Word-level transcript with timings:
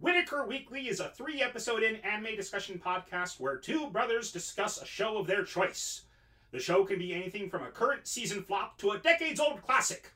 Whitaker 0.00 0.46
Weekly 0.46 0.88
is 0.88 0.98
a 0.98 1.10
three 1.10 1.42
episode 1.42 1.82
in 1.82 1.96
anime 1.96 2.34
discussion 2.34 2.80
podcast 2.82 3.38
where 3.38 3.58
two 3.58 3.90
brothers 3.90 4.32
discuss 4.32 4.80
a 4.80 4.86
show 4.86 5.18
of 5.18 5.26
their 5.26 5.44
choice. 5.44 6.04
The 6.52 6.58
show 6.58 6.86
can 6.86 6.98
be 6.98 7.12
anything 7.12 7.50
from 7.50 7.64
a 7.64 7.70
current 7.70 8.06
season 8.06 8.42
flop 8.42 8.78
to 8.78 8.92
a 8.92 8.98
decades 8.98 9.40
old 9.40 9.60
classic. 9.60 10.10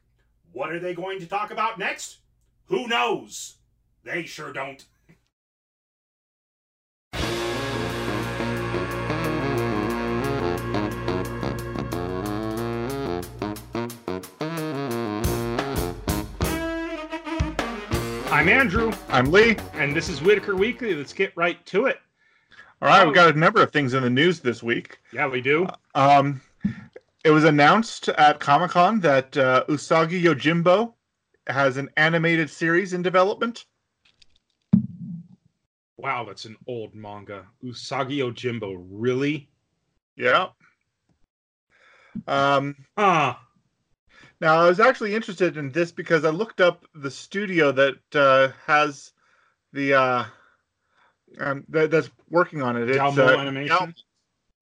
What 0.52 0.72
are 0.72 0.78
they 0.78 0.94
going 0.94 1.20
to 1.20 1.26
talk 1.26 1.50
about 1.50 1.78
next? 1.78 2.20
Who 2.68 2.88
knows? 2.88 3.56
They 4.04 4.24
sure 4.24 4.54
don't. 4.54 4.82
I'm 18.34 18.48
Andrew, 18.48 18.90
I'm 19.10 19.30
Lee. 19.30 19.56
and 19.74 19.94
this 19.94 20.08
is 20.08 20.20
Whitaker 20.20 20.56
Weekly. 20.56 20.92
Let's 20.92 21.12
get 21.12 21.32
right 21.36 21.64
to 21.66 21.86
it. 21.86 22.00
All 22.82 22.88
right, 22.88 23.02
Oh. 23.02 23.06
we've 23.06 23.14
got 23.14 23.32
a 23.32 23.38
number 23.38 23.62
of 23.62 23.70
things 23.72 23.94
in 23.94 24.02
the 24.02 24.10
news 24.10 24.40
this 24.40 24.60
week. 24.60 24.98
Yeah, 25.12 25.28
we 25.28 25.40
do. 25.40 25.68
Um, 25.94 26.40
it 27.24 27.30
was 27.30 27.44
announced 27.44 28.08
at 28.08 28.40
Comic 28.40 28.72
Con 28.72 28.98
that 29.00 29.36
uh, 29.36 29.64
Usagi 29.68 30.20
Yojimbo 30.20 30.94
has 31.46 31.76
an 31.76 31.88
animated 31.96 32.50
series 32.50 32.92
in 32.92 33.02
development. 33.02 33.66
Wow, 35.96 36.24
that's 36.24 36.44
an 36.44 36.56
old 36.66 36.92
manga. 36.92 37.46
Usagi 37.62 38.16
Yojimbo, 38.18 38.84
really? 38.90 39.48
Yeah. 40.16 40.48
Um, 42.26 42.74
Ah, 42.96 43.43
now, 44.40 44.60
I 44.60 44.68
was 44.68 44.80
actually 44.80 45.14
interested 45.14 45.56
in 45.56 45.70
this 45.70 45.92
because 45.92 46.24
I 46.24 46.30
looked 46.30 46.60
up 46.60 46.84
the 46.94 47.10
studio 47.10 47.72
that 47.72 48.14
uh, 48.14 48.48
has 48.66 49.12
the 49.72 49.94
uh, 49.94 50.24
um, 51.38 51.64
that, 51.68 51.90
that's 51.90 52.10
working 52.30 52.62
on 52.62 52.76
it. 52.76 52.90
It's 52.90 52.98
Galmo 52.98 53.28
uh, 53.28 53.38
Animation? 53.38 53.94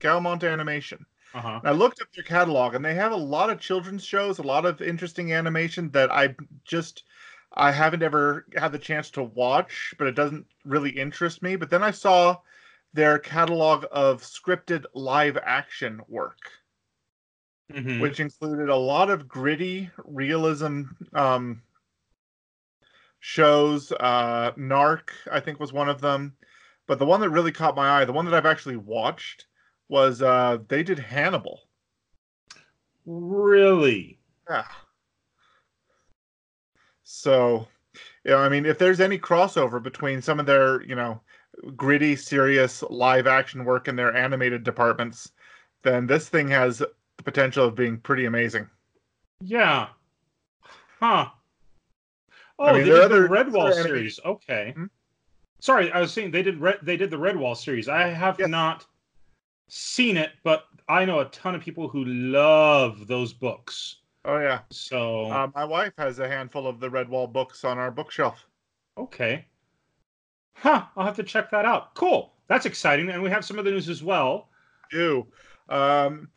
Gal- 0.00 0.20
Galmont 0.20 0.50
Animation. 0.50 1.04
uh 1.34 1.40
huh. 1.40 1.60
I 1.64 1.72
looked 1.72 2.02
up 2.02 2.08
their 2.14 2.24
catalog, 2.24 2.74
and 2.74 2.84
they 2.84 2.94
have 2.94 3.12
a 3.12 3.16
lot 3.16 3.50
of 3.50 3.60
children's 3.60 4.04
shows, 4.04 4.38
a 4.38 4.42
lot 4.42 4.66
of 4.66 4.82
interesting 4.82 5.32
animation 5.32 5.90
that 5.90 6.10
I 6.10 6.34
just 6.64 7.04
I 7.54 7.70
haven't 7.70 8.02
ever 8.02 8.46
had 8.56 8.72
the 8.72 8.78
chance 8.78 9.10
to 9.10 9.22
watch, 9.22 9.94
but 9.98 10.06
it 10.06 10.14
doesn't 10.14 10.46
really 10.64 10.90
interest 10.90 11.42
me. 11.42 11.56
But 11.56 11.70
then 11.70 11.82
I 11.82 11.90
saw 11.90 12.38
their 12.94 13.18
catalog 13.18 13.84
of 13.90 14.22
scripted 14.22 14.84
live 14.94 15.38
action 15.38 16.00
work, 16.08 16.38
hmm 17.70 18.00
which 18.00 18.20
included 18.20 18.68
a 18.68 18.76
lot 18.76 19.10
of 19.10 19.28
gritty 19.28 19.90
realism 20.04 20.82
um, 21.14 21.62
shows. 23.20 23.92
Uh, 23.92 24.52
Narc, 24.58 25.10
I 25.30 25.40
think, 25.40 25.60
was 25.60 25.72
one 25.72 25.88
of 25.88 26.00
them. 26.00 26.34
But 26.86 26.98
the 26.98 27.06
one 27.06 27.20
that 27.20 27.30
really 27.30 27.52
caught 27.52 27.76
my 27.76 28.00
eye, 28.00 28.04
the 28.04 28.12
one 28.12 28.24
that 28.24 28.34
I've 28.34 28.46
actually 28.46 28.76
watched, 28.76 29.46
was 29.88 30.20
uh, 30.20 30.58
they 30.68 30.82
did 30.82 30.98
Hannibal. 30.98 31.60
Really? 33.06 34.18
Yeah. 34.50 34.64
So, 37.04 37.68
you 38.24 38.32
know, 38.32 38.38
I 38.38 38.48
mean, 38.48 38.66
if 38.66 38.78
there's 38.78 39.00
any 39.00 39.18
crossover 39.18 39.82
between 39.82 40.22
some 40.22 40.40
of 40.40 40.46
their, 40.46 40.82
you 40.82 40.94
know, 40.94 41.20
gritty, 41.76 42.16
serious 42.16 42.82
live 42.90 43.26
action 43.26 43.64
work 43.64 43.86
in 43.86 43.96
their 43.96 44.14
animated 44.16 44.64
departments, 44.64 45.30
then 45.82 46.06
this 46.06 46.28
thing 46.28 46.48
has 46.48 46.82
the 47.24 47.30
potential 47.30 47.64
of 47.66 47.74
being 47.74 47.98
pretty 47.98 48.24
amazing. 48.26 48.68
Yeah. 49.40 49.88
Huh. 50.98 51.28
Oh, 52.58 52.66
I 52.66 52.72
mean, 52.72 52.82
they 52.82 52.88
did 52.90 52.94
the 52.98 53.04
other- 53.04 53.28
Redwall 53.28 53.70
other 53.70 53.82
series. 53.82 54.20
Okay. 54.24 54.72
Hmm? 54.76 54.86
Sorry, 55.60 55.92
I 55.92 56.00
was 56.00 56.12
saying 56.12 56.30
they 56.32 56.42
did 56.42 56.60
Red, 56.60 56.78
they 56.82 56.96
did 56.96 57.10
the 57.10 57.16
Redwall 57.18 57.56
series. 57.56 57.88
I 57.88 58.08
have 58.08 58.38
Yes. 58.38 58.48
not 58.48 58.86
seen 59.68 60.16
it, 60.16 60.32
but 60.42 60.66
I 60.88 61.04
know 61.04 61.20
a 61.20 61.26
ton 61.26 61.54
of 61.54 61.62
people 61.62 61.88
who 61.88 62.04
love 62.04 63.06
those 63.06 63.32
books. 63.32 63.96
Oh 64.24 64.38
yeah. 64.38 64.60
So 64.70 65.26
Uh, 65.30 65.48
my 65.54 65.64
wife 65.64 65.92
has 65.98 66.18
a 66.18 66.28
handful 66.28 66.66
of 66.66 66.80
the 66.80 66.88
Redwall 66.88 67.32
books 67.32 67.64
on 67.64 67.78
our 67.78 67.90
bookshelf. 67.90 68.44
Okay. 68.98 69.46
Huh. 70.56 70.86
I'll 70.96 71.06
have 71.06 71.16
to 71.16 71.22
check 71.22 71.50
that 71.50 71.64
out. 71.64 71.94
Cool. 71.94 72.32
That's 72.48 72.66
exciting. 72.66 73.08
And 73.10 73.22
we 73.22 73.30
have 73.30 73.44
some 73.44 73.58
other 73.58 73.70
news 73.70 73.88
as 73.88 74.02
well. 74.02 74.50
Ew. 74.92 75.26
Um, 75.68 76.28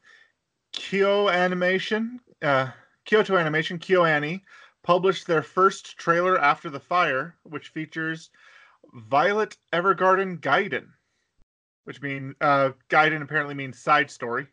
Kyo 0.76 1.30
Animation, 1.30 2.20
uh, 2.42 2.70
Kyoto 3.06 3.38
Animation, 3.38 3.80
KyoAni, 3.80 4.42
published 4.84 5.26
their 5.26 5.42
first 5.42 5.98
trailer 5.98 6.40
after 6.40 6.70
the 6.70 6.80
fire, 6.80 7.36
which 7.44 7.70
features 7.70 8.30
Violet 8.94 9.58
Evergarden 9.74 10.40
Gaiden, 10.40 10.88
which 11.86 12.02
mean 12.02 12.36
uh, 12.42 12.72
Gaiden 12.90 13.22
apparently 13.22 13.56
means 13.56 13.80
side 13.80 14.12
story. 14.12 14.48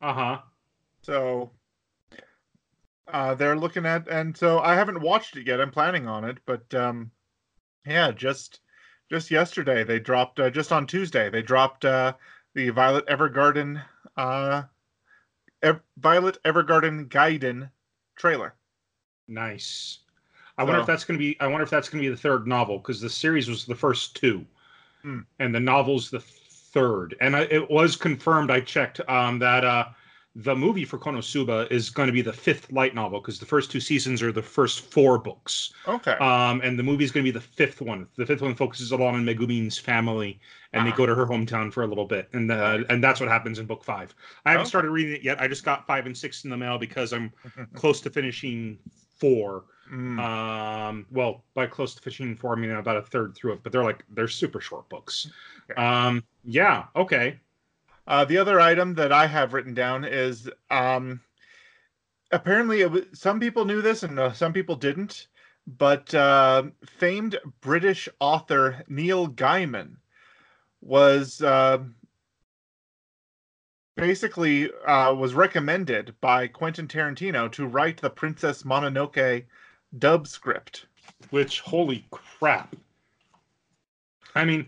Uh 0.00 0.12
huh. 0.12 0.38
So 1.02 1.50
uh, 3.12 3.34
they're 3.34 3.56
looking 3.56 3.86
at, 3.86 4.08
and 4.08 4.36
so 4.36 4.60
I 4.60 4.74
haven't 4.74 5.00
watched 5.00 5.36
it 5.36 5.46
yet. 5.46 5.60
I'm 5.60 5.70
planning 5.70 6.06
on 6.06 6.24
it, 6.24 6.38
but 6.46 6.72
um, 6.74 7.10
yeah, 7.86 8.12
just 8.12 8.60
just 9.10 9.30
yesterday 9.30 9.82
they 9.84 9.98
dropped, 9.98 10.38
uh, 10.38 10.50
just 10.50 10.70
on 10.70 10.86
Tuesday 10.86 11.28
they 11.28 11.42
dropped 11.42 11.84
uh, 11.84 12.14
the 12.54 12.70
Violet 12.70 13.06
Evergarden, 13.06 13.82
uh, 14.16 14.62
Ev- 15.62 15.80
Violet 15.98 16.38
Evergarden 16.44 17.08
Gaiden 17.08 17.70
trailer. 18.16 18.54
Nice. 19.28 19.98
I 20.58 20.64
wonder 20.64 20.80
if 20.80 20.86
that's 20.86 21.04
going 21.04 21.18
to 21.18 21.22
be. 21.22 21.40
I 21.40 21.46
wonder 21.46 21.62
if 21.62 21.70
that's 21.70 21.88
going 21.88 22.02
to 22.02 22.08
be 22.10 22.14
the 22.14 22.20
third 22.20 22.46
novel 22.46 22.78
because 22.78 23.00
the 23.00 23.08
series 23.08 23.48
was 23.48 23.64
the 23.64 23.74
first 23.74 24.14
two, 24.16 24.44
Hmm. 25.02 25.20
and 25.38 25.54
the 25.54 25.60
novel's 25.60 26.10
the 26.10 26.20
third. 26.20 27.16
And 27.20 27.34
I, 27.34 27.42
it 27.42 27.70
was 27.70 27.96
confirmed. 27.96 28.50
I 28.50 28.60
checked 28.60 29.00
um, 29.08 29.38
that 29.38 29.64
uh, 29.64 29.86
the 30.36 30.54
movie 30.54 30.84
for 30.84 30.96
Konosuba 30.96 31.70
is 31.72 31.90
going 31.90 32.06
to 32.06 32.12
be 32.12 32.22
the 32.22 32.32
fifth 32.32 32.70
light 32.70 32.94
novel 32.94 33.20
because 33.20 33.40
the 33.40 33.46
first 33.46 33.70
two 33.70 33.80
seasons 33.80 34.22
are 34.22 34.30
the 34.30 34.40
first 34.42 34.80
four 34.82 35.18
books. 35.18 35.72
Okay. 35.88 36.12
Um, 36.12 36.60
and 36.62 36.78
the 36.78 36.84
movie 36.84 37.02
is 37.04 37.10
going 37.10 37.24
to 37.24 37.32
be 37.32 37.36
the 37.36 37.44
fifth 37.44 37.80
one. 37.80 38.06
The 38.16 38.24
fifth 38.24 38.40
one 38.40 38.54
focuses 38.54 38.92
a 38.92 38.96
lot 38.96 39.14
on 39.14 39.24
Megumin's 39.24 39.76
family, 39.76 40.38
and 40.72 40.86
they 40.86 40.92
Ah. 40.92 40.96
go 40.96 41.04
to 41.04 41.14
her 41.16 41.26
hometown 41.26 41.72
for 41.72 41.82
a 41.82 41.86
little 41.86 42.04
bit, 42.06 42.28
and 42.32 42.50
uh, 42.52 42.78
and 42.90 43.02
that's 43.02 43.18
what 43.18 43.28
happens 43.28 43.58
in 43.58 43.66
book 43.66 43.82
five. 43.82 44.14
I 44.46 44.52
haven't 44.52 44.62
Okay. 44.62 44.68
started 44.68 44.90
reading 44.90 45.14
it 45.14 45.22
yet. 45.22 45.40
I 45.40 45.48
just 45.48 45.64
got 45.64 45.84
five 45.86 46.06
and 46.06 46.16
six 46.16 46.44
in 46.44 46.50
the 46.50 46.56
mail 46.56 46.78
because 46.78 47.12
I'm 47.12 47.32
close 47.74 48.00
to 48.02 48.10
finishing 48.10 48.78
four. 49.18 49.64
Mm. 49.92 50.20
Um, 50.20 51.06
well, 51.10 51.44
by 51.54 51.66
close 51.66 51.96
to 51.96 52.00
finishing 52.02 52.36
four, 52.36 52.52
I 52.56 52.60
mean 52.60 52.70
about 52.70 52.96
a 52.96 53.02
third 53.02 53.34
through 53.34 53.54
it, 53.54 53.64
but 53.64 53.72
they're 53.72 53.82
like 53.82 54.04
they're 54.10 54.28
super 54.28 54.60
short 54.60 54.88
books. 54.88 55.28
Okay. 55.68 55.80
Um, 55.82 56.22
yeah, 56.44 56.84
okay. 56.94 57.40
Uh, 58.10 58.24
the 58.24 58.36
other 58.38 58.58
item 58.58 58.92
that 58.94 59.12
I 59.12 59.28
have 59.28 59.52
written 59.52 59.72
down 59.72 60.04
is 60.04 60.50
um, 60.68 61.20
apparently 62.32 62.80
it 62.80 62.90
was, 62.90 63.04
some 63.12 63.38
people 63.38 63.64
knew 63.64 63.80
this 63.80 64.02
and 64.02 64.18
uh, 64.18 64.32
some 64.32 64.52
people 64.52 64.74
didn't, 64.74 65.28
but 65.78 66.12
uh, 66.12 66.64
famed 66.84 67.38
British 67.60 68.08
author 68.18 68.82
Neil 68.88 69.28
Gaiman 69.28 69.94
was 70.80 71.40
uh, 71.40 71.78
basically 73.96 74.72
uh, 74.88 75.14
was 75.14 75.34
recommended 75.34 76.12
by 76.20 76.48
Quentin 76.48 76.88
Tarantino 76.88 77.48
to 77.52 77.68
write 77.68 78.00
the 78.00 78.10
Princess 78.10 78.64
Mononoke 78.64 79.44
dub 80.00 80.26
script. 80.26 80.86
Which 81.30 81.60
holy 81.60 82.04
crap! 82.10 82.74
I 84.34 84.44
mean, 84.44 84.66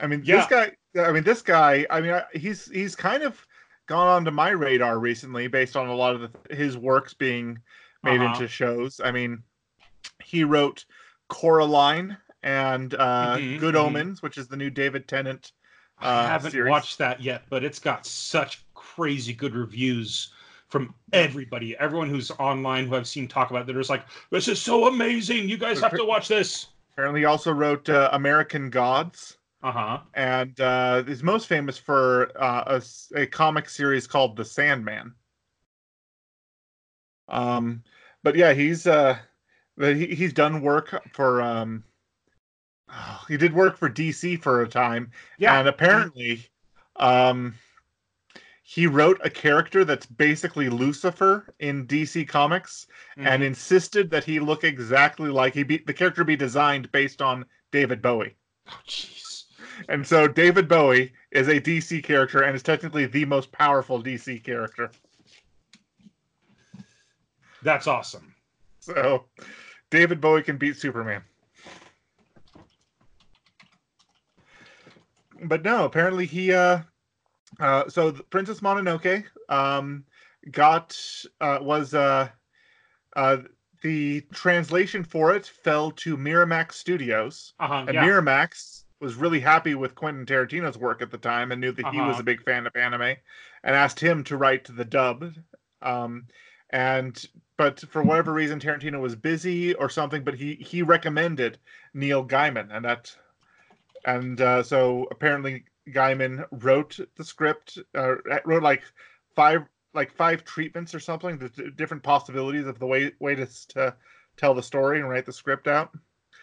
I 0.00 0.08
mean, 0.08 0.22
Yeah. 0.24 0.38
this 0.38 0.46
guy. 0.46 0.72
I 0.98 1.12
mean, 1.12 1.24
this 1.24 1.42
guy. 1.42 1.86
I 1.90 2.00
mean, 2.00 2.20
he's 2.34 2.70
he's 2.70 2.94
kind 2.96 3.22
of 3.22 3.44
gone 3.86 4.06
onto 4.08 4.30
my 4.30 4.50
radar 4.50 4.98
recently, 4.98 5.46
based 5.48 5.76
on 5.76 5.88
a 5.88 5.94
lot 5.94 6.14
of 6.14 6.32
the, 6.32 6.54
his 6.54 6.76
works 6.76 7.14
being 7.14 7.58
made 8.02 8.16
Uh-huh. 8.20 8.34
into 8.34 8.48
shows. 8.48 9.00
I 9.02 9.10
mean, 9.10 9.42
he 10.22 10.44
wrote 10.44 10.84
Coraline 11.28 12.16
and 12.42 12.94
uh, 12.94 13.38
Mhm, 13.38 13.58
Good 13.60 13.74
mhm. 13.74 13.78
Omens, 13.78 14.22
which 14.22 14.38
is 14.38 14.48
the 14.48 14.56
new 14.56 14.70
David 14.70 15.08
Tennant. 15.08 15.52
Uh, 16.00 16.06
I 16.06 16.28
haven't 16.28 16.50
series. 16.50 16.70
watched 16.70 16.98
that 16.98 17.20
yet, 17.20 17.44
but 17.48 17.62
it's 17.64 17.78
got 17.78 18.04
such 18.06 18.64
crazy 18.74 19.32
good 19.32 19.54
reviews 19.54 20.32
from 20.68 20.94
everybody. 21.12 21.76
Everyone 21.78 22.08
who's 22.08 22.30
online 22.32 22.86
who 22.88 22.96
I've 22.96 23.06
seen 23.06 23.28
talk 23.28 23.50
about 23.50 23.62
it, 23.62 23.66
they're 23.66 23.76
just 23.76 23.90
like, 23.90 24.04
"This 24.30 24.48
is 24.48 24.60
so 24.60 24.88
amazing! 24.88 25.48
You 25.48 25.56
guys 25.58 25.80
have 25.80 25.96
to 25.96 26.04
watch 26.04 26.28
this." 26.28 26.66
Apparently, 26.92 27.24
also 27.24 27.52
wrote 27.52 27.88
uh, 27.88 28.08
American 28.12 28.68
Gods, 28.70 29.38
Uh 29.62 29.72
huh. 29.72 30.00
and 30.14 30.60
uh, 30.60 31.02
is 31.06 31.22
most 31.22 31.46
famous 31.46 31.78
for 31.78 32.30
uh, 32.40 32.80
a, 33.14 33.20
a 33.22 33.26
comic 33.26 33.68
series 33.68 34.06
called 34.06 34.36
The 34.36 34.44
Sandman. 34.44 35.14
Um, 37.28 37.82
but 38.22 38.36
yeah, 38.36 38.52
he's 38.52 38.86
uh, 38.86 39.18
he, 39.78 40.14
he's 40.14 40.32
done 40.32 40.60
work 40.62 41.02
for 41.12 41.40
um, 41.42 41.84
oh, 42.88 43.24
he 43.28 43.36
did 43.36 43.52
work 43.54 43.76
for 43.76 43.88
DC 43.88 44.36
for 44.36 44.62
a 44.62 44.68
time, 44.68 45.10
Yeah. 45.38 45.58
and 45.58 45.68
apparently, 45.68 46.46
um, 46.96 47.54
he 48.64 48.86
wrote 48.88 49.20
a 49.22 49.30
character 49.30 49.84
that's 49.84 50.06
basically 50.06 50.68
Lucifer 50.68 51.54
in 51.60 51.86
DC 51.86 52.24
Comics, 52.24 52.86
and 53.22 53.42
Mhm. 53.42 53.46
insisted 53.46 54.10
that 54.10 54.24
he 54.24 54.40
look 54.40 54.64
exactly 54.64 55.30
like 55.30 55.54
he 55.54 55.62
be 55.62 55.78
the 55.78 55.94
character 55.94 56.24
be 56.24 56.34
designed 56.36 56.90
based 56.92 57.22
on 57.22 57.46
David 57.70 58.02
Bowie. 58.02 58.36
Oh, 58.66 58.80
jeez. 58.86 59.31
And 59.88 60.06
so 60.06 60.28
David 60.28 60.68
Bowie 60.68 61.12
is 61.30 61.48
a 61.48 61.60
DC 61.60 62.02
character 62.02 62.42
and 62.42 62.54
is 62.54 62.62
technically 62.62 63.06
the 63.06 63.24
most 63.24 63.52
powerful 63.52 64.02
DC 64.02 64.42
character. 64.44 64.90
That's 67.62 67.86
awesome. 67.86 68.34
So 68.80 69.24
David 69.90 70.20
Bowie 70.20 70.42
can 70.42 70.56
beat 70.56 70.76
Superman. 70.76 71.22
But 75.44 75.62
no, 75.62 75.84
apparently 75.84 76.26
he 76.26 76.52
uh 76.52 76.80
uh 77.60 77.88
so 77.88 78.10
the 78.10 78.22
Princess 78.24 78.60
Mononoke 78.60 79.24
um 79.48 80.04
got 80.50 80.98
uh 81.40 81.58
was 81.60 81.94
uh 81.94 82.28
uh 83.16 83.38
the 83.82 84.20
translation 84.32 85.02
for 85.02 85.34
it 85.34 85.46
fell 85.46 85.90
to 85.90 86.16
Miramax 86.16 86.72
Studios. 86.72 87.52
Uh-huh. 87.58 87.84
And 87.86 87.94
Yeah. 87.94 88.04
Miramax 88.04 88.81
was 89.02 89.16
really 89.16 89.40
happy 89.40 89.74
with 89.74 89.94
Quentin 89.94 90.24
Tarantino's 90.26 90.78
work 90.78 91.02
at 91.02 91.10
the 91.10 91.18
time 91.18 91.52
and 91.52 91.60
knew 91.60 91.72
that 91.72 91.88
he 91.88 92.00
was 92.00 92.14
Uh-huh. 92.14 92.20
a 92.20 92.24
big 92.24 92.42
fan 92.44 92.66
of 92.66 92.74
anime 92.76 93.02
and 93.64 93.76
asked 93.76 94.00
him 94.00 94.24
to 94.24 94.36
write 94.38 94.64
the 94.64 94.84
dub. 94.84 95.34
Um, 95.82 96.28
and 96.70 97.26
but 97.58 97.80
for 97.80 98.02
whatever 98.02 98.32
reason, 98.40 98.60
Tarantino 98.60 99.00
was 99.00 99.16
busy 99.16 99.74
or 99.74 99.88
something. 99.90 100.24
But 100.24 100.34
he 100.34 100.54
he 100.54 100.82
recommended 100.82 101.58
Neil 101.94 102.24
Gaiman, 102.26 102.74
and 102.74 102.84
that 102.84 103.14
and 104.04 104.40
uh, 104.40 104.62
so 104.62 105.06
apparently 105.10 105.64
Gaiman 105.88 106.46
wrote 106.50 106.98
the 107.16 107.24
script, 107.24 107.78
uh, 107.94 108.16
wrote 108.44 108.62
like 108.62 108.82
five 109.34 109.62
like 109.94 110.12
five 110.12 110.44
treatments 110.44 110.94
or 110.94 111.00
something, 111.00 111.38
the 111.38 111.70
different 111.76 112.02
possibilities 112.02 112.66
of 112.66 112.78
the 112.78 112.86
way 112.86 113.12
way 113.20 113.34
to, 113.34 113.46
to 113.68 113.94
tell 114.36 114.54
the 114.54 114.62
story 114.62 115.00
and 115.00 115.08
write 115.08 115.26
the 115.26 115.32
script 115.32 115.68
out. 115.68 115.90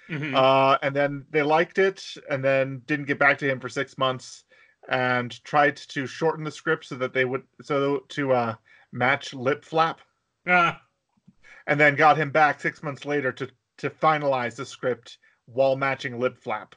Mhm. 0.09 0.33
Uh, 0.33 0.77
and 0.81 0.95
then 0.95 1.25
they 1.31 1.41
liked 1.43 1.77
it, 1.79 2.03
and 2.29 2.43
then 2.43 2.81
didn't 2.85 3.05
get 3.07 3.19
back 3.19 3.37
to 3.39 3.49
him 3.49 3.59
for 3.59 3.69
six 3.69 3.97
months, 3.97 4.43
and 4.89 5.43
tried 5.43 5.77
to 5.77 6.05
shorten 6.07 6.43
the 6.43 6.51
script 6.51 6.85
so 6.85 6.95
that 6.95 7.13
they 7.13 7.25
would 7.25 7.43
so 7.61 7.99
to 8.09 8.33
uh, 8.33 8.55
match 8.91 9.33
lip 9.33 9.65
flap, 9.65 10.01
Ah, 10.45 10.81
and 11.67 11.79
then 11.79 11.95
got 11.95 12.17
him 12.17 12.31
back 12.31 12.59
six 12.59 12.83
months 12.83 13.05
later 13.05 13.31
to 13.31 13.49
to 13.77 13.89
finalize 13.89 14.57
the 14.57 14.65
script 14.65 15.17
while 15.45 15.77
matching 15.77 16.19
lip 16.19 16.37
flap. 16.37 16.75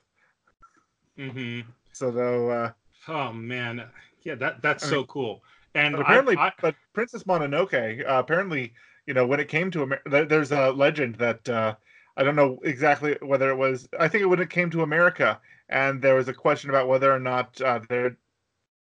mhm. 1.17 1.65
So 1.93 2.11
though, 2.11 2.51
uh, 2.51 2.73
Oh 3.09 3.33
man, 3.33 3.91
yeah, 4.23 4.35
that 4.37 4.63
that's 4.63 4.83
I 4.83 4.87
so 4.87 5.05
cool. 5.05 5.43
And 5.75 5.97
but 5.97 6.03
apparently, 6.03 6.37
I, 6.37 6.53
but 6.61 6.77
Princess 6.95 7.25
Mononoke, 7.25 8.03
uh, 8.07 8.19
apparently, 8.21 8.75
you 9.07 9.15
know, 9.15 9.27
when 9.27 9.41
it 9.41 9.49
came 9.49 9.71
to 9.73 9.83
America, 9.83 10.27
there's 10.29 10.53
a 10.53 10.73
legend 10.73 11.17
that 11.17 11.49
uh, 11.49 11.77
I 12.17 12.23
don't 12.25 12.37
know 12.37 12.59
exactly 12.65 13.17
whether 13.23 13.51
it 13.51 13.57
was. 13.57 13.89
I 13.99 14.09
think 14.09 14.23
it 14.23 14.27
when 14.27 14.41
it 14.41 14.51
came 14.51 14.71
to 14.71 14.83
America, 14.83 15.41
and 15.69 16.03
there 16.03 16.15
was 16.15 16.29
a 16.29 16.35
question 16.35 16.71
about 16.71 16.89
whether 16.89 17.13
or 17.13 17.21
not 17.21 17.61
uh, 17.61 17.81
there 17.89 18.17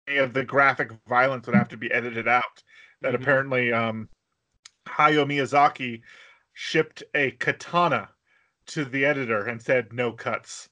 any 0.07 0.17
of 0.17 0.33
the 0.33 0.43
graphic 0.43 0.91
violence 1.07 1.47
would 1.47 1.55
have 1.55 1.69
to 1.69 1.77
be 1.77 1.91
edited 1.91 2.27
out. 2.27 2.63
That 3.01 3.13
Mhm. 3.13 3.21
apparently, 3.21 3.71
um, 3.73 4.09
Hayao 4.87 5.25
Miyazaki 5.25 6.01
shipped 6.53 7.03
a 7.13 7.31
katana 7.31 8.09
to 8.67 8.85
the 8.85 9.05
editor 9.05 9.45
and 9.45 9.61
said 9.61 9.93
no 9.93 10.11
cuts. 10.11 10.69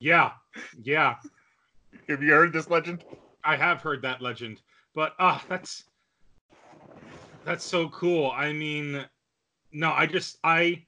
yeah, 0.00 0.32
yeah, 0.82 1.16
Have 2.08 2.22
you 2.22 2.32
heard 2.32 2.52
this 2.52 2.70
legend? 2.70 3.04
I 3.44 3.56
have 3.56 3.82
heard 3.82 4.02
that 4.02 4.20
legend, 4.22 4.62
but 4.94 5.14
ah, 5.18 5.44
that's 5.48 5.84
that's 7.44 7.64
so 7.64 7.88
cool. 7.88 8.30
I 8.30 8.52
mean, 8.52 9.06
no, 9.72 9.92
I 9.92 10.06
just 10.06 10.38
I 10.44 10.86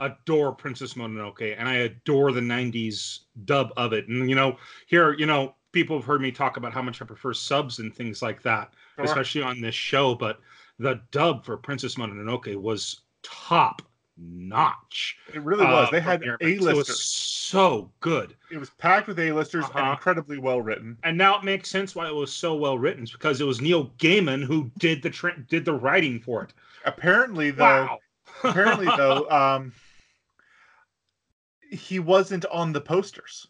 adore 0.00 0.52
Princess 0.52 0.94
Mononoke, 0.94 1.54
and 1.58 1.68
I 1.68 1.74
adore 1.76 2.32
the 2.32 2.40
'90s 2.40 3.20
dub 3.44 3.72
of 3.76 3.92
it. 3.92 4.08
And 4.08 4.28
you 4.28 4.34
know, 4.36 4.56
here, 4.86 5.12
you 5.14 5.26
know, 5.26 5.54
people 5.72 5.96
have 5.96 6.06
heard 6.06 6.20
me 6.20 6.32
talk 6.32 6.56
about 6.56 6.72
how 6.72 6.82
much 6.82 7.00
I 7.00 7.04
prefer 7.04 7.32
subs 7.34 7.78
and 7.78 7.94
things 7.94 8.22
like 8.22 8.42
that, 8.42 8.72
Sure. 8.96 9.04
especially 9.04 9.42
on 9.42 9.60
this 9.60 9.74
show. 9.74 10.14
But 10.14 10.40
the 10.78 11.00
dub 11.10 11.44
for 11.44 11.56
Princess 11.56 11.96
Mononoke 11.96 12.56
was 12.56 13.02
top 13.22 13.82
notch. 14.16 15.16
It 15.32 15.42
really 15.42 15.64
was. 15.64 15.88
uh, 15.88 15.90
They 15.92 16.00
had. 16.00 16.22
A 16.22 16.36
It 16.40 16.60
was 16.60 16.76
listers. 16.76 17.02
so 17.02 17.90
good. 18.00 18.36
It 18.50 18.58
was 18.58 18.68
packed 18.70 19.06
with 19.08 19.18
A-listers 19.18 19.64
and 19.66 19.76
Uh-huh. 19.76 19.92
incredibly 19.92 20.38
well 20.38 20.60
written. 20.60 20.98
and 21.04 21.16
now 21.16 21.38
it 21.38 21.44
makes 21.44 21.70
sense 21.70 21.94
why 21.94 22.06
it 22.08 22.14
was 22.14 22.32
so 22.32 22.54
well 22.54 22.78
written. 22.78 23.02
It's 23.04 23.12
because 23.12 23.40
it 23.40 23.44
was 23.44 23.60
Neil 23.60 23.90
Gaiman 23.98 24.42
who 24.44 24.70
did 24.78 25.02
the 25.02 25.10
tra- 25.10 25.38
did 25.48 25.64
the 25.64 25.72
writing 25.74 26.20
for 26.20 26.42
it. 26.42 26.52
Apparently, 26.84 27.50
though, 27.50 27.64
Wow. 27.86 27.98
apparently 28.44 28.86
though, 28.96 29.28
um, 29.30 29.72
he 31.70 31.98
wasn't 31.98 32.44
on 32.46 32.72
the 32.72 32.80
posters. 32.80 33.46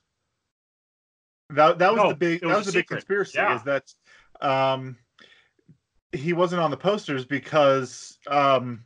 That 1.51 1.79
that 1.79 1.93
was 1.93 2.03
No, 2.03 2.09
the 2.11 2.15
big 2.17 2.43
it 2.43 2.47
that 2.47 2.49
was 2.49 2.59
was 2.59 2.69
a 2.69 2.73
the 2.73 2.79
big 2.81 2.87
conspiracy 2.89 3.39
Yeah. 3.39 3.57
is 3.57 3.63
that 3.65 3.93
um, 4.41 4.97
he 6.13 6.33
wasn't 6.33 6.63
on 6.63 6.71
the 6.71 6.77
posters 6.77 7.25
because 7.25 8.19
um, 8.27 8.85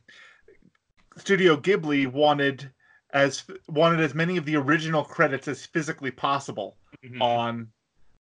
Studio 1.17 1.55
Ghibli 1.57 2.07
wanted 2.07 2.71
as 3.13 3.43
wanted 3.67 3.99
as 3.99 4.13
many 4.13 4.37
of 4.37 4.45
the 4.45 4.55
original 4.55 5.03
credits 5.03 5.47
as 5.47 5.65
physically 5.65 6.11
possible 6.11 6.77
Mhm. 7.03 7.21
on 7.21 7.71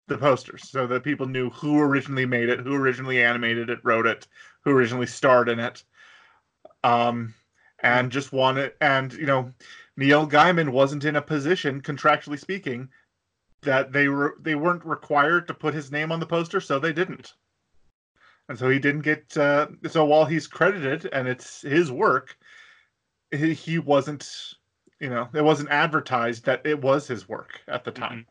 the 0.08 0.18
posters 0.18 0.68
so 0.68 0.86
that 0.86 1.02
people 1.02 1.26
knew 1.26 1.50
who 1.50 1.80
originally 1.80 2.26
made 2.26 2.48
it, 2.48 2.60
who 2.60 2.74
originally 2.74 3.22
animated 3.22 3.70
it, 3.70 3.80
wrote 3.82 4.06
it, 4.06 4.26
who 4.62 4.70
originally 4.70 5.06
starred 5.06 5.48
in 5.48 5.58
it. 5.58 5.82
Um, 6.84 7.34
and 7.82 8.12
just 8.12 8.32
wanted, 8.32 8.74
and 8.80 9.12
you 9.12 9.26
know, 9.26 9.52
Neil 9.96 10.28
Gaiman 10.28 10.70
wasn't 10.70 11.04
in 11.04 11.16
a 11.16 11.22
position, 11.22 11.80
contractually 11.80 12.38
speaking, 12.38 12.88
that 13.62 13.92
they 13.92 14.08
were 14.08 14.36
they 14.40 14.54
weren't 14.54 14.84
required 14.84 15.48
to 15.48 15.54
put 15.54 15.74
his 15.74 15.90
name 15.90 16.12
on 16.12 16.20
the 16.20 16.26
poster, 16.26 16.60
so 16.60 16.78
they 16.78 16.92
didn't. 16.92 17.34
And 18.48 18.58
so 18.58 18.68
he 18.68 18.78
didn't 18.78 19.02
get. 19.02 19.36
Uh, 19.36 19.68
so 19.88 20.04
while 20.04 20.24
he's 20.24 20.46
credited 20.46 21.08
and 21.12 21.26
it's 21.26 21.62
his 21.62 21.90
work, 21.90 22.36
he, 23.30 23.54
he 23.54 23.78
wasn't. 23.78 24.54
You 25.00 25.10
know, 25.10 25.28
it 25.34 25.44
wasn't 25.44 25.70
advertised 25.70 26.46
that 26.46 26.64
it 26.64 26.80
was 26.80 27.06
his 27.06 27.28
work 27.28 27.60
at 27.68 27.84
the 27.84 27.90
time. 27.90 28.26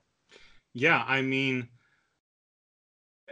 Yeah, 0.73 1.03
I 1.07 1.21
mean, 1.21 1.69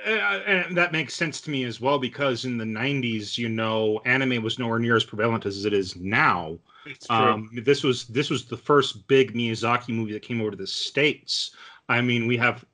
uh, 0.06 0.10
and 0.10 0.78
that 0.78 0.92
makes 0.92 1.16
sense 1.16 1.42
to 1.42 1.50
me 1.50 1.64
as 1.64 1.82
well 1.82 1.98
because 1.98 2.46
in 2.46 2.58
the 2.58 2.66
'90s, 2.66 3.38
you 3.38 3.50
know, 3.50 4.02
anime 4.06 4.44
was 4.44 4.60
nowhere 4.60 4.80
near 4.80 4.96
as 4.96 5.04
prevalent 5.04 5.46
as 5.46 5.66
it 5.66 5.74
is 5.74 5.96
now. 5.96 6.60
It's 6.86 7.08
true. 7.08 7.16
Um, 7.16 7.50
this 7.64 7.84
was 7.84 8.06
this 8.08 8.30
was 8.30 8.46
the 8.46 8.58
first 8.58 9.08
big 9.08 9.34
Miyazaki 9.34 9.90
movie 9.90 10.14
that 10.14 10.22
came 10.22 10.42
over 10.42 10.52
to 10.52 10.58
the 10.58 10.68
states. 10.68 11.56
I 11.90 12.02
mean, 12.02 12.28
we 12.28 12.38
have 12.38 12.66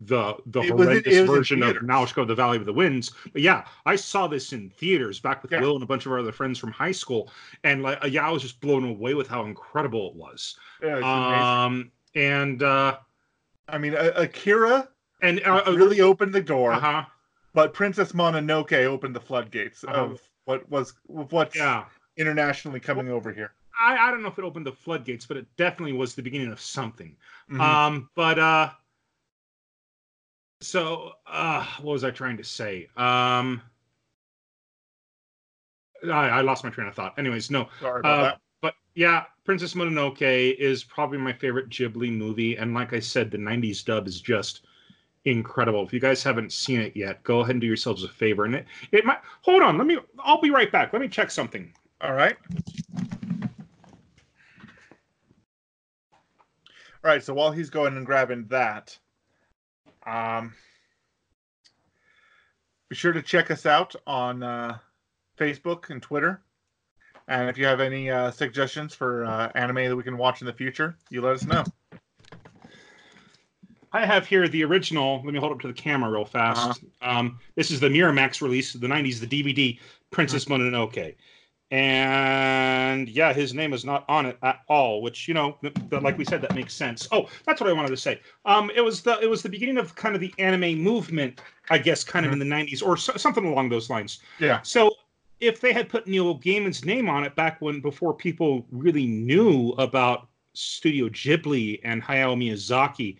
the 0.00 0.34
the 0.46 0.60
It 0.60 0.70
horrendous 0.70 1.20
was 1.20 1.30
version 1.30 1.62
of. 1.62 1.82
Nausicaa, 1.82 2.24
the 2.24 2.34
Valley 2.34 2.58
of 2.58 2.66
the 2.66 2.72
Winds. 2.72 3.12
But 3.32 3.42
yeah, 3.42 3.64
I 3.86 3.96
saw 3.96 4.26
this 4.26 4.52
in 4.52 4.70
theaters 4.70 5.20
back 5.20 5.42
with 5.42 5.52
Yeah. 5.52 5.60
Will 5.60 5.74
and 5.74 5.82
a 5.82 5.86
bunch 5.86 6.06
of 6.06 6.12
our 6.12 6.18
other 6.18 6.32
friends 6.32 6.58
from 6.58 6.70
high 6.70 6.92
school, 6.92 7.30
and 7.64 7.82
like, 7.82 7.98
yeah, 8.08 8.26
I 8.26 8.30
was 8.30 8.42
just 8.42 8.60
blown 8.60 8.84
away 8.84 9.14
with 9.14 9.26
how 9.28 9.44
incredible 9.44 10.10
it 10.10 10.16
was. 10.16 10.58
Yeah. 10.82 11.64
Um, 11.64 11.90
and 12.14 12.62
uh, 12.62 12.98
I 13.68 13.78
mean, 13.78 13.94
Akira 13.94 14.88
and 15.22 15.40
uh, 15.46 15.62
uh, 15.66 15.72
really 15.72 16.00
opened 16.02 16.32
the 16.34 16.42
door, 16.42 16.72
uh-huh, 16.72 17.04
but 17.54 17.72
Princess 17.72 18.12
Mononoke 18.12 18.84
opened 18.84 19.16
the 19.16 19.20
floodgates 19.20 19.82
Uh-huh. 19.82 20.02
of 20.02 20.20
what 20.44 20.68
was 20.70 20.92
of 21.16 21.32
what's 21.32 21.56
yeah. 21.56 21.84
Internationally 22.16 22.80
coming 22.80 23.08
over 23.08 23.32
here. 23.32 23.52
I, 23.78 23.96
I 23.96 24.10
don't 24.10 24.22
know 24.22 24.28
if 24.28 24.38
it 24.38 24.44
opened 24.44 24.66
the 24.66 24.72
floodgates, 24.72 25.26
but 25.26 25.36
it 25.36 25.46
definitely 25.56 25.92
was 25.92 26.14
the 26.14 26.22
beginning 26.22 26.50
of 26.50 26.60
something. 26.60 27.14
Mhm. 27.50 27.60
Um, 27.60 28.10
but 28.14 28.38
uh, 28.38 28.70
so 30.60 31.12
uh, 31.26 31.64
what 31.82 31.92
was 31.92 32.04
I 32.04 32.10
trying 32.10 32.36
to 32.38 32.44
say? 32.44 32.88
Um, 32.96 33.60
I, 36.04 36.28
I 36.28 36.40
lost 36.40 36.64
my 36.64 36.70
train 36.70 36.88
of 36.88 36.94
thought. 36.94 37.18
Anyways, 37.18 37.50
no. 37.50 37.68
Sorry 37.80 38.00
about 38.00 38.18
Uh, 38.18 38.22
that. 38.22 38.40
but 38.60 38.74
yeah, 38.94 39.24
Princess 39.44 39.74
Mononoke 39.74 40.54
is 40.58 40.84
probably 40.84 41.18
my 41.18 41.32
favorite 41.32 41.68
Ghibli 41.68 42.10
movie, 42.10 42.56
and 42.56 42.74
like 42.74 42.92
I 42.92 43.00
said, 43.00 43.30
the 43.30 43.38
'90s 43.38 43.82
dub 43.84 44.06
is 44.06 44.20
just 44.20 44.66
incredible. 45.24 45.84
If 45.84 45.92
you 45.92 46.00
guys 46.00 46.22
haven't 46.22 46.52
seen 46.52 46.80
it 46.80 46.96
yet, 46.96 47.22
go 47.24 47.40
ahead 47.40 47.52
and 47.52 47.60
do 47.60 47.66
yourselves 47.66 48.04
a 48.04 48.08
favor. 48.08 48.44
And 48.44 48.54
it, 48.54 48.66
it 48.92 49.04
might 49.04 49.18
hold 49.42 49.62
on. 49.62 49.76
Let 49.78 49.86
me. 49.86 49.98
I'll 50.20 50.40
be 50.40 50.50
right 50.50 50.70
back. 50.70 50.92
Let 50.92 51.02
me 51.02 51.08
check 51.08 51.30
something. 51.30 51.72
All 52.00 52.12
right. 52.12 52.36
All 56.12 57.12
right. 57.12 57.22
So 57.22 57.32
while 57.34 57.52
he's 57.52 57.70
going 57.70 57.96
and 57.96 58.04
grabbing 58.04 58.46
that, 58.48 58.98
um, 60.06 60.52
be 62.88 62.96
sure 62.96 63.12
to 63.12 63.22
check 63.22 63.50
us 63.50 63.66
out 63.66 63.94
on 64.06 64.42
uh, 64.42 64.78
Facebook 65.38 65.90
and 65.90 66.02
Twitter. 66.02 66.42
And 67.28 67.48
if 67.48 67.58
you 67.58 67.66
have 67.66 67.80
any 67.80 68.10
uh, 68.10 68.30
suggestions 68.30 68.94
for 68.94 69.24
uh, 69.24 69.50
anime 69.54 69.88
that 69.88 69.96
we 69.96 70.02
can 70.02 70.16
watch 70.16 70.42
in 70.42 70.46
the 70.46 70.52
future, 70.52 70.96
you 71.10 71.22
let 71.22 71.34
us 71.34 71.44
know. 71.44 71.64
I 73.92 74.04
have 74.04 74.26
here 74.26 74.46
the 74.46 74.62
original. 74.62 75.22
Let 75.24 75.32
me 75.32 75.40
hold 75.40 75.52
up 75.52 75.60
to 75.60 75.68
the 75.68 75.72
camera 75.72 76.10
real 76.10 76.24
fast. 76.24 76.84
Um, 77.00 77.38
this 77.54 77.70
is 77.70 77.80
the 77.80 77.88
Miramax 77.88 78.42
release 78.42 78.74
of 78.74 78.80
the 78.80 78.86
'90s, 78.86 79.20
the 79.20 79.26
DVD 79.26 79.78
Princess 80.10 80.44
Mononoke. 80.44 81.16
And 81.70 83.08
yeah, 83.08 83.32
his 83.32 83.52
name 83.52 83.72
is 83.72 83.84
not 83.84 84.04
on 84.08 84.26
it 84.26 84.38
at 84.42 84.60
all. 84.68 85.02
Which 85.02 85.26
you 85.26 85.34
know, 85.34 85.56
th- 85.60 85.74
th- 85.90 86.02
like 86.02 86.16
we 86.16 86.24
said, 86.24 86.40
that 86.42 86.54
makes 86.54 86.74
sense. 86.74 87.08
Oh, 87.10 87.28
that's 87.44 87.60
what 87.60 87.68
I 87.68 87.72
wanted 87.72 87.90
to 87.90 87.96
say. 87.96 88.20
Um, 88.44 88.70
it 88.74 88.80
was 88.80 89.02
the 89.02 89.18
it 89.20 89.28
was 89.28 89.42
the 89.42 89.48
beginning 89.48 89.78
of 89.78 89.94
kind 89.96 90.14
of 90.14 90.20
the 90.20 90.32
anime 90.38 90.78
movement, 90.78 91.40
I 91.70 91.78
guess, 91.78 92.04
kind 92.04 92.24
of 92.24 92.32
in 92.32 92.38
the 92.38 92.44
'90s 92.44 92.86
or 92.86 92.96
so, 92.96 93.16
something 93.16 93.44
along 93.44 93.70
those 93.70 93.90
lines. 93.90 94.20
Yeah. 94.38 94.60
So 94.62 94.90
if 95.40 95.60
they 95.60 95.72
had 95.72 95.88
put 95.88 96.06
Neil 96.06 96.38
Gaiman's 96.38 96.84
name 96.84 97.08
on 97.08 97.24
it 97.24 97.34
back 97.34 97.60
when 97.60 97.80
before 97.80 98.14
people 98.14 98.66
really 98.70 99.06
knew 99.06 99.70
about 99.72 100.28
Studio 100.54 101.08
Ghibli 101.08 101.80
and 101.84 102.02
Hayao 102.02 102.36
Miyazaki, 102.36 103.18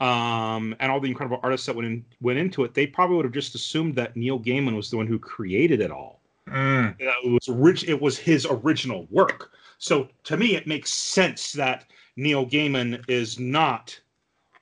um, 0.00 0.76
and 0.78 0.92
all 0.92 1.00
the 1.00 1.08
incredible 1.08 1.40
artists 1.42 1.66
that 1.66 1.74
went 1.74 1.86
in, 1.86 2.04
went 2.20 2.38
into 2.38 2.62
it, 2.64 2.74
they 2.74 2.86
probably 2.86 3.16
would 3.16 3.24
have 3.24 3.32
just 3.32 3.54
assumed 3.54 3.94
that 3.96 4.16
Neil 4.16 4.38
Gaiman 4.38 4.76
was 4.76 4.90
the 4.90 4.96
one 4.96 5.06
who 5.06 5.18
created 5.18 5.80
it 5.80 5.90
all. 5.90 6.15
Mm. 6.48 6.96
It 6.98 7.30
was 7.30 7.48
rich. 7.48 7.84
It 7.84 8.00
was 8.00 8.18
his 8.18 8.46
original 8.48 9.06
work. 9.10 9.50
So 9.78 10.08
to 10.24 10.36
me, 10.36 10.54
it 10.56 10.66
makes 10.66 10.92
sense 10.92 11.52
that 11.52 11.84
Neil 12.16 12.46
Gaiman 12.46 13.04
is 13.08 13.38
not 13.38 13.98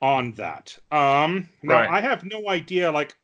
on 0.01 0.33
that. 0.33 0.77
Um, 0.91 1.47
now 1.63 1.77
Right. 1.77 1.89
I 1.89 2.01
have 2.01 2.23
no 2.23 2.49
idea. 2.49 2.91
Like, 2.91 3.15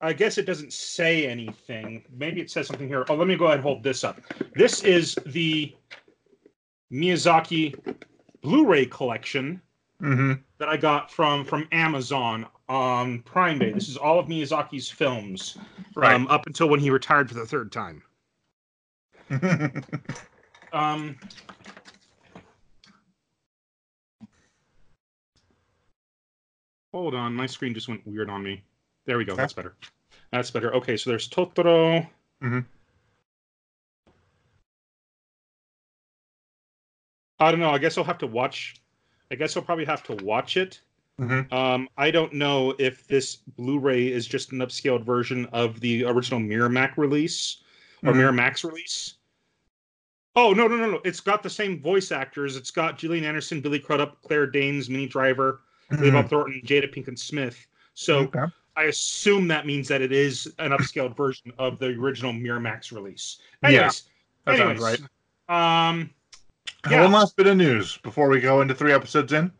I 0.00 0.12
guess 0.12 0.38
it 0.38 0.44
doesn't 0.46 0.72
say 0.72 1.26
anything. 1.26 2.04
Maybe 2.10 2.40
it 2.40 2.50
says 2.50 2.66
something 2.66 2.88
here. 2.88 3.04
Oh, 3.08 3.14
let 3.14 3.26
me 3.26 3.36
go 3.36 3.46
ahead 3.46 3.56
and 3.58 3.64
hold 3.64 3.82
this 3.82 4.04
up. 4.04 4.20
This 4.54 4.82
is 4.82 5.14
the 5.26 5.74
Miyazaki 6.92 7.74
Blu-ray 8.42 8.86
collection 8.86 9.60
hmm 10.00 10.34
that 10.58 10.68
I 10.68 10.76
got 10.76 11.10
from 11.10 11.44
from 11.44 11.66
Amazon 11.72 12.46
on 12.68 13.20
Prime 13.22 13.58
Day. 13.58 13.72
This 13.72 13.88
is 13.88 13.96
all 13.96 14.18
of 14.18 14.26
Miyazaki's 14.26 14.88
films 14.90 15.56
Right. 15.94 16.14
um, 16.14 16.26
up 16.28 16.46
until 16.46 16.68
when 16.68 16.80
he 16.80 16.90
retired 16.90 17.28
for 17.28 17.34
the 17.34 17.46
third 17.46 17.72
time. 17.72 18.02
Um, 20.72 21.16
hold 26.92 27.14
on, 27.14 27.34
my 27.34 27.46
screen 27.46 27.74
just 27.74 27.88
went 27.88 28.06
weird 28.06 28.30
on 28.30 28.42
me. 28.42 28.62
There 29.06 29.18
we 29.18 29.24
go. 29.24 29.32
Okay. 29.32 29.42
That's 29.42 29.52
better. 29.52 29.74
That's 30.32 30.50
better. 30.50 30.74
Okay, 30.74 30.96
so 30.96 31.10
there's 31.10 31.28
Totoro. 31.28 32.06
Mhm. 32.42 32.64
I 37.38 37.50
don't 37.50 37.60
know. 37.60 37.70
I 37.70 37.78
guess 37.78 37.98
I'll 37.98 38.04
have 38.04 38.18
to 38.18 38.26
watch. 38.26 38.76
I 39.30 39.34
guess 39.34 39.56
I'll 39.56 39.62
probably 39.62 39.84
have 39.84 40.02
to 40.04 40.14
watch 40.24 40.56
it. 40.56 40.80
Mhm. 41.20 41.52
Um, 41.52 41.88
I 41.96 42.10
don't 42.10 42.32
know 42.32 42.74
if 42.78 43.06
this 43.06 43.36
Blu-ray 43.36 44.08
is 44.10 44.26
just 44.26 44.52
an 44.52 44.58
upscaled 44.58 45.04
version 45.04 45.46
of 45.52 45.78
the 45.80 46.04
original 46.04 46.40
Miramax 46.40 46.96
release 46.96 47.58
or 48.04 48.12
Mhm. 48.12 48.16
Miramax 48.16 48.64
release. 48.64 49.14
Oh 50.36 50.52
no 50.52 50.66
no 50.66 50.76
no 50.76 50.90
no! 50.90 51.00
It's 51.04 51.20
got 51.20 51.44
the 51.44 51.50
same 51.50 51.80
voice 51.80 52.10
actors. 52.10 52.56
It's 52.56 52.72
got 52.72 52.98
Gillian 52.98 53.24
Anderson, 53.24 53.60
Billy 53.60 53.78
Crudup, 53.78 54.20
Claire 54.22 54.48
Danes, 54.48 54.90
Minnie 54.90 55.06
Driver, 55.06 55.60
Billy 55.90 56.10
Bob 56.10 56.28
Thornton, 56.28 56.60
Jada 56.64 56.92
Pinkett 56.92 57.18
Smith. 57.18 57.64
So 57.94 58.26
Mm-hmm. 58.26 58.38
Okay. 58.38 58.52
I 58.76 58.84
assume 58.84 59.46
that 59.46 59.66
means 59.66 59.86
that 59.86 60.02
it 60.02 60.10
is 60.10 60.52
an 60.58 60.72
upscaled 60.72 61.16
version 61.16 61.52
of 61.58 61.78
the 61.78 61.90
original 61.90 62.32
Miramax 62.32 62.90
release. 62.90 63.38
Yeah, 63.62 63.68
Anyways, 63.68 64.02
that 64.46 64.54
anyways, 64.58 64.80
sounds 64.80 65.00
right. 65.48 65.88
Um, 65.88 66.10
Yeah. 66.90 67.02
One 67.02 67.12
last 67.12 67.36
bit 67.36 67.46
of 67.46 67.56
news 67.56 67.98
before 67.98 68.28
we 68.28 68.40
go 68.40 68.60
into 68.60 68.74
three 68.74 68.92
episodes 68.92 69.32
in. 69.32 69.52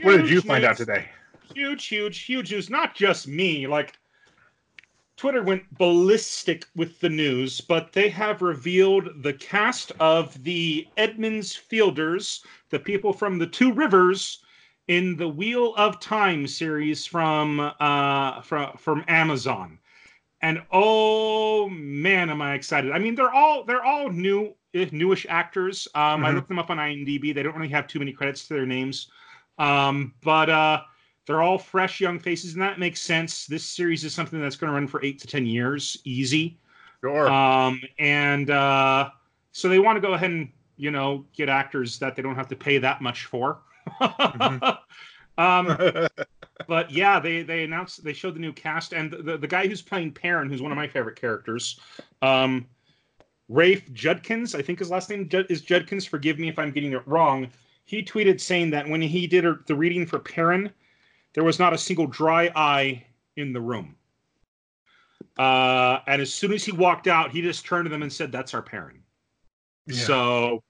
What 0.00 0.16
did 0.16 0.28
you 0.28 0.40
huge 0.40 0.42
find 0.42 0.64
out 0.64 0.76
today? 0.76 1.08
huge, 1.54 1.86
huge, 1.86 2.20
huge 2.24 2.52
news. 2.52 2.70
Not 2.70 2.94
just 2.94 3.28
me. 3.28 3.66
Like 3.66 3.98
Twitter 5.16 5.42
went 5.42 5.78
ballistic 5.78 6.66
with 6.74 7.00
the 7.00 7.08
news, 7.08 7.60
but 7.60 7.92
they 7.92 8.08
have 8.10 8.42
revealed 8.42 9.22
the 9.22 9.32
cast 9.32 9.92
of 10.00 10.42
the 10.44 10.90
Emond's 10.96 11.54
Fielders, 11.54 12.44
the 12.70 12.78
people 12.80 13.12
from 13.12 13.38
the 13.38 13.46
Two 13.46 13.72
Rivers, 13.72 14.44
in 14.88 15.16
the 15.16 15.28
Wheel 15.28 15.74
of 15.76 16.00
Time 16.00 16.46
series 16.46 17.06
from 17.06 17.60
uh 17.80 18.40
from 18.42 18.76
from 18.76 19.04
Amazon. 19.08 19.78
And 20.42 20.62
oh 20.72 21.68
man, 21.70 22.30
am 22.30 22.42
I 22.42 22.54
excited! 22.54 22.92
I 22.92 22.98
mean, 22.98 23.14
they're 23.14 23.32
all 23.32 23.64
they're 23.64 23.84
all 23.84 24.10
new 24.10 24.54
eh, 24.74 24.88
newish 24.92 25.26
actors. 25.28 25.88
Um, 25.94 26.24
I 26.24 26.30
Mhm. 26.30 26.32
looked 26.32 26.48
them 26.48 26.58
up 26.58 26.70
on 26.70 26.78
IMDb. 26.78 27.32
They 27.32 27.42
don't 27.42 27.56
really 27.56 27.68
have 27.68 27.86
too 27.86 27.98
many 28.00 28.12
credits 28.12 28.48
to 28.48 28.54
their 28.54 28.66
names, 28.66 29.10
um, 29.62 30.12
but 30.22 30.50
uh, 30.50 30.82
they're 31.26 31.40
all 31.40 31.58
fresh 31.58 32.00
young 32.00 32.18
faces, 32.18 32.54
and 32.54 32.62
that 32.62 32.78
makes 32.78 33.00
sense. 33.00 33.46
This 33.46 33.64
series 33.64 34.04
is 34.04 34.12
something 34.12 34.40
that's 34.40 34.56
going 34.56 34.68
to 34.68 34.74
run 34.74 34.88
for 34.88 35.02
eight 35.04 35.20
to 35.20 35.26
ten 35.26 35.46
years, 35.46 35.98
easy. 36.04 36.58
Sure. 37.00 37.28
Um, 37.28 37.80
and 37.98 38.50
uh, 38.50 39.10
so 39.52 39.68
they 39.68 39.78
want 39.78 39.96
to 39.96 40.00
go 40.00 40.14
ahead 40.14 40.30
and 40.30 40.50
you 40.76 40.90
know 40.90 41.24
get 41.32 41.48
actors 41.48 41.98
that 42.00 42.16
they 42.16 42.22
don't 42.22 42.34
have 42.34 42.48
to 42.48 42.56
pay 42.56 42.78
that 42.78 43.00
much 43.00 43.26
for. 43.26 43.60
um, 44.00 44.88
but 46.68 46.90
yeah, 46.90 47.20
they 47.20 47.42
they 47.42 47.62
announced 47.62 48.02
they 48.02 48.12
showed 48.12 48.34
the 48.34 48.40
new 48.40 48.52
cast 48.52 48.92
and 48.92 49.12
the 49.12 49.38
the 49.38 49.46
guy 49.46 49.68
who's 49.68 49.82
playing 49.82 50.12
Perrin, 50.12 50.50
who's 50.50 50.60
one 50.60 50.72
of 50.72 50.76
my 50.76 50.88
favorite 50.88 51.20
characters, 51.20 51.78
um, 52.20 52.66
Rafe 53.48 53.92
Judkins, 53.92 54.54
I 54.54 54.62
think 54.62 54.78
his 54.78 54.90
last 54.90 55.10
name 55.10 55.28
is 55.48 55.60
Judkins. 55.60 56.06
Forgive 56.06 56.38
me 56.38 56.48
if 56.48 56.58
I'm 56.58 56.70
getting 56.70 56.92
it 56.92 57.06
wrong. 57.06 57.48
He 57.84 58.02
tweeted 58.02 58.40
saying 58.40 58.70
that 58.70 58.88
when 58.88 59.02
he 59.02 59.26
did 59.26 59.44
the 59.66 59.74
reading 59.74 60.06
for 60.06 60.18
Perrin, 60.18 60.70
there 61.34 61.44
was 61.44 61.58
not 61.58 61.72
a 61.72 61.78
single 61.78 62.06
dry 62.06 62.50
eye 62.54 63.04
in 63.36 63.52
the 63.52 63.60
room. 63.60 63.96
Uh, 65.38 66.00
and 66.06 66.20
as 66.20 66.32
soon 66.32 66.52
as 66.52 66.64
he 66.64 66.72
walked 66.72 67.06
out, 67.06 67.30
he 67.30 67.40
just 67.42 67.64
turned 67.64 67.86
to 67.86 67.90
them 67.90 68.02
and 68.02 68.12
said, 68.12 68.30
"That's 68.30 68.54
our 68.54 68.62
Perrin." 68.62 69.02
Yeah. 69.86 69.96
So 70.04 70.62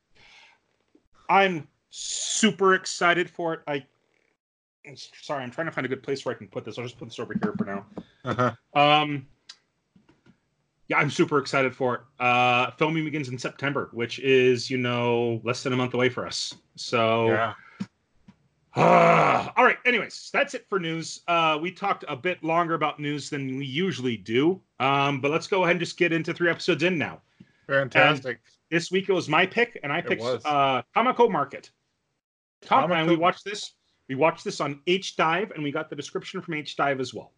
I'm 1.29 1.69
super 1.91 2.75
excited 2.75 3.29
for 3.29 3.55
it. 3.55 3.61
I 3.67 3.85
sorry, 4.95 5.43
I'm 5.43 5.51
trying 5.51 5.67
to 5.67 5.73
find 5.73 5.85
a 5.85 5.89
good 5.89 6.03
place 6.03 6.25
where 6.25 6.35
I 6.35 6.39
can 6.39 6.49
put 6.49 6.65
this. 6.65 6.79
I'll 6.79 6.85
just 6.85 6.99
put 6.99 7.09
this 7.09 7.19
over 7.19 7.35
here 7.43 7.55
for 7.57 7.65
now. 7.65 7.87
Uh-huh. 8.25 8.81
Um, 8.81 9.27
yeah, 10.93 10.99
I'm 10.99 11.11
super 11.11 11.39
excited 11.39 11.75
for 11.75 11.95
it. 11.95 12.01
Uh, 12.23 12.71
filming 12.73 13.05
begins 13.05 13.31
in 13.31 13.39
September, 13.39 13.89
which 13.93 14.19
is 14.19 14.71
you 14.71 14.77
know 14.77 15.41
less 15.43 15.63
than 15.63 15.73
a 15.73 15.77
month 15.77 15.95
away 15.95 16.11
for 16.11 16.27
us. 16.27 16.55
So 16.77 17.29
Yeah. 17.29 17.55
Ah, 18.77 19.53
all 19.57 19.65
right. 19.65 19.79
Anyways, 19.87 20.29
that's 20.35 20.53
it 20.53 20.67
for 20.69 20.79
news. 20.79 21.23
Uh, 21.29 21.59
we 21.61 21.71
talked 21.71 22.05
a 22.09 22.17
bit 22.17 22.45
longer 22.45 22.75
about 22.75 23.01
news 23.01 23.31
than 23.31 23.57
we 23.57 23.65
usually 23.65 24.19
do. 24.19 24.61
Um, 24.81 25.21
but 25.23 25.31
let's 25.31 25.47
go 25.47 25.63
ahead 25.65 25.77
and 25.77 25.81
just 25.81 25.97
get 25.97 26.13
into 26.13 26.35
three 26.35 26.51
episodes 26.51 26.83
in 26.83 26.99
now. 26.99 27.23
Fantastic. 27.67 28.41
This 28.71 28.91
week 28.91 29.09
it 29.09 29.13
was 29.13 29.31
my 29.31 29.47
pick, 29.47 29.81
and 29.83 29.91
I 29.91 30.03
picked 30.03 30.23
uh, 30.23 30.83
Tamako 30.95 31.31
Market. 31.31 31.71
Tom 32.61 32.93
and 32.93 33.09
we 33.09 33.17
watched 33.17 33.45
this. 33.47 33.73
We 34.09 34.15
watched 34.15 34.45
this 34.45 34.61
on 34.61 34.81
HIDIVE, 34.87 35.53
and 35.53 35.63
we 35.63 35.73
got 35.73 35.89
the 35.89 35.97
description 35.97 36.43
from 36.43 36.55
HIDIVE 36.55 37.01
as 37.01 37.15
well. 37.15 37.33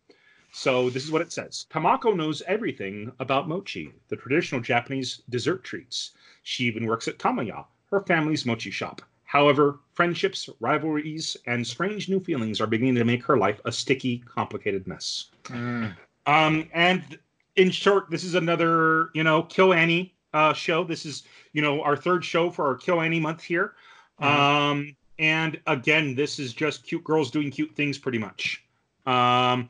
So 0.55 0.89
this 0.89 1.05
is 1.05 1.11
what 1.11 1.21
it 1.21 1.33
says: 1.33 1.67
Tamako 1.69 2.15
knows 2.15 2.41
everything 2.47 3.11
about 3.19 3.49
mochi, 3.49 3.93
the 4.09 4.17
traditional 4.17 4.61
Japanese 4.61 5.23
dessert 5.29 5.65
treats. 5.65 6.13
She 6.45 6.65
even 6.65 6.87
works 6.87 7.09
at 7.09 7.19
Tamaya, 7.19 7.65
her 7.91 8.01
family's 8.03 8.47
mochi 8.47 8.71
shop. 8.71 9.03
However, 9.25 9.81
friendships, 9.95 10.49
rivalries, 10.61 11.37
and 11.47 11.67
strange 11.67 12.09
new 12.09 12.21
feelings 12.21 12.61
are 12.61 12.69
beginning 12.69 12.95
to 12.95 13.05
make 13.05 13.25
her 13.25 13.37
life 13.37 13.61
a 13.65 13.73
sticky, 13.73 14.19
complicated 14.19 14.87
mess. 14.87 15.27
Mm. 15.47 15.97
Um, 16.27 16.69
and 16.73 17.19
in 17.57 17.73
short, 17.73 18.09
this 18.11 18.23
is 18.23 18.37
another, 18.37 19.11
you 19.13 19.25
know, 19.25 19.43
KyoAni 19.43 20.13
uh, 20.35 20.53
show. 20.53 20.85
This 20.85 21.05
is, 21.05 21.25
you 21.53 21.63
know, 21.63 21.83
our 21.83 21.97
third 21.97 22.25
show 22.25 22.49
for 22.49 22.69
our 22.69 22.77
KyoAni 22.77 23.21
month 23.21 23.43
here. 23.43 23.75
Mhm. 24.21 24.25
Um, 24.25 24.97
and 25.19 25.61
again, 25.67 26.15
this 26.15 26.39
is 26.39 26.53
just 26.55 26.87
cute 26.87 27.03
girls 27.03 27.33
doing 27.33 27.51
cute 27.51 27.75
things, 27.75 27.99
pretty 27.99 28.19
much. 28.19 28.63
Um, 29.05 29.69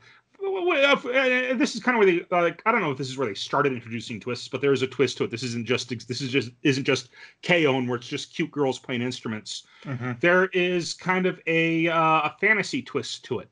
this 1.56 1.74
is 1.74 1.82
kind 1.82 1.96
of 1.96 2.04
where 2.04 2.06
they 2.06 2.26
like. 2.30 2.62
I 2.66 2.72
don't 2.72 2.80
know 2.80 2.90
if 2.90 2.98
this 2.98 3.08
is 3.08 3.16
where 3.18 3.26
they 3.26 3.34
started 3.34 3.72
introducing 3.72 4.20
twists, 4.20 4.48
but 4.48 4.60
there 4.60 4.72
is 4.72 4.82
a 4.82 4.86
twist 4.86 5.16
to 5.18 5.24
it. 5.24 5.30
This 5.30 5.42
isn't 5.42 5.66
just 5.66 5.88
this 6.08 6.20
is 6.20 6.30
just 6.30 6.50
isn't 6.62 6.84
just 6.84 7.10
K-On! 7.42 7.86
where 7.86 7.96
it's 7.96 8.08
just 8.08 8.34
cute 8.34 8.50
girls 8.50 8.78
playing 8.78 9.02
instruments 9.02 9.64
Mhm. 9.84 10.18
there 10.20 10.46
is 10.46 10.94
kind 10.94 11.26
of 11.26 11.40
a 11.46 11.88
uh, 11.88 11.96
a 12.22 12.36
fantasy 12.40 12.82
twist 12.82 13.24
to 13.26 13.40
it. 13.40 13.48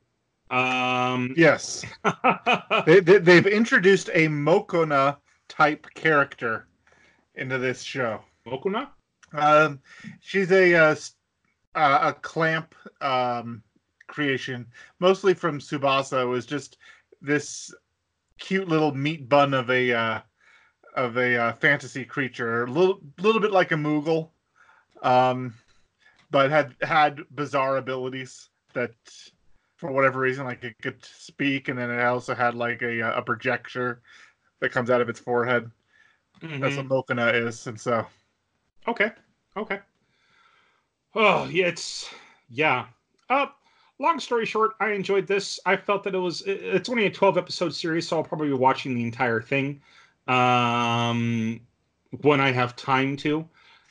Um, 0.50 1.34
Yes. 1.36 1.84
They, 2.86 3.00
they, 3.00 3.18
they've 3.18 3.46
introduced 3.46 4.08
a 4.12 4.28
Mokona 4.28 5.16
type 5.48 5.86
character 5.94 6.66
into 7.36 7.58
this 7.58 7.82
show. 7.82 8.20
mokona 8.46 8.88
Um, 9.32 9.80
she's 10.20 10.50
a 10.52 10.74
uh, 10.74 10.94
uh, 11.74 12.12
a 12.14 12.20
CLAMP 12.20 12.74
um, 13.00 13.62
creation, 14.12 14.68
mostly 15.00 15.34
from 15.34 15.58
Tsubasa. 15.60 16.28
Was 16.28 16.46
just 16.46 16.78
this 17.22 17.74
cute 18.38 18.68
little 18.68 18.94
meat 18.94 19.28
bun 19.28 19.54
of 19.54 19.70
a 19.70 19.92
uh, 19.92 20.20
of 20.96 21.16
a 21.18 21.36
uh, 21.36 21.52
fantasy 21.54 22.04
creature, 22.04 22.64
a 22.64 22.70
little 22.70 23.00
little 23.20 23.40
bit 23.40 23.52
like 23.52 23.72
a 23.72 23.76
Moogle, 23.76 24.30
um, 25.02 25.54
but 26.30 26.50
had 26.50 26.76
had 26.82 27.20
bizarre 27.34 27.78
abilities 27.78 28.50
that, 28.74 28.94
for 29.76 29.92
whatever 29.92 30.20
reason, 30.20 30.46
like 30.46 30.64
it 30.64 30.76
could 30.82 31.04
speak, 31.04 31.68
and 31.68 31.78
then 31.78 31.90
it 31.90 32.02
also 32.02 32.34
had 32.34 32.54
like 32.54 32.82
a 32.82 33.02
uh, 33.02 33.18
a 33.20 33.22
projector 33.22 34.02
that 34.60 34.72
comes 34.72 34.90
out 34.90 35.00
of 35.02 35.08
its 35.08 35.20
forehead. 35.20 35.70
That's 36.60 36.76
Mhm. 36.76 36.88
what 36.90 37.06
Mokona 37.08 37.34
is, 37.46 37.66
and 37.66 37.80
so 37.80 38.06
Okay. 38.86 39.12
Okay. 39.56 39.80
Oh, 41.14 41.46
yeah, 41.46 41.66
it's 41.66 42.10
yeah. 42.48 42.86
Uh 43.28 43.46
long 44.02 44.20
story 44.20 44.44
short, 44.44 44.72
I 44.80 44.90
enjoyed 44.90 45.26
this. 45.26 45.58
I 45.64 45.76
felt 45.76 46.02
that 46.04 46.14
it 46.14 46.18
was 46.18 46.42
it's 46.46 46.88
only 46.88 47.06
a 47.06 47.10
12 47.10 47.38
episode 47.38 47.74
series, 47.74 48.06
so 48.08 48.16
I'll 48.18 48.24
probably 48.24 48.48
be 48.48 48.54
watching 48.54 48.94
the 48.94 49.02
entire 49.02 49.40
thing 49.40 49.80
um 50.28 51.60
when 52.20 52.40
I 52.40 52.52
have 52.52 52.76
time 52.76 53.16
to. 53.18 53.48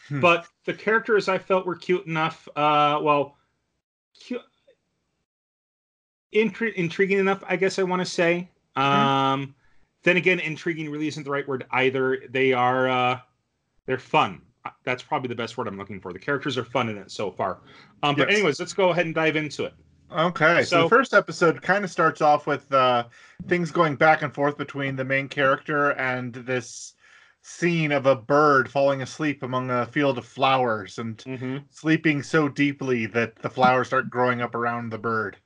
Hmm. 0.07 0.19
But 0.19 0.47
the 0.65 0.73
characters 0.73 1.27
I 1.27 1.37
felt 1.37 1.65
were 1.65 1.75
cute 1.75 2.05
enough. 2.05 2.47
Uh 2.55 2.99
well, 3.01 3.37
cute 4.13 4.41
intri- 6.33 6.73
intriguing 6.73 7.19
enough, 7.19 7.43
I 7.47 7.55
guess 7.55 7.79
I 7.79 7.83
want 7.83 8.01
to 8.01 8.05
say. 8.05 8.49
Um 8.75 9.55
then 10.03 10.17
again, 10.17 10.39
intriguing 10.39 10.89
really 10.89 11.07
isn't 11.07 11.23
the 11.23 11.31
right 11.31 11.47
word 11.47 11.65
either. 11.71 12.23
They 12.29 12.53
are 12.53 12.89
uh 12.89 13.19
they're 13.85 13.97
fun. 13.97 14.41
Uh, 14.63 14.69
That's 14.83 15.01
probably 15.01 15.27
the 15.27 15.35
best 15.35 15.57
word 15.57 15.67
I'm 15.67 15.77
looking 15.77 15.99
for. 15.99 16.13
The 16.13 16.19
characters 16.19 16.57
are 16.57 16.63
fun 16.63 16.87
in 16.89 16.97
it 16.97 17.09
so 17.09 17.31
far. 17.31 17.59
Um, 18.03 18.15
but 18.15 18.29
Yes. 18.29 18.37
anyways, 18.37 18.59
let's 18.59 18.73
go 18.73 18.89
ahead 18.89 19.07
and 19.07 19.15
dive 19.15 19.35
into 19.35 19.65
it. 19.65 19.73
Okay, 20.11 20.63
so, 20.63 20.63
So- 20.63 20.83
the 20.83 20.89
first 20.89 21.13
episode 21.13 21.61
kind 21.61 21.83
of 21.85 21.91
starts 21.91 22.21
off 22.21 22.45
with 22.47 22.71
uh, 22.73 23.05
things 23.47 23.71
going 23.71 23.95
back 23.95 24.21
and 24.21 24.33
forth 24.33 24.57
between 24.57 24.95
the 24.95 25.05
main 25.05 25.29
character 25.29 25.91
and 25.91 26.33
this 26.33 26.95
scene 27.43 27.91
of 27.91 28.05
a 28.05 28.15
bird 28.15 28.69
falling 28.69 29.01
asleep 29.01 29.41
among 29.41 29.71
a 29.71 29.85
field 29.87 30.17
of 30.17 30.25
flowers 30.25 30.99
and 30.99 31.17
Mm-hmm. 31.19 31.57
sleeping 31.69 32.21
so 32.21 32.47
deeply 32.49 33.05
that 33.07 33.35
the 33.37 33.49
flowers 33.49 33.87
start 33.87 34.09
growing 34.09 34.41
up 34.41 34.53
around 34.53 34.89
the 34.91 34.97
bird. 34.99 35.37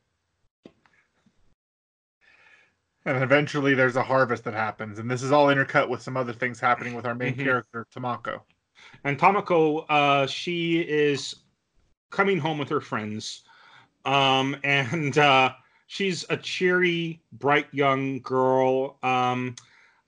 And 3.05 3.24
eventually 3.24 3.75
there's 3.75 3.95
a 3.95 4.03
harvest 4.03 4.43
that 4.45 4.55
happens, 4.55 4.98
and 4.98 5.10
this 5.10 5.22
is 5.22 5.31
all 5.31 5.45
intercut 5.48 5.88
with 5.89 6.01
some 6.01 6.17
other 6.17 6.34
things 6.34 6.60
happening 6.60 6.95
with 6.95 7.05
our 7.05 7.13
main 7.15 7.36
Mhm. 7.36 7.43
character, 7.43 7.86
Tamako. 7.95 8.41
And 9.03 9.17
Tamako, 9.17 9.86
uh, 9.88 10.25
she 10.27 10.81
is 10.81 11.36
coming 12.10 12.39
home 12.39 12.57
with 12.57 12.69
her 12.69 12.81
friends, 12.81 13.45
um, 14.05 14.55
and 14.63 15.17
uh, 15.17 15.53
she's 15.88 16.25
a 16.29 16.38
cheery, 16.38 17.21
bright 17.33 17.67
young 17.74 18.19
girl. 18.21 18.97
Um, 19.03 19.55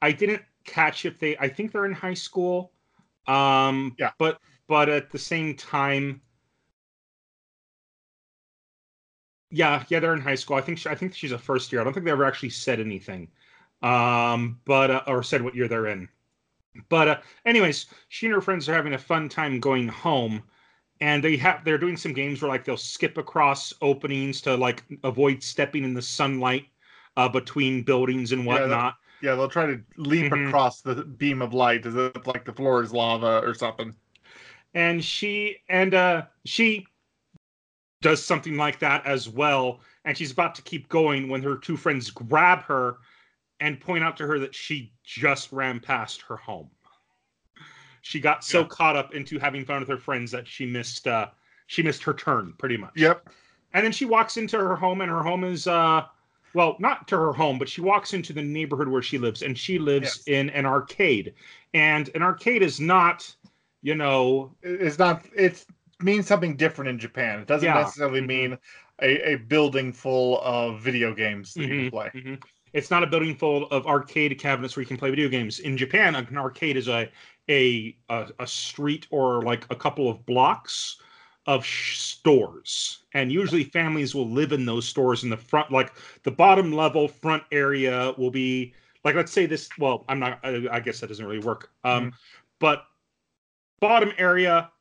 I 0.01 0.11
didn't 0.11 0.43
catch 0.65 1.05
if 1.05 1.19
they. 1.19 1.37
I 1.37 1.47
think 1.49 1.71
they're 1.71 1.85
in 1.85 1.93
high 1.93 2.13
school. 2.13 2.71
Um, 3.27 3.95
Yeah. 3.99 4.11
But 4.17 4.39
but 4.67 4.89
at 4.89 5.11
the 5.11 5.19
same 5.19 5.55
time. 5.55 6.21
Yeah, 9.49 9.83
yeah, 9.87 9.99
they're 9.99 10.13
in 10.13 10.21
high 10.21 10.35
school. 10.35 10.57
I 10.57 10.61
think 10.61 10.77
she, 10.77 10.89
I 10.89 10.95
think 10.95 11.13
she's 11.15 11.31
a 11.31 11.37
first 11.37 11.71
year. 11.71 11.79
I 11.79 11.83
don't 11.83 11.93
think 11.93 12.05
they 12.05 12.11
ever 12.11 12.25
actually 12.25 12.49
said 12.49 12.79
anything, 12.79 13.29
um, 13.81 14.59
but 14.65 14.91
uh, 14.91 15.03
or 15.07 15.23
said 15.23 15.41
what 15.41 15.55
year 15.55 15.67
they're 15.69 15.87
in. 15.87 16.09
But 16.89 17.07
uh, 17.09 17.21
anyways, 17.45 17.87
she 18.09 18.27
and 18.27 18.35
her 18.35 18.41
friends 18.41 18.69
are 18.69 18.73
having 18.75 18.93
a 18.93 18.99
fun 18.99 19.29
time 19.29 19.59
going 19.59 19.87
home, 19.89 20.43
and 21.01 21.23
they 21.23 21.37
have 21.37 21.63
they're 21.63 21.77
doing 21.77 21.97
some 21.97 22.13
games 22.13 22.41
where 22.41 22.49
like 22.49 22.65
they'll 22.65 22.77
skip 22.77 23.17
across 23.17 23.73
openings 23.81 24.41
to 24.41 24.55
like 24.55 24.83
avoid 25.03 25.43
stepping 25.43 25.83
in 25.83 25.93
the 25.93 26.01
sunlight 26.01 26.65
uh, 27.17 27.29
between 27.29 27.83
buildings 27.83 28.31
and 28.31 28.45
Yeah, 28.45 28.47
whatnot. 28.47 28.95
Yeah, 29.21 29.35
they'll 29.35 29.49
try 29.49 29.65
to 29.67 29.83
leap 29.97 30.31
Mhm. 30.31 30.49
across 30.49 30.81
the 30.81 31.03
beam 31.03 31.41
of 31.41 31.53
light 31.53 31.85
as 31.85 31.95
if 31.95 32.27
like 32.27 32.45
the 32.45 32.53
floor 32.53 32.81
is 32.83 32.93
lava 32.93 33.41
or 33.43 33.53
something. 33.53 33.95
and 34.73 35.03
she 35.03 35.57
and 35.69 35.93
uh 35.93 36.25
she 36.45 36.85
does 38.01 38.23
something 38.23 38.55
like 38.57 38.79
that 38.79 39.05
as 39.05 39.27
well 39.27 39.79
and 40.05 40.17
she's 40.17 40.31
about 40.31 40.55
to 40.55 40.61
keep 40.61 40.87
going 40.87 41.29
when 41.29 41.41
her 41.41 41.57
two 41.57 41.75
friends 41.75 42.11
grab 42.11 42.61
her 42.63 42.97
and 43.59 43.81
point 43.81 44.03
out 44.03 44.17
to 44.17 44.27
her 44.27 44.39
that 44.39 44.55
she 44.55 44.93
just 45.03 45.51
ran 45.51 45.79
past 45.79 46.21
her 46.23 46.37
home 46.37 46.69
she 48.07 48.19
got 48.21 48.43
so 48.43 48.61
Yeah. 48.61 48.67
caught 48.67 48.95
up 48.95 49.13
into 49.13 49.37
having 49.37 49.65
fun 49.65 49.81
with 49.81 49.89
her 49.89 49.97
friends 49.97 50.31
that 50.31 50.47
she 50.47 50.65
missed 50.65 51.07
uh 51.07 51.27
she 51.67 51.83
missed 51.83 52.03
her 52.03 52.13
turn 52.13 52.53
pretty 52.57 52.77
much 52.77 52.93
Yep. 52.95 53.29
and 53.73 53.83
then 53.85 53.91
she 53.91 54.05
walks 54.05 54.37
into 54.37 54.57
her 54.57 54.75
home 54.75 55.01
and 55.01 55.09
her 55.11 55.21
home 55.21 55.43
is 55.43 55.67
uh 55.67 56.05
well 56.53 56.77
not 56.79 57.07
to 57.09 57.17
her 57.17 57.33
home 57.33 57.59
but 57.59 57.67
she 57.67 57.81
walks 57.81 58.13
into 58.13 58.31
the 58.31 58.41
neighborhood 58.41 58.87
where 58.87 59.01
she 59.01 59.17
lives 59.17 59.41
and 59.41 59.57
she 59.57 59.77
lives 59.77 60.23
Yes. 60.25 60.27
in 60.27 60.49
an 60.51 60.65
arcade 60.65 61.33
and 61.73 62.09
an 62.15 62.21
arcade 62.21 62.61
is 62.63 62.79
not 62.79 63.35
you 63.81 63.95
know 63.95 64.55
It- 64.63 64.81
It's 64.81 64.97
not. 64.99 65.25
It 65.35 65.65
means 66.01 66.27
something 66.27 66.55
different 66.55 66.89
in 66.89 66.97
Japan. 66.99 67.39
It 67.39 67.47
doesn't 67.47 67.67
Yeah. 67.67 67.73
necessarily 67.81 68.21
Mhm. 68.21 68.27
mean 68.27 68.57
a, 69.01 69.31
a 69.33 69.35
building 69.35 69.91
full 69.93 70.39
of 70.41 70.81
video 70.81 71.13
games 71.13 71.53
that 71.53 71.63
you 71.63 71.67
Mhm, 71.73 71.79
can 71.81 71.91
play. 71.91 72.09
mhm. 72.15 72.43
It's 72.73 72.89
not 72.91 73.03
a 73.03 73.07
building 73.07 73.35
full 73.35 73.65
of 73.67 73.85
arcade 73.87 74.37
cabinets 74.39 74.75
where 74.75 74.81
you 74.81 74.87
can 74.87 74.97
play 74.97 75.09
video 75.09 75.29
games. 75.29 75.59
In 75.59 75.75
Japan, 75.77 76.15
an 76.15 76.37
arcade 76.37 76.77
is 76.77 76.87
a 76.87 77.09
a 77.49 77.97
a, 78.09 78.29
a 78.39 78.47
street 78.47 79.07
or 79.09 79.41
like 79.41 79.65
a 79.69 79.75
couple 79.75 80.09
of 80.09 80.25
blocks 80.25 80.97
of 81.45 81.65
sh- 81.65 81.97
stores, 81.97 83.05
and 83.13 83.31
usually 83.31 83.63
families 83.63 84.13
will 84.13 84.29
live 84.29 84.51
in 84.51 84.65
those 84.65 84.87
stores. 84.87 85.23
In 85.23 85.29
the 85.29 85.37
front, 85.37 85.71
like 85.71 85.93
the 86.23 86.31
bottom 86.31 86.71
level 86.73 87.07
front 87.07 87.43
area, 87.51 88.13
will 88.17 88.31
be 88.31 88.73
like 89.03 89.15
let's 89.15 89.31
say 89.31 89.45
this. 89.45 89.69
Well, 89.77 90.05
I'm 90.09 90.19
not. 90.19 90.39
I, 90.43 90.67
I 90.71 90.79
guess 90.79 90.99
that 90.99 91.07
doesn't 91.07 91.25
really 91.25 91.45
work. 91.45 91.71
Um, 91.83 92.13
but 92.59 92.85
bottom 93.79 94.11
area. 94.17 94.71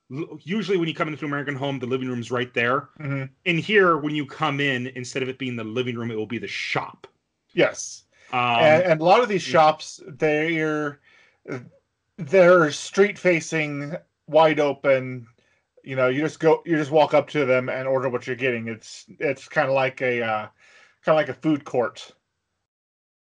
Usually, 0.44 0.76
when 0.76 0.88
you 0.88 0.94
come 0.94 1.08
into 1.08 1.24
an 1.24 1.30
American 1.30 1.56
home, 1.56 1.78
the 1.80 1.86
living 1.86 2.08
room's 2.08 2.30
right 2.30 2.52
there. 2.54 2.90
Mhm. 3.00 3.28
In 3.44 3.58
here, 3.58 3.96
when 3.96 4.14
you 4.14 4.24
come 4.24 4.60
in, 4.60 4.86
instead 4.88 5.22
of 5.22 5.28
it 5.28 5.38
being 5.38 5.56
the 5.56 5.64
living 5.64 5.96
room, 5.96 6.10
it 6.10 6.16
will 6.16 6.26
be 6.26 6.38
the 6.38 6.46
shop. 6.46 7.06
Yes, 7.54 8.04
Um, 8.32 8.40
and, 8.60 8.82
and 8.84 9.00
a 9.00 9.04
lot 9.04 9.22
of 9.22 9.28
these 9.28 9.42
shops, 9.42 10.00
they're 10.06 11.00
they're 12.18 12.70
street 12.72 13.18
facing, 13.18 13.94
wide 14.26 14.60
open. 14.60 15.26
You 15.84 15.96
know, 15.96 16.08
you 16.08 16.20
just 16.22 16.40
go, 16.40 16.62
you 16.66 16.76
just 16.76 16.90
walk 16.90 17.14
up 17.14 17.28
to 17.30 17.44
them 17.44 17.68
and 17.68 17.86
order 17.86 18.08
what 18.08 18.26
you're 18.26 18.36
getting. 18.36 18.68
It's 18.68 19.04
it's 19.20 19.48
kind 19.48 19.68
of 19.68 19.74
like 19.74 20.00
a 20.02 20.22
uh, 20.22 20.48
kind 21.04 21.08
of 21.08 21.16
like 21.16 21.28
a 21.28 21.34
food 21.40 21.64
court. 21.64 22.12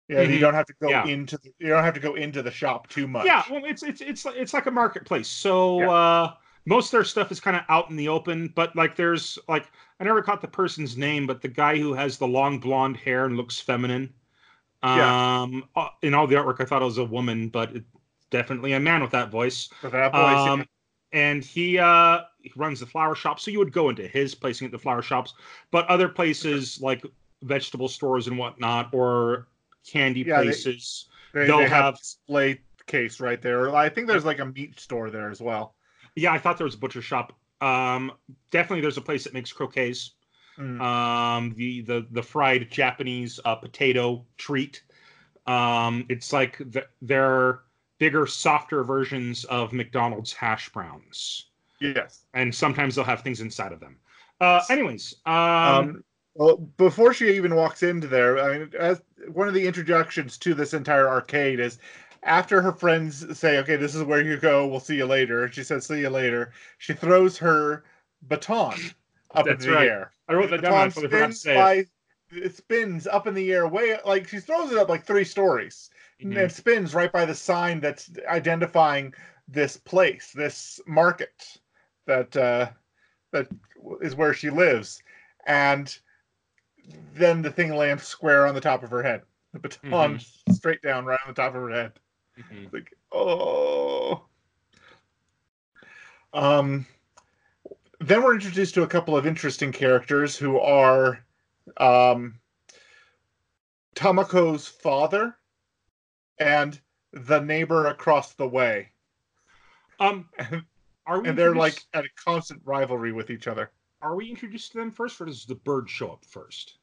Yeah, 0.10 0.22
you 0.22 0.38
Mhm. 0.38 0.42
don't 0.42 0.54
have 0.54 0.66
to 0.68 0.74
go 0.82 0.90
Yeah. 0.90 1.06
into 1.08 1.38
the, 1.38 1.54
you 1.60 1.70
don't 1.70 1.84
have 1.84 1.94
to 1.94 2.00
go 2.00 2.16
into 2.16 2.42
the 2.42 2.52
shop 2.52 2.88
too 2.90 3.08
much. 3.08 3.26
yeah, 3.26 3.44
well, 3.50 3.64
it's 3.66 3.84
it's 3.84 4.02
it's 4.02 4.26
like- 4.26 4.36
it's 4.36 4.54
like 4.54 4.66
a 4.66 4.72
marketplace. 4.72 5.28
So 5.28 5.80
Yeah. 5.82 5.90
uh, 5.92 6.34
most 6.66 6.88
of 6.88 6.92
their 6.92 7.04
stuff 7.04 7.32
is 7.32 7.40
kind 7.40 7.56
of 7.58 7.64
out 7.70 7.90
in 7.90 7.96
the 7.96 8.08
open, 8.10 8.50
but 8.50 8.76
like 8.76 8.96
there's 8.96 9.40
like 9.48 9.72
I 10.00 10.04
never 10.04 10.22
caught 10.22 10.42
the 10.42 10.48
person's 10.48 10.98
name, 10.98 11.26
but 11.28 11.42
the 11.42 11.48
guy 11.48 11.78
who 11.78 11.94
has 11.94 12.18
the 12.18 12.28
long 12.28 12.60
blonde 12.60 12.98
hair 12.98 13.26
and 13.26 13.38
looks 13.38 13.60
feminine. 13.60 14.14
Yeah. 14.84 15.42
Um, 15.44 15.70
uh, 15.76 15.90
in 16.02 16.14
all 16.14 16.28
the 16.28 16.36
artwork, 16.36 16.60
I 16.62 16.66
thought 16.66 16.82
it 16.82 16.86
was 16.86 16.98
a 16.98 17.06
woman, 17.06 17.50
but 17.50 17.74
it's 17.76 17.86
definitely 18.34 18.74
a 18.74 18.80
man 18.80 19.02
with 19.02 19.12
that 19.12 19.30
voice. 19.30 19.70
For 19.80 19.90
that 19.92 20.12
voice, 20.12 20.46
yeah. 20.46 20.52
Um, 20.52 20.66
and 21.14 21.44
he 21.46 21.78
uh 21.78 22.22
he 22.42 22.52
runs 22.56 22.80
the 22.80 22.88
flower 22.88 23.16
shop, 23.16 23.40
so 23.40 23.52
you 23.52 23.60
would 23.60 23.72
go 23.72 23.90
into 23.90 24.08
his 24.08 24.34
placing 24.36 24.66
at 24.66 24.72
the 24.72 24.80
flower 24.80 25.04
shops, 25.04 25.36
but 25.72 25.86
other 25.88 26.10
places 26.10 26.82
like 26.82 27.06
vegetable 27.44 27.88
stores 27.88 28.28
and 28.28 28.38
whatnot, 28.38 28.90
or 28.94 29.48
candy 29.90 30.22
Yeah, 30.22 30.42
places. 30.42 31.08
They, 31.34 31.46
They'll 31.46 31.58
they 31.60 31.64
have 31.70 31.86
have- 31.86 31.96
a 31.96 31.98
display 31.98 32.62
case 32.88 33.20
right 33.20 33.42
there. 33.42 33.74
I 33.76 33.90
think 33.90 34.08
there's 34.08 34.26
like 34.26 34.40
a 34.40 34.46
meat 34.46 34.80
store 34.80 35.10
there 35.12 35.30
as 35.30 35.40
well. 35.40 35.76
Yeah, 36.16 36.34
I 36.34 36.40
thought 36.40 36.58
there 36.58 36.66
was 36.66 36.76
a 36.76 36.80
butcher 36.80 37.02
shop. 37.02 37.34
Um, 37.62 38.12
definitely, 38.52 38.82
there's 38.82 38.98
a 38.98 39.02
place 39.10 39.24
that 39.24 39.34
makes 39.34 39.54
croquettes. 39.54 40.12
Mm. 40.58 40.82
Um, 40.82 41.54
the 41.56 41.82
the 41.82 42.08
the 42.12 42.24
fried 42.24 42.70
Japanese 42.72 43.40
uh, 43.46 43.56
potato 43.56 44.26
treat. 44.38 44.84
Um, 45.48 46.06
it's 46.10 46.32
like 46.34 46.58
the, 46.58 46.86
they're 47.02 47.62
bigger, 48.04 48.28
softer 48.28 48.84
versions 48.84 49.46
of 49.46 49.72
McDonald's 49.72 50.34
hash 50.34 50.68
browns, 50.76 51.46
yes. 51.80 52.26
and 52.34 52.54
sometimes 52.54 52.96
they'll 52.96 53.06
have 53.06 53.22
things 53.22 53.40
inside 53.40 53.72
of 53.72 53.80
them. 53.80 53.96
Uh, 54.42 54.62
anyways, 54.70 55.16
um, 55.26 55.36
Um, 55.36 56.04
well, 56.36 56.58
before 56.58 57.14
she 57.14 57.34
even 57.34 57.56
walks 57.56 57.82
into 57.82 58.08
there, 58.08 58.40
I 58.40 58.58
mean, 58.58 58.72
as 58.78 59.02
one 59.32 59.48
of 59.48 59.54
the 59.54 59.66
introductions 59.66 60.38
to 60.40 60.54
this 60.54 60.74
entire 60.74 61.08
arcade 61.08 61.62
is 61.62 61.80
after 62.24 62.62
her 62.62 62.74
friends 62.74 63.40
say, 63.40 63.58
"Okay, 63.60 63.78
this 63.78 63.96
is 63.96 64.04
where 64.04 64.22
you 64.22 64.36
go. 64.36 64.68
We'll 64.68 64.82
see 64.82 64.98
you 64.98 65.06
later." 65.06 65.50
She 65.50 65.64
says, 65.64 65.86
"See 65.86 66.02
you 66.02 66.10
later." 66.10 66.52
She 66.78 66.94
throws 66.94 67.38
her 67.38 67.86
baton 68.24 68.78
up 69.32 69.48
in 69.48 69.58
the 69.60 69.72
right. 69.72 69.88
air. 69.88 70.12
I 70.28 70.34
wrote 70.34 70.50
that 70.50 70.62
The 70.62 70.68
down. 70.70 70.88
I 70.88 70.90
forgot 70.90 71.28
to 71.28 71.34
say 71.34 71.56
by. 71.56 71.86
It 72.36 72.56
spins 72.56 73.06
up 73.08 73.28
in 73.28 73.34
the 73.36 73.54
air, 73.54 73.68
way 73.68 73.98
like 74.06 74.28
she 74.28 74.40
throws 74.40 74.72
it 74.72 74.78
up 74.78 74.90
like 74.90 75.06
three 75.06 75.24
stories. 75.24 75.92
And 76.24 76.34
Mhm. 76.34 76.46
it 76.46 76.52
spins 76.52 76.94
right 76.94 77.12
by 77.12 77.26
the 77.26 77.36
sign 77.36 77.80
that's 77.80 78.12
identifying 78.28 79.14
this 79.48 79.78
place, 79.78 80.32
this 80.32 80.80
market 80.88 81.58
that 82.06 82.36
uh, 82.36 82.72
that 83.32 83.48
is 84.02 84.16
where 84.16 84.34
she 84.34 84.50
lives, 84.50 85.02
and 85.46 86.00
then 87.14 87.42
the 87.42 87.52
thing 87.52 87.76
lands 87.76 88.04
square 88.04 88.46
on 88.48 88.56
the 88.56 88.62
top 88.62 88.84
of 88.84 88.90
her 88.90 89.04
head. 89.04 89.24
The 89.54 89.60
baton 89.60 90.20
straight 90.52 90.82
down 90.82 91.06
right 91.06 91.20
on 91.26 91.34
the 91.34 91.42
top 91.42 91.56
of 91.56 91.62
her 91.62 91.70
head. 91.70 92.00
Mhm. 92.38 92.74
Like, 92.74 92.94
oh. 93.12 94.26
Um. 96.34 96.86
Then 98.00 98.22
we're 98.22 98.34
introduced 98.34 98.74
to 98.74 98.84
a 98.84 98.88
couple 98.88 99.16
of 99.16 99.26
interesting 99.26 99.72
characters 99.72 100.36
who 100.36 100.60
are 100.60 101.24
um, 101.78 102.42
Tamako's 103.96 104.68
father 104.68 105.38
and 106.40 106.80
the 107.12 107.40
neighbor 107.40 107.88
across 107.88 108.34
the 108.34 108.48
way, 108.48 108.90
Um, 110.00 110.30
and, 110.40 110.64
are 111.06 111.22
we 111.22 111.30
and 111.30 111.38
they're 111.38 111.56
like 111.56 111.84
at 111.94 112.06
a 112.06 112.10
constant 112.16 112.62
rivalry 112.66 113.12
with 113.12 113.30
each 113.30 113.48
other. 113.48 113.72
are 114.02 114.16
we 114.16 114.30
introduced 114.30 114.72
to 114.74 114.80
them 114.80 114.92
first, 114.92 115.20
or 115.22 115.26
does 115.26 115.46
the 115.46 115.56
bird 115.56 115.90
show 115.90 116.12
up 116.12 116.26
first? 116.26 116.78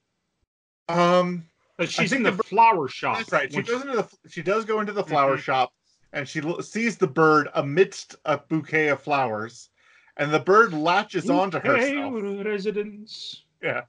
Um, 0.89 1.47
Uh, 1.79 1.87
she's 1.87 2.13
in 2.13 2.23
the, 2.23 2.33
the 2.33 2.43
flower 2.43 2.89
shop. 2.89 3.19
that's 3.19 3.33
right. 3.33 3.53
She 3.53 3.63
goes 3.63 3.83
into 3.83 3.97
the 3.97 4.09
she 4.29 4.43
does 4.43 4.65
go 4.65 4.81
into 4.81 4.93
the 4.93 5.05
flower 5.05 5.37
Mhm. 5.37 5.43
shop, 5.43 5.73
and 6.13 6.29
she 6.29 6.41
l- 6.41 6.63
sees 6.63 6.97
the 6.97 7.07
bird 7.09 7.49
amidst 7.55 8.17
a 8.25 8.39
bouquet 8.39 8.89
of 8.89 9.03
flowers, 9.03 9.71
and 10.17 10.33
the 10.33 10.41
bird 10.41 10.73
latches 10.73 11.29
onto 11.31 11.59
Hey, 11.61 11.69
herself. 11.97 12.15
residence. 12.47 13.45
Yeah. 13.63 13.83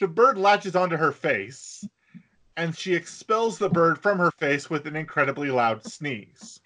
The 0.00 0.08
bird 0.08 0.38
latches 0.38 0.74
onto 0.76 0.96
her 0.96 1.12
face, 1.12 1.84
and 2.56 2.76
she 2.76 2.94
expels 2.94 3.58
the 3.58 3.68
bird 3.68 3.98
from 3.98 4.18
her 4.18 4.30
face 4.32 4.68
with 4.68 4.86
an 4.86 4.96
incredibly 4.96 5.50
loud 5.50 5.84
sneeze. 5.84 6.60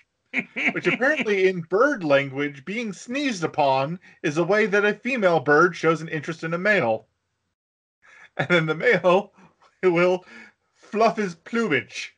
Which 0.73 0.87
apparently, 0.87 1.49
in 1.49 1.63
bird 1.63 2.05
language, 2.05 2.65
being 2.65 2.93
sneezed 2.93 3.45
upon 3.45 3.99
is 4.23 4.37
a 4.37 4.45
way 4.45 4.67
that 4.67 4.85
a 4.85 4.95
female 4.95 5.41
bird 5.41 5.75
shows 5.75 6.03
an 6.03 6.09
interest 6.09 6.45
in 6.45 6.53
a 6.53 6.59
male. 6.59 7.07
And 8.37 8.49
then 8.49 8.67
the 8.67 8.75
male 8.75 9.33
will 9.83 10.27
fluff 10.75 11.17
his 11.17 11.35
plumage. 11.35 12.15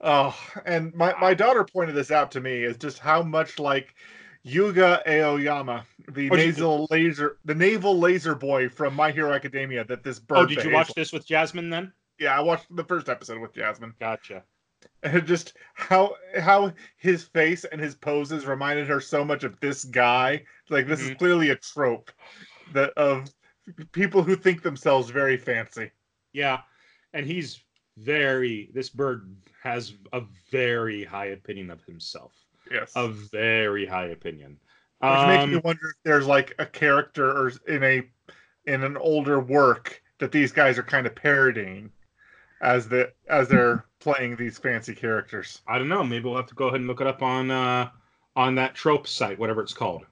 Oh, 0.00 0.36
and 0.66 0.92
my, 0.94 1.14
my 1.20 1.32
daughter 1.32 1.64
pointed 1.64 1.94
this 1.94 2.10
out 2.10 2.32
to 2.32 2.40
me 2.40 2.64
is 2.64 2.76
just 2.76 2.98
how 2.98 3.22
much 3.22 3.60
like 3.60 3.94
Yuga 4.42 5.00
Aoyama, 5.06 5.86
the 6.10 6.28
Oh, 6.28 6.34
nasal 6.34 6.88
laser, 6.90 7.36
the 7.44 7.54
navel 7.54 8.00
laser 8.00 8.34
boy 8.34 8.68
from 8.68 8.94
My 8.94 9.12
Hero 9.12 9.32
Academia, 9.32 9.84
that 9.84 10.02
this 10.02 10.18
oh, 10.18 10.24
bird. 10.26 10.38
Oh, 10.38 10.46
did 10.46 10.64
you 10.64 10.72
watch 10.72 10.92
this 10.94 11.12
with 11.12 11.24
Jasmine 11.24 11.70
then? 11.70 11.92
Yeah, 12.22 12.36
I 12.38 12.40
watched 12.40 12.66
the 12.74 12.84
first 12.84 13.08
episode 13.08 13.40
with 13.40 13.52
Jasmine, 13.52 13.94
Gotcha. 13.98 14.44
and 15.02 15.26
just 15.26 15.54
how 15.74 16.14
how 16.38 16.72
his 16.96 17.24
face 17.24 17.64
and 17.64 17.80
his 17.80 17.96
poses 17.96 18.46
reminded 18.46 18.86
her 18.86 19.00
so 19.00 19.24
much 19.24 19.42
of 19.42 19.58
this 19.58 19.84
guy. 19.84 20.44
Like 20.70 20.86
this 20.86 21.00
is 21.00 21.10
Mhm. 21.10 21.18
clearly 21.18 21.50
a 21.50 21.56
trope 21.56 22.12
that 22.72 22.90
of 22.96 23.28
people 23.90 24.22
who 24.22 24.36
think 24.36 24.62
themselves 24.62 25.10
very 25.10 25.36
fancy. 25.36 25.90
Yeah, 26.32 26.60
and 27.12 27.26
he's 27.26 27.60
very. 27.96 28.70
This 28.72 28.88
bird 28.88 29.36
has 29.60 29.94
a 30.12 30.22
very 30.52 31.02
high 31.02 31.26
opinion 31.26 31.70
of 31.70 31.82
himself. 31.84 32.32
Yes, 32.70 32.92
A 32.94 33.08
very 33.08 33.84
high 33.84 34.06
opinion. 34.06 34.60
which 35.00 35.26
makes 35.26 35.46
me 35.46 35.56
Um, 35.56 35.62
wonder 35.64 35.88
if 35.90 35.96
there's 36.04 36.26
like 36.28 36.54
a 36.60 36.66
character 36.66 37.28
or 37.28 37.50
in 37.66 37.82
a 37.82 38.08
in 38.66 38.84
an 38.84 38.96
older 38.96 39.40
work 39.40 40.00
that 40.18 40.30
these 40.30 40.52
guys 40.52 40.78
are 40.78 40.84
kind 40.84 41.04
of 41.08 41.16
parodying 41.16 41.90
as 42.62 42.88
the 42.88 43.12
as 43.28 43.48
they're 43.48 43.84
playing 44.00 44.36
these 44.36 44.58
fancy 44.58 44.94
characters. 44.94 45.60
I 45.66 45.78
don't 45.78 45.88
know. 45.88 46.04
Maybe 46.04 46.24
we'll 46.24 46.36
have 46.36 46.46
to 46.46 46.54
go 46.54 46.68
ahead 46.68 46.80
and 46.80 46.88
look 46.88 47.00
it 47.00 47.06
up 47.06 47.22
on 47.22 47.50
uh 47.50 47.90
on 48.34 48.54
that 48.54 48.74
trope 48.74 49.06
site, 49.06 49.38
whatever 49.38 49.60
it's 49.62 49.74
called. 49.74 50.06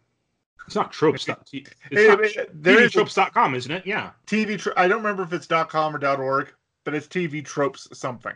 It's 0.67 0.77
not 0.77 0.93
tropes. 0.93 1.27
It's 1.29 1.53
Hey, 1.91 2.07
not 2.07 2.21
hey, 2.25 2.47
there 2.53 2.81
is 2.81 2.95
a 2.95 3.01
TVtropes.com, 3.01 3.55
isn't 3.55 3.73
it? 3.73 3.87
Yeah. 3.87 4.11
TV. 4.27 4.73
I 4.77 4.87
don't 4.89 4.99
remember 4.99 5.23
if 5.23 5.33
it's 5.33 5.47
.com 5.47 5.97
or 5.97 6.07
.org, 6.23 6.53
but 6.85 6.95
it's 6.95 7.09
TV 7.09 7.45
tropes 7.45 7.89
something. 7.93 8.35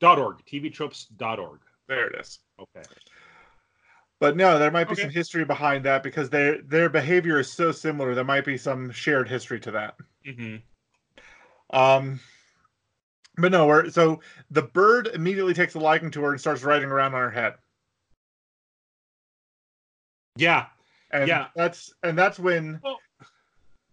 Dot 0.00 0.18
.org. 0.18 0.44
TVtropes.org. 0.46 1.60
There 1.88 2.06
it 2.08 2.20
is. 2.20 2.38
Okay. 2.58 2.86
But 4.20 4.36
no, 4.36 4.58
there 4.58 4.70
might 4.70 4.84
be 4.88 4.92
Okay. 4.92 5.02
some 5.02 5.10
history 5.10 5.44
behind 5.44 5.84
that 5.84 6.02
because 6.02 6.30
their 6.30 6.62
their 6.62 6.88
behavior 6.88 7.40
is 7.40 7.52
so 7.52 7.72
similar. 7.72 8.14
There 8.14 8.24
might 8.24 8.44
be 8.44 8.56
some 8.56 8.90
shared 8.90 9.28
history 9.28 9.60
to 9.60 9.70
that. 9.72 9.96
hmm 10.24 10.56
Um, 11.70 12.20
but 13.36 13.50
no, 13.52 13.66
we're, 13.66 13.90
so 13.90 14.20
the 14.50 14.62
bird 14.62 15.08
immediately 15.14 15.54
takes 15.54 15.74
a 15.74 15.78
liking 15.78 16.10
to 16.12 16.22
her 16.22 16.32
and 16.32 16.40
starts 16.40 16.62
riding 16.62 16.90
around 16.90 17.14
on 17.14 17.20
her 17.20 17.30
head, 17.30 17.54
Yeah. 20.36 20.66
and 21.10 21.28
Yeah. 21.28 21.48
that's 21.54 21.92
and 22.02 22.16
that's 22.18 22.38
when, 22.38 22.80
Well- 22.82 23.00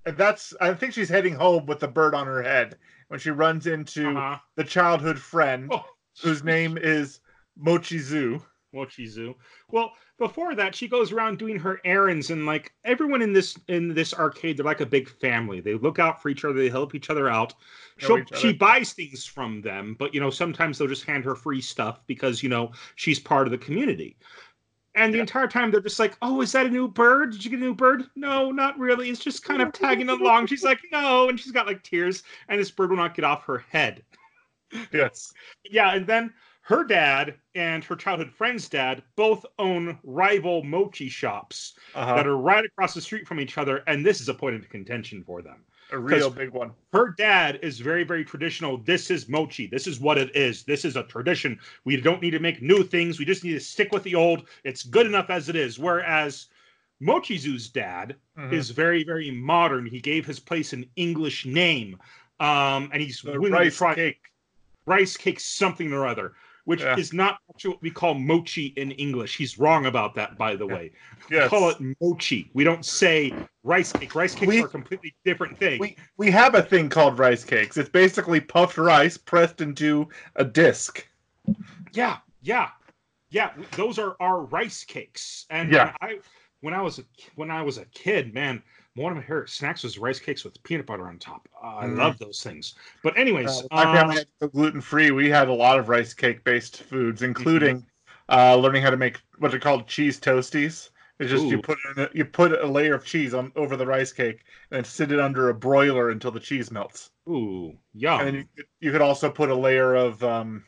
and 0.05 0.17
that's 0.17 0.53
I 0.61 0.73
think 0.73 0.93
she's 0.93 1.09
heading 1.09 1.35
home 1.35 1.65
with 1.65 1.79
the 1.79 1.87
bird 1.87 2.13
on 2.15 2.25
her 2.27 2.41
head 2.41 2.77
when 3.09 3.19
she 3.19 3.31
runs 3.31 3.67
into 3.67 4.09
Uh-huh. 4.17 4.39
the 4.55 4.63
childhood 4.63 5.19
friend 5.19 5.69
Oh, 5.71 5.85
whose 6.21 6.43
name 6.43 6.77
is 6.77 7.19
Mochizo. 7.61 8.43
Mochizo. 8.73 9.35
Well, 9.69 9.93
before 10.19 10.53
that, 10.55 10.75
she 10.75 10.87
goes 10.87 11.11
around 11.11 11.39
doing 11.39 11.57
her 11.57 11.81
errands, 11.83 12.29
and 12.29 12.45
like 12.45 12.73
everyone 12.85 13.21
in 13.21 13.33
this 13.33 13.57
in 13.67 13.93
this 13.93 14.13
arcade, 14.13 14.57
they're 14.57 14.65
like 14.65 14.81
a 14.81 14.85
big 14.85 15.09
family. 15.09 15.59
They 15.61 15.73
look 15.73 15.97
out 15.97 16.21
for 16.21 16.29
each 16.29 16.45
other. 16.45 16.53
They 16.53 16.69
help 16.69 16.93
each 16.93 17.09
other 17.09 17.29
out. 17.29 17.53
Other. 18.03 18.25
she 18.35 18.53
buys 18.53 18.93
things 18.93 19.25
from 19.25 19.61
them, 19.61 19.95
but 19.97 20.13
you 20.13 20.19
know 20.19 20.29
sometimes 20.29 20.77
they'll 20.77 20.87
just 20.87 21.05
hand 21.05 21.25
her 21.25 21.35
free 21.35 21.61
stuff 21.61 22.01
because 22.07 22.43
you 22.43 22.49
know 22.49 22.71
she's 22.95 23.19
part 23.19 23.47
of 23.47 23.51
the 23.51 23.57
community. 23.57 24.17
And 24.95 25.13
the 25.13 25.17
Yeah. 25.17 25.21
entire 25.23 25.47
time 25.47 25.71
they're 25.71 25.81
just 25.81 25.99
like, 25.99 26.17
"Oh, 26.21 26.41
is 26.41 26.51
that 26.53 26.65
a 26.65 26.69
new 26.69 26.87
bird? 26.87 27.31
Did 27.31 27.43
you 27.45 27.51
get 27.51 27.59
a 27.59 27.63
new 27.63 27.75
bird?" 27.75 28.05
No, 28.15 28.51
not 28.51 28.77
really. 28.77 29.09
It's 29.09 29.23
just 29.23 29.43
kind 29.43 29.61
of 29.61 29.71
tagging 29.73 30.09
along. 30.09 30.47
She's 30.47 30.63
like, 30.63 30.79
"No," 30.91 31.29
and 31.29 31.39
she's 31.39 31.51
got 31.51 31.67
like 31.67 31.83
tears, 31.83 32.23
and 32.47 32.59
this 32.59 32.71
bird 32.71 32.89
will 32.89 32.97
not 32.97 33.15
get 33.15 33.25
off 33.25 33.43
her 33.45 33.59
head. 33.59 34.03
Yes. 34.91 35.33
Yeah, 35.71 35.93
and 35.93 36.05
then 36.07 36.33
her 36.69 36.83
dad 36.83 37.33
and 37.55 37.83
her 37.83 37.95
childhood 37.95 38.31
friend's 38.31 38.69
dad 38.69 39.01
both 39.15 39.43
own 39.57 39.97
rival 40.03 40.63
mochi 40.63 41.09
shops 41.09 41.73
Uh-huh. 41.95 42.15
that 42.15 42.27
are 42.27 42.37
right 42.37 42.63
across 42.63 42.93
the 42.93 43.01
street 43.01 43.27
from 43.27 43.39
each 43.39 43.57
other, 43.57 43.77
and 43.87 44.05
this 44.05 44.21
is 44.21 44.29
a 44.29 44.33
point 44.35 44.55
of 44.55 44.69
contention 44.69 45.23
for 45.23 45.41
them. 45.41 45.63
A 45.91 45.97
real 45.97 46.29
big 46.29 46.51
one. 46.51 46.71
Her 46.93 47.15
dad 47.17 47.57
is 47.63 47.79
very, 47.79 48.03
very 48.03 48.23
traditional. 48.23 48.77
This 48.77 49.09
is 49.09 49.27
mochi. 49.27 49.65
This 49.65 49.87
is 49.87 49.99
what 49.99 50.19
it 50.19 50.35
is. 50.35 50.63
This 50.63 50.85
is 50.85 50.95
a 50.95 51.01
tradition. 51.03 51.59
We 51.85 51.99
don't 51.99 52.21
need 52.21 52.31
to 52.31 52.39
make 52.39 52.61
new 52.61 52.83
things. 52.83 53.17
We 53.17 53.25
just 53.25 53.43
need 53.43 53.53
to 53.53 53.59
stick 53.59 53.91
with 53.91 54.03
the 54.03 54.13
old. 54.13 54.47
It's 54.63 54.83
good 54.83 55.07
enough 55.07 55.31
as 55.31 55.49
it 55.49 55.55
is. 55.55 55.79
Whereas 55.79 56.45
Mochizo's 57.01 57.69
dad 57.69 58.15
Mhm. 58.37 58.53
is 58.53 58.69
very, 58.69 59.03
very 59.03 59.31
modern. 59.31 59.87
He 59.87 59.99
gave 59.99 60.27
his 60.27 60.39
place 60.39 60.73
an 60.73 60.85
English 60.97 61.47
name. 61.47 61.97
Um, 62.39 62.89
and 62.93 63.01
he's 63.01 63.21
the 63.23 63.31
willing 63.31 63.53
to 63.53 63.57
rice 63.57 63.77
try 63.77 63.95
cake. 63.95 64.21
rice 64.85 65.17
cake 65.17 65.39
something 65.39 65.91
or 65.91 66.05
other, 66.05 66.33
which 66.69 66.81
Yeah. 66.83 66.95
is 66.99 67.13
not 67.13 67.39
actually 67.49 67.71
what 67.71 67.81
we 67.81 67.89
call 67.89 68.13
mochi 68.13 68.67
in 68.77 68.91
English. 68.91 69.35
He's 69.35 69.57
wrong 69.57 69.87
about 69.87 70.13
that, 70.13 70.37
by 70.37 70.55
the 70.55 70.67
way. 70.67 70.91
We 71.31 71.39
call 71.47 71.71
it 71.71 71.77
mochi. 71.99 72.51
We 72.53 72.63
don't 72.63 72.85
say 72.85 73.33
rice 73.63 73.91
cake. 73.91 74.13
Rice 74.13 74.35
cakes 74.35 74.47
We- 74.47 74.61
are 74.61 74.67
a 74.67 74.69
completely 74.69 75.15
different 75.25 75.57
thing. 75.57 75.79
We 75.79 75.97
we 76.17 76.29
have 76.29 76.53
a 76.53 76.61
thing 76.61 76.87
called 76.87 77.17
rice 77.17 77.43
cakes. 77.43 77.75
It's 77.75 77.89
basically 77.89 78.39
puffed 78.39 78.77
rice 78.77 79.17
pressed 79.17 79.61
into 79.61 80.09
a 80.35 80.45
disc. 80.45 81.07
yeah, 81.91 82.17
yeah, 82.43 82.69
yeah. 83.31 83.49
Those 83.75 83.97
are 83.97 84.15
our 84.19 84.41
rice 84.43 84.83
cakes. 84.85 85.47
And 85.49 85.73
Yeah. 85.73 85.95
when 85.99 86.11
I 86.11 86.19
when 86.61 86.73
I 86.75 86.83
was 86.83 86.99
a 86.99 87.03
when 87.33 87.49
I 87.49 87.63
was 87.63 87.79
a 87.79 87.85
kid, 87.85 88.31
man, 88.35 88.61
one 88.99 89.11
of 89.11 89.17
my 89.17 89.23
favorite 89.23 89.49
snacks 89.49 89.83
was 89.83 89.97
rice 89.99 90.19
cakes 90.19 90.43
with 90.43 90.61
peanut 90.63 90.85
butter 90.85 91.07
on 91.07 91.17
top. 91.19 91.47
Uh, 91.61 91.67
I 91.77 91.85
Mm. 91.85 91.97
love 91.97 92.19
those 92.19 92.41
things. 92.43 92.75
But 93.03 93.17
anyways, 93.17 93.63
Uh, 93.71 94.03
my 94.07 94.23
um, 94.41 94.49
gluten 94.53 94.81
free. 94.81 95.11
We 95.11 95.29
had 95.29 95.47
a 95.49 95.53
lot 95.53 95.79
of 95.79 95.89
rice 95.89 96.13
cake 96.13 96.43
based 96.43 96.83
foods, 96.83 97.21
Mm-hmm. 97.39 97.71
including 97.71 97.85
uh, 98.29 98.55
learning 98.55 98.83
how 98.83 98.89
to 98.91 98.97
make 98.97 99.19
what 99.37 99.53
are 99.53 99.59
called 99.59 99.87
cheese 99.87 100.19
toasties. 100.19 100.89
It's 101.19 101.29
just 101.31 101.49
you 101.49 101.57
put 101.57 101.77
in 101.95 102.03
a, 102.03 102.09
you 102.13 102.25
put 102.25 102.51
a 102.53 102.65
layer 102.67 102.95
of 102.95 103.05
cheese 103.05 103.33
on 103.33 103.51
over 103.55 103.75
the 103.75 103.85
rice 103.85 104.13
cake 104.13 104.43
and 104.71 104.85
sit 104.85 105.11
it 105.11 105.19
under 105.19 105.49
a 105.49 105.53
broiler 105.53 106.09
until 106.09 106.31
the 106.31 106.39
cheese 106.39 106.71
melts. 106.71 107.11
ooh, 107.27 107.79
yum. 107.93 108.21
And 108.21 108.35
you, 108.35 108.43
could- 108.55 108.67
you 108.79 108.91
could 108.91 109.01
also 109.01 109.29
put 109.31 109.49
a 109.49 109.55
layer 109.55 109.95
of 109.95 110.23
um, 110.23 110.63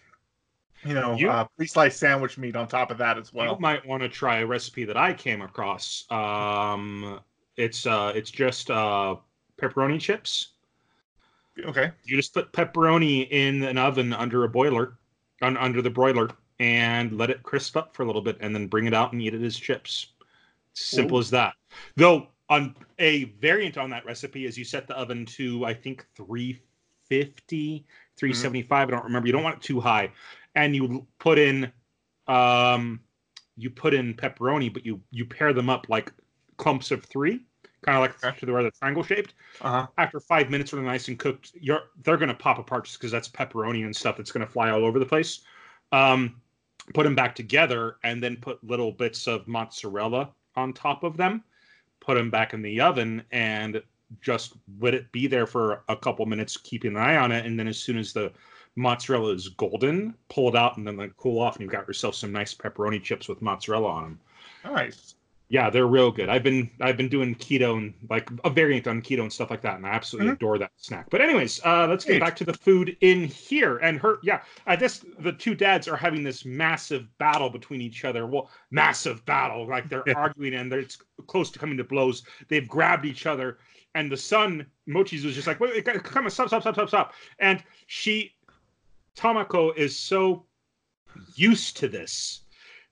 you 0.83 0.93
know 0.93 1.15
You- 1.17 1.29
uh, 1.29 1.45
pre-sliced 1.57 1.99
sandwich 1.99 2.37
meat 2.37 2.55
on 2.55 2.67
top 2.67 2.91
of 2.91 2.97
that 2.99 3.17
as 3.17 3.33
well. 3.33 3.55
you 3.55 3.59
might 3.59 3.85
want 3.85 4.03
to 4.03 4.09
try 4.09 4.39
a 4.39 4.45
recipe 4.45 4.85
that 4.85 4.97
I 4.97 5.13
came 5.13 5.41
across. 5.41 6.09
Um, 6.11 7.19
it's 7.57 7.85
uh, 7.85 8.11
it's 8.15 8.31
just 8.31 8.71
uh, 8.71 9.15
pepperoni 9.57 9.99
chips. 9.99 10.49
Okay. 11.65 11.91
You 12.05 12.15
just 12.15 12.33
put 12.33 12.51
pepperoni 12.53 13.27
in 13.29 13.63
an 13.63 13.77
oven 13.77 14.13
under 14.13 14.43
a 14.43 14.49
boiler, 14.49 14.97
un- 15.41 15.57
under 15.57 15.81
the 15.81 15.89
broiler, 15.89 16.29
and 16.59 17.17
let 17.17 17.29
it 17.29 17.43
crisp 17.43 17.75
up 17.75 17.95
for 17.95 18.03
a 18.03 18.05
little 18.05 18.21
bit, 18.21 18.37
and 18.39 18.55
then 18.55 18.67
bring 18.67 18.85
it 18.85 18.93
out 18.93 19.11
and 19.11 19.21
eat 19.21 19.33
it 19.33 19.41
as 19.41 19.57
chips. 19.57 20.07
Simple 20.73 21.17
Ooh. 21.17 21.21
as 21.21 21.29
that. 21.31 21.53
Though 21.97 22.27
on 22.49 22.75
a 22.99 23.25
variant 23.39 23.77
on 23.77 23.89
that 23.89 24.05
recipe 24.05 24.45
is 24.45 24.57
you 24.57 24.65
set 24.65 24.87
the 24.87 24.97
oven 24.97 25.25
to 25.25 25.65
I 25.65 25.73
think 25.73 26.05
350, 26.15 27.85
375. 28.17 28.87
I 28.87 28.91
don't 28.91 29.03
remember. 29.03 29.27
You 29.27 29.33
don't 29.33 29.43
want 29.43 29.57
it 29.57 29.61
too 29.61 29.79
high, 29.79 30.11
and 30.55 30.75
you 30.75 31.05
put 31.19 31.37
in 31.37 31.71
um, 32.27 33.01
you 33.57 33.69
put 33.69 33.93
in 33.93 34.13
pepperoni, 34.13 34.73
but 34.73 34.85
you 34.85 35.01
you 35.11 35.25
pair 35.25 35.53
them 35.53 35.69
up 35.69 35.87
like 35.89 36.11
clumps 36.61 36.91
of 36.91 37.03
three, 37.03 37.43
kind 37.81 37.97
of 37.97 38.01
like 38.01 38.23
Okay. 38.23 38.39
to 38.39 38.45
the 38.45 38.53
they're 38.53 38.71
triangle 38.71 39.03
shaped 39.03 39.33
Uh 39.61 39.71
huh. 39.71 39.87
after 39.97 40.19
five 40.19 40.49
minutes 40.49 40.71
when 40.71 40.83
they're 40.83 40.91
nice 40.91 41.07
and 41.07 41.17
cooked, 41.17 41.51
you're 41.59 41.89
they're 42.03 42.17
gonna 42.17 42.35
pop 42.35 42.59
apart 42.59 42.85
just 42.85 42.99
because 42.99 43.11
that's 43.11 43.27
pepperoni 43.27 43.83
and 43.83 43.95
stuff 43.95 44.15
that's 44.17 44.31
gonna 44.31 44.45
fly 44.47 44.69
all 44.69 44.85
over 44.85 44.99
the 44.99 45.05
place. 45.05 45.41
Um, 45.91 46.41
put 46.93 47.03
them 47.03 47.15
back 47.15 47.33
together 47.35 47.97
and 48.03 48.21
then 48.23 48.37
put 48.37 48.63
little 48.63 48.91
bits 48.91 49.27
of 49.27 49.47
mozzarella 49.47 50.29
on 50.55 50.71
top 50.73 51.03
of 51.03 51.17
them. 51.17 51.43
Put 51.99 52.15
them 52.15 52.29
back 52.29 52.53
in 52.53 52.61
the 52.61 52.79
oven 52.79 53.23
and 53.31 53.81
just 54.21 54.53
let 54.79 54.93
it 54.93 55.11
be 55.11 55.25
there 55.27 55.47
for 55.47 55.83
a 55.89 55.95
couple 55.95 56.25
minutes, 56.25 56.57
keeping 56.57 56.91
an 56.91 56.97
eye 56.97 57.17
on 57.17 57.31
it. 57.31 57.45
And 57.45 57.57
then 57.59 57.67
as 57.67 57.77
soon 57.79 57.97
as 57.97 58.13
the 58.13 58.31
mozzarella 58.75 59.33
is 59.33 59.49
golden, 59.49 60.15
pull 60.29 60.49
it 60.49 60.55
out 60.55 60.77
and 60.77 60.85
then 60.87 60.97
like 60.97 61.15
cool 61.17 61.39
off, 61.39 61.55
and 61.55 61.61
you've 61.63 61.71
got 61.71 61.87
yourself 61.87 62.15
some 62.15 62.31
nice 62.31 62.53
pepperoni 62.53 63.01
chips 63.01 63.27
with 63.27 63.41
mozzarella 63.41 63.87
on 63.89 64.03
them. 64.03 64.19
Nice. 64.63 65.15
Yeah, 65.51 65.69
they're 65.69 65.85
real 65.85 66.11
good. 66.11 66.29
I've 66.29 66.43
been 66.43 66.69
I've 66.79 66.95
been 66.95 67.09
doing 67.09 67.35
keto 67.35 67.77
and 67.77 67.93
like 68.09 68.29
a 68.45 68.49
variant 68.49 68.87
on 68.87 69.01
keto 69.01 69.23
and 69.23 69.33
stuff 69.33 69.49
like 69.49 69.61
that, 69.63 69.75
and 69.75 69.85
I 69.85 69.89
absolutely 69.89 70.31
Mhm. 70.31 70.35
adore 70.35 70.57
that 70.59 70.71
snack. 70.77 71.09
But 71.09 71.19
anyways, 71.19 71.59
uh, 71.65 71.87
let's 71.89 72.05
get 72.05 72.21
back 72.21 72.37
to 72.37 72.45
the 72.45 72.53
food 72.53 72.95
in 73.01 73.25
here. 73.25 73.75
And 73.79 73.99
her, 73.99 74.19
yeah, 74.23 74.43
I 74.65 74.77
guess 74.77 75.03
the 75.19 75.33
two 75.33 75.53
dads 75.53 75.89
are 75.89 75.97
having 75.97 76.23
this 76.23 76.45
massive 76.45 77.05
battle 77.17 77.49
between 77.49 77.81
each 77.81 78.05
other. 78.05 78.25
Well, 78.25 78.49
massive 78.69 79.25
battle, 79.25 79.67
like 79.67 79.89
they're 79.89 80.05
arguing 80.17 80.53
and 80.53 80.71
they're, 80.71 80.79
it's 80.79 80.97
close 81.27 81.51
to 81.51 81.59
coming 81.59 81.75
to 81.75 81.83
blows. 81.83 82.23
They've 82.47 82.67
grabbed 82.67 83.03
each 83.05 83.25
other, 83.25 83.59
and 83.93 84.09
the 84.09 84.15
son 84.15 84.65
Mochizo 84.87 85.25
was 85.25 85.35
just 85.35 85.47
like, 85.47 85.59
wait, 85.59 85.85
wait, 85.85 86.03
come 86.05 86.23
on, 86.23 86.31
stop, 86.31 86.47
stop, 86.47 86.61
stop, 86.61 86.75
stop, 86.75 86.87
stop. 86.87 87.13
And 87.39 87.61
she, 87.87 88.35
Tamako, 89.17 89.75
is 89.75 89.99
so 89.99 90.45
used 91.35 91.75
to 91.75 91.89
this 91.89 92.40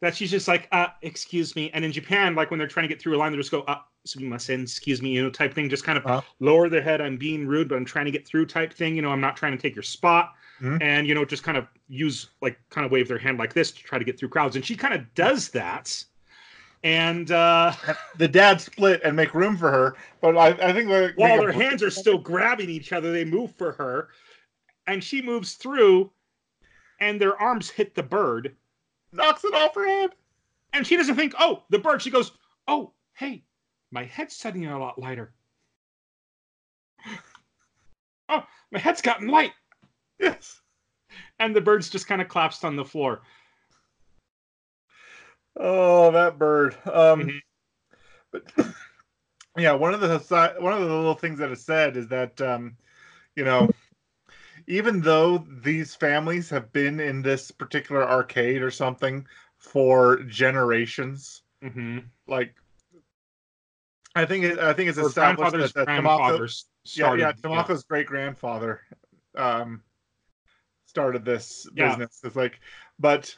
that 0.02 0.16
she's 0.16 0.32
just 0.32 0.48
like, 0.48 0.68
uh, 0.72 0.88
excuse 1.02 1.56
me. 1.56 1.70
And 1.74 1.84
in 1.84 1.92
Japan, 1.92 2.36
like 2.36 2.52
when 2.52 2.58
they're 2.58 2.68
trying 2.68 2.88
to 2.88 2.88
get 2.88 3.02
through 3.02 3.16
a 3.16 3.20
line, 3.20 3.32
they 3.32 3.38
just 3.38 3.52
go, 3.52 3.62
uh, 3.62 3.80
sumimasen, 4.08 4.64
excuse 4.64 5.02
me, 5.02 5.10
you 5.10 5.22
know, 5.22 5.30
type 5.30 5.54
thing, 5.54 5.70
just 5.70 5.84
kind 5.84 5.98
of 5.98 6.06
Uh-huh. 6.06 6.22
lower 6.40 6.70
their 6.70 6.82
head. 6.82 7.02
I'm 7.02 7.18
being 7.18 7.46
rude, 7.46 7.68
but 7.68 7.76
I'm 7.76 7.86
trying 7.86 8.06
to 8.06 8.12
get 8.12 8.26
through 8.26 8.46
type 8.46 8.74
thing. 8.74 8.96
You 8.96 9.02
know, 9.02 9.12
I'm 9.12 9.20
not 9.20 9.36
trying 9.36 9.52
to 9.52 9.58
take 9.58 9.76
your 9.76 9.84
spot. 9.84 10.36
Mhm. 10.62 10.82
And, 10.82 11.08
you 11.08 11.16
know, 11.16 11.26
just 11.26 11.44
kind 11.44 11.58
of 11.58 11.68
use, 11.90 12.28
like, 12.42 12.58
kind 12.70 12.86
of 12.86 12.92
wave 12.92 13.08
their 13.08 13.18
hand 13.18 13.38
like 13.38 13.54
this 13.54 13.72
to 13.72 13.84
try 13.84 14.00
to 14.00 14.06
get 14.06 14.18
through 14.18 14.30
crowds. 14.30 14.56
And 14.56 14.66
she 14.66 14.76
kind 14.76 14.94
of 14.94 15.14
does 15.16 15.50
that. 15.50 16.04
And 16.84 17.30
uh, 17.32 17.74
The 18.18 18.28
dad 18.30 18.62
split 18.62 19.02
and 19.04 19.16
make 19.16 19.34
room 19.34 19.58
for 19.58 19.70
her, 19.70 19.96
but 20.22 20.38
I, 20.38 20.50
I 20.70 20.72
think 20.72 20.90
while 21.18 21.38
their 21.38 21.52
hands 21.52 21.84
are 21.84 21.90
still 21.90 22.18
grabbing 22.18 22.70
each 22.70 22.94
other, 22.94 23.12
they 23.12 23.26
move 23.26 23.54
for 23.58 23.74
her. 23.74 24.10
And 24.88 25.04
she 25.04 25.22
moves 25.22 25.56
through, 25.56 26.10
and 27.02 27.20
their 27.20 27.38
arms 27.38 27.70
hit 27.70 27.96
the 27.96 28.04
bird. 28.04 28.56
Knocks 29.12 29.44
it 29.44 29.54
off 29.54 29.76
her 29.76 29.88
head. 29.88 30.12
And 30.74 30.86
she 30.86 30.96
doesn't 30.98 31.16
think, 31.16 31.34
oh, 31.40 31.64
the 31.70 31.80
bird. 31.80 32.02
She 32.02 32.12
goes, 32.12 32.32
oh, 32.68 32.94
hey, 33.14 33.44
my 33.92 34.06
head's 34.06 34.36
suddenly 34.36 34.68
a 34.68 34.78
lot 34.78 35.00
lighter. 35.00 35.34
Oh, 38.32 38.44
my 38.72 38.78
head's 38.78 39.02
gotten 39.02 39.28
light. 39.28 39.54
Yes. 40.20 40.62
And 41.40 41.56
the 41.56 41.62
bird's 41.62 41.90
just 41.90 42.06
kind 42.08 42.22
of 42.22 42.28
collapsed 42.28 42.64
on 42.64 42.76
the 42.76 42.86
floor. 42.86 43.22
Oh, 45.56 46.12
that 46.12 46.38
bird. 46.38 46.76
Um, 46.86 47.22
Mhm. 47.22 47.42
but 48.32 48.44
yeah, 49.58 49.72
one 49.74 49.96
of 49.96 50.02
the 50.02 50.20
one 50.60 50.74
of 50.74 50.80
the 50.80 50.86
little 50.86 51.16
things 51.16 51.40
that 51.40 51.50
is 51.52 51.66
said 51.66 51.98
is 51.98 52.08
that 52.10 52.40
um, 52.40 52.78
you 53.36 53.44
know, 53.44 53.70
even 54.70 55.02
though 55.02 55.40
these 55.64 55.96
families 55.96 56.50
have 56.52 56.72
been 56.72 57.00
in 57.00 57.24
this 57.24 57.50
particular 57.52 58.08
arcade 58.08 58.62
or 58.62 58.72
something 58.72 59.28
for 59.58 60.18
generations, 60.24 61.42
Mm-hmm. 61.62 62.00
like 62.28 62.56
I 64.16 64.26
think 64.26 64.46
it, 64.46 64.60
I 64.60 64.72
think 64.74 64.90
it's 64.90 64.98
Her 64.98 65.08
established 65.08 65.52
that, 65.52 65.74
that 65.74 65.88
yeah, 66.96 67.16
yeah, 67.16 67.34
Tamako's 67.34 67.84
great 67.84 68.08
grandfather 68.08 68.82
um, 69.36 69.84
started 70.86 71.26
this 71.26 71.68
Yeah. 71.76 71.90
business. 71.90 72.22
It's 72.24 72.36
like, 72.36 72.60
but 73.00 73.36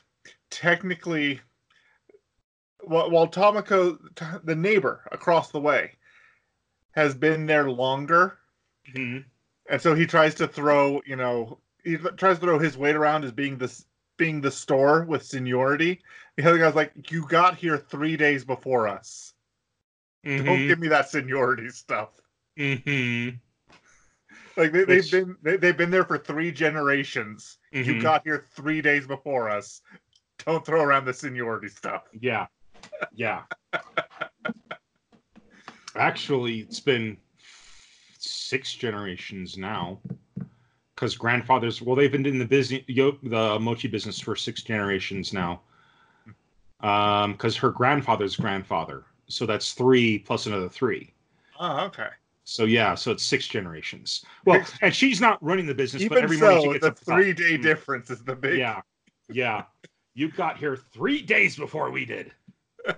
technically, 0.50 1.42
while, 2.84 3.10
while 3.10 3.28
Tomako, 3.28 3.98
t- 4.16 4.26
the 4.44 4.56
neighbor 4.56 5.08
across 5.12 5.52
the 5.52 5.60
way, 5.62 5.94
has 6.92 7.16
been 7.16 7.46
there 7.46 7.70
longer, 7.70 8.38
Mhm. 8.96 9.26
And 9.72 9.82
so 9.82 9.96
he 9.96 10.06
tries 10.06 10.36
to 10.36 10.48
throw, 10.48 11.02
you 11.06 11.16
know, 11.16 11.58
he 11.84 11.98
tries 11.98 12.38
to 12.38 12.46
throw 12.46 12.60
his 12.60 12.78
weight 12.78 12.96
around 12.96 13.24
as 13.24 13.32
being 13.32 13.58
this 13.58 13.86
being 14.18 14.42
the 14.42 14.52
store 14.52 15.04
with 15.06 15.26
seniority. 15.26 16.00
The 16.38 16.48
other 16.48 16.60
guy's 16.60 16.76
like, 16.76 17.10
"You 17.12 17.26
got 17.28 17.56
here 17.56 17.78
three 17.78 18.16
days 18.18 18.44
before 18.46 18.88
us. 18.88 19.34
Don't 20.24 20.46
Mhm. 20.46 20.68
give 20.68 20.80
me 20.80 20.90
that 20.90 21.10
seniority 21.10 21.70
stuff." 21.70 22.10
Mhm. 22.58 23.40
Like 24.58 24.74
they, 24.74 24.84
Which- 24.84 25.10
they've 25.10 25.26
been 25.26 25.38
they, 25.42 25.58
they've 25.58 25.78
been 25.78 25.90
there 25.90 26.06
for 26.06 26.18
three 26.20 26.52
generations. 26.52 27.58
You 27.72 27.84
Mhm. 27.86 28.02
got 28.02 28.24
here 28.24 28.46
three 28.52 28.82
days 28.82 29.08
before 29.08 29.50
us. 29.50 29.82
Don't 30.46 30.64
throw 30.66 30.84
around 30.84 31.06
the 31.06 31.14
seniority 31.14 31.70
stuff. 31.70 32.04
Yeah. 32.20 32.48
Yeah. 33.14 33.44
Actually, 35.96 36.60
it's 36.60 36.80
been 36.80 37.18
six 38.24 38.74
generations 38.74 39.58
now. 39.58 40.00
Because 40.96 41.16
grandfathers, 41.16 41.82
well, 41.82 41.96
they've 41.96 42.12
been 42.12 42.26
in 42.26 42.38
the 42.38 42.46
business, 42.46 42.82
the 42.88 43.58
mochi 43.60 43.88
business 43.88 44.20
for 44.20 44.36
six 44.36 44.62
generations 44.62 45.34
now. 45.34 45.62
Um, 46.82 47.34
because 47.34 47.56
her 47.58 47.70
grandfather's 47.70 48.36
grandfather, 48.36 49.06
so 49.28 49.46
that's 49.46 49.74
three 49.74 50.20
plus 50.20 50.48
another 50.48 50.70
three. 50.70 51.14
Oh, 51.60 51.86
okay. 51.86 52.08
So 52.44 52.66
yeah, 52.66 52.96
so 52.96 53.12
it's 53.12 53.24
six 53.24 53.48
generations. 53.48 54.26
Well, 54.46 54.66
and 54.82 54.94
she's 54.94 55.22
not 55.22 55.42
running 55.44 55.68
the 55.68 55.76
business, 55.76 56.04
but 56.08 56.18
Even 56.18 56.24
every 56.24 56.38
morning 56.38 56.58
she 56.60 56.66
so, 56.66 56.74
gets 56.74 56.86
the 56.86 57.06
three 57.06 57.34
day 57.34 57.58
Mm. 57.58 57.62
difference 57.62 58.10
is 58.10 58.24
the 58.24 58.36
big. 58.36 58.58
Yeah, 58.58 58.82
yeah. 59.30 59.64
You 60.16 60.32
got 60.32 60.58
here 60.58 60.76
three 60.76 61.22
days 61.22 61.56
before 61.56 61.92
we 61.92 62.06
did. 62.06 62.32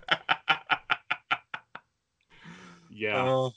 Yeah. 2.95 3.25
Uh, 3.25 3.49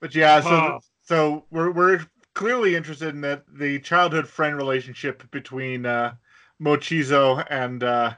but 0.00 0.14
yeah, 0.14 0.40
so 0.40 0.48
Oh. 0.50 0.80
so 1.02 1.44
we're 1.50 1.70
we're 1.72 2.06
clearly 2.34 2.74
interested 2.76 3.14
in 3.14 3.20
that 3.22 3.44
the 3.52 3.78
childhood 3.80 4.26
friend 4.28 4.56
relationship 4.56 5.28
between 5.30 5.84
uh, 5.86 6.14
Mochizo 6.60 7.44
and 7.50 7.82
uh, 7.82 8.14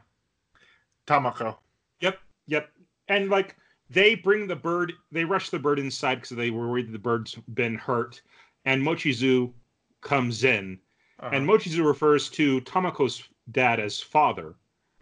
Tamako. 1.07 1.57
Yep, 2.01 2.19
yep. 2.47 2.71
And 3.09 3.29
like 3.31 3.57
they 3.91 4.15
bring 4.15 4.47
the 4.47 4.57
bird, 4.57 4.93
they 5.11 5.25
rush 5.25 5.51
the 5.51 5.59
bird 5.59 5.79
inside 5.79 6.17
because 6.17 6.37
they 6.37 6.51
were 6.51 6.69
worried 6.69 6.93
the 6.93 6.99
bird's 6.99 7.35
been 7.55 7.75
hurt. 7.75 8.21
And 8.65 8.83
Mochizo 8.83 9.53
comes 10.01 10.45
in, 10.45 10.79
and 11.21 11.49
Uh-huh. 11.49 11.59
Mochizo 11.59 11.85
refers 11.85 12.29
to 12.31 12.61
Tamako's 12.63 13.23
dad 13.51 13.81
as 13.81 14.01
father, 14.01 14.55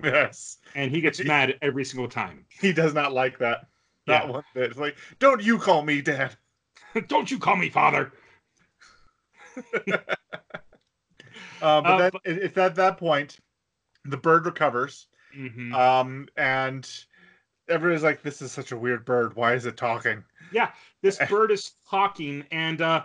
yes, 0.03 0.59
and 0.75 0.91
he 0.91 1.01
gets 1.03 1.23
mad 1.23 1.59
every 1.61 1.85
single 1.85 2.09
time. 2.09 2.47
he 2.61 2.73
does 2.73 2.95
not 2.95 3.13
like 3.13 3.39
that. 3.39 3.67
Not 4.07 4.27
Yeah. 4.27 4.31
one 4.33 4.45
bit. 4.55 4.71
It's 4.71 4.79
like, 4.81 4.97
don't 5.19 5.43
you 5.43 5.59
call 5.59 5.83
me 5.83 6.01
dad. 6.01 6.37
Don't 7.09 7.31
you 7.31 7.39
call 7.39 7.57
me 7.57 7.69
father? 7.71 8.13
Uh, 11.63 11.81
but 11.83 11.91
Uh, 11.91 11.99
then 11.99 12.11
but- 12.13 12.23
it- 12.25 12.39
it's 12.39 12.57
at 12.59 12.75
that 12.77 12.97
point 12.97 13.39
the 14.07 14.17
bird 14.17 14.47
recovers, 14.47 15.09
hmm 15.35 15.75
um, 15.75 16.27
and 16.39 16.89
everybody's 17.69 18.03
like, 18.03 18.23
"This 18.23 18.41
is 18.41 18.51
such 18.51 18.73
a 18.73 18.77
weird 18.79 19.05
bird. 19.05 19.37
Why 19.37 19.53
is 19.55 19.67
it 19.67 19.77
talking?" 19.77 20.25
Yeah, 20.53 20.71
this 21.03 21.19
bird 21.29 21.51
is 21.51 21.73
talking 21.89 22.45
and 22.51 22.81
uh 22.81 23.05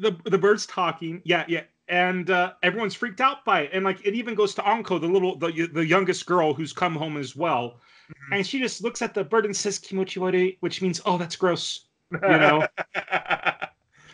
the 0.00 0.12
the 0.24 0.38
bird's 0.38 0.66
talking 0.66 1.20
yeah 1.24 1.44
yeah 1.48 1.62
and 1.88 2.30
uh 2.30 2.52
everyone's 2.62 2.94
freaked 2.94 3.20
out 3.20 3.44
by 3.44 3.60
it 3.62 3.70
and 3.72 3.84
like 3.84 4.04
it 4.06 4.14
even 4.14 4.34
goes 4.34 4.54
to 4.54 4.66
Anko 4.66 4.98
the 4.98 5.06
little 5.08 5.36
the, 5.36 5.68
the 5.72 5.84
youngest 5.86 6.26
girl 6.26 6.54
who's 6.54 6.72
come 6.72 6.94
home 6.94 7.16
as 7.16 7.34
well 7.36 7.80
Mhm. 8.10 8.36
and 8.36 8.46
she 8.46 8.58
just 8.60 8.82
looks 8.82 9.02
at 9.02 9.14
the 9.14 9.22
bird 9.24 9.44
and 9.44 9.56
says 9.56 9.78
kimochi 9.78 10.18
warui 10.20 10.56
which 10.60 10.82
means 10.82 11.00
oh 11.06 11.18
that's 11.18 11.36
gross 11.36 11.86
you 12.12 12.38
know 12.38 12.66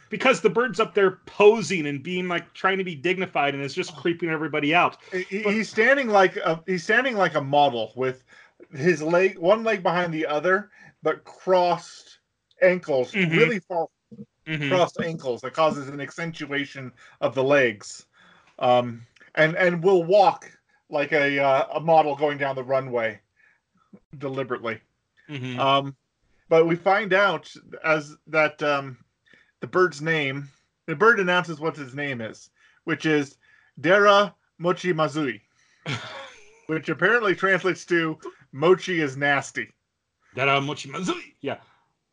because 0.09 0.40
the 0.40 0.50
bird's 0.50 0.81
up 0.81 0.94
there 0.94 1.20
posing 1.26 1.87
and 1.87 2.02
being 2.02 2.28
like 2.28 2.52
trying 2.55 2.78
to 2.78 2.85
be 2.85 2.94
dignified 2.94 3.55
and 3.55 3.62
it's 3.62 3.74
just 3.74 3.94
creeping 3.96 4.28
everybody 4.31 4.74
out 4.74 4.96
He- 5.12 5.42
But- 5.42 5.55
he's 5.55 5.68
standing 5.68 6.09
like 6.09 6.37
a 6.37 6.62
he's 6.66 6.85
standing 6.85 7.16
like 7.16 7.35
a 7.35 7.40
model 7.40 7.92
with 7.96 8.24
his 8.74 9.02
leg 9.02 9.38
one 9.38 9.64
leg 9.64 9.83
behind 9.83 10.14
the 10.14 10.24
other, 10.26 10.70
but 11.02 11.24
crossed 11.24 12.20
ankles, 12.62 13.12
Mhm. 13.12 13.37
really 13.37 13.59
far 13.59 13.88
Mhm. 14.46 14.68
crossed 14.70 15.00
ankles 15.00 15.40
that 15.42 15.52
causes 15.52 15.88
an 15.88 16.00
accentuation 16.00 16.92
of 17.20 17.35
the 17.35 17.42
legs, 17.44 18.07
um, 18.61 19.05
and 19.35 19.57
and 19.57 19.83
will 19.83 20.05
walk 20.05 20.50
like 20.88 21.12
a 21.12 21.38
uh, 21.38 21.66
a 21.74 21.81
model 21.81 22.14
going 22.16 22.38
down 22.38 22.55
the 22.57 22.62
runway 22.64 23.20
deliberately. 24.18 24.81
Mhm. 25.28 25.59
Um, 25.59 25.96
but 26.52 26.66
we 26.66 26.76
find 26.76 27.14
out 27.14 27.50
as 27.82 28.14
that 28.26 28.62
um, 28.62 28.98
the 29.62 29.66
bird's 29.66 30.02
name, 30.02 30.46
the 30.86 30.94
bird 30.94 31.18
announces 31.18 31.58
what 31.58 31.74
his 31.74 31.94
name 31.94 32.20
is, 32.20 32.50
which 32.84 33.06
is 33.06 33.38
Dera 33.80 34.34
Mochi 34.58 34.92
Mazui, 34.92 35.40
which 36.66 36.90
apparently 36.90 37.34
translates 37.34 37.86
to 37.86 38.18
Mochi 38.52 39.00
is 39.00 39.16
nasty. 39.16 39.70
Dara 40.34 40.60
mochi 40.60 40.90
mazui. 40.90 41.32
Yeah. 41.40 41.56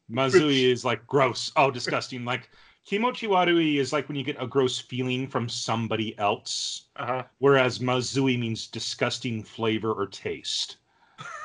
Mazui 0.10 0.72
is 0.72 0.86
like 0.86 1.06
gross. 1.06 1.52
Oh, 1.58 1.70
disgusting. 1.70 2.24
like 2.24 2.50
kimochi 2.90 3.28
warui 3.28 3.76
is 3.76 3.92
like 3.92 4.08
when 4.08 4.16
you 4.16 4.24
get 4.24 4.42
a 4.42 4.48
gross 4.48 4.80
feeling 4.80 5.28
from 5.28 5.50
somebody 5.50 6.18
else, 6.18 6.88
Uh-huh. 6.96 7.24
whereas 7.40 7.80
mazui 7.80 8.40
means 8.40 8.68
disgusting 8.68 9.44
flavor 9.44 9.92
or 9.92 10.08
taste. 10.08 10.78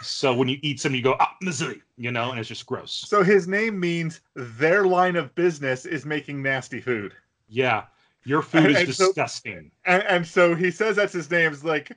So 0.02 0.34
when 0.34 0.48
you 0.48 0.58
eat 0.62 0.80
something, 0.80 0.96
you 0.96 1.02
go, 1.02 1.16
ah, 1.18 1.34
mazui, 1.42 1.80
you 1.96 2.10
know, 2.10 2.30
and 2.30 2.38
it's 2.38 2.48
just 2.48 2.66
gross. 2.66 3.04
So 3.08 3.22
his 3.22 3.48
name 3.48 3.80
means 3.80 4.20
their 4.34 4.86
line 4.86 5.16
of 5.16 5.34
business 5.34 5.86
is 5.86 6.04
making 6.04 6.42
nasty 6.42 6.80
food. 6.80 7.14
Yeah. 7.48 7.84
Your 8.24 8.42
food 8.42 8.70
is 8.70 8.76
And 8.76 8.94
so- 8.94 9.06
disgusting. 9.06 9.70
And, 9.86 10.02
and 10.04 10.26
so 10.26 10.54
he 10.54 10.70
says 10.70 10.96
that's 10.96 11.12
his 11.12 11.30
name. 11.30 11.52
It's 11.52 11.64
like, 11.64 11.92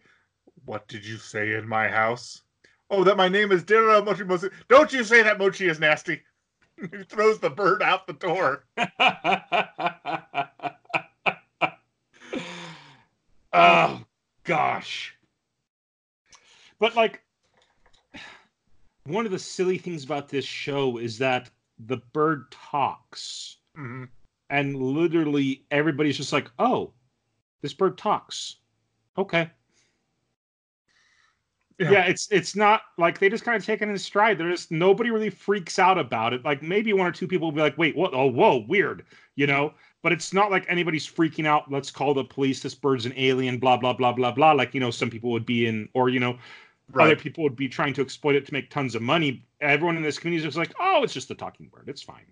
what 0.65 0.87
did 0.87 1.05
you 1.05 1.17
say 1.17 1.53
in 1.53 1.67
my 1.67 1.87
house? 1.87 2.41
Oh, 2.89 3.03
that 3.03 3.17
my 3.17 3.27
name 3.27 3.51
is 3.51 3.63
Dira 3.63 4.01
Mochi 4.03 4.23
Mochi. 4.23 4.47
Don't 4.69 4.91
you 4.93 5.03
say 5.03 5.21
that 5.23 5.37
Mochi 5.37 5.67
is 5.67 5.79
nasty. 5.79 6.21
he 6.79 7.03
throws 7.09 7.39
the 7.39 7.49
bird 7.49 7.81
out 7.81 8.07
the 8.07 8.13
door. 8.13 8.63
oh 13.53 14.03
gosh. 14.43 15.15
But 16.79 16.95
like 16.95 17.21
one 19.07 19.25
of 19.25 19.31
the 19.31 19.39
silly 19.39 19.77
things 19.77 20.03
about 20.03 20.29
this 20.29 20.45
show 20.45 20.97
is 20.97 21.17
that 21.19 21.49
the 21.79 21.97
bird 22.13 22.51
talks 22.51 23.57
Mhm. 23.77 24.09
and 24.49 24.75
literally 24.75 25.65
everybody's 25.71 26.17
just 26.17 26.33
like, 26.33 26.49
"Oh, 26.59 26.93
this 27.61 27.73
bird 27.73 27.97
talks." 27.97 28.57
Okay. 29.17 29.49
Yeah. 31.79 31.91
Yeah. 31.91 32.05
it's 32.05 32.27
it's 32.31 32.55
not 32.55 32.81
like 32.97 33.19
they 33.19 33.29
just 33.29 33.43
kind 33.43 33.55
of 33.55 33.63
take 33.63 33.83
it 33.83 33.89
in 33.89 33.97
stride. 33.99 34.39
There's 34.39 34.71
nobody 34.71 35.11
really 35.11 35.29
freaks 35.29 35.77
out 35.77 35.99
about 35.99 36.33
it. 36.33 36.43
Like 36.43 36.63
maybe 36.63 36.91
one 36.91 37.05
or 37.05 37.11
two 37.11 37.27
people 37.27 37.47
will 37.47 37.51
be 37.55 37.61
like, 37.61 37.77
"Wait, 37.77 37.95
what? 37.95 38.15
Oh, 38.15 38.25
whoa, 38.25 38.65
weird," 38.67 39.05
you 39.35 39.45
know. 39.45 39.73
But 40.01 40.11
it's 40.11 40.33
not 40.33 40.49
like 40.49 40.65
anybody's 40.69 41.07
freaking 41.07 41.45
out. 41.45 41.69
Let's 41.71 41.91
call 41.91 42.15
the 42.15 42.23
police. 42.23 42.61
This 42.63 42.73
bird's 42.73 43.05
an 43.05 43.13
alien. 43.15 43.59
Blah 43.59 43.77
blah 43.77 43.93
blah 43.93 44.11
blah 44.13 44.31
blah. 44.31 44.53
Like 44.53 44.73
you 44.73 44.79
know, 44.79 44.89
some 44.89 45.09
people 45.11 45.29
would 45.31 45.45
be 45.45 45.67
in, 45.67 45.87
or 45.93 46.09
you 46.09 46.19
know, 46.19 46.39
other 46.95 47.15
people 47.15 47.43
would 47.43 47.55
be 47.55 47.67
trying 47.67 47.93
to 47.93 48.01
exploit 48.01 48.35
it 48.35 48.45
to 48.45 48.53
make 48.53 48.69
tons 48.69 48.95
of 48.95 49.01
money. 49.01 49.45
Everyone 49.61 49.97
in 49.97 50.03
this 50.03 50.17
community 50.19 50.39
is 50.47 50.55
just 50.55 50.57
like, 50.57 50.73
"Oh, 50.79 51.03
it's 51.03 51.13
just 51.13 51.31
a 51.31 51.35
talking 51.35 51.67
bird. 51.67 51.89
It's 51.89 52.01
fine." 52.01 52.25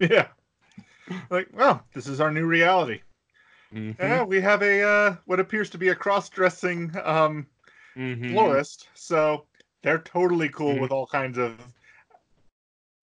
Yeah. 0.00 0.28
Like, 1.30 1.48
well, 1.52 1.84
this 1.94 2.06
is 2.06 2.20
our 2.20 2.30
new 2.30 2.46
reality. 2.46 3.00
Mhm, 3.74 3.96
Yeah, 3.98 4.22
we 4.24 4.40
have 4.40 4.62
a 4.62 4.82
uh, 4.82 5.16
what 5.26 5.40
appears 5.40 5.70
to 5.70 5.78
be 5.78 5.88
a 5.88 5.94
cross-dressing 5.94 6.92
um, 7.04 7.46
mhm. 7.96 8.30
florist, 8.30 8.88
so 8.94 9.46
they're 9.82 9.98
totally 9.98 10.48
cool 10.48 10.74
Mhm. 10.74 10.80
with 10.80 10.90
all 10.92 11.06
kinds 11.06 11.38
of 11.38 11.58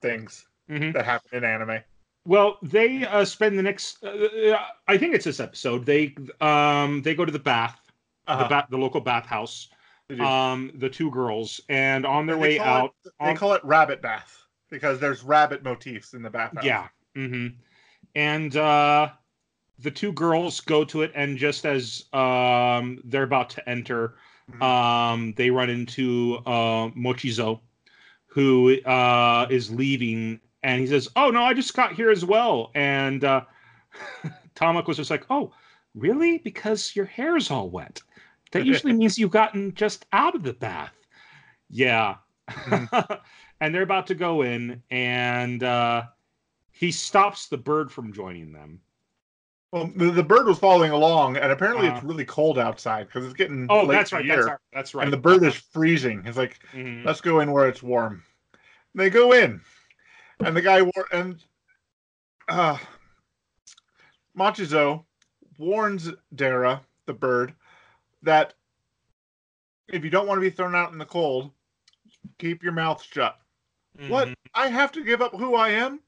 things 0.01 0.47
Mhm. 0.69 0.93
that 0.93 1.05
happen 1.05 1.29
in 1.37 1.43
anime. 1.43 1.79
Well, 2.25 2.57
they 2.61 3.05
uh, 3.05 3.25
spend 3.25 3.57
the 3.57 3.63
next. 3.63 4.03
Uh, 4.03 4.59
I 4.87 4.97
think 4.97 5.15
it's 5.15 5.25
this 5.25 5.39
episode. 5.39 5.85
They 5.85 6.15
um 6.41 7.01
they 7.01 7.15
go 7.15 7.25
to 7.25 7.31
the 7.31 7.39
bath, 7.39 7.79
Uh-huh. 8.27 8.43
the 8.43 8.49
ba- 8.49 8.67
the 8.69 8.77
local 8.77 9.01
bathhouse. 9.01 9.69
Um, 10.19 10.71
the 10.75 10.89
two 10.89 11.11
girls, 11.11 11.61
and 11.69 12.05
on 12.05 12.25
their 12.25 12.35
They 12.35 12.41
way 12.41 12.59
out, 12.59 12.95
it- 13.05 13.11
they 13.19 13.29
on- 13.31 13.35
call 13.37 13.53
it 13.53 13.63
rabbit 13.63 14.01
bath 14.01 14.43
because 14.69 14.99
there's 14.99 15.23
rabbit 15.23 15.63
motifs 15.63 16.13
in 16.13 16.21
the 16.23 16.29
bathhouse. 16.29 16.63
yeah, 16.63 16.87
hmm 17.15 17.47
and 18.15 18.55
uh, 18.57 19.09
the 19.77 19.91
two 19.91 20.11
girls 20.13 20.61
go 20.61 20.83
to 20.85 21.03
it, 21.03 21.11
and 21.13 21.37
just 21.37 21.65
as 21.65 22.05
um 22.13 22.99
they're 23.03 23.23
about 23.23 23.51
to 23.51 23.69
enter, 23.69 24.15
Mhm. 24.51 24.61
um, 24.63 25.33
they 25.33 25.51
run 25.51 25.69
into 25.69 26.37
uh 26.45 26.89
Mochizo, 26.89 27.59
who 28.25 28.81
uh 28.81 29.45
is 29.51 29.69
leaving, 29.71 30.39
and 30.63 30.81
he 30.81 30.87
says, 30.87 31.07
"Oh 31.15 31.29
no, 31.29 31.43
I 31.43 31.53
just 31.53 31.75
got 31.75 31.93
here 31.93 32.09
as 32.09 32.25
well," 32.25 32.71
and 32.73 33.23
uh, 33.23 33.41
Tamako 34.55 34.87
was 34.87 34.97
just 34.97 35.11
like, 35.11 35.25
"Oh, 35.29 35.53
really? 35.93 36.39
Because 36.39 36.95
your 36.95 37.05
hair's 37.05 37.51
all 37.51 37.69
wet. 37.69 38.01
That 38.51 38.65
usually 38.65 38.93
means 38.93 39.17
you've 39.17 39.31
gotten 39.31 39.73
just 39.75 40.05
out 40.13 40.35
of 40.35 40.43
the 40.43 40.53
bath." 40.53 40.93
Yeah. 41.69 42.15
and 43.61 43.73
they're 43.75 43.83
about 43.83 44.07
to 44.07 44.15
go 44.15 44.41
in, 44.41 44.81
and 44.89 45.61
uh, 45.63 46.03
he 46.71 46.91
stops 46.91 47.47
the 47.47 47.57
bird 47.57 47.91
from 47.91 48.11
joining 48.13 48.51
them. 48.51 48.81
Well, 49.71 49.91
the, 49.95 50.09
the 50.09 50.23
bird 50.23 50.47
was 50.47 50.57
following 50.57 50.89
along, 50.91 51.37
and 51.37 51.51
apparently 51.51 51.85
it's 51.87 51.97
Uh-huh. 51.99 52.07
really 52.07 52.25
cold 52.25 52.57
outside 52.57 53.05
because 53.05 53.23
it's 53.25 53.35
getting 53.35 53.67
Oh, 53.69 53.83
late 53.83 53.97
that's 53.97 54.11
right. 54.11 54.27
That's 54.27 54.45
right. 54.47 54.57
That's 54.73 54.95
right. 54.95 55.03
and 55.03 55.13
the 55.13 55.17
bird 55.17 55.43
is 55.43 55.53
freezing. 55.53 56.23
It's 56.25 56.37
like 56.37 56.57
Mhm. 56.73 57.05
let's 57.05 57.21
go 57.21 57.39
in 57.41 57.51
where 57.51 57.67
it's 57.69 57.83
warm. 57.83 58.23
They 58.95 59.11
go 59.11 59.33
in, 59.33 59.61
and 60.43 60.57
the 60.57 60.61
guy 60.63 60.81
war- 60.81 61.07
and 61.13 61.43
uh, 62.47 62.79
Mochizo 64.35 65.05
warns 65.59 66.09
Dera, 66.33 66.81
the 67.05 67.13
bird, 67.13 67.53
that 68.23 68.53
if 69.87 70.03
you 70.03 70.09
don't 70.09 70.27
want 70.27 70.37
to 70.37 70.41
be 70.41 70.55
thrown 70.55 70.75
out 70.75 70.91
in 70.91 70.97
the 70.97 71.05
cold, 71.05 71.51
keep 72.37 72.63
your 72.63 72.71
mouth 72.71 73.03
shut. 73.03 73.39
What? 74.07 74.29
Mhm. 74.29 74.35
I 74.53 74.67
have 74.67 74.91
to 74.93 75.03
give 75.03 75.21
up 75.21 75.33
who 75.35 75.55
I 75.55 75.69
am? 75.69 76.01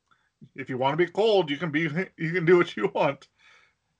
If 0.56 0.69
you 0.69 0.78
want 0.78 0.93
to 0.93 1.06
be 1.06 1.12
cold, 1.12 1.50
you 1.50 1.58
can 1.58 1.71
be 1.71 1.82
you 2.17 2.32
can 2.32 2.45
do 2.45 2.58
what 2.58 2.76
you 2.76 2.88
want. 2.93 3.28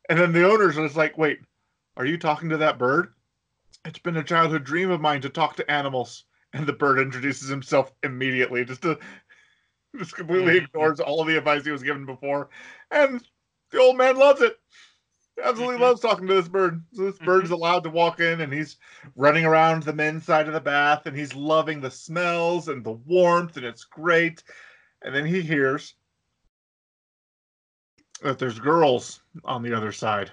And 0.10 0.20
then 0.20 0.34
the 0.34 0.50
owners 0.50 0.78
are 0.78 0.86
just 0.86 0.98
like, 0.98 1.18
wait, 1.18 1.42
are 1.98 2.06
you 2.06 2.18
talking 2.18 2.50
to 2.50 2.58
that 2.58 2.78
bird? 2.78 3.14
It's 3.86 4.00
been 4.00 4.18
a 4.18 4.24
childhood 4.24 4.64
dream 4.64 4.92
of 4.92 5.02
mine 5.02 5.22
to 5.22 5.30
talk 5.30 5.56
to 5.58 5.72
animals. 5.72 6.26
And 6.54 6.68
the 6.68 6.74
bird 6.74 7.00
introduces 7.00 7.48
himself 7.50 7.94
immediately, 8.04 8.66
just 8.66 8.82
to 8.82 9.00
just 9.98 10.16
completely 10.16 10.58
Mhm. 10.58 10.66
ignores 10.66 11.00
all 11.00 11.22
of 11.22 11.28
the 11.28 11.38
advice 11.38 11.64
he 11.64 11.72
was 11.72 11.84
given 11.84 12.06
before. 12.06 12.50
And 12.92 13.26
the 13.72 13.80
old 13.80 13.98
man 13.98 14.18
loves 14.18 14.42
it. 14.42 14.60
Absolutely 15.42 15.78
Mhm. 15.78 15.82
loves 15.82 16.02
talking 16.02 16.28
to 16.28 16.34
this 16.34 16.48
bird. 16.48 16.84
So 16.94 17.04
this 17.04 17.20
bird 17.20 17.44
is 17.46 17.52
allowed 17.52 17.84
to 17.84 17.90
walk 17.90 18.20
in 18.20 18.42
and 18.42 18.54
he's 18.54 18.78
running 19.16 19.46
around 19.46 19.84
the 19.84 19.94
men's 19.94 20.26
side 20.26 20.48
of 20.48 20.54
the 20.54 20.60
bath 20.60 21.06
and 21.06 21.18
he's 21.18 21.34
loving 21.34 21.82
the 21.82 21.92
smells 21.92 22.68
and 22.68 22.84
the 22.84 22.92
warmth 22.92 23.58
and 23.58 23.66
it's 23.66 23.84
great. 23.84 24.44
And 25.02 25.16
then 25.16 25.26
he 25.26 25.42
hears 25.42 25.96
that 28.22 28.38
there's 28.38 28.60
girls 28.60 29.22
on 29.44 29.64
the 29.64 29.74
other 29.74 29.92
side. 29.92 30.32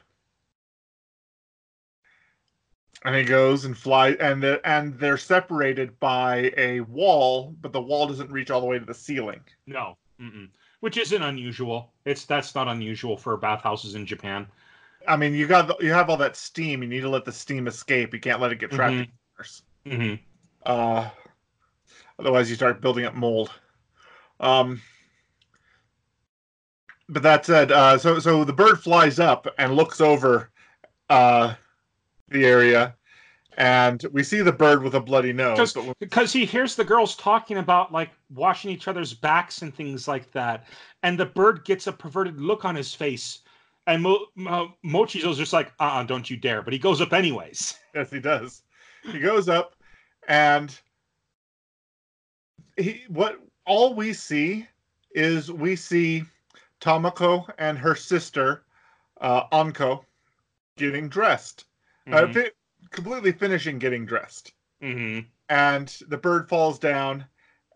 And 3.05 3.15
he 3.15 3.23
goes 3.23 3.65
and 3.65 3.79
flies 3.79 4.17
and 4.21 4.43
the, 4.43 4.61
and 4.65 4.99
they're 4.99 5.17
separated 5.17 5.99
by 6.01 6.53
a 6.57 6.81
wall, 6.81 7.55
but 7.61 7.73
the 7.73 7.81
wall 7.81 8.09
doesn't 8.09 8.33
reach 8.33 8.51
all 8.51 8.61
the 8.61 8.67
way 8.67 8.79
to 8.79 8.85
the 8.85 8.93
ceiling. 8.93 9.41
No, 9.67 9.97
mm-mm. 10.21 10.51
which 10.81 10.97
isn't 10.97 11.23
unusual. 11.23 11.93
It's 12.05 12.25
that's 12.25 12.55
not 12.55 12.69
unusual 12.69 13.17
for 13.17 13.37
bathhouses 13.37 13.95
in 13.95 14.05
Japan. 14.05 14.49
I 15.09 15.17
mean, 15.17 15.35
you 15.35 15.47
got 15.47 15.67
the, 15.67 15.77
you 15.81 15.93
have 15.93 16.11
all 16.11 16.19
that 16.19 16.37
steam. 16.37 16.83
You 16.83 16.89
need 16.89 17.01
to 17.01 17.09
let 17.09 17.25
the 17.25 17.33
steam 17.33 17.67
escape. 17.67 18.13
You 18.13 18.21
can't 18.21 18.41
let 18.41 18.53
it 18.53 18.59
get 18.59 18.71
trapped 18.71 18.93
in 18.95 19.07
Mhm. 19.07 19.11
corners. 19.37 19.63
hmm 19.87 20.15
Uh, 20.67 21.09
otherwise, 22.19 22.51
you 22.51 22.57
start 22.57 22.83
building 22.83 23.07
up 23.07 23.15
mold. 23.15 23.51
Um, 24.39 24.83
but 27.09 27.23
that 27.23 27.47
said, 27.47 27.73
uh, 27.73 27.97
so 27.97 28.19
so 28.19 28.45
the 28.45 28.53
bird 28.53 28.83
flies 28.83 29.19
up 29.19 29.47
and 29.59 29.75
looks 29.75 30.01
over 30.01 30.51
uh, 31.09 31.55
the 32.29 32.45
area, 32.45 32.95
and 33.57 34.05
we 34.13 34.23
see 34.23 34.43
the 34.43 34.53
bird 34.53 34.83
with 34.83 34.95
a 34.95 35.01
bloody 35.01 35.33
nose. 35.33 35.75
Because 36.01 36.33
he 36.35 36.45
hears 36.45 36.77
the 36.77 36.85
girls 36.85 37.17
talking 37.17 37.57
about 37.57 37.93
like 37.93 38.11
washing 38.29 38.71
each 38.71 38.89
other's 38.89 39.15
backs 39.15 39.63
and 39.63 39.75
things 39.75 40.07
like 40.07 40.31
that, 40.33 40.67
and 41.03 41.19
the 41.19 41.27
bird 41.27 41.65
gets 41.65 41.87
a 41.87 41.93
perverted 41.93 42.39
look 42.39 42.67
on 42.67 42.75
his 42.75 42.93
face, 42.93 43.41
and 43.89 44.03
Mo- 44.03 44.27
Mo- 44.37 44.75
Mochizo's 44.85 45.39
just 45.39 45.53
like, 45.53 45.73
"Uh, 45.81 45.85
uh 45.85 46.03
don't 46.05 46.29
you 46.31 46.37
dare!" 46.37 46.63
But 46.63 46.75
he 46.75 46.79
goes 46.79 47.01
up 47.01 47.13
anyways. 47.13 47.77
yes, 47.95 48.11
he 48.11 48.21
does. 48.21 48.63
He 49.03 49.19
goes 49.19 49.49
up, 49.49 49.75
and 50.29 50.79
he 52.77 53.05
what 53.09 53.41
all 53.67 53.95
we 53.95 54.13
see 54.13 54.67
is 55.13 55.51
we 55.51 55.75
see 55.75 56.23
Tamako 56.81 57.49
and 57.59 57.79
her 57.79 57.95
sister 57.95 58.65
uh, 59.21 59.45
Anko 59.53 60.05
getting 60.77 61.09
dressed. 61.09 61.65
uh, 62.07 62.23
Mhm. 62.23 62.33
fi- 62.35 62.51
completely 62.91 63.33
finishing 63.33 63.79
getting 63.79 64.07
dressed. 64.07 64.53
Mhm. 64.83 65.27
And 65.51 65.89
the 66.09 66.17
bird 66.17 66.49
falls 66.49 66.79
down, 66.79 67.27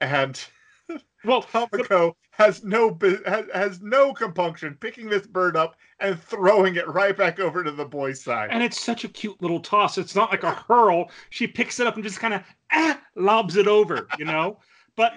and 0.00 0.42
Well, 1.24 1.42
Tamako 1.44 2.14
has 2.32 2.64
no 2.64 2.98
has, 3.24 3.44
has 3.54 3.80
no 3.80 4.12
compunction 4.12 4.76
picking 4.80 5.08
this 5.08 5.24
bird 5.24 5.56
up 5.56 5.76
and 6.00 6.20
throwing 6.20 6.74
it 6.74 6.88
right 6.88 7.16
back 7.16 7.38
over 7.38 7.62
to 7.62 7.70
the 7.70 7.84
boy's 7.84 8.20
side. 8.24 8.48
and 8.50 8.60
it's 8.60 8.80
such 8.80 9.04
a 9.04 9.08
cute 9.08 9.40
little 9.40 9.60
toss. 9.60 9.98
It's 9.98 10.16
not 10.16 10.32
like 10.32 10.42
a 10.42 10.50
hurl. 10.50 11.10
She 11.30 11.46
picks 11.46 11.78
it 11.78 11.86
up 11.86 11.94
and 11.94 12.02
just 12.02 12.18
kind 12.18 12.34
of 12.34 12.42
ah, 12.72 13.00
lobs 13.14 13.54
it 13.56 13.68
over, 13.68 14.08
you 14.18 14.24
know. 14.24 14.58
But 14.96 15.14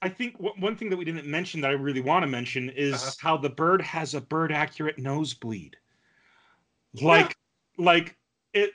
I 0.00 0.08
think 0.08 0.38
w- 0.38 0.54
one 0.58 0.74
thing 0.74 0.88
that 0.90 0.96
we 0.96 1.04
didn't 1.04 1.26
mention 1.26 1.60
that 1.60 1.70
I 1.70 1.74
really 1.74 2.00
want 2.00 2.22
to 2.22 2.26
mention 2.26 2.70
is 2.70 2.94
Uh-huh. 2.94 3.10
how 3.20 3.36
the 3.36 3.50
bird 3.50 3.82
has 3.82 4.14
a 4.14 4.20
bird 4.22 4.50
accurate 4.52 4.98
nosebleed. 4.98 5.76
Like, 7.00 7.36
like 7.78 8.16
it. 8.52 8.72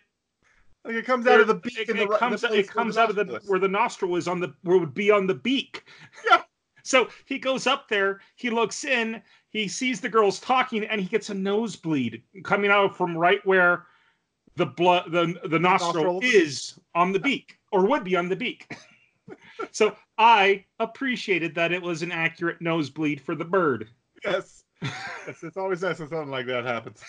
Like 0.87 0.95
it 0.95 1.05
comes 1.05 1.27
out 1.27 1.39
of 1.41 1.47
the 1.47 1.55
beak 1.55 1.77
It, 1.77 1.87
the, 1.87 2.03
it 2.03 2.09
comes. 2.11 2.41
the 2.41 2.53
It 2.53 2.67
comes 2.69 2.97
out 2.97 3.09
of 3.09 3.15
the 3.15 3.41
where 3.45 3.59
the 3.59 3.67
nostril 3.67 4.15
is 4.15 4.27
on 4.27 4.39
the 4.39 4.53
where 4.63 4.77
it 4.77 4.79
would 4.79 4.93
be 4.93 5.11
on 5.11 5.27
the 5.27 5.35
beak. 5.35 5.83
Yeah. 6.29 6.41
So 6.83 7.09
he 7.25 7.37
goes 7.37 7.67
up 7.67 7.89
there. 7.89 8.21
He 8.37 8.49
looks 8.49 8.85
in. 8.85 9.21
He 9.49 9.67
sees 9.67 9.99
the 9.99 10.07
girls 10.07 10.39
talking, 10.39 10.85
and 10.85 11.01
he 11.01 11.07
gets 11.07 11.29
a 11.29 11.33
nosebleed 11.33 12.23
coming 12.45 12.71
out 12.71 12.95
from 12.95 13.17
right 13.17 13.45
where 13.45 13.87
the 14.55 14.67
blood 14.67 15.11
the 15.11 15.37
the 15.49 15.59
nostril, 15.59 16.13
nostril. 16.13 16.19
is 16.23 16.79
on 16.95 17.11
the 17.11 17.19
beak 17.19 17.57
or 17.73 17.85
would 17.85 18.05
be 18.05 18.15
on 18.15 18.29
the 18.29 18.37
beak. 18.37 18.73
so 19.73 19.97
I 20.17 20.63
appreciated 20.79 21.53
that 21.55 21.73
it 21.73 21.81
was 21.81 22.03
an 22.03 22.11
accurate 22.13 22.61
nosebleed 22.61 23.19
for 23.19 23.35
the 23.35 23.43
bird. 23.45 23.89
Yes. 24.23 24.63
It's, 25.27 25.43
it's 25.43 25.57
always 25.57 25.81
nice 25.81 25.99
when 25.99 26.07
something 26.07 26.31
like 26.31 26.45
that 26.45 26.63
happens. 26.63 27.03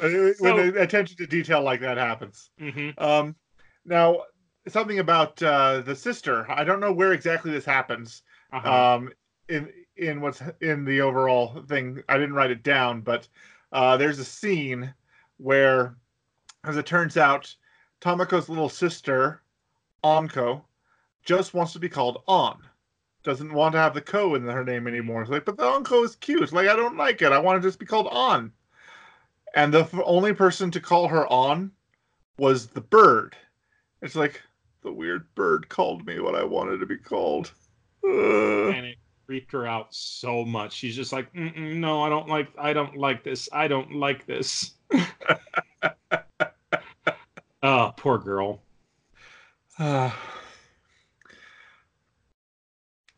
When 0.00 0.34
So- 0.34 0.80
attention 0.80 1.16
to 1.18 1.26
detail 1.26 1.62
like 1.62 1.80
that 1.80 1.96
happens. 1.96 2.50
Mhm. 2.60 3.00
Um, 3.00 3.36
now, 3.84 4.22
something 4.68 4.98
about 4.98 5.42
uh, 5.42 5.80
the 5.80 5.94
sister. 5.94 6.44
I 6.50 6.64
don't 6.64 6.80
know 6.80 6.92
where 6.92 7.12
exactly 7.12 7.50
this 7.50 7.64
happens. 7.64 8.22
Uh-huh. 8.52 8.94
Um, 8.96 9.12
in 9.48 9.72
in 9.96 10.20
what's 10.20 10.42
in 10.60 10.84
the 10.84 11.00
overall 11.00 11.62
thing, 11.68 12.02
I 12.08 12.18
didn't 12.18 12.34
write 12.34 12.50
it 12.50 12.62
down, 12.62 13.00
but 13.00 13.28
uh, 13.72 13.96
there's 13.96 14.18
a 14.18 14.24
scene 14.24 14.92
where, 15.38 15.96
as 16.64 16.76
it 16.76 16.84
turns 16.86 17.16
out, 17.16 17.54
Tamako's 18.00 18.48
little 18.48 18.68
sister, 18.68 19.42
Anko, 20.04 20.64
just 21.24 21.54
wants 21.54 21.72
to 21.72 21.78
be 21.78 21.88
called 21.88 22.22
An. 22.28 22.56
Doesn't 23.22 23.52
want 23.52 23.72
to 23.72 23.78
have 23.78 23.94
the 23.94 24.00
ko 24.02 24.34
in 24.34 24.42
her 24.44 24.64
name 24.64 24.86
anymore. 24.86 25.22
It's 25.22 25.30
like, 25.30 25.44
but 25.44 25.56
the 25.56 25.64
Anko 25.64 26.04
is 26.04 26.16
cute. 26.16 26.52
Like, 26.52 26.68
I 26.68 26.76
don't 26.76 26.96
like 26.96 27.22
it. 27.22 27.32
I 27.32 27.38
want 27.38 27.60
to 27.60 27.66
just 27.68 27.78
be 27.78 27.86
called 27.86 28.08
An. 28.12 28.52
And 29.56 29.72
the 29.72 29.80
f- 29.80 29.94
only 30.04 30.34
person 30.34 30.70
to 30.70 30.80
call 30.80 31.08
her 31.08 31.26
An 31.30 31.72
was 32.38 32.66
the 32.68 32.82
bird. 32.82 33.34
It's 34.02 34.14
like 34.14 34.42
the 34.82 34.92
weird 34.92 35.34
bird 35.34 35.70
called 35.70 36.06
me 36.06 36.20
what 36.20 36.34
I 36.34 36.44
wanted 36.44 36.78
to 36.78 36.86
be 36.86 36.98
called. 36.98 37.52
Ugh. 38.04 38.12
and 38.12 38.86
it 38.86 38.98
freaked 39.26 39.50
her 39.52 39.66
out 39.66 39.92
so 39.94 40.44
much. 40.44 40.74
She's 40.74 40.94
just 40.94 41.12
like, 41.12 41.34
no, 41.34 42.02
I 42.02 42.10
don't 42.10 42.28
like, 42.28 42.48
I 42.58 42.74
don't 42.74 42.96
like 42.98 43.24
this. 43.24 43.48
I 43.50 43.66
don't 43.66 43.94
like 43.94 44.26
this. 44.26 44.72
oh, 47.62 47.94
poor 47.96 48.18
girl. 48.18 48.62
Ah. 49.78 50.16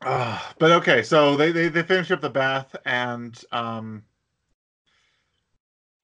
Ah, 0.01 0.55
but 0.61 0.71
okay, 0.71 1.03
so 1.03 1.37
they, 1.37 1.51
they 1.51 1.67
they 1.69 1.83
finish 1.83 2.13
up 2.13 2.21
the 2.21 2.31
bath 2.31 2.77
and 2.87 3.43
um 3.51 4.05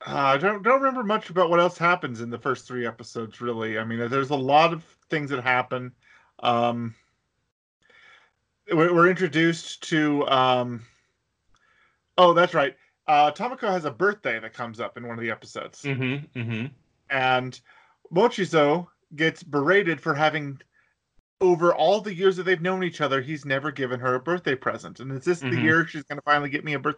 uh, 0.06 0.14
I 0.14 0.36
don't 0.36 0.62
don't 0.62 0.80
remember 0.82 1.02
much 1.04 1.30
about 1.30 1.50
what 1.50 1.60
else 1.60 1.78
happens 1.78 2.20
in 2.20 2.30
the 2.30 2.38
first 2.38 2.66
three 2.66 2.86
episodes 2.86 3.40
really. 3.40 3.78
I 3.78 3.84
mean, 3.84 4.08
there's 4.08 4.30
a 4.30 4.36
lot 4.36 4.72
of 4.72 4.84
things 5.10 5.30
that 5.30 5.42
happen. 5.42 5.92
Um 6.40 6.94
we're, 8.72 8.94
we're 8.94 9.08
introduced 9.10 9.82
to 9.90 10.26
um 10.28 10.82
Oh, 12.16 12.32
that's 12.34 12.54
right. 12.54 12.76
Uh 13.06 13.30
Tamako 13.32 13.68
has 13.68 13.84
a 13.84 13.90
birthday 13.90 14.38
that 14.40 14.52
comes 14.52 14.80
up 14.80 14.96
in 14.96 15.06
one 15.06 15.18
of 15.18 15.22
the 15.22 15.30
episodes 15.30 15.82
Mm-hmm. 15.82 16.38
Mm-hmm. 16.40 16.66
and 17.10 17.60
Mochizo 18.12 18.88
gets 19.16 19.42
berated 19.42 20.00
for 20.00 20.14
having 20.14 20.60
over 21.40 21.74
all 21.74 22.00
the 22.00 22.14
years 22.14 22.36
that 22.36 22.44
they've 22.44 22.62
known 22.62 22.82
each 22.84 23.00
other, 23.00 23.20
he's 23.20 23.44
never 23.44 23.70
given 23.70 24.00
her 24.00 24.14
a 24.14 24.20
birthday 24.20 24.54
present. 24.54 25.00
And 25.00 25.12
is 25.12 25.24
this 25.24 25.40
the 25.40 25.46
Mhm. 25.46 25.62
year 25.62 25.86
she's 25.86 26.04
going 26.04 26.16
to 26.18 26.22
finally 26.22 26.48
get 26.48 26.64
me 26.64 26.74
a, 26.74 26.78
birth- 26.78 26.96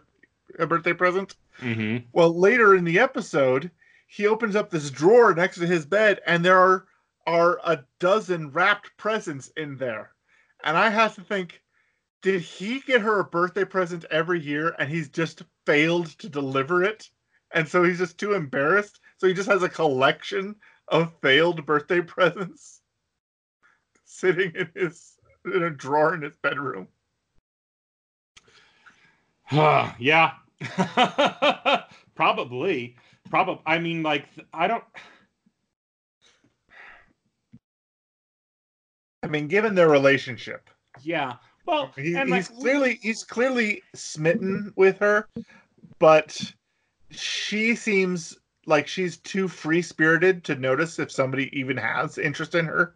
a 0.57 0.67
birthday 0.67 0.93
present? 0.93 1.35
Mm-hmm. 1.61 2.05
Well, 2.13 2.37
later 2.37 2.75
in 2.75 2.83
the 2.83 2.99
episode, 2.99 3.71
he 4.07 4.27
opens 4.27 4.55
up 4.55 4.69
this 4.69 4.89
drawer 4.89 5.33
next 5.33 5.57
to 5.57 5.67
his 5.67 5.85
bed, 5.85 6.21
and 6.25 6.43
there 6.43 6.59
are 6.59 6.85
are 7.25 7.59
a 7.65 7.83
dozen 7.99 8.49
wrapped 8.51 8.95
presents 8.95 9.51
in 9.57 9.75
there. 9.75 10.13
And 10.63 10.77
I 10.77 10.89
have 10.89 11.13
to 11.15 11.21
think, 11.21 11.61
did 12.21 12.41
he 12.41 12.79
get 12.79 13.01
her 13.01 13.19
a 13.19 13.25
birthday 13.25 13.65
present 13.65 14.05
every 14.09 14.39
year, 14.39 14.73
and 14.79 14.89
he's 14.89 15.09
just 15.09 15.43
failed 15.65 16.07
to 16.19 16.29
deliver 16.29 16.83
it, 16.83 17.09
and 17.51 17.67
so 17.67 17.83
he's 17.83 17.97
just 17.97 18.17
too 18.17 18.33
embarrassed, 18.33 19.01
so 19.17 19.27
he 19.27 19.33
just 19.33 19.49
has 19.49 19.61
a 19.61 19.69
collection 19.69 20.55
of 20.87 21.11
failed 21.21 21.65
birthday 21.65 22.01
presents 22.15 22.81
sitting 24.05 24.53
in 24.55 24.69
his 24.73 25.17
in 25.45 25.63
a 25.63 25.69
drawer 25.69 26.13
in 26.13 26.21
his 26.21 26.35
bedroom. 26.37 26.87
yeah. 29.51 30.33
Probably. 32.15 32.95
Probably. 33.29 33.61
I 33.65 33.77
mean, 33.79 34.03
like, 34.03 34.25
I 34.53 34.67
don't. 34.67 34.83
I 39.23 39.27
mean, 39.27 39.47
given 39.47 39.75
their 39.75 39.89
relationship, 39.89 40.69
Yeah. 41.03 41.33
Well, 41.65 41.91
He, 41.97 42.15
and 42.15 42.33
he's 42.33 42.49
like, 42.49 42.59
clearly 42.59 42.99
he's 43.01 43.23
clearly 43.25 43.81
smitten 43.93 44.71
with 44.77 44.97
her, 44.99 45.27
but 45.99 46.39
she 47.11 47.75
seems 47.75 48.37
like 48.65 48.87
she's 48.87 49.17
too 49.17 49.47
free 49.49 49.81
spirited 49.81 50.43
to 50.45 50.55
notice 50.55 50.97
if 50.99 51.11
somebody 51.11 51.49
even 51.57 51.75
has 51.75 52.17
interest 52.17 52.55
in 52.55 52.65
her. 52.65 52.95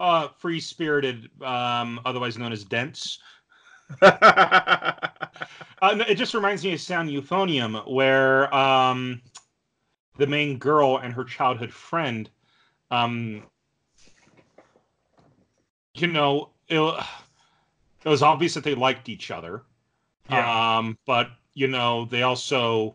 uh, 0.00 0.28
free 0.38 0.58
spirited, 0.60 1.30
um, 1.42 2.00
otherwise 2.04 2.36
known 2.38 2.52
as 2.52 2.64
dense. 2.64 3.18
Yeah, 4.02 4.94
Uh, 5.82 6.02
it 6.08 6.14
just 6.14 6.32
reminds 6.32 6.64
me 6.64 6.72
of 6.72 6.80
Sound 6.80 7.10
Euphonium, 7.10 7.86
where 7.86 8.52
um, 8.54 9.20
the 10.16 10.26
main 10.26 10.58
girl 10.58 10.96
and 10.96 11.12
her 11.12 11.22
childhood 11.22 11.70
friend, 11.70 12.30
um, 12.90 13.42
you 15.94 16.06
know, 16.06 16.48
it, 16.68 16.80
it 18.04 18.08
was 18.08 18.22
obvious 18.22 18.54
that 18.54 18.64
they 18.64 18.74
liked 18.74 19.08
each 19.08 19.30
other. 19.30 19.62
Um, 20.78 20.98
but 21.06 21.28
you 21.54 21.68
know, 21.68 22.06
they 22.06 22.22
also 22.22 22.94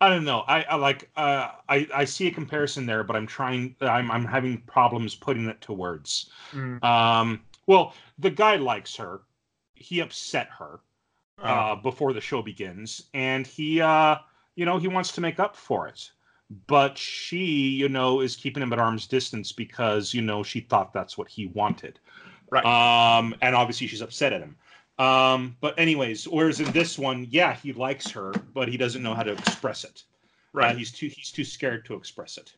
I 0.00 0.08
don't 0.08 0.24
know. 0.24 0.44
I, 0.46 0.62
I 0.62 0.76
like 0.76 1.10
uh 1.16 1.50
I, 1.68 1.88
I 1.94 2.04
see 2.04 2.28
a 2.28 2.30
comparison 2.30 2.86
there, 2.86 3.02
but 3.02 3.16
I'm 3.16 3.26
trying 3.26 3.74
I'm 3.80 4.10
I'm 4.10 4.24
having 4.24 4.58
problems 4.62 5.14
putting 5.14 5.46
it 5.46 5.60
to 5.62 5.72
words. 5.72 6.30
Mm. 6.52 6.82
Um 6.84 7.40
well, 7.66 7.94
the 8.18 8.30
guy 8.30 8.56
likes 8.56 8.96
her. 8.96 9.22
He 9.74 10.00
upset 10.00 10.48
her 10.58 10.80
Oh. 11.40 11.44
uh 11.44 11.74
before 11.76 12.12
the 12.12 12.20
show 12.20 12.42
begins 12.42 13.04
and 13.14 13.46
he 13.46 13.80
uh 13.80 14.16
you 14.56 14.64
know, 14.64 14.78
he 14.78 14.88
wants 14.88 15.12
to 15.12 15.20
make 15.20 15.38
up 15.38 15.54
for 15.56 15.86
it. 15.86 16.10
But 16.66 16.96
she, 16.98 17.68
you 17.68 17.88
know, 17.88 18.20
is 18.20 18.34
keeping 18.34 18.62
him 18.62 18.72
at 18.72 18.78
arm's 18.78 19.06
distance 19.06 19.52
because, 19.52 20.14
you 20.14 20.22
know, 20.22 20.42
she 20.42 20.60
thought 20.60 20.92
that's 20.92 21.16
what 21.18 21.28
he 21.28 21.46
wanted. 21.46 22.00
Right. 22.50 22.64
Um, 22.64 23.34
and 23.42 23.54
obviously 23.54 23.86
she's 23.86 24.00
upset 24.00 24.32
at 24.32 24.40
him. 24.40 24.56
Um, 24.98 25.56
but 25.60 25.78
anyways, 25.78 26.26
whereas 26.26 26.60
in 26.60 26.70
this 26.72 26.98
one, 26.98 27.26
yeah, 27.30 27.54
he 27.54 27.72
likes 27.72 28.10
her, 28.10 28.32
but 28.52 28.68
he 28.68 28.76
doesn't 28.76 29.02
know 29.02 29.14
how 29.14 29.22
to 29.22 29.32
express 29.32 29.84
it. 29.84 30.02
right. 30.52 30.74
Uh, 30.74 30.78
he's 30.78 30.90
too 30.92 31.06
he's 31.08 31.30
too 31.30 31.44
scared 31.44 31.84
to 31.86 31.94
express 31.94 32.36
it. 32.36 32.52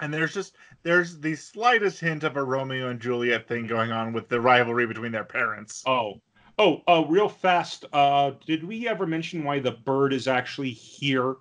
and 0.00 0.12
there's 0.12 0.34
just 0.34 0.54
there's 0.82 1.18
the 1.18 1.34
slightest 1.34 1.98
hint 2.00 2.24
of 2.24 2.36
a 2.36 2.42
Romeo 2.44 2.90
and 2.90 3.00
Juliet 3.00 3.48
thing 3.48 3.66
going 3.66 3.90
on 3.90 4.12
with 4.12 4.28
the 4.28 4.40
rivalry 4.40 4.86
between 4.86 5.12
their 5.12 5.24
parents. 5.24 5.82
Oh. 5.86 6.20
Oh, 6.60 6.82
uh, 6.88 7.04
real 7.08 7.28
fast. 7.28 7.84
Uh, 7.92 8.32
did 8.44 8.64
we 8.64 8.88
ever 8.88 9.06
mention 9.06 9.44
why 9.44 9.60
the 9.60 9.70
bird 9.70 10.12
is 10.12 10.26
actually 10.26 10.70
here? 10.72 11.36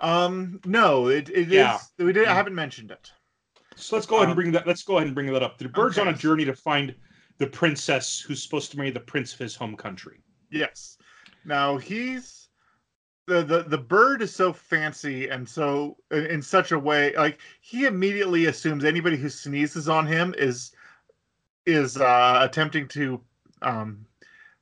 Um, 0.00 0.60
no, 0.66 1.08
it, 1.08 1.28
it 1.30 1.48
is. 1.48 1.52
Yeah. 1.52 1.78
We 1.98 2.12
did. 2.12 2.28
I 2.28 2.34
haven't 2.34 2.54
mentioned 2.54 2.90
it. 2.90 3.10
So 3.74 3.96
let's 3.96 4.06
go 4.06 4.16
ahead 4.16 4.24
and 4.28 4.32
Um, 4.32 4.36
bring 4.36 4.52
that. 4.52 4.66
Let's 4.66 4.82
go 4.82 4.96
ahead 4.98 5.06
and 5.06 5.14
bring 5.14 5.32
that 5.32 5.42
up. 5.42 5.56
The 5.58 5.68
bird's 5.68 5.98
on 5.98 6.08
a 6.08 6.12
journey 6.12 6.44
to 6.44 6.54
find 6.54 6.94
the 7.38 7.46
princess 7.46 8.20
who's 8.20 8.42
supposed 8.42 8.70
to 8.72 8.76
marry 8.76 8.90
the 8.90 9.00
prince 9.00 9.32
of 9.32 9.38
his 9.38 9.54
home 9.54 9.76
country. 9.76 10.18
Yes. 10.50 10.98
Now 11.44 11.76
he's 11.78 12.48
the 13.26 13.42
the 13.42 13.62
the 13.64 13.78
bird 13.78 14.22
is 14.22 14.34
so 14.34 14.52
fancy 14.52 15.28
and 15.28 15.48
so 15.48 15.96
in, 16.10 16.26
in 16.26 16.42
such 16.42 16.72
a 16.72 16.78
way 16.78 17.14
like 17.16 17.38
he 17.60 17.84
immediately 17.84 18.46
assumes 18.46 18.84
anybody 18.84 19.16
who 19.16 19.28
sneezes 19.28 19.88
on 19.88 20.06
him 20.06 20.34
is 20.38 20.72
is 21.66 21.96
uh 21.98 22.38
attempting 22.42 22.88
to 22.88 23.20
um 23.62 24.04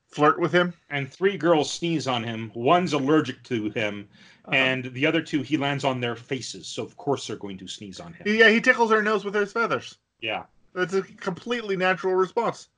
flirt 0.09 0.41
with 0.41 0.53
him. 0.53 0.73
And 0.91 1.11
three 1.13 1.37
girls 1.37 1.71
sneeze 1.73 2.07
on 2.07 2.25
him. 2.25 2.51
One's 2.55 2.93
allergic 2.95 3.43
to 3.45 3.69
him, 3.71 4.09
Um, 4.47 4.55
and 4.55 4.85
the 4.95 5.05
other 5.07 5.21
two 5.21 5.43
he 5.43 5.57
lands 5.57 5.85
on 5.85 6.01
their 6.01 6.17
faces. 6.17 6.67
So 6.67 6.83
of 6.83 6.97
course 6.97 7.27
they're 7.27 7.37
going 7.37 7.59
to 7.59 7.69
sneeze 7.69 8.01
on 8.01 8.13
him. 8.15 8.27
yeah, 8.27 8.49
he 8.49 8.61
tickles 8.61 8.91
her 8.91 9.03
nose 9.03 9.25
with 9.25 9.35
his 9.35 9.53
feathers. 9.53 9.99
Yeah. 10.21 10.45
That's 10.77 10.93
a 10.93 11.03
completely 11.03 11.75
natural 11.75 12.15
response. 12.15 12.69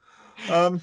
Um, 0.48 0.80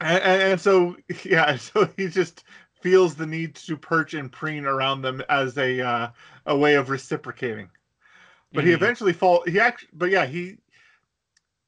and, 0.00 0.22
and, 0.22 0.60
so, 0.60 0.96
yeah, 1.24 1.56
so 1.56 1.88
he 1.96 2.08
just 2.08 2.44
feels 2.82 3.14
the 3.14 3.26
need 3.26 3.54
to 3.54 3.76
perch 3.76 4.14
and 4.14 4.30
preen 4.30 4.66
around 4.66 5.02
them 5.02 5.22
as 5.28 5.56
a 5.56 5.80
uh, 5.80 6.08
a 6.46 6.56
way 6.56 6.74
of 6.74 6.90
reciprocating. 6.90 7.70
But 8.52 8.64
he 8.64 8.72
Mhm. 8.72 8.74
eventually 8.74 9.12
fall. 9.12 9.44
He 9.46 9.60
actually, 9.60 9.90
but 9.92 10.10
yeah, 10.10 10.26
he 10.26 10.56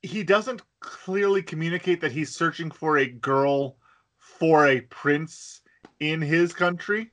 he 0.03 0.24
doesn't 0.24 0.62
clearly 0.80 1.43
communicate 1.43 2.01
that 2.01 2.11
he's 2.11 2.35
searching 2.35 2.72
for 2.72 2.99
a 2.99 3.07
girl 3.07 3.76
for 4.18 4.66
a 4.66 4.80
prince 4.80 5.61
in 6.01 6.20
his 6.20 6.53
country. 6.53 7.12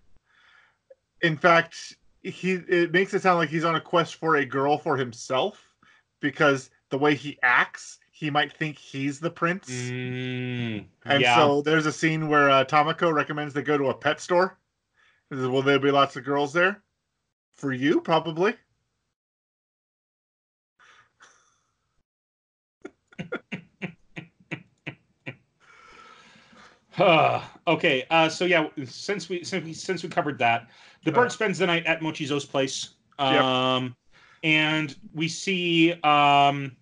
In 1.22 1.38
fact, 1.38 1.99
he 2.22 2.54
it 2.54 2.92
makes 2.92 3.14
it 3.14 3.22
sound 3.22 3.38
like 3.40 3.50
he's 3.50 3.64
on 3.66 3.76
a 3.76 3.82
quest 3.82 4.16
for 4.16 4.36
a 4.38 4.46
girl 4.46 4.78
for 4.78 4.98
himself 4.98 5.76
because 6.20 6.70
the 6.90 6.98
way 6.98 7.16
he 7.16 7.38
acts, 7.44 8.00
he 8.12 8.30
might 8.30 8.52
think 8.52 8.78
he's 8.78 9.20
the 9.20 9.30
prince. 9.30 9.70
Mm, 9.70 10.86
And 11.06 11.22
yeah. 11.22 11.36
so 11.36 11.62
there's 11.62 11.86
a 11.86 11.92
scene 11.92 12.28
where 12.28 12.50
uh, 12.50 12.66
recommends 13.14 13.54
they 13.54 13.62
go 13.62 13.78
to 13.78 13.90
a 13.90 13.94
pet 13.94 14.20
store. 14.20 14.58
Says, 15.32 15.48
Will 15.48 15.62
there 15.62 15.80
be 15.80 15.92
lots 15.92 16.16
of 16.16 16.24
girls 16.26 16.52
there? 16.54 16.82
For 17.52 17.72
you, 17.72 18.02
probably. 18.02 18.56
okay. 27.68 28.06
Uh, 28.10 28.30
so 28.30 28.46
yeah, 28.46 28.68
since 28.86 29.30
we 29.30 29.44
since 29.44 29.64
we 29.66 29.74
since 29.74 30.04
we 30.04 30.10
covered 30.10 30.38
that, 30.40 30.70
the 31.04 31.12
bird 31.12 31.28
Uh. 31.28 31.30
spends 31.30 31.58
the 31.60 31.68
night 31.68 31.86
at 31.86 32.02
Mochizo's 32.02 32.46
place. 32.46 32.90
Yep. 33.20 33.42
Um, 33.44 33.96
and 34.44 34.96
we 35.14 35.28
see 35.28 35.94
um, 36.04 36.76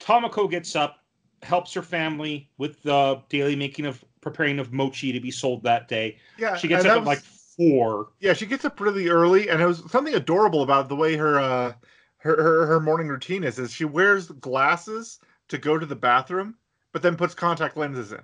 Tamako 0.00 0.48
gets 0.50 0.76
up, 0.76 0.98
helps 1.42 1.72
her 1.74 1.82
family 1.82 2.48
with 2.58 2.82
the 2.82 3.20
daily 3.28 3.56
making 3.56 3.86
of 3.86 4.04
preparing 4.20 4.58
of 4.58 4.72
mochi 4.72 5.12
to 5.12 5.20
be 5.20 5.30
sold 5.30 5.62
that 5.64 5.88
day. 5.88 6.18
Yeah, 6.38 6.56
She 6.56 6.68
gets 6.68 6.84
up 6.84 6.90
that 6.94 6.98
at 6.98 7.04
like 7.04 7.20
four. 7.20 8.10
yeah, 8.20 8.32
she 8.34 8.46
gets 8.46 8.64
up 8.64 8.78
really 8.80 9.08
early, 9.08 9.48
and 9.48 9.60
it 9.60 9.66
was 9.66 9.82
something 9.90 10.14
adorable 10.14 10.62
about 10.62 10.88
the 10.88 10.96
way 10.96 11.16
her 11.16 11.38
uh 11.40 11.72
her 12.18 12.42
her, 12.42 12.66
her 12.66 12.80
morning 12.80 13.08
routine 13.08 13.42
is. 13.44 13.58
Is 13.58 13.72
she 13.72 13.84
wears 13.84 14.28
glasses 14.28 15.18
to 15.48 15.58
go 15.58 15.76
to 15.78 15.86
the 15.86 15.96
bathroom, 15.96 16.54
but 16.92 17.02
then 17.02 17.16
puts 17.16 17.34
contact 17.34 17.76
lenses 17.76 18.12
in. 18.12 18.20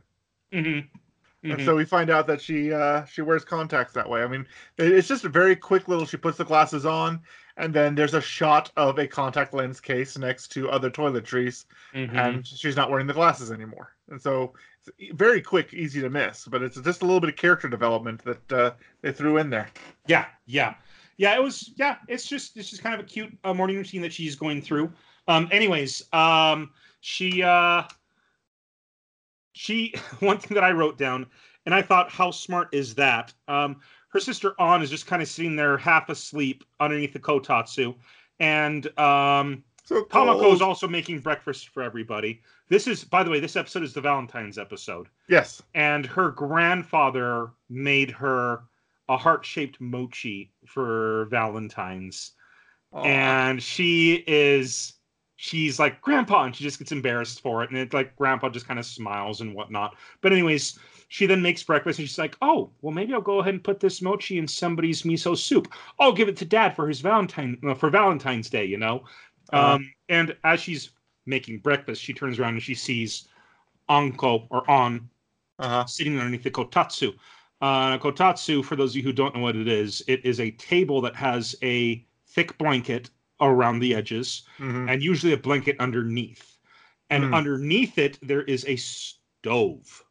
Mm-hmm. 0.53 1.51
And 1.51 1.64
so 1.64 1.77
we 1.77 1.85
find 1.85 2.11
out 2.11 2.27
that 2.27 2.41
she 2.41 2.73
uh, 2.73 3.05
she 3.05 3.23
wears 3.23 3.45
contacts 3.45 3.93
that 3.93 4.09
way. 4.09 4.23
I 4.23 4.27
mean, 4.27 4.47
it's 4.79 5.07
just 5.07 5.25
a 5.25 5.29
very 5.29 5.55
quick 5.55 5.87
little. 5.87 6.05
She 6.05 6.17
puts 6.17 6.39
the 6.39 6.45
glasses 6.45 6.85
on, 6.85 7.21
and 7.57 7.73
then 7.73 7.95
there's 7.95 8.14
a 8.14 8.21
shot 8.21 8.73
of 8.77 8.99
a 8.99 9.07
contact 9.07 9.55
lens 9.55 9.81
case 9.81 10.19
next 10.19 10.49
to 10.53 10.69
other 10.71 10.91
toiletries, 10.91 11.67
Mm-hmm. 11.95 12.17
and 12.17 12.47
she's 12.47 12.75
not 12.75 12.91
wearing 12.91 13.07
the 13.07 13.12
glasses 13.14 13.53
anymore. 13.53 13.93
And 14.11 14.21
so 14.21 14.55
it's 14.99 15.14
very 15.14 15.41
quick, 15.41 15.73
easy 15.73 16.01
to 16.01 16.11
miss. 16.11 16.47
But 16.47 16.62
it's 16.62 16.81
just 16.81 17.03
a 17.03 17.05
little 17.05 17.21
bit 17.21 17.31
of 17.31 17.37
character 17.37 17.69
development 17.69 18.25
that 18.25 18.53
uh, 18.53 18.73
they 19.03 19.12
threw 19.12 19.37
in 19.37 19.49
there. 19.49 19.69
Yeah, 20.09 20.25
yeah, 20.47 20.75
yeah. 21.17 21.37
It 21.37 21.43
was 21.43 21.71
yeah. 21.77 21.99
It's 22.09 22.27
just 22.27 22.57
it's 22.57 22.71
just 22.71 22.83
kind 22.83 22.95
of 22.95 23.01
a 23.03 23.05
cute 23.05 23.37
uh, 23.45 23.55
morning 23.55 23.77
routine 23.77 24.03
that 24.03 24.12
she's 24.12 24.35
going 24.35 24.62
through. 24.62 24.93
Um. 25.29 25.49
Anyways, 25.53 26.03
um, 26.12 26.71
she 27.03 27.45
uh, 27.45 27.85
she 29.57 29.95
one 30.21 30.39
thing 30.39 30.55
that 30.55 30.65
I 30.65 30.71
wrote 30.71 30.99
down, 30.99 31.27
and 31.65 31.75
I 31.75 31.83
thought, 31.83 32.11
how 32.11 32.31
smart 32.31 32.69
is 32.73 32.95
that? 32.97 33.33
Um, 33.49 33.81
her 34.11 34.21
sister 34.21 34.55
An 34.59 34.83
is 34.83 34.91
just 34.91 35.07
kind 35.07 35.23
of 35.23 35.29
sitting 35.29 35.57
there 35.57 35.77
half 35.77 36.09
asleep 36.09 36.63
underneath 36.79 37.13
the 37.13 37.19
kotatsu, 37.19 37.95
and 38.39 38.87
um, 38.99 39.65
So 39.85 40.05
Tamako 40.05 40.53
is 40.53 40.63
also 40.63 40.87
making 40.87 41.21
breakfast 41.21 41.71
for 41.71 41.83
everybody. 41.83 42.43
This 42.69 42.87
is, 42.87 43.05
by 43.05 43.23
the 43.23 43.31
way, 43.31 43.41
this 43.41 43.57
episode 43.57 43.83
is 43.83 43.95
the 43.95 44.01
Valentine's 44.01 44.59
episode 44.59 45.09
yes, 45.29 45.63
and 45.75 46.05
her 46.07 46.31
grandfather 46.31 47.51
made 47.71 48.11
her 48.11 48.61
a 49.09 49.17
heart-shaped 49.17 49.81
mochi 49.81 50.53
for 50.67 51.27
Valentine's, 51.31 52.33
Aw. 52.93 53.05
and 53.05 53.63
she 53.63 54.25
is 54.27 54.95
she's 55.37 55.78
like 55.78 56.01
grandpa, 56.01 56.45
and 56.45 56.57
she 56.57 56.64
just 56.64 56.78
gets 56.78 56.93
embarrassed 56.93 57.41
for 57.41 57.62
it, 57.62 57.70
and 57.70 57.78
it's 57.78 57.95
like 57.95 58.16
grandpa 58.16 58.49
just 58.49 58.66
kind 58.66 58.78
of 58.78 58.87
smiles 58.87 59.41
and 59.41 59.55
whatnot. 59.55 59.95
But 60.20 60.32
anyways, 60.32 60.78
she 61.09 61.26
then 61.26 61.43
makes 61.43 61.62
breakfast, 61.62 61.99
and 61.99 62.09
she's 62.09 62.18
like, 62.18 62.37
"Oh, 62.43 62.70
well, 62.82 62.93
maybe 62.93 63.14
I'll 63.14 63.20
go 63.20 63.41
ahead 63.41 63.55
and 63.55 63.62
put 63.62 63.78
this 63.78 64.03
mochi 64.03 64.39
in 64.39 64.49
somebody's 64.49 65.03
miso 65.03 65.37
soup. 65.37 65.72
I'll 66.01 66.12
give 66.12 66.28
it 66.28 66.37
to 66.39 66.45
Dad 66.45 66.74
for 66.74 66.89
his 66.89 67.01
Valentine 67.01 67.59
uh, 67.66 67.74
for 67.74 67.91
Valentine's 67.91 68.51
Day, 68.51 68.64
you 68.64 68.78
know." 68.78 69.05
Uh-huh. 69.53 69.74
Um, 69.74 69.93
and 70.09 70.37
as 70.45 70.61
she's 70.61 70.91
making 71.26 71.59
breakfast, 71.59 72.03
she 72.03 72.12
turns 72.12 72.39
around 72.39 72.55
and 72.55 72.62
she 72.62 72.74
sees 72.74 73.28
Anko 73.89 74.47
or 74.51 74.68
An 74.68 75.09
uh-huh. 75.59 75.87
sitting 75.87 76.18
underneath 76.18 76.43
the 76.43 76.51
kotatsu. 76.51 77.14
Uh, 77.61 77.99
kotatsu, 77.99 78.64
for 78.64 78.76
those 78.76 78.93
of 78.93 78.97
you 78.97 79.03
who 79.03 79.12
don't 79.12 79.34
know 79.34 79.41
what 79.41 79.57
it 79.57 79.68
is, 79.68 80.03
it 80.09 80.24
is 80.24 80.41
a 80.41 80.51
table 80.53 81.01
that 81.01 81.16
has 81.16 81.55
a 81.62 82.05
thick 82.26 82.57
blanket 82.59 83.11
around 83.41 83.80
the 83.80 83.95
edges 83.95 84.43
hmm 84.59 84.87
and 84.87 85.03
usually 85.03 85.32
a 85.32 85.37
blanket 85.39 85.76
underneath. 85.78 86.59
And 87.11 87.26
Hmm. 87.26 87.32
underneath 87.32 87.99
it, 87.99 88.18
there 88.22 88.43
is 88.43 88.64
a 88.66 88.76
stove. 88.76 90.05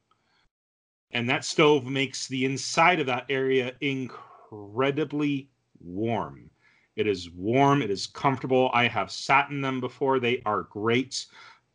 And 1.12 1.30
that 1.30 1.44
stove 1.46 1.86
makes 1.86 2.28
the 2.28 2.46
inside 2.46 3.00
of 3.00 3.06
that 3.08 3.26
area 3.30 3.74
incredibly 3.82 5.50
warm. 5.80 6.50
It 6.96 7.08
is 7.08 7.30
warm, 7.32 7.82
it 7.82 7.90
is 7.92 8.08
comfortable. 8.08 8.70
I 8.74 8.88
have 8.88 9.12
sat 9.12 9.50
in 9.50 9.62
them 9.62 9.80
before, 9.80 10.20
they 10.20 10.42
are 10.46 10.64
great. 10.64 11.26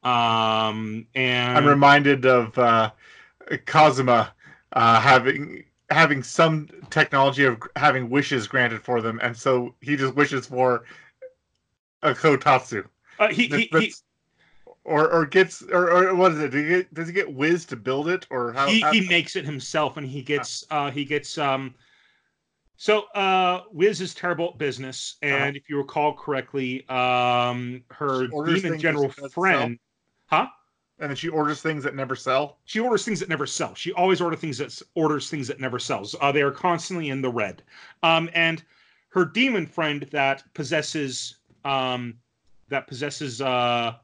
Um, 0.03 1.07
and 1.14 1.55
I'm 1.55 1.66
reminded 1.66 2.26
of 2.26 2.59
uh, 2.59 2.90
Kazuma 3.66 4.34
uh, 4.72 5.01
having 5.01 5.64
having 5.90 6.22
some 6.22 6.68
technology 6.90 7.44
of 7.44 7.61
having 7.76 8.11
wishes 8.11 8.46
granted 8.46 8.82
for 8.82 9.01
them, 9.01 9.18
and 9.22 9.36
so 9.36 9.74
he 9.80 9.96
just 9.96 10.14
wishes 10.14 10.46
for 10.46 10.84
a 12.03 12.14
kotatsu. 12.14 12.86
uh, 13.18 13.28
he, 13.28 13.46
he, 13.46 13.66
he, 13.72 13.94
or 14.84 15.11
or 15.11 15.26
gets 15.26 15.62
or, 15.62 15.90
or 15.90 16.14
what 16.14 16.32
is 16.32 16.38
it? 16.38 16.51
Does 16.51 16.61
he 16.62 16.68
get, 16.68 16.94
does 16.94 17.07
he 17.09 17.12
get 17.14 17.32
Wiz 17.34 17.64
to 17.66 17.76
build 17.76 18.09
it, 18.09 18.26
or 18.30 18.53
how? 18.53 18.66
he, 18.66 18.80
how- 18.80 18.92
he 18.92 19.01
makes 19.01 19.36
it 19.36 19.44
himself 19.44 19.96
and 19.96 20.07
he 20.07 20.22
gets 20.22 20.64
uh 20.70 20.90
he 20.90 21.05
gets 21.05 21.38
um 21.38 21.74
so 22.76 23.03
uh 23.14 23.62
Wiz 23.72 24.01
is 24.01 24.14
terrible 24.14 24.51
at 24.51 24.59
business 24.59 25.16
and 25.22 25.57
if 25.57 25.68
you 25.68 25.76
recall 25.78 26.14
correctly 26.14 26.86
um 26.88 27.84
her 27.90 28.26
Uh-huh. 28.26 28.42
Demon 28.44 28.78
general 28.78 29.09
friend 29.11 29.78
huh 30.26 30.46
and 30.98 31.09
then 31.11 31.16
she 31.16 31.28
orders 31.28 31.62
things 31.62 31.82
that 31.84 31.94
never 31.94 32.14
sell. 32.14 32.59
she 32.64 32.78
orders 32.80 33.05
things 33.05 33.20
that 33.20 33.28
never 33.28 33.46
sell 33.46 33.74
she 33.74 33.92
always 33.92 34.20
orders 34.20 34.40
things 34.40 34.59
that 34.59 34.80
orders 34.94 35.30
things 35.30 35.48
that 35.48 35.61
never 35.61 35.78
sells 35.78 36.14
uh, 36.20 36.32
they 36.32 36.42
are 36.42 36.51
constantly 36.51 37.09
in 37.11 37.22
the 37.22 37.30
red 37.30 37.62
um 38.03 38.28
and 38.34 38.64
her 39.11 39.24
demon 39.24 39.66
friend 39.66 40.03
that 40.12 40.42
possesses 40.55 41.39
um 41.65 42.15
that 42.69 42.87
possesses 42.87 43.41
uh 43.41 43.95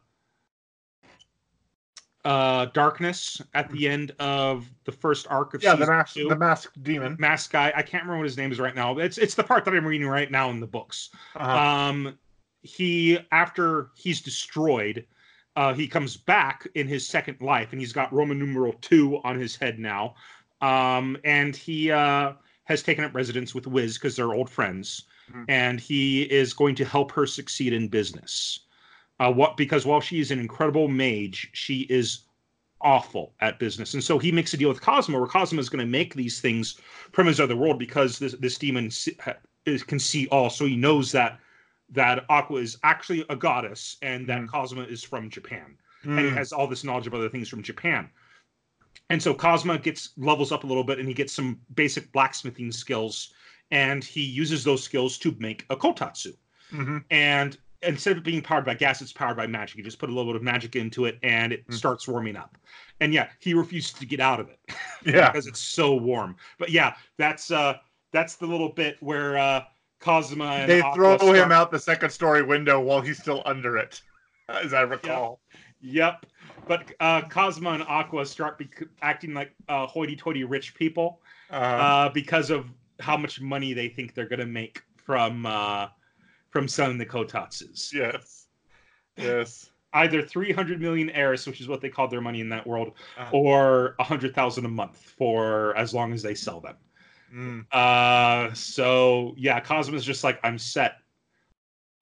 uh 2.24 2.66
darkness 2.66 3.40
at 3.54 3.70
the 3.70 3.88
end 3.88 4.12
of 4.18 4.68
the 4.84 4.90
first 4.92 5.26
arc 5.30 5.54
of 5.54 5.62
Yeah, 5.62 5.76
the 5.76 5.86
mask, 5.86 6.14
two. 6.14 6.28
the 6.28 6.36
masked 6.36 6.82
demon. 6.82 7.16
mask 7.20 7.52
guy. 7.52 7.72
I 7.76 7.82
can't 7.82 8.02
remember 8.02 8.18
what 8.18 8.24
his 8.26 8.36
name 8.36 8.50
is 8.50 8.58
right 8.58 8.74
now. 8.74 8.98
It's 8.98 9.16
it's 9.18 9.34
the 9.36 9.44
part 9.44 9.64
that 9.64 9.74
I'm 9.74 9.86
reading 9.86 10.08
right 10.08 10.30
now 10.30 10.50
in 10.50 10.58
the 10.58 10.66
books. 10.66 11.10
Uh-huh. 11.36 11.56
Um, 11.56 12.18
he 12.62 13.18
after 13.30 13.90
he's 13.94 14.20
destroyed, 14.20 15.06
uh, 15.54 15.72
he 15.72 15.86
comes 15.86 16.16
back 16.16 16.66
in 16.74 16.88
his 16.88 17.06
second 17.06 17.40
life, 17.40 17.68
and 17.70 17.80
he's 17.80 17.92
got 17.92 18.12
Roman 18.12 18.40
numeral 18.40 18.72
two 18.80 19.18
on 19.22 19.38
his 19.38 19.54
head 19.54 19.78
now. 19.78 20.16
Um, 20.60 21.16
and 21.22 21.54
he 21.54 21.92
uh, 21.92 22.32
has 22.64 22.82
taken 22.82 23.04
up 23.04 23.14
residence 23.14 23.54
with 23.54 23.68
Wiz 23.68 23.98
because 23.98 24.16
they're 24.16 24.34
old 24.34 24.50
friends, 24.50 25.04
Mhm. 25.32 25.44
and 25.48 25.80
he 25.80 26.22
is 26.22 26.52
going 26.52 26.74
to 26.76 26.84
help 26.84 27.12
her 27.12 27.26
succeed 27.26 27.72
in 27.72 27.88
business. 27.88 28.60
Uh, 29.18 29.32
what 29.32 29.56
because 29.56 29.86
while 29.86 30.00
she 30.00 30.20
is 30.20 30.30
an 30.30 30.38
incredible 30.38 30.88
mage, 30.88 31.48
she 31.52 31.80
is 31.82 32.20
awful 32.82 33.34
at 33.40 33.58
business, 33.58 33.94
and 33.94 34.04
so 34.04 34.18
he 34.18 34.30
makes 34.30 34.52
a 34.52 34.56
deal 34.56 34.68
with 34.68 34.80
Kazuma, 34.82 35.18
where 35.18 35.26
Kazuma 35.28 35.60
is 35.60 35.70
going 35.70 35.84
to 35.84 35.90
make 35.90 36.14
these 36.14 36.40
things 36.40 36.78
from 37.12 37.26
his 37.26 37.40
other 37.40 37.56
world 37.56 37.78
because 37.78 38.18
this 38.18 38.34
this 38.34 38.58
demon 38.58 38.90
see, 38.90 39.16
is, 39.64 39.82
can 39.82 39.98
see 39.98 40.28
all, 40.28 40.50
so 40.50 40.66
he 40.66 40.76
knows 40.76 41.10
that 41.12 41.40
that 41.88 42.24
Aqua 42.28 42.60
is 42.60 42.76
actually 42.82 43.24
a 43.30 43.36
goddess 43.36 43.96
and 44.02 44.26
that 44.26 44.42
Mhm. 44.42 44.48
Kazuma 44.50 44.82
is 44.82 45.02
from 45.04 45.30
Japan 45.30 45.78
and 46.02 46.18
he 46.20 46.26
Mm. 46.26 46.34
has 46.34 46.52
all 46.52 46.66
this 46.66 46.84
knowledge 46.84 47.06
of 47.06 47.14
other 47.14 47.28
things 47.28 47.48
from 47.48 47.62
Japan. 47.62 48.10
And 49.08 49.22
so 49.22 49.32
Kazuma 49.32 49.78
gets 49.78 50.10
levels 50.16 50.50
up 50.52 50.64
a 50.64 50.66
little 50.66 50.82
bit 50.84 50.98
and 50.98 51.06
he 51.08 51.14
gets 51.14 51.32
some 51.32 51.60
basic 51.74 52.10
blacksmithing 52.12 52.72
skills 52.72 53.32
and 53.70 54.02
he 54.04 54.22
uses 54.22 54.64
those 54.64 54.82
skills 54.82 55.18
to 55.18 55.34
make 55.38 55.64
a 55.70 55.76
kotatsu. 55.76 56.34
Mhm. 56.72 57.04
And 57.10 57.56
instead 57.82 58.16
of 58.16 58.22
being 58.24 58.42
powered 58.42 58.64
by 58.64 58.74
gas, 58.74 59.00
it's 59.02 59.12
powered 59.12 59.36
by 59.36 59.46
magic. 59.46 59.76
You 59.76 59.84
just 59.84 59.98
put 59.98 60.08
a 60.08 60.12
little 60.12 60.32
bit 60.32 60.36
of 60.36 60.42
magic 60.42 60.76
into 60.76 61.04
it 61.04 61.18
and 61.22 61.52
it 61.52 61.66
Mm. 61.68 61.74
starts 61.74 62.08
warming 62.08 62.36
up. 62.36 62.56
And 63.00 63.12
yeah, 63.12 63.28
he 63.40 63.54
refuses 63.54 63.92
to 63.94 64.06
get 64.06 64.20
out 64.20 64.40
of 64.40 64.48
it 64.48 64.58
Yeah. 65.04 65.30
because 65.30 65.46
it's 65.46 65.60
so 65.60 65.94
warm. 65.94 66.36
But 66.58 66.70
yeah, 66.70 66.94
that's 67.18 67.50
uh 67.50 67.78
that's 68.12 68.36
the 68.36 68.46
little 68.46 68.70
bit 68.70 68.96
where 69.00 69.36
uh 69.36 69.64
Kazuma 70.00 70.44
and 70.46 70.70
They 70.70 70.80
Aqua 70.80 71.18
throw 71.18 71.32
him 71.32 71.52
out 71.52 71.70
the 71.70 71.78
second 71.78 72.10
story 72.10 72.42
window 72.42 72.80
while 72.80 73.00
he's 73.00 73.18
still 73.18 73.42
under 73.46 73.76
it, 73.78 74.00
as 74.48 74.72
I 74.74 74.82
recall. 74.82 75.40
Yep. 75.80 76.26
But 76.66 76.92
uh, 77.00 77.22
Kazuma 77.22 77.70
and 77.70 77.82
Aqua 77.82 78.26
start 78.26 78.58
bec- 78.58 78.88
acting 79.02 79.34
like 79.34 79.52
uh, 79.68 79.86
hoity-toity 79.86 80.44
rich 80.44 80.74
people 80.74 81.20
Uh, 81.50 81.54
uh, 81.54 82.08
because 82.10 82.50
of 82.50 82.66
how 83.00 83.16
much 83.16 83.40
money 83.40 83.72
they 83.72 83.88
think 83.88 84.14
they're 84.14 84.28
going 84.28 84.40
to 84.40 84.46
make 84.46 84.82
from 85.04 85.46
uh, 85.46 85.88
from 86.50 86.68
selling 86.68 86.98
the 86.98 87.06
Kotatsus. 87.06 87.92
yes. 87.92 88.46
Yes. 89.16 89.70
Either 89.92 90.20
300 90.22 90.80
million 90.80 91.08
eris, 91.10 91.46
which 91.46 91.60
is 91.60 91.68
what 91.68 91.80
they 91.80 91.88
call 91.88 92.06
their 92.08 92.20
money 92.20 92.40
in 92.40 92.48
that 92.50 92.66
world, 92.66 92.92
Uh. 93.18 93.30
or 93.32 93.94
100,000 93.98 94.64
a 94.64 94.68
month 94.68 95.14
for 95.16 95.74
as 95.76 95.94
long 95.94 96.12
as 96.12 96.22
they 96.22 96.34
sell 96.34 96.60
them. 96.60 96.76
Mm. 97.34 97.66
Uh, 97.72 98.52
so 98.54 99.34
yeah, 99.38 99.58
Kazuma's 99.60 99.94
is 99.94 100.04
just 100.04 100.22
like, 100.24 100.38
I'm 100.44 100.58
set. 100.58 100.96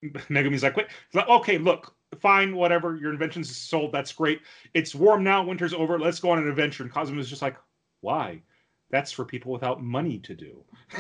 Megumin's 0.05 0.63
like, 0.63 0.77
wait, 0.77 0.87
like, 1.15 1.29
okay, 1.29 1.57
look, 1.59 1.95
fine, 2.21 2.55
whatever. 2.57 2.97
Your 2.97 3.13
invention's 3.13 3.55
sold. 3.57 3.93
That's 3.93 4.13
great. 4.13 4.41
It's 4.75 4.95
warm 4.95 5.25
now. 5.25 5.45
Winter's 5.45 5.73
over. 5.75 5.99
Let's 5.99 6.21
go 6.21 6.31
on 6.31 6.39
an 6.39 6.49
adventure. 6.49 6.83
And 6.83 6.93
Kazuma's 6.93 7.27
is 7.27 7.31
just 7.31 7.43
like, 7.43 7.57
why? 8.01 8.43
That's 8.91 9.13
for 9.13 9.25
people 9.25 9.53
without 9.53 9.83
money 9.83 10.19
to 10.21 10.35
do. 10.35 10.63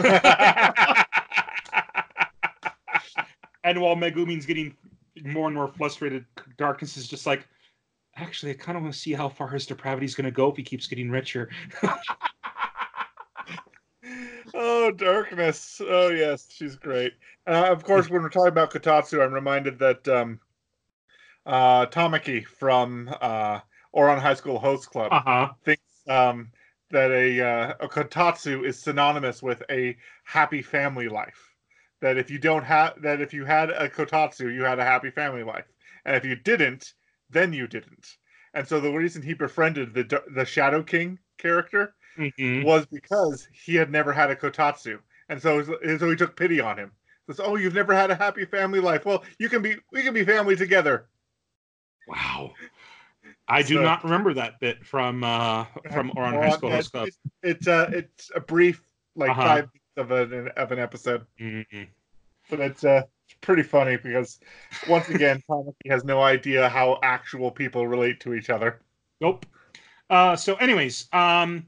and 3.62 3.80
while 3.80 3.96
Megumin's 3.96 4.46
getting 4.46 4.76
more 5.24 5.46
and 5.46 5.54
more 5.54 5.68
frustrated, 5.68 6.24
Darkness 6.56 6.96
is 6.96 7.08
just 7.08 7.26
like, 7.26 7.46
actually, 8.16 8.52
I 8.52 8.54
kind 8.54 8.76
of 8.76 8.82
want 8.82 8.94
to 8.94 9.00
see 9.00 9.12
how 9.12 9.28
far 9.28 9.48
his 9.48 9.66
depravity 9.66 10.06
is 10.06 10.14
going 10.14 10.24
to 10.24 10.30
go 10.30 10.50
if 10.50 10.56
he 10.56 10.62
keeps 10.62 10.86
getting 10.86 11.10
richer. 11.10 11.50
oh, 14.54 14.90
darkness. 14.90 15.80
Oh, 15.84 16.08
yes, 16.08 16.46
she's 16.50 16.76
great. 16.76 17.12
Uh, 17.46 17.68
of 17.70 17.84
course, 17.84 18.10
when 18.10 18.22
we're 18.22 18.28
talking 18.28 18.48
about 18.48 18.70
Kotatsu, 18.70 19.22
I'm 19.24 19.32
reminded 19.32 19.78
that 19.78 20.06
um, 20.08 20.40
uh, 21.46 21.86
Tamaki 21.86 22.44
from 22.46 23.14
uh, 23.20 23.60
Ouran 23.94 24.18
High 24.18 24.34
School 24.34 24.58
Host 24.58 24.90
Club 24.90 25.12
Uh 25.12 25.20
huh. 25.24 25.48
thinks 25.64 25.82
um, 26.08 26.50
that 26.94 27.10
a, 27.10 27.40
uh, 27.40 27.74
a 27.80 27.88
Kotatsu 27.88 28.64
is 28.64 28.78
synonymous 28.78 29.42
with 29.42 29.62
a 29.70 29.96
happy 30.24 30.62
family 30.62 31.08
life. 31.08 31.54
That 32.00 32.16
if 32.16 32.30
you 32.30 32.38
don't 32.38 32.64
have 32.64 33.02
that, 33.02 33.20
if 33.20 33.34
you 33.34 33.44
had 33.44 33.70
a 33.70 33.88
Kotatsu, 33.88 34.54
you 34.54 34.62
had 34.62 34.78
a 34.78 34.84
happy 34.84 35.10
family 35.10 35.42
life, 35.42 35.66
and 36.04 36.16
if 36.16 36.24
you 36.24 36.36
didn't, 36.36 36.94
then 37.30 37.52
you 37.52 37.66
didn't. 37.66 38.16
And 38.54 38.66
so 38.66 38.80
the 38.80 38.92
reason 38.92 39.22
he 39.22 39.34
befriended 39.34 39.94
the 39.94 40.22
the 40.34 40.44
Shadow 40.44 40.82
King 40.82 41.18
character 41.38 41.94
hmm 42.16 42.62
was 42.62 42.86
because 42.86 43.48
he 43.52 43.74
had 43.74 43.90
never 43.90 44.12
had 44.12 44.30
a 44.30 44.36
kotatsu, 44.36 45.00
and 45.28 45.42
so 45.42 45.62
so 45.62 46.10
he 46.10 46.16
took 46.16 46.36
pity 46.36 46.60
on 46.60 46.78
him. 46.78 46.92
Says, 47.26 47.40
"Oh, 47.40 47.56
you've 47.56 47.74
never 47.74 47.94
had 47.94 48.10
a 48.10 48.14
happy 48.16 48.44
family 48.44 48.80
life. 48.80 49.04
Well, 49.04 49.24
you 49.38 49.48
can 49.48 49.62
be 49.62 49.76
we 49.92 50.02
can 50.02 50.14
be 50.14 50.24
family 50.24 50.56
together." 50.56 51.08
Wow. 52.06 52.54
I 53.48 53.62
do 53.62 53.74
So- 53.76 53.82
not 53.82 54.02
remember 54.04 54.32
that 54.34 54.58
bit 54.60 54.84
from 54.86 55.22
uh 55.24 55.64
from 55.92 56.10
Ouran 56.12 56.32
High 56.42 56.50
School 56.50 56.70
Host 56.70 56.92
Club. 56.92 57.08
It's 57.08 57.18
it's, 57.42 57.68
uh, 57.68 57.90
it's 57.92 58.30
a 58.34 58.40
brief 58.40 58.82
like 59.16 59.30
Uh-huh. 59.30 59.42
five 59.42 59.68
of 59.96 60.10
an 60.10 60.48
of 60.56 60.72
an 60.72 60.78
episode, 60.78 61.26
Mhm. 61.40 61.88
but 62.50 62.60
it's 62.60 62.84
uh 62.84 63.02
it's 63.26 63.34
pretty 63.40 63.62
funny 63.62 63.96
because 63.96 64.40
once 64.88 65.08
again, 65.08 65.42
Tamaki 65.48 65.88
has 65.88 66.04
no 66.04 66.22
idea 66.22 66.68
how 66.68 66.98
actual 67.02 67.50
people 67.50 67.86
relate 67.86 68.20
to 68.20 68.34
each 68.34 68.50
other. 68.50 68.80
Nope. 69.20 69.46
Uh, 70.10 70.36
so, 70.36 70.54
anyways, 70.56 71.08
um, 71.14 71.64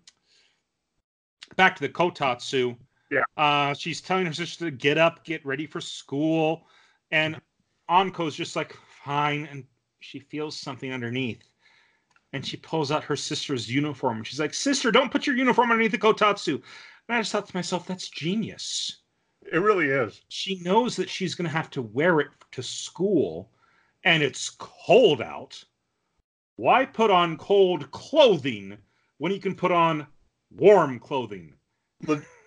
back 1.57 1.75
to 1.77 1.81
the 1.83 1.89
Kotatsu. 1.89 2.77
Yeah. 3.11 3.23
Uh, 3.37 3.73
she's 3.73 4.01
telling 4.03 4.27
her 4.27 4.33
sister 4.35 4.67
to 4.67 4.71
get 4.71 4.99
up, 4.99 5.25
get 5.25 5.45
ready 5.47 5.67
for 5.67 5.81
school, 5.81 6.67
and 7.11 7.41
Anko's 7.89 8.35
just 8.37 8.57
like 8.57 8.77
fine, 9.05 9.47
and 9.51 9.65
she 10.01 10.19
feels 10.19 10.59
something 10.59 10.93
underneath, 10.93 11.43
and 12.33 12.47
she 12.47 12.57
pulls 12.57 12.91
out 12.91 13.05
her 13.05 13.17
sister's 13.17 13.71
uniform, 13.73 14.19
and 14.19 14.27
she's 14.27 14.41
like, 14.41 14.55
"Sister, 14.55 14.91
don't 14.91 15.11
put 15.13 15.27
your 15.27 15.37
uniform 15.37 15.71
underneath 15.71 15.93
the 15.93 15.99
Kotatsu." 15.99 16.55
And 17.09 17.17
I 17.17 17.21
just 17.21 17.33
thought 17.33 17.49
to 17.49 17.57
myself, 17.57 17.87
"That's 17.87 18.09
genius." 18.09 19.03
It 19.51 19.59
really 19.59 19.89
is. 19.89 20.23
she 20.29 20.61
knows 20.63 20.95
that 20.97 21.11
she's 21.11 21.35
going 21.35 21.47
to 21.47 21.57
have 21.57 21.71
to 21.71 21.83
wear 21.83 22.21
it 22.21 22.29
to 22.53 22.63
school 22.63 23.51
and 24.05 24.23
it's 24.23 24.51
cold 24.51 25.21
out. 25.21 25.65
Why 26.57 26.85
put 26.87 27.11
on 27.11 27.39
cold 27.39 27.91
clothing 27.93 28.79
when 29.19 29.33
you 29.33 29.41
can 29.41 29.55
put 29.57 29.73
on 29.73 30.09
warm 30.51 30.99
clothing? 31.01 31.57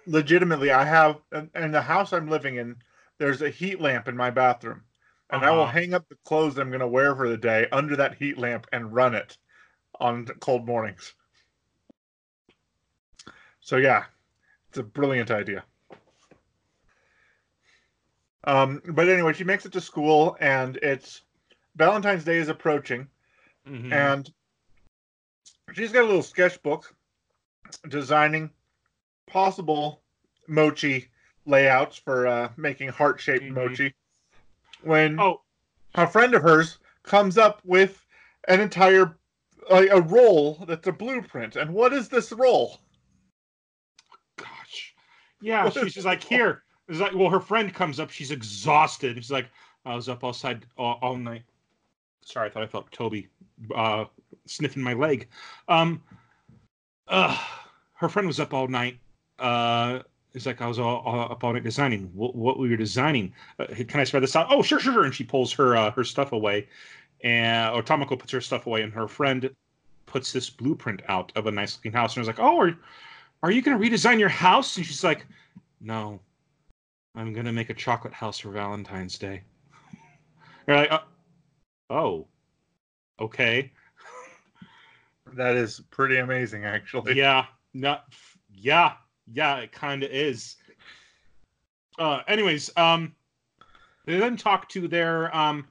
Legitimately, 0.06 0.72
I 0.72 0.84
have 0.86 1.22
in, 1.32 1.72
the 1.72 1.82
house 1.82 2.14
I'm 2.14 2.30
living 2.30 2.58
in. 2.58 2.82
There's 3.18 3.42
a 3.42 3.50
heat 3.50 3.80
lamp 3.80 4.08
in 4.08 4.18
my 4.18 4.30
bathroom, 4.30 4.84
and 5.30 5.46
I 5.46 5.52
will 5.52 5.66
Uh-huh. 5.66 5.72
hang 5.72 5.94
up 5.94 6.08
the 6.10 6.16
clothes 6.26 6.58
I'm 6.58 6.70
going 6.70 6.80
to 6.82 6.88
wear 6.88 7.16
for 7.16 7.30
the 7.30 7.38
day 7.38 7.68
under 7.72 7.96
that 7.98 8.16
heat 8.18 8.38
lamp 8.38 8.68
and 8.74 8.94
run 8.94 9.16
it 9.16 9.38
on 10.00 10.26
cold 10.40 10.66
mornings. 10.66 11.14
So 13.62 13.78
yeah, 13.78 14.06
it's 14.70 14.78
a 14.78 14.84
brilliant 14.84 15.32
idea. 15.32 15.64
Um, 18.46 18.82
but 18.88 19.10
anyway, 19.10 19.34
she 19.34 19.44
makes 19.44 19.66
it 19.66 19.74
to 19.74 19.82
school, 19.82 20.38
and 20.40 20.78
it's 20.78 21.22
Valentine's 21.76 22.24
Day 22.24 22.38
is 22.38 22.50
approaching, 22.50 23.08
Mhm. 23.68 23.92
and 23.92 24.34
she's 25.74 25.92
got 25.92 26.04
a 26.04 26.08
little 26.08 26.24
sketchbook 26.24 26.96
designing 27.90 28.50
possible 29.28 30.02
mochi 30.48 31.12
layouts 31.46 31.98
for 31.98 32.28
uh, 32.28 32.50
making 32.58 32.90
heart-shaped 32.90 33.44
Mhm. 33.44 33.54
mochi. 33.54 33.94
When 34.82 35.20
oh, 35.20 35.42
a 35.96 36.08
friend 36.08 36.34
of 36.34 36.42
hers 36.42 36.80
comes 37.04 37.38
up 37.38 37.62
with 37.66 38.06
an 38.48 38.62
entire 38.62 39.19
like 39.70 39.90
a 39.92 40.02
role 40.02 40.64
that's 40.68 40.88
a 40.88 40.92
blueprint, 40.92 41.56
and 41.56 41.74
what 41.74 41.94
is 41.94 42.10
this 42.10 42.32
role? 42.32 42.80
gosh. 44.38 44.96
Yeah, 45.42 45.64
What 45.66 45.74
she's 45.74 45.94
just 45.94 46.06
like, 46.06 46.24
here. 46.24 46.64
It's 46.88 47.00
like, 47.00 47.14
well, 47.14 47.30
her 47.30 47.40
friend 47.40 47.74
comes 47.74 48.00
up. 48.00 48.10
She's 48.10 48.32
exhausted. 48.32 49.16
She's 49.18 49.32
like, 49.32 49.48
I 49.86 49.96
was 49.96 50.10
up 50.10 50.24
outside 50.24 50.66
all, 50.78 50.98
all 51.02 51.16
night. 51.16 51.44
Sorry, 52.26 52.50
I 52.50 52.52
thought 52.52 52.64
I 52.64 52.68
felt 52.68 52.92
Toby 52.92 53.28
uh, 53.76 54.06
sniffing 54.46 54.84
my 54.84 54.94
leg. 54.94 55.28
Um, 55.68 56.02
uh, 57.08 57.38
her 57.94 58.10
friend 58.10 58.28
was 58.28 58.40
up 58.40 58.54
all 58.54 58.68
night. 58.68 59.00
Uh, 59.38 60.00
it's 60.34 60.46
like 60.46 60.62
I 60.62 60.68
was 60.68 60.80
all, 60.80 61.00
all 61.00 61.32
up 61.32 61.44
all 61.44 61.54
night 61.54 61.64
designing. 61.64 62.12
What, 62.14 62.36
what 62.36 62.60
we 62.60 62.70
were 62.70 62.78
designing? 62.78 63.34
Uh, 63.60 63.66
can 63.88 64.00
I 64.00 64.04
spread 64.04 64.24
this 64.24 64.36
out? 64.36 64.48
Oh, 64.50 64.62
sure, 64.62 64.80
sure, 64.80 64.94
sure. 64.94 65.06
And 65.06 65.14
she 65.14 65.24
pulls 65.24 65.54
her 65.54 65.76
uh, 65.76 65.92
her 65.92 66.04
stuff 66.04 66.32
away, 66.32 66.68
and 67.24 67.76
or 67.76 67.84
Tamako 67.84 68.18
puts 68.18 68.32
her 68.32 68.42
stuff 68.42 68.66
away, 68.68 68.82
and 68.82 68.94
her 68.94 69.08
friend 69.08 69.50
puts 70.06 70.32
this 70.32 70.50
blueprint 70.50 71.02
out 71.08 71.32
of 71.36 71.48
a 71.48 71.52
nice 71.52 71.78
looking 71.78 71.92
house. 71.92 72.16
And 72.16 72.20
I 72.20 72.22
was 72.22 72.28
like, 72.28 72.40
oh, 72.40 72.60
are, 72.60 72.78
are 73.44 73.52
you 73.52 73.62
going 73.62 73.80
to 73.80 73.90
redesign 73.90 74.20
your 74.20 74.30
house? 74.30 74.76
And 74.78 74.86
she's 74.86 75.04
like, 75.04 75.26
no, 75.82 76.20
I'm 77.16 77.32
going 77.34 77.46
to 77.46 77.52
make 77.52 77.70
a 77.70 77.74
chocolate 77.74 78.14
house 78.14 78.40
for 78.40 78.50
Valentine's 78.50 79.18
Day. 79.18 79.44
You're 80.68 80.78
like, 80.78 80.92
uh, 80.92 81.02
oh, 81.90 82.28
okay. 83.20 83.72
That 85.34 85.56
is 85.56 85.82
pretty 85.92 86.18
amazing, 86.18 86.66
actually. 86.66 87.16
yeah, 87.16 87.46
not, 87.74 88.06
yeah, 88.52 88.94
yeah, 89.32 89.58
it 89.58 89.72
kind 89.72 90.04
of 90.04 90.10
is. 90.10 90.56
Uh, 92.00 92.22
anyways, 92.28 92.72
um, 92.78 93.14
they 94.06 94.18
then 94.18 94.38
talk 94.38 94.68
to 94.70 94.88
their 94.88 95.36
um, 95.36 95.68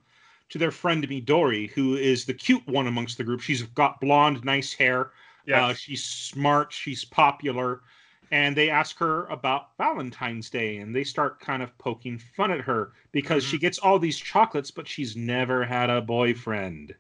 to 0.51 0.59
their 0.59 0.71
friend 0.71 1.07
Midori, 1.07 1.71
who 1.71 1.97
is 1.97 2.25
the 2.25 2.35
cute 2.35 2.67
one 2.67 2.87
amongst 2.87 3.19
the 3.19 3.25
group. 3.25 3.41
She's 3.41 3.63
got 3.63 4.01
blonde, 4.01 4.45
nice 4.45 4.73
hair. 4.73 5.11
Yes. 5.47 5.71
Uh, 5.71 5.75
she's 5.75 6.05
smart. 6.05 6.73
She's 6.73 7.05
popular. 7.05 7.83
And 8.31 8.55
they 8.55 8.69
ask 8.69 8.99
her 8.99 9.25
about 9.27 9.77
Valentine's 9.79 10.51
Day, 10.51 10.79
and 10.79 10.95
they 10.95 11.05
start 11.05 11.41
kind 11.41 11.63
of 11.63 11.77
poking 11.79 12.19
fun 12.19 12.51
at 12.51 12.61
her 12.61 12.93
because 13.11 13.43
she 13.43 13.57
gets 13.59 13.79
all 13.79 13.99
these 13.99 14.19
chocolates, 14.19 14.71
but 14.71 14.87
she's 14.87 15.17
never 15.17 15.65
had 15.65 15.89
a 15.89 16.03
boyfriend. 16.03 16.95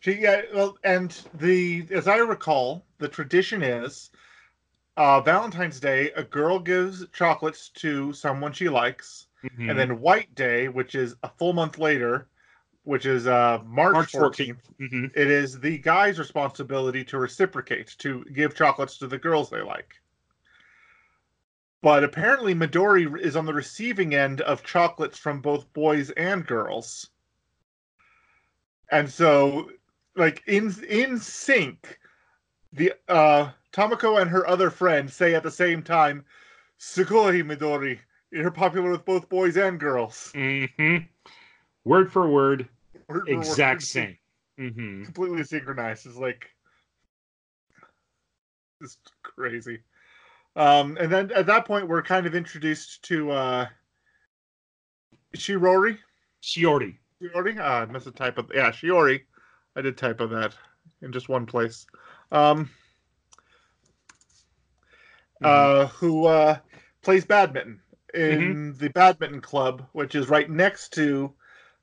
She 0.00 0.14
yeah, 0.14 0.42
well, 0.54 0.78
and 0.84 1.10
the 1.34 1.86
as 1.90 2.08
I 2.08 2.16
recall, 2.16 2.84
the 2.98 3.08
tradition 3.08 3.62
is 3.62 4.10
uh, 4.96 5.20
Valentine's 5.20 5.80
Day, 5.80 6.12
a 6.12 6.22
girl 6.22 6.58
gives 6.58 7.06
chocolates 7.12 7.68
to 7.70 8.12
someone 8.12 8.52
she 8.52 8.68
likes, 8.68 9.26
Mhm. 9.44 9.70
and 9.70 9.78
then 9.78 10.00
White 10.00 10.34
Day, 10.34 10.68
which 10.68 10.94
is 10.94 11.16
a 11.22 11.28
full 11.28 11.52
month 11.52 11.78
later, 11.78 12.28
which 12.84 13.06
is 13.06 13.26
uh, 13.26 13.60
March 13.64 13.94
March 13.94 14.12
14th, 14.12 14.56
14th. 14.78 14.90
Mhm. 14.92 15.10
it 15.16 15.30
is 15.30 15.58
the 15.58 15.78
guy's 15.78 16.18
responsibility 16.18 17.02
to 17.04 17.18
reciprocate, 17.18 17.94
to 17.98 18.24
give 18.32 18.54
chocolates 18.54 18.98
to 18.98 19.06
the 19.06 19.18
girls 19.18 19.50
they 19.50 19.62
like. 19.62 20.00
But 21.82 22.04
apparently, 22.04 22.54
Midori 22.54 23.18
is 23.20 23.36
on 23.36 23.44
the 23.44 23.52
receiving 23.52 24.14
end 24.14 24.40
of 24.42 24.62
chocolates 24.62 25.18
from 25.18 25.40
both 25.40 25.70
boys 25.74 26.10
and 26.12 26.46
girls. 26.46 27.10
And 28.90 29.10
so, 29.10 29.70
like 30.16 30.42
in 30.46 30.72
in 30.84 31.18
sync, 31.18 31.98
the 32.72 32.94
uh 33.08 33.50
Tamako 33.72 34.20
and 34.20 34.30
her 34.30 34.46
other 34.46 34.70
friend 34.70 35.10
say 35.10 35.34
at 35.34 35.42
the 35.42 35.50
same 35.50 35.82
time, 35.82 36.24
"Sugoi 36.78 37.42
Midori, 37.42 37.98
you're 38.30 38.50
popular 38.50 38.90
with 38.90 39.04
both 39.04 39.28
boys 39.28 39.56
and 39.56 39.80
girls." 39.80 40.32
Mhm. 40.34 41.08
Word 41.84 42.10
for 42.10 42.28
word, 42.28 42.68
Exact 43.26 43.82
same. 43.82 44.16
hmm 44.58 45.04
completely 45.04 45.44
synchronized. 45.44 46.06
It's 46.06 46.16
like 46.16 46.50
it's 48.80 48.98
crazy. 49.22 49.80
Um, 50.56 50.96
and 51.00 51.10
then 51.10 51.32
at 51.32 51.46
that 51.46 51.66
point, 51.66 51.88
we're 51.88 52.02
kind 52.02 52.26
of 52.26 52.34
introduced 52.34 53.02
to 53.04 53.30
uh, 53.32 53.66
Shirori. 55.36 55.98
Shiori. 56.42 56.96
Shiori. 57.20 57.56
Ah, 57.58 57.82
I 57.82 57.86
must 57.86 58.04
have 58.04 58.14
typed. 58.14 58.38
Of, 58.38 58.50
yeah, 58.54 58.70
Shiori. 58.70 59.22
I 59.76 59.80
did 59.82 59.96
type 59.96 60.20
of 60.20 60.30
that 60.30 60.54
in 61.02 61.12
just 61.12 61.28
one 61.28 61.46
place. 61.46 61.86
Um, 62.30 62.70
uh, 65.42 65.86
who 65.88 66.26
uh, 66.26 66.58
plays 67.02 67.24
badminton 67.24 67.80
in 68.14 68.74
the 68.78 68.88
badminton 68.90 69.40
club, 69.40 69.86
which 69.92 70.14
is 70.14 70.28
right 70.28 70.48
next 70.48 70.92
to, 70.94 71.32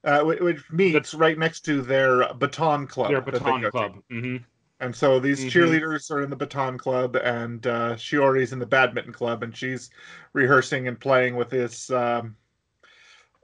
uh, 0.04 0.22
whi- 0.22 0.42
which 0.42 0.70
meets 0.72 1.14
right 1.14 1.38
next 1.38 1.62
to 1.62 1.82
their 1.82 2.34
baton 2.34 2.88
club. 2.88 3.10
Their 3.10 3.22
baton 3.22 3.70
club. 3.70 4.02
hmm 4.10 4.38
And 4.80 4.96
so 4.96 5.20
these 5.20 5.46
Mhm. 5.46 5.52
cheerleaders 5.52 6.10
are 6.10 6.22
in 6.24 6.30
the 6.30 6.36
baton 6.36 6.78
club, 6.78 7.16
and 7.16 7.66
uh, 7.68 7.96
Shiori's 7.96 8.52
in 8.54 8.60
the 8.60 8.66
badminton 8.66 9.14
club, 9.14 9.44
and 9.44 9.56
she's 9.56 9.90
rehearsing 10.34 10.88
and 10.88 11.00
playing 11.00 11.36
with 11.36 11.50
this, 11.50 11.92
um, 11.92 12.36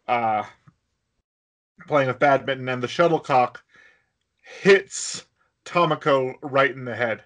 uh, 0.07 0.43
playing 1.87 2.07
with 2.07 2.17
badminton, 2.19 2.69
and 2.69 2.81
the 2.81 2.87
shuttlecock 2.87 3.63
hits 4.41 5.25
Tamako 5.65 6.35
right 6.41 6.71
in 6.71 6.85
the 6.85 6.95
head. 6.95 7.23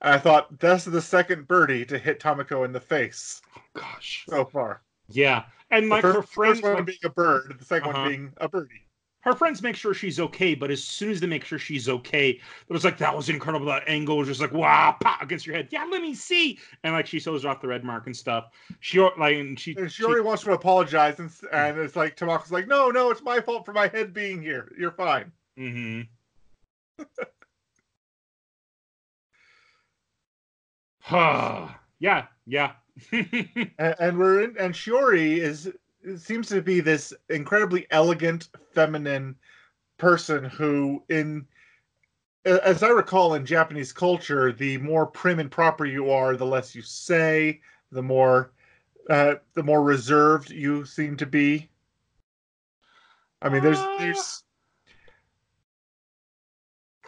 And 0.00 0.14
I 0.14 0.18
thought 0.18 0.58
that's 0.58 0.84
the 0.84 1.02
second 1.02 1.46
birdie 1.46 1.84
to 1.86 1.98
hit 1.98 2.20
Tamako 2.20 2.64
in 2.64 2.72
the 2.72 2.80
face 2.80 3.42
Oh, 3.56 3.62
Gosh. 3.74 4.24
so 4.28 4.44
far. 4.46 4.82
Yeah. 5.16 5.44
And 5.70 5.88
like 5.90 6.02
the 6.04 6.12
her 6.12 6.22
friends 6.22 6.60
first 6.60 6.62
one 6.64 6.72
like, 6.74 6.86
being 6.86 6.98
a 7.04 7.10
bird, 7.10 7.56
the 7.58 7.64
2nd 7.64 7.90
Uh-huh. 7.90 8.02
one 8.02 8.10
being 8.10 8.32
a 8.38 8.48
birdie. 8.48 8.82
her 9.22 9.34
friends 9.34 9.62
make 9.62 9.76
sure 9.76 9.94
she's 9.94 10.18
okay, 10.18 10.54
but 10.54 10.70
as 10.70 10.82
soon 10.82 11.10
as 11.10 11.20
they 11.20 11.26
make 11.28 11.44
sure 11.44 11.58
she's 11.58 11.88
okay, 11.88 12.30
it 12.30 12.72
was 12.72 12.84
like 12.84 12.98
that 12.98 13.16
was 13.16 13.28
incredible. 13.28 13.66
That 13.66 13.84
angle 13.86 14.18
was 14.18 14.28
just 14.28 14.40
like 14.40 14.52
wow, 14.52 14.96
pop 15.00 15.22
against 15.22 15.46
your 15.46 15.54
head. 15.56 15.68
Yeah, 15.70 15.84
let 15.90 16.02
me 16.02 16.14
see. 16.14 16.58
And 16.82 16.92
like 16.92 17.06
she 17.06 17.20
shows 17.20 17.44
off 17.44 17.60
the 17.60 17.68
red 17.68 17.84
mark 17.84 18.06
and 18.06 18.16
stuff. 18.16 18.50
She 18.80 18.98
like 19.00 19.36
and 19.36 19.58
she, 19.58 19.76
And 19.76 19.90
she 19.90 20.02
already 20.04 20.22
wants 20.22 20.42
to 20.44 20.52
apologize, 20.52 21.18
and, 21.20 21.30
and 21.52 21.78
it's 21.78 21.96
like 21.96 22.16
Tamako's 22.16 22.50
like, 22.52 22.66
no, 22.66 22.90
no, 22.90 23.10
it's 23.10 23.22
my 23.22 23.40
fault 23.40 23.64
for 23.64 23.72
my 23.72 23.88
head 23.88 24.12
being 24.12 24.42
here. 24.42 24.72
You're 24.78 24.90
fine. 24.90 25.30
hmm 25.56 26.02
yeah, 31.10 32.26
yeah. 32.46 32.72
and, 33.12 33.70
and 33.78 34.18
we're 34.18 34.42
in, 34.42 34.56
and 34.58 34.74
Shiori 34.74 35.38
is 35.38 35.70
seems 36.16 36.48
to 36.48 36.60
be 36.60 36.80
this 36.80 37.12
incredibly 37.30 37.86
elegant, 37.90 38.48
feminine 38.72 39.36
person 39.98 40.44
who, 40.44 41.02
in 41.08 41.46
as 42.44 42.82
I 42.82 42.88
recall 42.88 43.34
in 43.34 43.46
Japanese 43.46 43.92
culture, 43.92 44.52
the 44.52 44.76
more 44.78 45.06
prim 45.06 45.38
and 45.38 45.50
proper 45.50 45.84
you 45.84 46.10
are, 46.10 46.36
the 46.36 46.44
less 46.46 46.74
you 46.74 46.82
say, 46.82 47.60
the 47.92 48.02
more 48.02 48.52
uh, 49.08 49.34
the 49.54 49.62
more 49.62 49.82
reserved 49.82 50.50
you 50.50 50.84
seem 50.84 51.16
to 51.16 51.26
be. 51.26 51.68
I 53.40 53.48
mean, 53.48 53.62
there's 53.62 53.78
Uh, 53.78 53.96
there's 53.98 54.42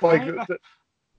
like 0.03 0.23
Kinda. 0.23 0.47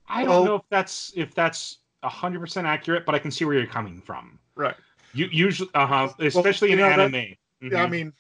I 0.08 0.24
don't 0.24 0.30
Well- 0.30 0.46
know 0.46 0.56
if 0.56 0.70
that's 0.70 1.12
if 1.16 1.34
that's 1.36 1.80
hundred 2.04 2.40
percent 2.40 2.68
accurate, 2.68 3.06
but 3.06 3.16
I 3.16 3.20
can 3.20 3.32
see 3.32 3.46
where 3.46 3.56
you're 3.58 3.66
coming 3.68 4.00
from. 4.02 4.40
Right. 4.56 4.76
You 5.14 5.28
usually, 5.32 5.70
uh 5.74 5.86
huh, 5.88 6.10
especially 6.20 6.70
you 6.70 6.74
in 6.76 6.80
know, 6.80 6.90
that- 6.90 7.00
anime. 7.00 7.36
Yeah, 7.62 7.84
I 7.84 7.88
Mhm. 7.88 7.92
mean, 7.92 8.14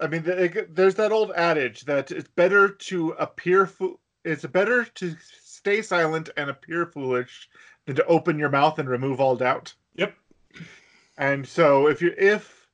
I 0.00 0.06
mean, 0.08 0.22
there's 0.70 0.96
that 0.96 1.12
old 1.12 1.30
adage 1.32 1.82
that 1.82 2.10
it's 2.10 2.28
better 2.28 2.68
to 2.68 3.10
appear 3.10 3.66
fool. 3.66 4.00
It's 4.24 4.44
better 4.46 4.84
to 4.84 5.16
stay 5.20 5.82
silent 5.82 6.30
and 6.36 6.50
appear 6.50 6.86
foolish 6.86 7.48
than 7.86 7.96
to 7.96 8.04
open 8.06 8.38
your 8.38 8.48
mouth 8.48 8.78
and 8.78 8.88
remove 8.88 9.20
all 9.20 9.36
doubt. 9.36 9.74
Yep. 9.94 10.14
And 11.18 11.46
so, 11.46 11.86
if 11.88 12.02
you 12.02 12.12
if 12.18 12.66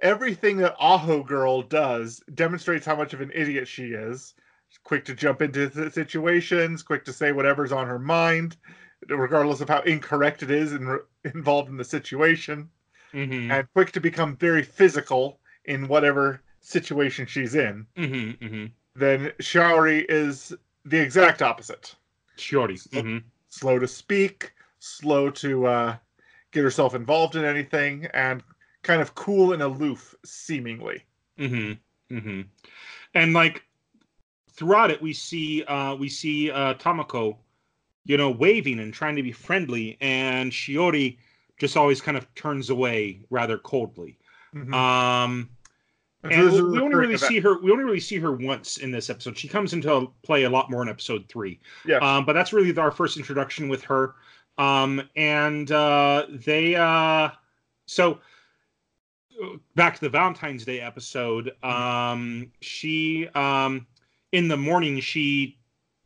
everything 0.00 0.56
that 0.58 0.76
Aho 0.78 1.22
Girl 1.22 1.60
does 1.62 2.22
demonstrates 2.34 2.86
how 2.86 2.96
much 2.96 3.12
of 3.12 3.20
an 3.20 3.30
idiot 3.34 3.68
she 3.68 3.88
is, 3.88 4.34
quick 4.84 5.04
to 5.06 5.14
jump 5.14 5.42
into 5.42 5.90
situations, 5.90 6.82
quick 6.82 7.04
to 7.04 7.12
say 7.12 7.32
whatever's 7.32 7.72
on 7.72 7.86
her 7.86 7.98
mind, 7.98 8.56
regardless 9.08 9.60
of 9.60 9.68
how 9.68 9.80
incorrect 9.82 10.42
it 10.42 10.50
is 10.50 10.72
and 10.72 11.00
involved 11.24 11.68
in 11.68 11.76
the 11.76 11.84
situation 11.84 12.70
Mhm, 13.12 13.50
and 13.50 13.72
quick 13.72 13.90
to 13.92 14.00
become 14.00 14.36
very 14.36 14.62
physical 14.62 15.40
in 15.64 15.88
whatever 15.88 16.42
situation 16.60 17.26
she's 17.26 17.54
in, 17.54 17.86
mhm, 17.96 18.38
mhm. 18.38 18.70
then 18.94 19.32
Shaori 19.40 20.04
is 20.08 20.54
the 20.84 20.98
exact 20.98 21.42
opposite. 21.42 21.94
Shiori. 22.36 22.78
Mhm. 22.90 23.24
Slow 23.48 23.78
to 23.78 23.88
speak, 23.88 24.52
slow 24.78 25.30
to 25.30 25.66
uh, 25.66 25.96
get 26.52 26.62
herself 26.62 26.94
involved 26.94 27.34
in 27.36 27.44
anything, 27.44 28.06
and 28.14 28.42
kind 28.82 29.02
of 29.02 29.14
cool 29.14 29.52
and 29.52 29.62
aloof, 29.62 30.14
seemingly. 30.24 31.04
Mm-hmm. 31.38 32.16
Mm-hmm. 32.16 32.40
And 33.14 33.32
like 33.32 33.64
throughout 34.52 34.90
it, 34.90 35.02
we 35.02 35.12
see 35.12 35.64
uh 35.64 35.94
we 35.94 36.08
see 36.08 36.50
uh 36.50 36.74
Tamako, 36.74 37.36
you 38.04 38.16
know, 38.16 38.30
waving 38.30 38.80
and 38.80 38.92
trying 38.94 39.16
to 39.16 39.22
be 39.22 39.32
friendly, 39.32 39.96
and 40.00 40.50
Shiori 40.52 41.18
just 41.58 41.76
always 41.76 42.00
kind 42.00 42.16
of 42.16 42.32
turns 42.34 42.70
away 42.70 43.20
rather 43.30 43.58
coldly. 43.58 44.18
Mhm. 44.54 44.72
Um 44.74 45.50
And 46.22 46.32
and 46.32 46.42
so 46.42 46.44
this 46.44 46.54
is 46.54 46.62
we, 46.62 46.70
we 46.70 46.80
only 46.80 46.96
really 46.96 47.14
event. 47.14 47.28
see 47.28 47.40
her 47.40 47.58
we 47.60 47.70
only 47.70 47.84
really 47.84 48.00
see 48.00 48.18
her 48.18 48.32
once 48.32 48.78
in 48.78 48.90
this 48.90 49.08
episode. 49.10 49.38
She 49.38 49.48
comes 49.48 49.72
into 49.72 50.12
play 50.22 50.44
a 50.44 50.50
lot 50.50 50.70
more 50.70 50.82
in 50.82 50.88
episode 50.88 51.26
three. 51.28 51.60
Yes. 51.84 52.02
Um, 52.02 52.24
but 52.26 52.34
that's 52.34 52.52
really 52.52 52.76
our 52.76 52.90
first 52.90 53.16
introduction 53.16 53.68
with 53.68 53.82
her. 53.84 54.14
Um, 54.58 55.02
and 55.16 55.70
uh, 55.72 56.26
they 56.28 56.74
uh, 56.74 57.30
so 57.86 58.20
back 59.74 59.94
to 59.94 60.00
the 60.02 60.08
Valentine's 60.10 60.64
Day 60.64 60.80
episode. 60.80 61.52
Um, 61.62 62.52
she 62.60 63.28
um, 63.34 63.86
in 64.32 64.48
the 64.48 64.56
morning 64.56 65.00
she 65.00 65.58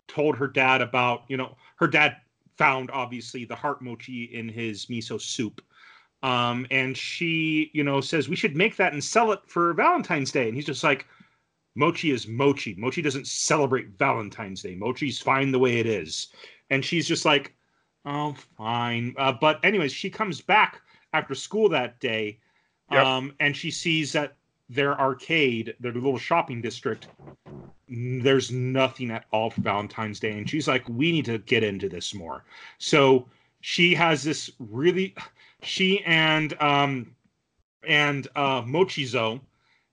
told 0.07 0.37
her 0.37 0.47
dad 0.47 0.81
about 0.81 1.25
you 1.29 1.37
know 1.37 1.57
her 1.77 1.87
dad 1.87 2.17
found 2.57 2.91
obviously 2.93 3.45
the 3.45 3.57
heart 3.57 3.83
mochi 3.83 4.25
in 4.25 4.49
his 4.49 4.87
miso 4.87 5.21
soup. 5.21 5.61
Um, 6.23 6.67
and 6.71 6.97
she, 6.97 7.71
you 7.75 7.85
know, 7.85 8.01
says 8.01 8.29
we 8.29 8.37
should 8.37 8.57
make 8.57 8.77
that 8.77 8.93
and 8.93 9.03
sell 9.05 9.33
it 9.33 9.41
for 9.47 9.75
Valentine's 9.75 10.33
Day. 10.33 10.47
And 10.49 10.57
he's 10.57 10.65
just 10.65 10.85
like, 10.85 11.07
Mochi 11.77 12.13
is 12.13 12.29
mochi. 12.29 12.75
Mochi 12.79 13.03
doesn't 13.03 13.27
celebrate 13.27 13.99
Valentine's 13.99 14.63
Day. 14.63 14.77
Mochi's 14.77 15.21
fine 15.21 15.51
the 15.51 15.59
way 15.59 15.79
it 15.79 15.87
is. 15.87 16.29
And 16.71 16.85
she's 16.85 17.07
just 17.07 17.25
like, 17.25 17.55
oh, 18.07 18.35
fine. 18.57 19.15
Uh, 19.19 19.33
but 19.33 19.59
anyways, 19.65 19.93
she 19.93 20.09
comes 20.09 20.41
back 20.41 20.81
after 21.13 21.35
school 21.35 21.69
that 21.71 22.01
day, 22.01 22.39
Yep. 22.91 23.05
um, 23.05 23.33
and 23.41 23.57
she 23.57 23.71
sees 23.71 24.13
that 24.13 24.37
their 24.69 24.99
arcade, 25.01 25.75
their 25.81 25.93
little 25.93 26.19
shopping 26.19 26.61
district, 26.61 27.09
there's 27.89 28.51
nothing 28.51 29.11
at 29.11 29.25
all 29.31 29.51
for 29.51 29.61
Valentine's 29.61 30.21
Day. 30.21 30.33
And 30.33 30.49
she's 30.49 30.69
like, 30.69 30.89
we 30.89 31.13
need 31.13 31.25
to 31.27 31.39
get 31.39 31.63
into 31.63 31.89
this 31.89 32.15
more. 32.15 32.45
So 32.79 33.29
she 33.61 33.95
has 33.95 34.23
this 34.23 34.51
really, 34.59 35.15
she 35.63 36.03
and 36.05 36.61
um, 36.61 37.15
and 37.87 38.29
uh, 38.37 38.63
Mochizo, 38.63 39.41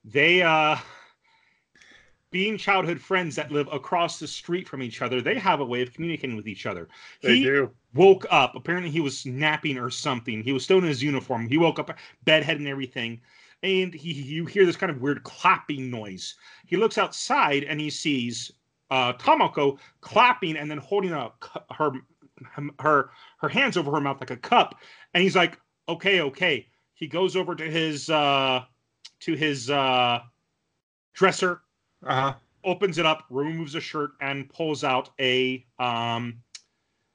they 0.06 0.42
uh 0.42 0.78
being 2.32 2.58
childhood 2.58 3.00
friends 3.00 3.36
that 3.36 3.52
live 3.52 3.68
across 3.72 4.18
the 4.18 4.28
street 4.28 4.68
from 4.68 4.82
each 4.82 5.02
other, 5.02 5.22
they 5.22 5.38
have 5.38 5.60
a 5.60 5.66
way 5.66 5.82
of 5.82 5.94
communicating 5.94 6.38
with 6.38 6.48
each 6.48 6.66
other. 6.66 6.88
they 7.22 7.36
he 7.36 7.44
do. 7.44 7.70
woke 7.94 8.26
up. 8.32 8.56
Apparently, 8.56 8.90
he 8.90 9.02
was 9.02 9.26
napping 9.26 9.78
or 9.78 9.90
something. 9.90 10.42
He 10.42 10.54
was 10.54 10.64
still 10.64 10.78
in 10.78 10.86
his 10.86 11.04
uniform. 11.04 11.48
He 11.48 11.58
woke 11.58 11.78
up, 11.78 11.96
bedhead 12.24 12.58
and 12.58 12.68
everything, 12.68 13.20
and 13.64 13.94
he 13.94 14.12
you 14.14 14.46
hear 14.46 14.66
this 14.66 14.76
kind 14.76 14.92
of 14.92 15.02
weird 15.02 15.24
clapping 15.24 15.90
noise. 15.90 16.36
He 16.66 16.78
looks 16.78 16.98
outside 16.98 17.64
and 17.64 17.80
he 17.80 17.90
sees 17.90 18.52
uh, 18.90 19.14
Tamako 19.14 19.80
clapping 20.02 20.58
and 20.58 20.70
then 20.70 20.78
holding 20.80 21.12
a 21.14 21.32
her 21.72 21.92
her 22.80 23.12
her 23.38 23.50
hands 23.50 23.78
over 23.78 23.92
her 23.92 24.02
mouth 24.02 24.20
like 24.20 24.32
a 24.32 24.38
cup, 24.38 24.80
and 25.14 25.24
he's 25.24 25.36
like, 25.36 25.60
"Okay, 25.88 26.22
okay." 26.22 26.68
He 26.94 27.08
goes 27.08 27.36
over 27.36 27.56
to 27.56 27.70
his 27.70 28.10
uh, 28.10 28.66
to 29.22 29.34
his 29.36 29.70
uh, 29.70 30.20
dresser 31.14 31.62
Uh-huh. 32.04 32.34
opens 32.64 32.98
it 32.98 33.06
up, 33.06 33.26
removes 33.30 33.76
a 33.76 33.82
shirt, 33.82 34.12
and 34.22 34.50
pulls 34.50 34.84
out 34.84 35.10
a 35.20 35.66
um 35.80 36.42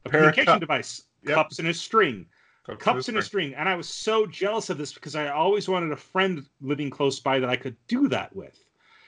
a 0.04 0.10
communication 0.10 0.44
cup- 0.54 0.60
device, 0.60 1.02
Yep. 1.22 1.34
cups 1.34 1.58
in 1.58 1.66
a 1.66 1.74
string, 1.74 2.26
Cups 2.66 2.82
cups 2.84 3.08
in 3.08 3.16
a 3.16 3.22
string. 3.22 3.54
And 3.54 3.68
I 3.68 3.76
was 3.76 3.88
so 3.88 4.26
jealous 4.26 4.70
of 4.70 4.78
this 4.78 4.92
because 4.92 5.14
I 5.14 5.28
always 5.28 5.68
wanted 5.68 5.92
a 5.92 5.96
friend 5.96 6.44
living 6.60 6.90
close 6.90 7.20
by 7.20 7.38
that 7.38 7.48
I 7.48 7.56
could 7.56 7.76
do 7.86 8.08
that 8.08 8.34
with. 8.34 8.58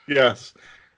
Yes. 0.07 0.53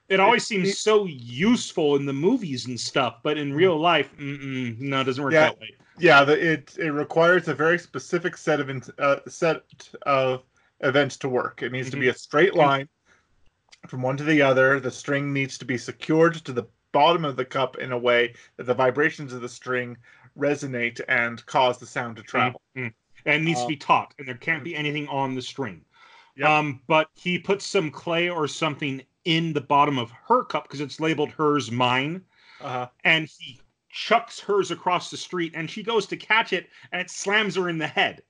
It 0.10 0.20
always 0.20 0.44
it- 0.44 0.48
seems 0.48 0.78
so 0.78 1.06
useful 1.06 1.96
in 1.96 2.06
the 2.06 2.14
movies 2.14 2.68
and 2.68 2.80
stuff, 2.80 3.18
but 3.24 3.38
in 3.38 3.54
real 3.54 3.78
life, 3.80 4.12
no, 4.20 5.02
it 5.02 5.04
doesn't 5.06 5.24
work 5.24 5.34
Yeah. 5.34 5.42
that 5.50 5.60
way. 5.60 5.76
Yeah, 5.98 6.24
the, 6.24 6.54
it 6.54 6.76
it 6.80 6.92
requires 6.92 7.48
a 7.48 7.54
very 7.54 7.78
specific 7.78 8.38
set 8.38 8.60
of 8.60 8.70
in- 8.70 8.84
uh, 8.98 9.18
set 9.28 9.64
of 10.04 10.44
events 10.82 11.18
to 11.18 11.30
work. 11.30 11.62
It 11.62 11.72
needs 11.72 11.90
to 11.92 11.98
be 11.98 12.08
a 12.08 12.14
straight 12.14 12.56
line 12.56 12.88
from 13.88 14.02
one 14.02 14.18
to 14.18 14.24
the 14.24 14.42
other. 14.42 14.80
The 14.80 14.90
string 14.92 15.32
needs 15.34 15.58
to 15.60 15.66
be 15.66 15.78
secured 15.78 16.36
to 16.46 16.54
the 16.54 16.66
bottom 16.92 17.24
of 17.24 17.36
the 17.36 17.46
cup 17.46 17.78
in 17.78 17.92
a 17.92 17.98
way 17.98 18.34
that 18.58 18.64
the 18.66 18.74
vibrations 18.74 19.32
of 19.32 19.42
the 19.42 19.50
string 19.50 19.96
resonate 20.38 21.00
and 21.08 21.46
cause 21.46 21.78
the 21.78 21.86
sound 21.86 22.16
to 22.18 22.24
travel. 22.24 22.62
Mm. 22.76 22.94
And 23.26 23.36
it 23.44 23.46
needs 23.46 23.60
Um, 23.60 23.66
to 23.66 23.70
be 23.70 23.78
taught, 23.78 24.14
and 24.18 24.28
there 24.28 24.36
can't 24.36 24.64
be 24.64 24.76
anything 24.76 25.08
on 25.08 25.36
the 25.36 25.42
string. 25.42 25.86
Yep. 26.36 26.50
Um, 26.50 26.82
but 26.88 27.10
he 27.14 27.38
puts 27.38 27.66
some 27.66 27.92
clay 27.92 28.30
or 28.30 28.48
something 28.48 29.02
in 29.26 29.54
the 29.54 29.62
bottom 29.62 30.00
of 30.00 30.12
her 30.28 30.44
cup 30.44 30.64
because 30.64 30.82
it's 30.82 31.00
labeled 31.00 31.30
hers, 31.32 31.70
mine, 31.72 32.24
Uh-huh. 32.62 32.88
and 33.04 33.28
he 33.40 33.60
chucks 33.90 34.40
hers 34.40 34.72
across 34.72 35.12
the 35.12 35.18
street, 35.18 35.52
and 35.56 35.70
she 35.70 35.84
goes 35.84 36.08
to 36.08 36.18
catch 36.18 36.54
it, 36.54 36.70
and 36.92 37.02
it 37.02 37.12
slams 37.12 37.56
her 37.56 37.70
in 37.70 37.78
the 37.78 37.88
head. 37.88 38.24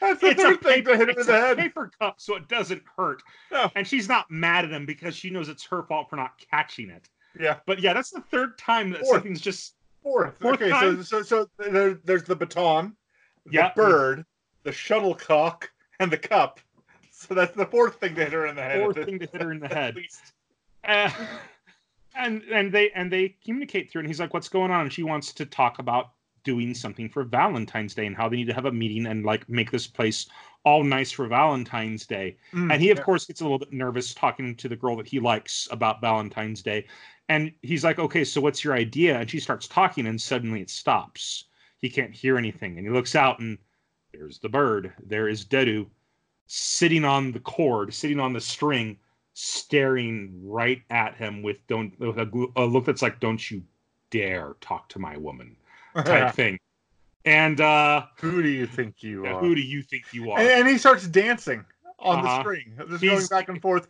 That's 0.00 0.20
the 0.20 0.28
it's 0.28 0.42
a 0.42 0.46
third 0.46 0.60
thing 0.62 0.72
paper, 0.76 0.90
to 0.92 0.96
hit 0.96 1.08
him 1.08 1.10
in 1.10 1.18
it's 1.18 1.26
the 1.26 1.36
a 1.36 1.40
head. 1.40 1.58
paper 1.58 1.90
cup, 1.98 2.20
so 2.20 2.34
it 2.36 2.48
doesn't 2.48 2.82
hurt. 2.96 3.22
No. 3.52 3.70
And 3.76 3.86
she's 3.86 4.08
not 4.08 4.30
mad 4.30 4.64
at 4.64 4.70
him 4.70 4.86
because 4.86 5.14
she 5.14 5.30
knows 5.30 5.48
it's 5.48 5.64
her 5.66 5.82
fault 5.82 6.08
for 6.10 6.16
not 6.16 6.32
catching 6.50 6.90
it. 6.90 7.08
Yeah. 7.38 7.58
But 7.66 7.80
yeah, 7.80 7.92
that's 7.92 8.10
the 8.10 8.22
third 8.22 8.58
time 8.58 8.90
that 8.90 9.06
something's 9.06 9.40
just 9.40 9.74
Fourth. 10.02 10.38
Fourth 10.38 10.60
okay, 10.60 10.70
time? 10.70 11.02
so 11.02 11.22
so 11.22 11.46
so 11.58 11.70
there, 11.70 11.94
there's 12.04 12.24
the 12.24 12.36
baton, 12.36 12.96
the 13.46 13.52
Yeah. 13.52 13.72
bird, 13.74 14.24
the 14.64 14.72
shuttlecock, 14.72 15.70
and 15.98 16.10
the 16.10 16.18
cup. 16.18 16.60
So 17.12 17.34
that's 17.34 17.54
the 17.54 17.66
fourth 17.66 17.96
thing 18.00 18.14
to 18.14 18.24
hit 18.24 18.32
her 18.32 18.46
in 18.46 18.56
the 18.56 18.62
head. 18.62 18.80
fourth 18.80 19.04
thing 19.04 19.18
to 19.18 19.26
hit 19.26 19.42
her 19.42 19.52
in 19.52 19.60
the 19.60 19.68
head. 19.74 19.96
Uh, 20.84 21.10
and 22.14 22.42
and 22.50 22.72
they 22.72 22.90
and 22.92 23.12
they 23.12 23.36
communicate 23.44 23.90
through, 23.90 24.00
and 24.00 24.08
he's 24.08 24.20
like, 24.20 24.32
"What's 24.34 24.48
going 24.48 24.70
on?" 24.70 24.82
And 24.82 24.92
she 24.92 25.02
wants 25.02 25.32
to 25.34 25.46
talk 25.46 25.78
about 25.78 26.12
doing 26.42 26.72
something 26.74 27.08
for 27.08 27.22
Valentine's 27.24 27.94
Day 27.94 28.06
and 28.06 28.16
how 28.16 28.28
they 28.28 28.36
need 28.36 28.46
to 28.46 28.54
have 28.54 28.64
a 28.64 28.72
meeting 28.72 29.06
and 29.06 29.24
like 29.26 29.46
make 29.48 29.70
this 29.70 29.86
place 29.86 30.26
all 30.64 30.82
nice 30.82 31.10
for 31.12 31.26
Valentine's 31.26 32.06
Day. 32.06 32.36
Mm, 32.54 32.72
And 32.72 32.80
he, 32.82 32.90
of 32.90 32.96
yeah. 32.96 33.04
course, 33.04 33.26
gets 33.26 33.40
a 33.40 33.44
little 33.44 33.58
bit 33.58 33.72
nervous 33.74 34.14
talking 34.14 34.56
to 34.56 34.68
the 34.68 34.76
girl 34.76 34.96
that 34.96 35.06
he 35.06 35.20
likes 35.20 35.68
about 35.70 36.00
Valentine's 36.00 36.62
Day. 36.62 36.86
And 37.30 37.52
he's 37.62 37.84
like, 37.84 38.00
okay, 38.00 38.24
so 38.24 38.40
what's 38.40 38.64
your 38.64 38.74
idea? 38.74 39.16
And 39.20 39.30
she 39.30 39.38
starts 39.38 39.68
talking, 39.68 40.06
and 40.08 40.20
suddenly 40.20 40.60
it 40.60 40.68
stops. 40.68 41.44
He 41.78 41.88
can't 41.88 42.12
hear 42.12 42.36
anything. 42.36 42.76
And 42.76 42.84
he 42.86 42.92
looks 42.92 43.14
out, 43.14 43.38
and 43.38 43.56
there's 44.12 44.40
the 44.40 44.48
bird. 44.48 44.92
There 45.06 45.28
is 45.28 45.44
Dera 45.44 45.84
sitting 46.48 47.04
on 47.04 47.30
the 47.30 47.38
cord, 47.38 47.94
sitting 47.94 48.18
on 48.18 48.32
the 48.32 48.40
string, 48.40 48.98
staring 49.34 50.40
right 50.44 50.82
at 50.90 51.14
him 51.14 51.42
with 51.42 51.64
don't 51.66 51.98
with 52.00 52.18
a, 52.18 52.46
a 52.56 52.64
look 52.64 52.84
that's 52.84 53.02
like, 53.02 53.20
"Don't 53.20 53.50
you 53.50 53.62
dare 54.10 54.56
talk 54.60 54.88
to 54.90 54.98
my 54.98 55.16
woman," 55.16 55.56
type 56.04 56.34
thing. 56.34 56.58
And 57.24 57.60
uh, 57.60 58.06
Who 58.20 58.42
do 58.42 58.48
you 58.48 58.66
think 58.66 59.02
you 59.02 59.26
are? 59.26 59.40
who 59.40 59.54
do 59.54 59.60
you 59.60 59.82
think 59.82 60.04
you 60.12 60.30
are? 60.30 60.38
and, 60.40 60.48
and 60.48 60.68
he 60.68 60.78
starts 60.78 61.06
dancing 61.06 61.64
on 61.98 62.22
the 62.22 62.28
Uh-huh. 62.28 62.40
string, 62.42 62.74
just 62.88 63.02
He's- 63.02 63.28
going 63.28 63.40
back 63.40 63.48
and 63.50 63.60
forth, 63.62 63.88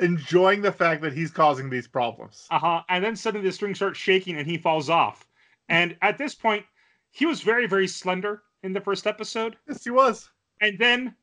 enjoying 0.00 0.62
the 0.62 0.72
fact 0.72 1.02
that 1.02 1.12
he's 1.12 1.30
causing 1.30 1.70
these 1.70 1.86
problems. 1.86 2.46
Uh 2.50 2.58
huh. 2.58 2.82
And 2.88 3.04
then 3.04 3.16
suddenly 3.16 3.46
the 3.46 3.52
string 3.52 3.74
starts 3.74 3.98
shaking 3.98 4.36
and 4.36 4.46
he 4.46 4.58
falls 4.58 4.88
off. 4.90 5.26
And 5.68 5.96
at 6.02 6.18
this 6.18 6.34
point, 6.34 6.64
he 7.10 7.26
was 7.26 7.42
very, 7.42 7.66
very 7.66 7.86
slender 7.86 8.42
in 8.62 8.72
the 8.72 8.80
first 8.80 9.06
episode. 9.06 9.56
Yes, 9.68 9.84
he 9.84 9.90
was. 9.90 10.30
And 10.60 10.78
then, 10.78 11.14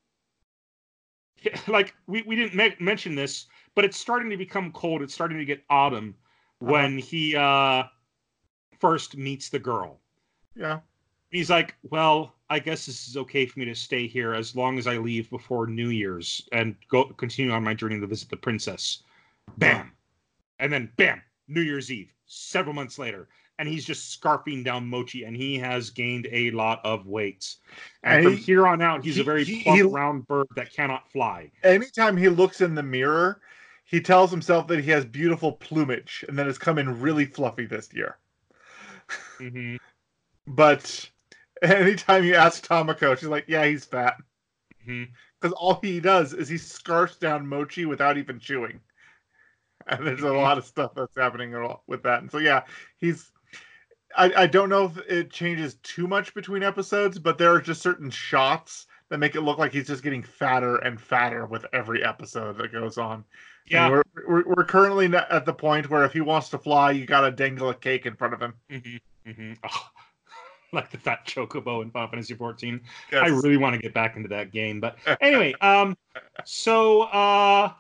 like, 1.68 1.94
we, 2.08 2.24
we 2.24 2.36
didn't 2.36 2.56
me- 2.56 2.76
mention 2.80 3.16
this, 3.16 3.48
but 3.76 3.86
it's 3.86 3.98
starting 3.98 4.30
to 4.30 4.38
become 4.38 4.72
cold. 4.72 5.02
It's 5.02 5.14
starting 5.14 5.38
to 5.38 5.46
get 5.46 5.64
autumn 5.70 6.16
when 6.60 6.98
he 6.98 7.36
uh, 7.36 7.84
first 8.80 9.18
meets 9.18 9.50
the 9.50 9.60
girl. 9.60 10.00
Yeah. 10.56 10.80
He's 11.32 11.50
like, 11.50 11.76
Well, 11.90 12.34
I 12.50 12.60
guess 12.60 12.86
this 12.86 13.08
is 13.08 13.18
okay 13.18 13.46
for 13.46 13.60
me 13.60 13.66
to 13.66 13.76
stay 13.76 14.08
here 14.08 14.34
as 14.34 14.56
long 14.56 14.80
as 14.80 14.88
I 14.88 14.98
leave 14.98 15.30
before 15.30 15.68
New 15.68 15.90
Year's 15.90 16.48
and 16.52 16.76
go 16.90 17.06
continue 17.06 17.52
on 17.52 17.64
my 17.64 17.74
journey 17.74 18.00
to 18.00 18.08
visit 18.08 18.30
the 18.30 18.38
princess. 18.38 19.04
Bam. 19.58 19.92
And 20.60 20.74
then 20.74 20.92
bam, 20.98 21.22
New 21.48 21.62
Year's 21.62 21.92
Eve, 21.92 22.12
several 22.26 22.74
months 22.74 22.98
later. 22.98 23.30
And 23.60 23.68
he's 23.68 23.86
just 23.86 24.20
scarfing 24.20 24.64
down 24.64 24.88
Mochi 24.88 25.26
and 25.26 25.36
he 25.36 25.58
has 25.60 25.90
gained 25.90 26.28
a 26.32 26.50
lot 26.52 26.80
of 26.84 27.06
weight. 27.08 27.56
And, 28.04 28.16
And 28.16 28.24
from 28.24 28.38
he- 28.38 28.44
here 28.44 28.66
on 28.68 28.82
out, 28.82 29.04
he's 29.04 29.16
he- 29.16 29.22
a 29.22 29.26
very 29.26 29.44
he- 29.44 29.64
plump, 29.64 29.94
round 29.94 30.28
bird 30.28 30.48
that 30.56 30.74
cannot 30.74 31.12
fly. 31.12 31.52
Anytime 31.64 32.16
he 32.18 32.30
looks 32.30 32.62
in 32.62 32.74
the 32.74 32.84
mirror, 32.84 33.42
he 33.84 34.00
tells 34.02 34.32
himself 34.32 34.68
that 34.68 34.80
he 34.84 34.90
has 34.92 35.04
beautiful 35.06 35.52
plumage 35.52 36.24
and 36.28 36.40
that 36.40 36.48
it's 36.48 36.58
come 36.58 36.78
in 36.78 37.02
really 37.02 37.26
fluffy 37.26 37.66
this 37.66 37.90
year. 37.94 38.18
hmm 39.38 39.76
But 40.48 41.10
anytime 41.78 42.24
you 42.24 42.36
ask 42.36 42.66
Tamako, 42.66 43.18
she's 43.18 43.30
like, 43.30 43.46
"Yeah, 43.48 43.66
he's 43.66 43.86
fat." 43.86 44.16
Because 45.40 45.54
all 45.54 45.80
he 45.82 46.00
does 46.00 46.34
is 46.34 46.50
he 46.50 46.58
scarfs 46.58 47.18
down 47.18 47.48
Mochi 47.48 47.86
without 47.86 48.18
even 48.18 48.40
chewing. 48.40 48.80
And 49.88 50.06
there's 50.06 50.22
a 50.22 50.34
lot 50.34 50.60
of 50.60 50.66
stuff 50.66 50.92
that's 50.94 51.16
happening 51.16 51.56
with 51.88 52.04
that. 52.04 52.22
And 52.22 52.30
so 52.30 52.38
yeah, 52.38 52.64
he's 52.98 53.32
I, 54.16 54.32
I 54.36 54.48
don't 54.48 54.70
know 54.70 54.86
if 54.86 54.98
it 55.10 55.32
changes 55.32 55.76
too 55.84 56.08
much 56.08 56.34
between 56.34 56.64
episodes, 56.64 57.18
but 57.18 57.38
there 57.38 57.54
are 57.54 57.62
just 57.62 57.82
certain 57.82 58.10
shots 58.10 58.88
that 59.10 59.18
make 59.20 59.36
it 59.36 59.42
look 59.42 59.58
like 59.58 59.72
he's 59.72 59.88
just 59.88 60.04
getting 60.04 60.24
fatter 60.24 60.78
and 60.78 61.00
fatter 61.00 61.46
with 61.46 61.66
every 61.74 62.04
episode 62.04 62.58
that 62.58 62.72
goes 62.72 62.98
on. 62.98 63.24
Yeah. 63.70 63.90
we're, 63.90 64.04
we're 64.28 64.44
we're 64.46 64.66
currently 64.66 65.06
at 65.16 65.46
the 65.46 65.54
point 65.54 65.90
where 65.90 66.04
if 66.04 66.14
he 66.14 66.22
wants 66.22 66.50
to 66.50 66.58
fly, 66.58 66.92
you 66.92 67.06
gotta 67.06 67.32
dangle 67.32 67.70
a 67.70 67.76
cake 67.76 68.06
in 68.06 68.16
front 68.16 68.34
of 68.34 68.42
him. 68.42 68.54
hmm 68.70 69.32
hmm 69.32 69.54
Oh, 69.64 69.90
like 70.74 70.92
the 70.92 70.98
fat 70.98 71.26
chocobo 71.26 71.82
in 71.82 71.92
Final 71.92 72.10
Fantasy 72.10 72.34
14. 72.36 72.80
Yes. 73.12 73.22
I 73.24 73.28
really 73.28 73.58
want 73.58 73.76
to 73.76 73.82
get 73.82 73.94
back 73.94 74.16
into 74.16 74.30
that 74.30 74.52
game. 74.52 74.80
But 74.80 74.98
anyway, 75.22 75.54
um, 75.62 75.98
so 76.46 77.04
uh, 77.04 77.72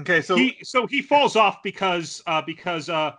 okay, 0.00 0.20
so 0.20 0.36
he 0.36 0.56
so 0.62 0.86
he 0.86 1.02
falls 1.02 1.36
off 1.36 1.62
because 1.62 2.22
uh 2.26 2.42
because 2.42 2.88
uh, 2.88 3.12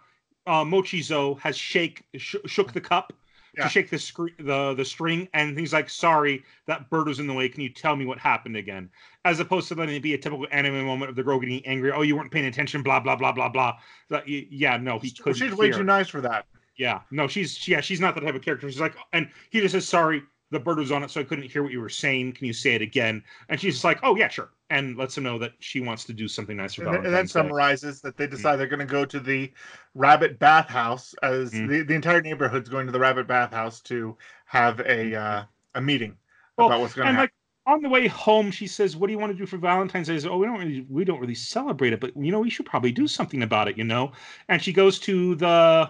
uh 0.46 0.64
Mochizo 0.64 1.40
has 1.40 1.58
shake 1.58 2.04
sh- 2.18 2.36
shook 2.46 2.74
the 2.74 2.82
cup 2.82 3.14
Yeah. 3.58 3.64
to 3.64 3.70
shake 3.70 3.90
the 3.90 3.98
screen 4.00 4.36
the 4.40 4.74
the 4.76 4.86
string, 4.86 5.28
and 5.34 5.58
he's 5.58 5.74
like, 5.74 5.90
"Sorry, 5.90 6.44
that 6.68 6.90
bird 6.90 7.08
was 7.08 7.20
in 7.20 7.28
the 7.28 7.34
way. 7.34 7.50
Can 7.50 7.62
you 7.62 7.70
tell 7.70 7.96
me 7.96 8.06
what 8.06 8.20
happened 8.20 8.56
again?" 8.56 8.90
As 9.26 9.40
opposed 9.40 9.68
to 9.70 9.76
letting 9.76 9.96
it 9.96 10.04
be 10.04 10.14
a 10.14 10.18
typical 10.18 10.46
anime 10.52 10.86
moment 10.86 11.10
of 11.10 11.16
the 11.16 11.24
girl 11.24 11.40
getting 11.40 11.66
angry. 11.66 11.92
Oh, 11.92 12.02
you 12.04 12.16
weren't 12.16 12.32
paying 12.32 12.46
attention. 12.46 12.84
Blah 12.84 13.00
blah 13.00 13.16
blah 13.16 13.32
blah 13.32 13.50
blah. 13.50 13.78
Like, 14.10 14.24
yeah, 14.28 14.78
no, 14.78 15.00
he 15.00 15.12
couldn't. 15.12 15.40
she's 15.40 15.54
way 15.56 15.68
hear. 15.68 15.78
too 15.78 15.84
nice 15.84 16.08
for 16.08 16.22
that. 16.22 16.46
Yeah, 16.78 17.02
no, 17.12 17.28
she's 17.28 17.68
yeah, 17.68 17.82
she's 17.82 18.00
not 18.00 18.14
the 18.16 18.22
type 18.22 18.36
of 18.36 18.42
character. 18.44 18.70
She's 18.70 18.80
like, 18.80 18.96
and 19.14 19.30
he 19.50 19.60
just 19.62 19.72
says, 19.74 19.88
"Sorry, 19.88 20.24
the 20.52 20.60
bird 20.60 20.78
was 20.78 20.92
on 20.92 21.04
it, 21.04 21.10
so 21.10 21.20
I 21.22 21.24
couldn't 21.24 21.50
hear 21.50 21.64
what 21.64 21.72
you 21.72 21.82
were 21.82 21.90
saying. 21.90 22.34
Can 22.34 22.46
you 22.46 22.54
say 22.54 22.76
it 22.76 22.82
again?" 22.82 23.24
And 23.50 23.60
she's 23.60 23.76
just 23.76 23.84
like, 23.84 24.00
"Oh 24.04 24.16
yeah, 24.16 24.28
sure," 24.28 24.52
and 24.70 24.96
lets 24.98 25.18
him 25.18 25.24
know 25.24 25.40
that 25.40 25.54
she 25.60 25.82
wants 25.82 26.04
to 26.06 26.14
do 26.14 26.28
something 26.28 26.56
nice 26.58 26.76
for 26.76 26.84
and, 26.84 26.94
and 26.94 27.14
then 27.14 27.28
Valentine's 27.28 27.32
summarizes 27.32 28.02
that 28.02 28.18
they 28.18 28.28
decide 28.28 28.58
they're 28.58 28.68
going 28.68 28.80
to 28.80 28.86
go 28.86 29.06
to 29.06 29.20
the 29.20 29.52
rabbit 29.94 30.40
bathhouse 30.40 31.14
as 31.24 31.54
Mm. 31.54 31.68
the, 31.68 31.84
the 31.84 31.94
entire 31.96 32.22
neighborhood's 32.22 32.70
going 32.70 32.86
to 32.86 32.92
the 32.92 33.00
rabbit 33.00 33.28
bathhouse 33.28 33.82
to 33.82 34.18
have 34.46 34.80
a 34.82 35.16
uh, 35.16 35.44
a 35.76 35.82
meeting 35.82 36.18
Well, 36.58 36.68
about 36.68 36.82
what's 36.82 36.94
going 36.94 37.08
to 37.08 37.12
and 37.12 37.14
happen. 37.14 37.24
like 37.24 37.32
on 37.66 37.82
the 37.82 37.90
way 37.90 38.08
home, 38.08 38.50
she 38.52 38.66
says, 38.68 38.96
"What 38.96 39.08
do 39.08 39.14
you 39.14 39.20
want 39.20 39.32
to 39.34 39.38
do 39.38 39.46
for 39.46 39.58
Valentine's 39.58 40.08
Day?" 40.08 40.16
I 40.16 40.20
said, 40.20 40.32
"Oh, 40.32 40.38
we 40.38 40.46
don't 40.46 40.60
really, 40.60 40.82
we 40.90 41.04
don't 41.06 41.20
really 41.20 41.36
celebrate 41.36 41.94
it, 41.94 42.00
but 42.00 42.16
you 42.16 42.32
know, 42.32 42.40
we 42.40 42.50
should 42.50 42.66
probably 42.66 42.92
do 42.92 43.08
something 43.08 43.44
about 43.44 43.68
it, 43.68 43.78
you 43.78 43.84
know." 43.84 44.14
And 44.48 44.62
she 44.62 44.74
goes 44.74 45.00
to 45.00 45.36
the, 45.36 45.90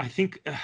I 0.00 0.08
think, 0.08 0.40
uh, 0.46 0.56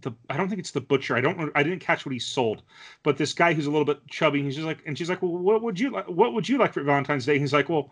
the 0.00 0.12
I 0.30 0.36
don't 0.36 0.48
think 0.48 0.60
it's 0.60 0.70
the 0.70 0.80
butcher. 0.80 1.16
I 1.16 1.20
don't, 1.20 1.50
I 1.54 1.62
didn't 1.62 1.80
catch 1.80 2.06
what 2.06 2.12
he 2.12 2.18
sold, 2.18 2.62
but 3.02 3.16
this 3.16 3.32
guy 3.32 3.52
who's 3.52 3.66
a 3.66 3.70
little 3.70 3.84
bit 3.84 4.06
chubby. 4.08 4.42
He's 4.42 4.54
just 4.54 4.66
like, 4.66 4.78
and 4.86 4.96
she's 4.96 5.10
like, 5.10 5.22
"Well, 5.22 5.32
what 5.32 5.60
would 5.62 5.78
you 5.78 5.90
like? 5.90 6.08
What 6.08 6.32
would 6.34 6.48
you 6.48 6.56
like 6.58 6.72
for 6.72 6.82
Valentine's 6.82 7.26
Day?" 7.26 7.38
He's 7.38 7.52
like, 7.52 7.68
"Well, 7.68 7.90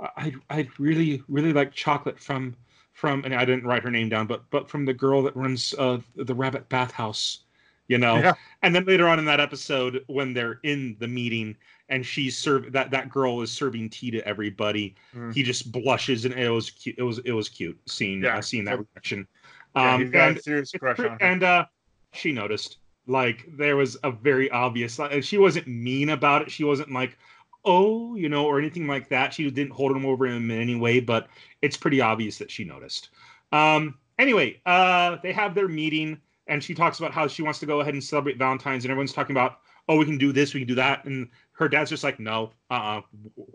I, 0.00 0.32
I'd 0.50 0.68
really, 0.78 1.22
really 1.28 1.52
like 1.52 1.72
chocolate 1.72 2.18
from." 2.18 2.56
From 2.92 3.24
and 3.26 3.34
I 3.34 3.44
didn't 3.44 3.64
write 3.64 3.82
her 3.82 3.90
name 3.90 4.08
down, 4.08 4.26
but 4.26 4.48
but 4.48 4.70
from 4.70 4.86
the 4.86 4.94
girl 4.94 5.22
that 5.24 5.36
runs 5.36 5.74
uh, 5.78 5.98
the 6.14 6.34
Rabbit 6.34 6.66
Bathhouse, 6.70 7.40
you 7.88 7.98
know. 7.98 8.16
Yeah. 8.16 8.32
And 8.62 8.74
then 8.74 8.86
later 8.86 9.06
on 9.06 9.18
in 9.18 9.26
that 9.26 9.38
episode, 9.38 10.02
when 10.06 10.32
they're 10.32 10.60
in 10.62 10.96
the 10.98 11.06
meeting 11.06 11.58
and 11.90 12.06
she's 12.06 12.38
serve 12.38 12.72
that 12.72 12.90
that 12.92 13.10
girl 13.10 13.42
is 13.42 13.52
serving 13.52 13.90
tea 13.90 14.10
to 14.12 14.26
everybody, 14.26 14.94
Mm. 15.14 15.34
he 15.34 15.42
just 15.42 15.70
blushes 15.72 16.24
and 16.24 16.32
it 16.32 16.48
was 16.48 16.70
cute. 16.70 16.94
It 16.96 17.02
was 17.02 17.18
it 17.18 17.32
was 17.32 17.50
cute 17.50 17.78
seeing 17.86 18.22
Yeah. 18.22 18.38
uh, 18.38 18.40
seeing 18.40 18.64
that 18.64 18.78
reaction. 18.78 19.28
Yeah, 19.76 19.94
Um, 19.94 20.00
he's 20.00 20.10
got 20.10 20.28
and 20.28 20.36
a 20.38 20.42
serious 20.42 20.72
crush 20.72 20.98
on 20.98 21.04
her. 21.10 21.16
and 21.20 21.42
uh, 21.42 21.66
she 22.12 22.32
noticed. 22.32 22.78
Like 23.08 23.44
there 23.56 23.76
was 23.76 23.96
a 24.02 24.10
very 24.10 24.50
obvious. 24.50 24.98
Like, 24.98 25.22
she 25.22 25.38
wasn't 25.38 25.68
mean 25.68 26.08
about 26.08 26.42
it. 26.42 26.50
She 26.50 26.64
wasn't 26.64 26.90
like, 26.90 27.16
oh, 27.64 28.16
you 28.16 28.28
know, 28.28 28.46
or 28.46 28.58
anything 28.58 28.88
like 28.88 29.08
that. 29.10 29.32
She 29.32 29.48
didn't 29.50 29.72
hold 29.72 29.92
him 29.92 30.04
over 30.04 30.26
him 30.26 30.50
in 30.50 30.60
any 30.60 30.74
way. 30.74 30.98
But 30.98 31.28
it's 31.62 31.76
pretty 31.76 32.00
obvious 32.00 32.38
that 32.38 32.50
she 32.50 32.64
noticed. 32.64 33.10
Um, 33.52 33.98
anyway, 34.18 34.60
uh, 34.66 35.18
they 35.22 35.32
have 35.32 35.54
their 35.54 35.68
meeting, 35.68 36.18
and 36.48 36.62
she 36.64 36.74
talks 36.74 36.98
about 36.98 37.12
how 37.12 37.28
she 37.28 37.42
wants 37.42 37.60
to 37.60 37.66
go 37.66 37.80
ahead 37.80 37.94
and 37.94 38.02
celebrate 38.02 38.38
Valentine's, 38.38 38.84
and 38.84 38.90
everyone's 38.90 39.12
talking 39.12 39.34
about, 39.36 39.58
oh, 39.88 39.96
we 39.96 40.04
can 40.04 40.18
do 40.18 40.32
this, 40.32 40.52
we 40.52 40.60
can 40.60 40.68
do 40.68 40.74
that, 40.74 41.04
and 41.04 41.28
her 41.52 41.68
dad's 41.68 41.90
just 41.90 42.02
like, 42.02 42.18
no, 42.18 42.50
uh, 42.72 42.74
uh 42.74 43.00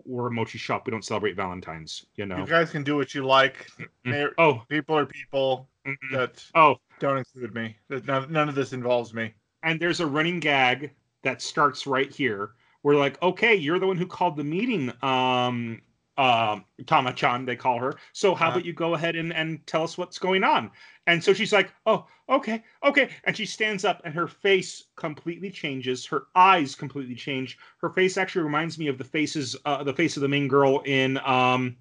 we're 0.04 0.28
a 0.28 0.30
mochi 0.30 0.56
shop, 0.56 0.86
we 0.86 0.90
don't 0.90 1.04
celebrate 1.04 1.36
Valentine's, 1.36 2.06
you 2.16 2.24
know. 2.24 2.38
You 2.38 2.46
guys 2.46 2.70
can 2.70 2.82
do 2.82 2.96
what 2.96 3.14
you 3.14 3.24
like. 3.26 3.66
They- 4.04 4.26
Oh, 4.38 4.62
People 4.70 4.96
are 4.96 5.04
people 5.04 5.68
that 6.12 6.44
oh, 6.54 6.76
don't 7.00 7.18
include 7.18 7.54
me. 7.54 7.76
None, 7.90 8.30
none 8.32 8.48
of 8.48 8.54
this 8.54 8.72
involves 8.72 9.12
me. 9.14 9.32
and 9.62 9.80
there's 9.80 10.00
a 10.00 10.06
running 10.06 10.40
gag 10.40 10.92
that 11.22 11.40
starts 11.42 11.86
right 11.86 12.10
here. 12.12 12.50
We're 12.82 12.96
like, 12.96 13.20
okay, 13.22 13.54
you're 13.54 13.78
the 13.78 13.86
one 13.86 13.96
who 13.96 14.06
called 14.06 14.36
the 14.36 14.42
meeting, 14.44 14.92
um, 15.02 15.80
um, 16.18 16.64
Tama-chan, 16.86 17.44
they 17.46 17.54
call 17.56 17.78
her. 17.78 17.96
So 18.12 18.34
how 18.34 18.48
Uh-huh. 18.48 18.56
about 18.56 18.64
you 18.64 18.72
go 18.72 18.94
ahead 18.94 19.14
and, 19.16 19.32
and 19.32 19.64
tell 19.66 19.84
us 19.84 19.96
what's 19.96 20.18
going 20.18 20.42
on? 20.44 20.70
And 21.06 21.22
so 21.22 21.32
she's 21.32 21.52
like, 21.52 21.72
oh, 21.86 22.06
okay, 22.28 22.64
okay. 22.82 23.10
And 23.24 23.36
she 23.36 23.46
stands 23.46 23.84
up 23.84 24.00
and 24.04 24.12
her 24.14 24.26
face 24.26 24.84
completely 24.96 25.50
changes. 25.50 26.04
Her 26.06 26.24
eyes 26.34 26.74
completely 26.74 27.14
change. 27.14 27.56
Her 27.78 27.90
face 27.90 28.16
actually 28.16 28.42
reminds 28.42 28.78
me 28.78 28.88
of 28.88 28.98
the 28.98 29.04
faces, 29.04 29.56
uh, 29.64 29.84
the 29.84 29.94
face 29.94 30.16
of 30.16 30.22
the 30.22 30.28
main 30.28 30.48
girl 30.48 30.82
in, 30.84 31.18
um, 31.18 31.76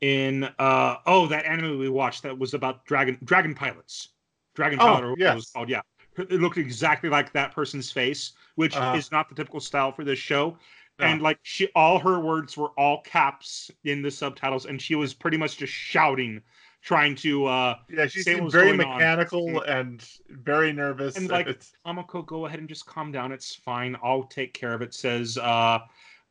in, 0.00 0.44
uh, 0.58 0.96
oh, 1.06 1.26
that 1.26 1.44
anime 1.44 1.78
we 1.78 1.88
watched 1.88 2.22
that 2.22 2.38
was 2.38 2.54
about 2.54 2.84
dragon, 2.86 3.18
dragon 3.24 3.54
pilots. 3.54 4.08
Dragon 4.54 4.78
Oh, 4.80 4.84
Pilot, 4.84 5.04
or 5.04 5.10
what 5.10 5.20
it 5.20 5.22
yes. 5.22 5.34
was 5.36 5.50
called, 5.50 5.68
yeah. 5.68 5.80
It 6.18 6.32
looked 6.32 6.58
exactly 6.58 7.08
like 7.08 7.32
that 7.32 7.54
person's 7.54 7.90
face, 7.92 8.32
which 8.56 8.76
Uh-huh. 8.76 8.96
is 8.96 9.12
not 9.12 9.28
the 9.28 9.34
typical 9.34 9.60
style 9.60 9.92
for 9.92 10.04
this 10.04 10.18
show. 10.18 10.58
No. 10.98 11.06
And 11.06 11.22
like 11.22 11.38
she, 11.42 11.68
all 11.76 11.98
her 12.00 12.18
words 12.20 12.56
were 12.56 12.70
all 12.76 13.00
caps 13.02 13.70
in 13.84 14.02
the 14.02 14.10
subtitles, 14.10 14.66
and 14.66 14.82
she 14.82 14.96
was 14.96 15.14
pretty 15.14 15.36
much 15.36 15.56
just 15.56 15.72
shouting, 15.72 16.42
trying 16.82 17.14
to 17.16 17.46
uh 17.46 17.76
Yeah, 17.88 18.06
she 18.08 18.22
seemed 18.22 18.42
was 18.42 18.52
very 18.52 18.76
going 18.76 18.80
on. 18.82 18.98
mechanical 18.98 19.60
and 19.62 20.04
very 20.28 20.72
nervous. 20.72 21.16
And, 21.16 21.30
like, 21.30 21.46
it's, 21.46 21.72
Tamako, 21.86 22.26
go 22.26 22.46
ahead 22.46 22.58
and 22.58 22.68
just 22.68 22.84
calm 22.86 23.12
down. 23.12 23.30
It's 23.32 23.54
fine. 23.54 23.96
I'll 24.02 24.24
take 24.24 24.52
care 24.52 24.74
of 24.74 24.82
it. 24.82 24.92
Says 24.92 25.38
uh, 25.38 25.78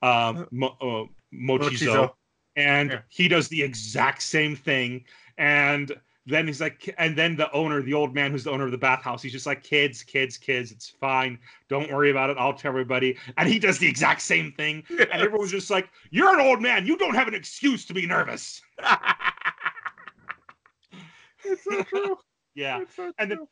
uh, 0.02 0.44
Mo- 0.52 0.76
uh 0.82 1.06
Mochizo. 1.34 2.12
Mochizo. 2.12 2.12
And 2.60 2.92
Yeah. 2.92 3.00
he 3.10 3.28
does 3.28 3.48
the 3.48 3.62
exact 3.64 4.22
same 4.22 4.56
thing. 4.56 5.04
And 5.38 5.92
then 6.26 6.46
he's 6.46 6.62
like, 6.62 6.94
and 7.00 7.18
then 7.18 7.36
the 7.36 7.52
owner, 7.54 7.82
the 7.82 7.94
old 7.94 8.14
man 8.14 8.32
who's 8.32 8.44
the 8.44 8.52
owner 8.52 8.66
of 8.66 8.72
the 8.72 8.78
bathhouse, 8.78 9.24
he's 9.24 9.32
just 9.32 9.46
like, 9.48 9.64
kids, 9.64 10.04
kids, 10.04 10.38
kids, 10.38 10.72
it's 10.72 10.88
fine. 10.90 11.40
Don't 11.70 11.92
worry 11.92 12.12
about 12.12 12.30
it. 12.30 12.38
I'll 12.38 12.54
tell 12.54 12.70
everybody. 12.70 13.18
And 13.38 13.50
he 13.50 13.58
does 13.58 13.80
the 13.80 13.88
exact 13.88 14.22
same 14.22 14.52
thing. 14.52 14.84
And 14.90 15.10
everyone's 15.12 15.52
just 15.52 15.72
like, 15.72 15.90
you're 16.12 16.34
an 16.38 16.46
old 16.46 16.62
man. 16.62 16.86
You 16.86 16.98
don't 16.98 17.16
have 17.16 17.28
an 17.28 17.34
excuse 17.34 17.86
to 17.86 17.94
be 17.94 18.06
nervous. 18.06 18.62
it's 21.44 21.64
so 21.64 21.84
true. 21.84 22.18
Yeah. 22.56 22.84
So 22.96 23.14
And 23.20 23.32
then- 23.32 23.48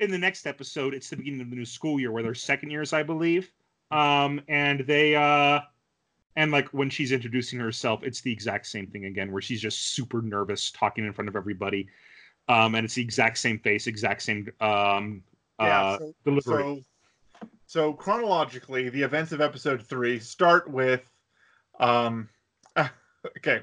in 0.00 0.10
the 0.10 0.18
next 0.18 0.46
episode, 0.46 0.92
it's 0.92 1.08
the 1.08 1.16
beginning 1.16 1.40
of 1.40 1.48
the 1.50 1.56
new 1.56 1.64
school 1.64 1.98
year 2.00 2.10
where 2.10 2.22
they're 2.22 2.34
second 2.34 2.70
years, 2.70 2.92
I 2.92 3.02
believe. 3.04 3.50
Um, 3.90 4.40
and 4.48 4.80
they 4.80 5.14
uh 5.14 5.60
and 6.36 6.50
like 6.50 6.68
when 6.68 6.90
she's 6.90 7.12
introducing 7.12 7.58
herself, 7.58 8.02
it's 8.02 8.20
the 8.20 8.32
exact 8.32 8.66
same 8.66 8.86
thing 8.86 9.04
again, 9.04 9.30
where 9.30 9.42
she's 9.42 9.60
just 9.60 9.92
super 9.92 10.20
nervous 10.20 10.70
talking 10.70 11.04
in 11.04 11.12
front 11.12 11.28
of 11.28 11.36
everybody. 11.36 11.88
Um, 12.48 12.74
and 12.74 12.84
it's 12.84 12.94
the 12.94 13.02
exact 13.02 13.38
same 13.38 13.58
face, 13.58 13.86
exact 13.86 14.22
same 14.22 14.50
um 14.60 15.22
yeah. 15.60 15.82
uh 15.82 15.98
so, 15.98 16.14
delivery. 16.24 16.62
so, 16.62 17.48
so 17.66 17.92
chronologically, 17.92 18.88
the 18.88 19.02
events 19.02 19.32
of 19.32 19.40
episode 19.40 19.82
three 19.82 20.18
start 20.18 20.68
with, 20.68 21.08
um, 21.78 22.28
okay. 23.36 23.62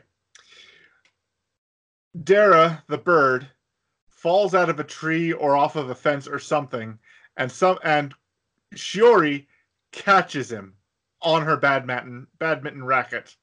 Dera 2.24 2.84
the 2.88 2.98
bird 2.98 3.48
falls 4.10 4.54
out 4.54 4.70
of 4.70 4.80
a 4.80 4.84
tree 4.84 5.32
or 5.34 5.56
off 5.56 5.76
of 5.76 5.90
a 5.90 5.96
fence 5.96 6.28
or 6.28 6.40
something, 6.40 6.98
and 7.38 7.52
some 7.52 7.78
and 7.84 8.14
Shiori 8.76 9.46
catches 9.92 10.52
him 10.52 10.74
on 11.22 11.44
her 11.44 11.58
badminton 11.58 12.28
badminton 12.40 12.84
racket, 12.84 13.36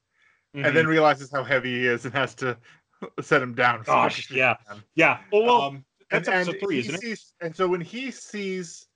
and 0.54 0.74
then 0.76 0.86
realizes 0.86 1.30
how 1.30 1.44
heavy 1.44 1.78
he 1.80 1.86
is 1.86 2.04
and 2.04 2.14
has 2.14 2.34
to 2.36 2.56
set 3.20 3.42
him 3.42 3.54
down. 3.54 3.82
Gosh, 3.86 4.30
yeah. 4.30 4.56
shoot 4.68 4.74
him. 4.76 4.84
yeah. 4.94 5.18
Oh 5.32 5.42
well, 5.44 5.62
Um, 5.62 5.84
that's 6.10 6.28
and, 6.28 6.48
episode 6.48 6.60
three, 6.60 6.78
isn't 6.80 7.04
it? 7.04 7.20
And 7.40 7.54
so 7.54 7.68
when 7.68 7.80
he 7.80 8.10
sees 8.10 8.86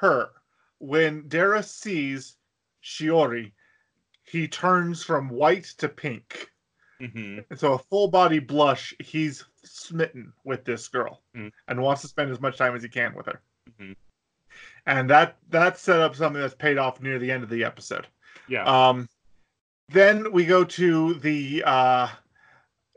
her, 0.00 0.30
when 0.78 1.28
Dera 1.28 1.62
sees 1.62 2.36
Shiori, 2.82 3.52
he 4.24 4.48
turns 4.48 5.02
from 5.04 5.28
white 5.28 5.64
to 5.78 5.88
pink. 5.88 6.48
mhm. 7.00 7.44
And 7.50 7.58
so 7.58 7.74
a 7.74 7.78
full 7.78 8.08
body 8.08 8.38
blush, 8.38 8.94
he's 9.00 9.44
smitten 9.62 10.32
with 10.44 10.64
this 10.64 10.88
girl 10.88 11.22
Mm. 11.36 11.50
and 11.68 11.80
wants 11.82 12.02
to 12.02 12.08
spend 12.08 12.30
as 12.30 12.40
much 12.40 12.56
time 12.56 12.74
as 12.76 12.82
he 12.82 12.88
can 12.88 13.14
with 13.14 13.26
her. 13.26 13.40
Mhm. 13.80 13.96
And 14.86 15.08
that 15.10 15.36
that 15.48 15.78
set 15.78 16.00
up 16.00 16.14
something 16.16 16.40
that's 16.40 16.54
paid 16.54 16.78
off 16.78 17.00
near 17.00 17.18
the 17.18 17.30
end 17.30 17.42
of 17.42 17.48
the 17.50 17.64
episode. 17.64 18.06
Yeah. 18.48 18.64
Um, 18.64 19.08
then 19.88 20.32
we 20.32 20.44
go 20.46 20.64
to 20.64 21.14
the 21.14 21.62
uh, 21.66 22.08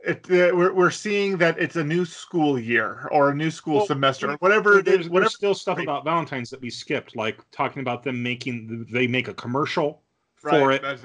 it, 0.00 0.24
uh, 0.30 0.54
we're 0.56 0.72
we're 0.72 0.90
seeing 0.90 1.36
that 1.38 1.58
it's 1.58 1.76
a 1.76 1.84
new 1.84 2.04
school 2.04 2.58
year 2.58 3.08
or 3.12 3.30
a 3.30 3.34
new 3.34 3.50
school 3.50 3.76
Well, 3.78 3.86
semester, 3.86 4.30
or 4.30 4.36
whatever 4.36 4.82
there's, 4.82 5.06
is, 5.06 5.08
whatever. 5.08 5.24
there's 5.24 5.34
still 5.34 5.54
stuff 5.54 5.78
about 5.78 6.04
Valentine's 6.04 6.50
that 6.50 6.60
we 6.60 6.70
skipped, 6.70 7.16
like 7.16 7.38
talking 7.50 7.80
about 7.80 8.02
them 8.02 8.22
making 8.22 8.86
they 8.92 9.06
make 9.06 9.28
a 9.28 9.34
commercial 9.34 10.02
for 10.36 10.68
right, 10.68 10.82
it. 10.84 11.00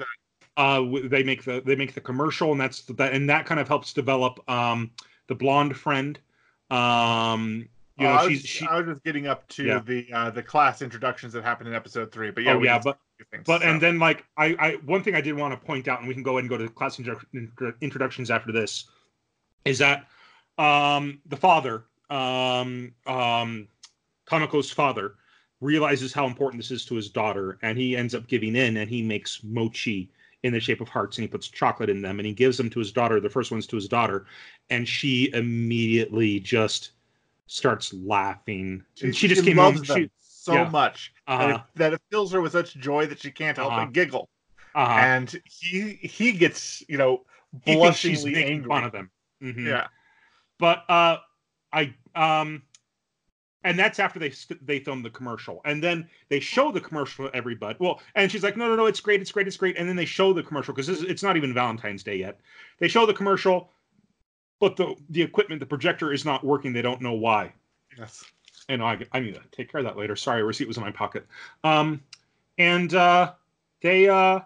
uh 0.56 0.80
they 1.08 1.22
make 1.24 1.44
the 1.44 1.60
they 1.66 1.74
make 1.74 1.92
the 1.92 2.00
commercial 2.00 2.52
and 2.52 2.60
that's 2.60 2.82
that 2.82 3.12
and 3.12 3.28
that 3.28 3.46
kind 3.46 3.58
of 3.60 3.66
helps 3.66 3.92
develop 3.92 4.38
um 4.48 4.90
the 5.26 5.34
blonde 5.34 5.76
friend 5.76 6.20
um 6.70 7.68
you 7.96 8.06
Oh, 8.06 8.10
know 8.10 8.14
I, 8.14 8.24
was, 8.26 8.40
she 8.40 8.66
I 8.66 8.76
was 8.80 8.86
just 8.86 9.04
getting 9.04 9.26
up 9.26 9.46
to 9.50 9.64
Yeah. 9.64 9.78
the 9.80 10.12
uh, 10.12 10.30
the 10.30 10.42
class 10.42 10.82
introductions 10.82 11.32
that 11.32 11.44
happened 11.44 11.68
in 11.68 11.74
episode 11.74 12.10
three, 12.12 12.30
but 12.30 12.42
yeah, 12.44 12.54
oh 12.54 12.62
yeah 12.62 12.78
but 12.78 12.98
things, 13.30 13.46
but 13.46 13.62
and 13.62 13.80
then 13.80 13.98
like 13.98 14.24
i 14.36 14.56
i 14.58 14.72
one 14.84 15.02
thing 15.02 15.14
i 15.14 15.20
did 15.20 15.34
want 15.36 15.58
to 15.58 15.66
point 15.66 15.86
out 15.86 16.00
and 16.00 16.08
we 16.08 16.14
can 16.14 16.22
go 16.22 16.32
ahead 16.32 16.40
and 16.42 16.48
go 16.50 16.56
to 16.58 16.64
the 16.64 16.70
class 16.70 16.98
intro- 16.98 17.20
intro- 17.32 17.74
introductions 17.80 18.30
after 18.30 18.50
this 18.52 18.90
is 19.64 19.78
that 19.78 20.06
um 20.58 21.20
the 21.26 21.36
father 21.36 21.84
um 22.10 22.92
um 23.06 23.68
Tamako's 24.26 24.70
father 24.70 25.14
realizes 25.60 26.12
how 26.12 26.26
important 26.26 26.60
this 26.62 26.70
is 26.70 26.84
to 26.86 26.94
his 26.94 27.08
daughter 27.08 27.58
and 27.62 27.78
he 27.78 27.96
ends 27.96 28.14
up 28.14 28.26
giving 28.26 28.56
in 28.56 28.76
and 28.78 28.90
he 28.90 29.02
makes 29.02 29.42
mochi 29.44 30.10
in 30.42 30.52
the 30.52 30.60
shape 30.60 30.80
of 30.80 30.88
hearts 30.88 31.16
and 31.16 31.22
he 31.24 31.28
puts 31.28 31.48
chocolate 31.48 31.88
in 31.90 32.02
them 32.02 32.18
and 32.18 32.26
he 32.26 32.34
gives 32.34 32.56
them 32.58 32.68
to 32.70 32.78
his 32.78 32.92
daughter 32.92 33.20
the 33.20 33.30
first 33.30 33.50
one's 33.50 33.66
to 33.66 33.76
his 33.76 33.88
daughter 33.88 34.26
and 34.70 34.88
she 34.88 35.30
immediately 35.32 36.40
just 36.40 36.92
starts 37.46 37.92
laughing. 37.94 38.84
And 39.02 39.14
she, 39.14 39.28
just 39.28 39.44
came 39.44 39.56
loves 39.56 39.82
them 39.86 39.96
she, 40.04 40.10
so 40.18 40.54
yeah. 40.54 40.68
much 40.70 41.12
that, 41.26 41.50
uh, 41.50 41.54
it, 41.54 41.60
that 41.76 41.92
it 41.94 42.00
fills 42.10 42.32
her 42.32 42.40
with 42.40 42.52
such 42.52 42.74
joy 42.76 43.06
that 43.06 43.20
she 43.20 43.30
can't 43.30 43.56
help 43.56 43.72
Uh-huh. 43.72 43.84
but 43.86 43.92
giggle, 43.92 44.28
uh, 44.74 44.96
and 44.98 45.40
he 45.44 45.92
he 46.02 46.32
gets 46.32 46.82
you 46.88 46.98
know 46.98 47.24
blushingly 47.64 48.32
making 48.32 48.54
angry. 48.54 48.68
fun 48.68 48.84
of 48.84 48.92
them 48.92 49.10
Mhm. 49.42 49.66
Yeah, 49.66 49.86
but 50.58 50.84
uh 50.88 51.18
i 51.72 51.94
um 52.14 52.62
and 53.62 53.78
that's 53.78 53.98
after 53.98 54.18
they 54.18 54.32
they 54.62 54.78
film 54.78 55.02
the 55.02 55.10
commercial. 55.10 55.60
And 55.64 55.82
then 55.82 56.08
they 56.28 56.40
show 56.40 56.70
the 56.70 56.80
commercial 56.80 57.28
to 57.28 57.34
everybody 57.36 57.76
well 57.80 58.00
and 58.14 58.30
she's 58.30 58.42
like 58.42 58.56
no 58.56 58.68
no 58.68 58.76
no 58.76 58.86
it's 58.86 59.00
great 59.00 59.20
it's 59.20 59.32
great 59.32 59.46
it's 59.46 59.56
great. 59.56 59.76
And 59.78 59.88
then 59.88 59.96
they 59.96 60.04
show 60.04 60.32
the 60.32 60.42
commercial 60.42 60.74
because 60.74 60.88
it's 61.02 61.22
not 61.22 61.36
even 61.36 61.54
valentine's 61.54 62.02
day 62.02 62.16
yet. 62.16 62.40
They 62.78 62.88
show 62.88 63.06
the 63.06 63.14
commercial 63.14 63.70
but 64.64 64.76
the 64.76 64.96
the 65.10 65.22
equipment 65.22 65.60
the 65.60 65.66
projector 65.66 66.12
is 66.12 66.24
not 66.24 66.42
working. 66.42 66.72
They 66.72 66.82
don't 66.82 67.02
know 67.02 67.12
why. 67.12 67.52
Yes. 67.98 68.24
and 68.68 68.82
I, 68.82 68.98
I 69.12 69.20
need 69.20 69.34
to 69.34 69.42
take 69.52 69.70
care 69.70 69.80
of 69.80 69.84
that 69.84 69.96
later. 69.98 70.16
Sorry 70.16 70.42
receipt 70.42 70.66
was 70.68 70.78
in 70.78 70.82
my 70.82 70.90
pocket. 70.90 71.26
Um 71.62 72.00
and 72.56 72.94
uh 72.94 73.32
they 73.82 74.08
uh 74.08 74.40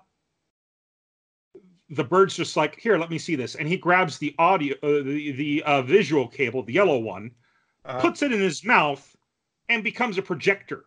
the 1.90 2.04
bird's 2.04 2.36
just 2.36 2.56
like 2.56 2.78
here 2.78 2.98
let 2.98 3.10
me 3.10 3.18
see 3.18 3.36
this. 3.36 3.54
And 3.54 3.68
he 3.68 3.76
grabs 3.76 4.18
the 4.18 4.34
audio 4.38 4.74
uh, 4.82 5.02
the 5.04 5.32
the 5.32 5.62
uh, 5.64 5.82
visual 5.82 6.26
cable 6.26 6.62
the 6.64 6.74
yellow 6.74 6.98
one 6.98 7.30
Uh, 7.84 8.00
puts 8.00 8.22
it 8.22 8.32
in 8.32 8.40
his 8.40 8.64
mouth 8.64 9.16
and 9.70 9.84
becomes 9.84 10.18
a 10.18 10.22
projector. 10.22 10.84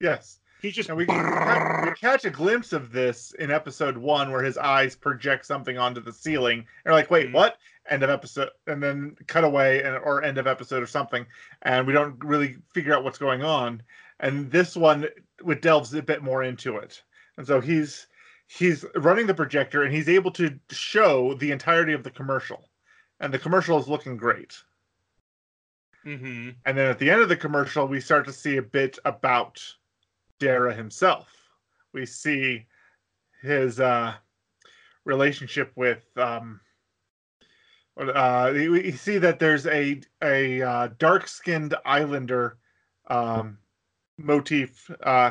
Yes. 0.00 0.40
He's 0.62 0.74
just 0.74 0.88
And 0.88 0.98
we, 0.98 1.06
catch, 1.06 1.68
we 1.82 1.92
catch 1.92 2.24
a 2.24 2.30
glimpse 2.30 2.72
of 2.72 2.92
this 2.92 3.32
in 3.38 3.50
episode 3.50 3.98
one 3.98 4.30
where 4.32 4.42
his 4.42 4.58
eyes 4.58 4.96
project 4.96 5.46
something 5.46 5.78
onto 5.78 6.00
the 6.00 6.12
ceiling. 6.12 6.60
And 6.60 6.66
you're 6.86 6.94
like, 6.94 7.10
wait, 7.10 7.30
Mhm. 7.30 7.32
what? 7.32 7.58
End 7.88 8.02
of 8.04 8.10
episode. 8.10 8.50
And 8.68 8.82
then 8.82 9.16
cut 9.26 9.44
away 9.44 9.82
and, 9.82 9.96
or 9.96 10.22
end 10.24 10.38
of 10.38 10.46
episode 10.46 10.82
or 10.82 10.86
something. 10.86 11.26
And 11.62 11.86
we 11.86 11.92
don't 11.92 12.22
really 12.24 12.56
figure 12.74 12.94
out 12.94 13.04
what's 13.04 13.18
going 13.18 13.42
on. 13.44 13.82
And 14.20 14.50
this 14.50 14.76
one 14.76 15.04
it 15.46 15.62
delves 15.62 15.92
a 15.94 16.02
bit 16.02 16.22
more 16.22 16.42
into 16.44 16.76
it. 16.78 17.02
And 17.36 17.46
so 17.46 17.60
he's 17.60 18.06
he's 18.46 18.84
running 18.96 19.26
the 19.26 19.34
projector 19.34 19.82
and 19.82 19.92
he's 19.94 20.08
able 20.08 20.30
to 20.32 20.58
show 20.70 21.34
the 21.34 21.50
entirety 21.52 21.92
of 21.92 22.04
the 22.04 22.10
commercial. 22.10 22.70
And 23.20 23.34
the 23.34 23.38
commercial 23.38 23.78
is 23.78 23.88
looking 23.88 24.16
great. 24.16 24.62
hmm 26.04 26.50
And 26.64 26.76
then 26.76 26.90
at 26.90 26.98
the 26.98 27.10
end 27.10 27.22
of 27.22 27.28
the 27.28 27.36
commercial, 27.36 27.86
we 27.86 28.00
start 28.00 28.24
to 28.26 28.32
see 28.32 28.56
a 28.56 28.62
bit 28.62 28.98
about 29.04 29.62
Dera 30.42 30.74
himself. 30.74 31.32
We 31.92 32.04
see 32.04 32.66
his 33.42 33.78
uh, 33.78 34.14
relationship 35.04 35.70
with. 35.76 36.04
Um, 36.18 36.60
uh, 37.96 38.52
see 38.96 39.18
that 39.18 39.38
there's 39.38 39.68
a 39.68 40.00
a 40.20 40.60
uh, 40.60 40.88
dark 40.98 41.28
skinned 41.28 41.76
islander 41.84 42.56
um, 43.06 43.56
motif 44.18 44.90
uh, 45.04 45.30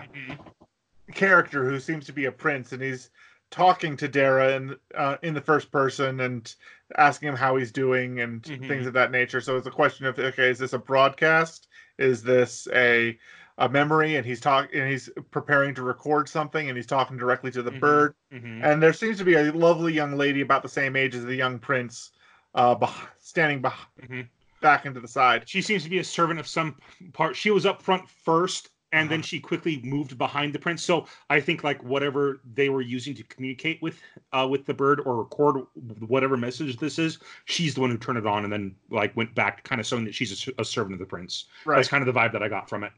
character 1.13 1.69
who 1.69 1.77
seems 1.77 2.05
to 2.05 2.13
be 2.13 2.25
a 2.25 2.31
prince, 2.31 2.71
and 2.71 2.81
he's 2.81 3.09
talking 3.49 3.97
to 3.97 4.07
Dera 4.07 4.55
in 4.55 4.77
uh, 4.95 5.17
in 5.23 5.33
the 5.33 5.41
first 5.41 5.73
person 5.73 6.21
and 6.21 6.55
asking 6.97 7.27
him 7.27 7.35
how 7.35 7.57
he's 7.57 7.73
doing 7.73 8.21
and 8.21 8.43
Mhm. 8.43 8.65
things 8.65 8.87
of 8.87 8.93
that 8.93 9.11
nature. 9.11 9.41
So 9.41 9.57
it's 9.57 9.67
a 9.67 9.71
question 9.71 10.05
of 10.05 10.17
okay, 10.17 10.51
is 10.51 10.59
this 10.59 10.71
a 10.71 10.79
broadcast? 10.79 11.67
Is 11.97 12.23
this 12.23 12.69
a 12.71 13.19
a 13.57 13.67
memory? 13.69 14.15
And 14.15 14.25
he's 14.25 14.39
talking 14.39 14.79
and 14.79 14.89
he's 14.89 15.09
preparing 15.31 15.73
to 15.75 15.83
record 15.83 16.27
something, 16.29 16.67
and 16.69 16.77
he's 16.77 16.87
talking 16.87 17.17
directly 17.17 17.51
to 17.51 17.61
the 17.61 17.71
Mhm. 17.71 17.79
bird. 17.79 18.15
hmm 18.31 18.63
And 18.63 18.81
there 18.81 18.93
seems 18.93 19.17
to 19.17 19.23
be 19.23 19.33
a 19.35 19.51
lovely 19.51 19.93
young 19.93 20.17
lady 20.17 20.41
about 20.41 20.63
the 20.63 20.69
same 20.69 20.95
age 20.95 21.15
as 21.15 21.25
the 21.25 21.35
young 21.35 21.59
prince, 21.59 22.11
uh, 22.55 22.75
beh- 22.75 23.07
standing 23.19 23.61
Mhm. 23.61 24.27
back 24.61 24.85
into 24.85 24.99
the 24.99 25.07
side. 25.07 25.47
she 25.49 25.61
seems 25.61 25.83
to 25.83 25.89
be 25.89 25.97
a 25.99 26.03
servant 26.03 26.39
of 26.39 26.47
some 26.47 26.75
part 27.13 27.35
she 27.35 27.49
was 27.49 27.65
up 27.65 27.81
front 27.81 28.07
first 28.07 28.69
and 28.93 29.09
then 29.09 29.19
Uh-huh. 29.19 29.25
she 29.25 29.39
quickly 29.39 29.81
moved 29.83 30.17
behind 30.17 30.53
the 30.53 30.59
prince 30.59 30.83
so 30.83 31.07
i 31.31 31.39
think 31.39 31.63
like 31.63 31.81
whatever 31.81 32.41
they 32.53 32.69
were 32.69 32.81
using 32.81 33.15
to 33.15 33.23
communicate 33.23 33.81
with 33.81 33.99
uh 34.33 34.45
with 34.47 34.65
the 34.65 34.73
bird 34.73 34.99
or 35.05 35.15
record 35.23 35.65
whatever 36.07 36.35
message 36.37 36.77
this 36.77 36.99
is 36.99 37.17
she's 37.45 37.73
the 37.73 37.81
one 37.81 37.89
who 37.89 37.97
turned 37.97 38.17
it 38.19 38.27
on 38.27 38.43
and 38.43 38.51
then 38.53 38.75
like 38.91 39.15
went 39.15 39.33
back 39.33 39.63
kind 39.63 39.79
of 39.81 39.87
showing 39.87 40.03
that 40.05 40.13
she's 40.13 40.47
a 40.59 40.63
servant 40.65 40.93
of 40.93 40.99
the 40.99 41.05
prince 41.05 41.45
Right. 41.65 41.77
that's 41.77 41.87
kind 41.87 42.07
of 42.07 42.13
the 42.13 42.19
vibe 42.19 42.33
that 42.33 42.43
i 42.43 42.49
got 42.49 42.69
from 42.69 42.83
it 42.83 42.91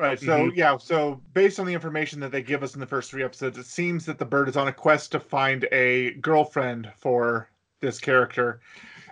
Right. 0.00 0.18
So 0.18 0.46
Mhm. 0.46 0.56
yeah. 0.56 0.78
So 0.78 1.22
based 1.34 1.60
on 1.60 1.66
the 1.66 1.74
information 1.74 2.20
that 2.20 2.32
they 2.32 2.42
give 2.42 2.62
us 2.62 2.72
in 2.72 2.80
the 2.80 2.86
first 2.86 3.10
three 3.10 3.22
episodes, 3.22 3.58
it 3.58 3.66
seems 3.66 4.06
that 4.06 4.18
the 4.18 4.24
bird 4.24 4.48
is 4.48 4.56
on 4.56 4.66
a 4.66 4.72
quest 4.72 5.12
to 5.12 5.20
find 5.20 5.68
a 5.72 6.12
girlfriend 6.12 6.90
for 6.96 7.50
this 7.80 7.98
character, 7.98 8.62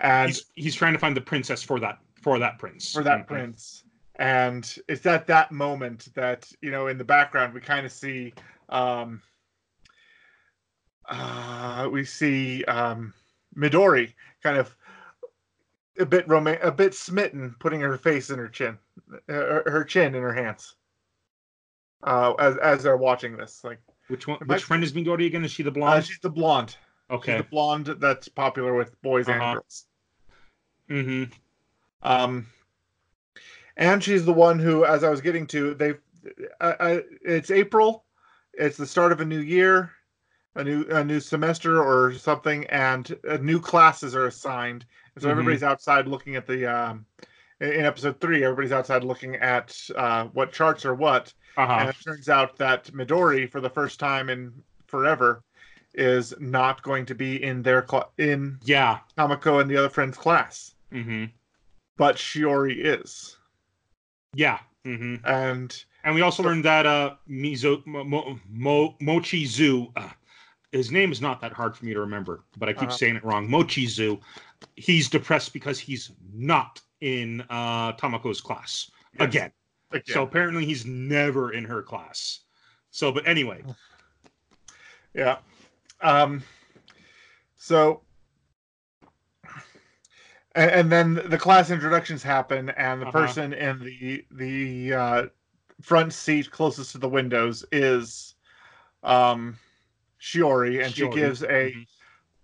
and 0.00 0.30
he's, 0.30 0.46
he's 0.54 0.74
trying 0.74 0.94
to 0.94 0.98
find 0.98 1.14
the 1.14 1.20
princess 1.20 1.62
for 1.62 1.78
that 1.80 1.98
for 2.22 2.38
that 2.38 2.58
prince 2.58 2.94
for 2.94 3.02
that 3.04 3.24
Mhm. 3.24 3.26
prince. 3.26 3.84
And 4.16 4.78
it's 4.88 5.04
at 5.04 5.26
that 5.26 5.52
moment 5.52 6.08
that 6.14 6.50
you 6.62 6.70
know, 6.70 6.86
in 6.86 6.96
the 6.96 7.04
background, 7.04 7.52
we 7.52 7.60
kind 7.60 7.84
of 7.84 7.92
see, 7.92 8.32
um, 8.70 9.20
uh, 11.04 11.86
we 11.92 12.02
see 12.02 12.64
um, 12.64 13.12
Midori 13.54 14.14
kind 14.42 14.56
of 14.56 14.74
a 15.98 16.06
bit 16.06 16.26
roman- 16.28 16.60
a 16.62 16.70
bit 16.70 16.94
smitten, 16.94 17.54
putting 17.58 17.80
her 17.80 17.96
face 17.98 18.30
in 18.30 18.38
her 18.38 18.48
chin, 18.48 18.78
her, 19.28 19.62
her 19.66 19.84
chin 19.84 20.14
in 20.14 20.22
her 20.22 20.32
hands. 20.32 20.74
Uh, 22.04 22.32
as 22.38 22.56
as 22.58 22.82
they're 22.82 22.96
watching 22.96 23.36
this, 23.36 23.64
like 23.64 23.80
Which 24.08 24.26
one? 24.28 24.38
Which 24.46 24.62
friend 24.64 24.84
is 24.84 24.92
Midori 24.92 25.26
again? 25.26 25.44
Is 25.44 25.50
she 25.50 25.62
the 25.64 25.70
uh, 25.70 25.74
blonde? 25.74 26.04
she's 26.06 26.20
the 26.20 26.30
blonde. 26.30 26.70
She's 26.70 27.16
okay. 27.16 27.36
the 27.38 27.42
blonde 27.44 27.86
that's 27.98 28.28
popular 28.28 28.74
with 28.74 29.00
boys 29.02 29.28
Uh-huh. 29.28 29.42
and 29.42 29.54
girls. 29.54 29.84
Mm-hmm. 30.90 31.32
Um, 32.02 32.46
and 33.76 34.02
she's 34.02 34.24
the 34.24 34.32
one 34.32 34.58
who, 34.58 34.84
as 34.84 35.02
I 35.04 35.10
was 35.10 35.20
getting 35.20 35.46
to, 35.48 35.74
they, 35.74 35.94
I, 36.60 36.74
I, 36.80 37.02
it's 37.22 37.50
April, 37.50 38.04
it's 38.54 38.76
the 38.76 38.86
start 38.86 39.12
of 39.12 39.20
a 39.20 39.24
new 39.24 39.40
year, 39.40 39.90
a 40.54 40.62
new 40.64 40.84
a 40.90 41.02
new 41.04 41.20
semester 41.20 41.82
or 41.82 42.12
something, 42.14 42.64
and 42.66 43.16
uh, 43.28 43.38
new 43.38 43.60
classes 43.60 44.14
are 44.14 44.26
assigned. 44.26 44.84
And 45.18 45.22
so 45.22 45.28
Mhm. 45.28 45.32
everybody's 45.32 45.62
outside 45.64 46.06
looking 46.06 46.36
at 46.36 46.46
the. 46.46 46.64
Um, 46.66 47.06
in 47.60 47.84
episode 47.84 48.20
three, 48.20 48.44
everybody's 48.44 48.70
outside 48.70 49.02
looking 49.02 49.34
at 49.34 49.76
uh, 49.96 50.26
what 50.26 50.52
charts 50.52 50.84
are 50.86 50.94
what, 50.94 51.34
and 51.56 51.68
Uh-huh. 51.72 51.88
it 51.88 51.96
turns 52.04 52.28
out 52.28 52.56
that 52.58 52.84
Midori, 52.92 53.50
for 53.50 53.60
the 53.60 53.68
first 53.68 53.98
time 53.98 54.28
in 54.30 54.52
forever, 54.86 55.42
is 55.92 56.32
not 56.38 56.82
going 56.84 57.04
to 57.06 57.16
be 57.16 57.42
in 57.42 57.62
their 57.62 57.84
cl- 57.90 58.12
in 58.16 58.60
Yeah. 58.62 59.00
Tamako 59.16 59.60
and 59.60 59.68
the 59.68 59.76
other 59.76 59.88
friend's 59.88 60.16
class, 60.16 60.76
Mm-hmm. 60.92 61.24
but 61.96 62.14
Shiori 62.14 62.76
is. 62.78 63.36
Yeah. 64.34 64.60
Mm-hmm. 64.86 65.26
and 65.26 65.84
And 66.04 66.14
we 66.14 66.20
also 66.22 66.44
learned 66.44 66.64
that 66.64 66.86
uh 66.86 67.16
Mizo 67.28 67.84
Mo, 67.86 68.38
Mo, 68.48 68.96
Mochizu, 69.02 69.90
uh, 69.96 70.08
his 70.70 70.92
name 70.92 71.10
is 71.10 71.20
not 71.20 71.40
that 71.40 71.52
hard 71.52 71.76
for 71.76 71.84
me 71.86 71.92
to 71.92 72.00
remember, 72.00 72.44
but 72.56 72.68
I 72.68 72.72
keep 72.72 72.82
Uh-huh. 72.84 72.96
saying 72.96 73.16
it 73.16 73.24
wrong. 73.24 73.48
Mochizu, 73.48 74.20
he's 74.76 75.08
depressed 75.08 75.52
because 75.52 75.78
he's 75.78 76.10
not 76.32 76.80
in 77.00 77.42
uh 77.50 77.92
Tamako's 77.92 78.40
class 78.40 78.90
Yes. 79.14 79.28
again. 79.28 79.52
again, 79.92 80.02
So 80.14 80.22
apparently 80.22 80.64
he's 80.64 80.84
never 80.86 81.52
in 81.52 81.64
her 81.64 81.82
class. 81.82 82.40
So, 82.90 83.12
but 83.12 83.26
anyway, 83.26 83.62
yeah 85.14 85.38
um 86.00 86.42
so 87.56 88.02
and, 90.54 90.70
and 90.70 90.92
then 90.92 91.14
the 91.28 91.38
class 91.38 91.70
introductions 91.70 92.22
happen 92.22 92.70
and 92.70 93.00
the 93.02 93.06
Uh-huh. 93.06 93.20
person 93.20 93.52
in 93.52 93.78
the 93.80 94.24
the 94.32 94.92
uh 94.94 95.26
front 95.80 96.12
seat 96.12 96.50
closest 96.50 96.92
to 96.92 96.98
the 96.98 97.08
windows 97.08 97.64
is 97.70 98.34
um 99.04 99.56
shiori 100.20 100.82
and 100.84 100.92
Shiori. 100.92 100.94
she 100.94 101.08
gives 101.08 101.42
a 101.44 101.46
Mhm. 101.46 101.86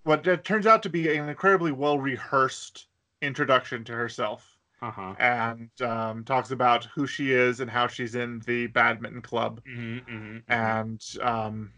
What 0.04 0.26
it 0.26 0.44
turns 0.44 0.66
out 0.66 0.82
to 0.84 0.88
be 0.90 1.16
an 1.16 1.28
incredibly 1.28 1.72
well 1.72 1.98
rehearsed 1.98 2.86
introduction 3.22 3.84
to 3.84 3.92
herself 3.92 4.56
uh-huh. 4.82 5.14
and 5.18 5.70
um, 5.80 6.24
talks 6.24 6.50
about 6.50 6.84
who 6.94 7.06
she 7.06 7.32
is 7.32 7.60
and 7.60 7.70
how 7.70 7.86
she's 7.86 8.14
in 8.14 8.40
the 8.40 8.66
badminton 8.68 9.22
club 9.22 9.62
Mhm, 9.66 10.04
mhm, 10.06 10.42
and 10.48 11.02
um, 11.22 11.72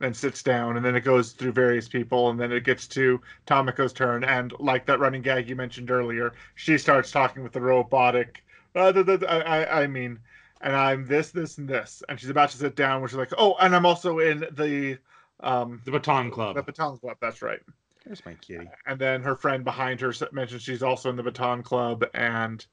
then 0.00 0.14
sits 0.14 0.42
down 0.42 0.76
and 0.76 0.84
then 0.84 0.96
it 0.96 1.02
goes 1.02 1.32
through 1.32 1.52
various 1.52 1.88
people 1.88 2.30
and 2.30 2.40
then 2.40 2.52
it 2.52 2.64
gets 2.64 2.88
to 2.88 3.20
Tamako's 3.46 3.92
turn 3.92 4.24
and 4.24 4.52
like 4.58 4.86
that 4.86 4.98
running 5.00 5.22
gag 5.22 5.48
you 5.48 5.56
mentioned 5.56 5.90
earlier 5.90 6.32
she 6.56 6.76
starts 6.78 7.10
talking 7.12 7.42
with 7.42 7.52
the 7.52 7.60
robotic 7.60 8.44
uh, 8.74 8.90
the, 8.92 9.04
the, 9.04 9.30
I, 9.30 9.62
I- 9.62 9.82
I 9.82 9.86
mean 9.86 10.18
and 10.60 10.74
I'm 10.74 11.06
this 11.06 11.30
this 11.30 11.58
and 11.58 11.68
this 11.68 12.02
and 12.08 12.18
she's 12.18 12.30
about 12.30 12.50
to 12.50 12.58
sit 12.58 12.74
down 12.76 13.00
where 13.00 13.08
she's 13.08 13.18
like 13.18 13.32
oh 13.38 13.54
and 13.60 13.74
I'm 13.76 13.86
also 13.86 14.18
in 14.18 14.40
the 14.52 14.98
um 15.44 15.80
The 15.84 15.90
Baton 15.92 16.30
Club. 16.30 16.56
the 16.56 16.62
baton 16.62 16.98
club 16.98 17.16
that's 17.20 17.42
right 17.42 17.60
There's 18.04 18.24
my 18.24 18.34
kitty. 18.34 18.68
and 18.86 18.98
then 18.98 19.22
her 19.22 19.36
friend 19.36 19.62
behind 19.62 20.00
her 20.00 20.08
s- 20.10 20.22
mentions 20.32 20.62
she's 20.62 20.82
also 20.82 21.10
in 21.10 21.16
the 21.16 21.22
baton 21.22 21.62
club 21.62 22.04
and 22.14 22.64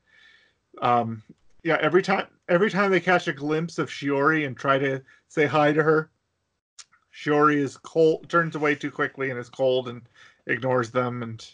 um 0.82 1.22
yeah 1.64 1.78
every 1.82 2.02
time 2.02 2.28
every 2.50 2.72
time 2.72 2.90
they 2.90 3.00
catch 3.00 3.28
a 3.28 3.34
glimpse 3.34 3.78
of 3.78 3.90
shiori 3.90 4.48
and 4.48 4.56
try 4.58 4.78
to 4.80 5.02
say 5.28 5.46
hi 5.46 5.72
to 5.74 5.84
her 5.84 6.10
shiori 7.14 7.58
is 7.58 7.78
cold 7.78 8.28
turns 8.30 8.56
away 8.56 8.74
too 8.74 8.90
quickly 8.90 9.30
and 9.30 9.38
is 9.40 9.50
cold 9.50 9.90
and 9.90 10.02
ignores 10.48 10.90
them 10.92 11.22
and 11.24 11.52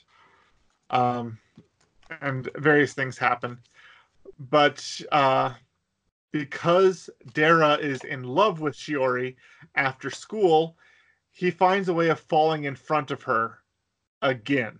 um 0.91 1.37
and 2.21 2.47
various 2.55 2.93
things 2.93 3.17
happen 3.17 3.57
but 4.51 5.01
uh 5.11 5.51
because 6.31 7.09
Dera 7.33 7.75
is 7.75 8.03
in 8.03 8.23
love 8.23 8.59
with 8.59 8.75
Shiori 8.75 9.35
after 9.75 10.11
school, 10.11 10.75
he 11.37 11.51
finds 11.51 11.87
a 11.87 11.93
way 11.93 12.09
of 12.09 12.19
falling 12.19 12.63
in 12.63 12.75
front 12.75 13.11
of 13.11 13.21
her 13.23 13.59
again. 14.23 14.79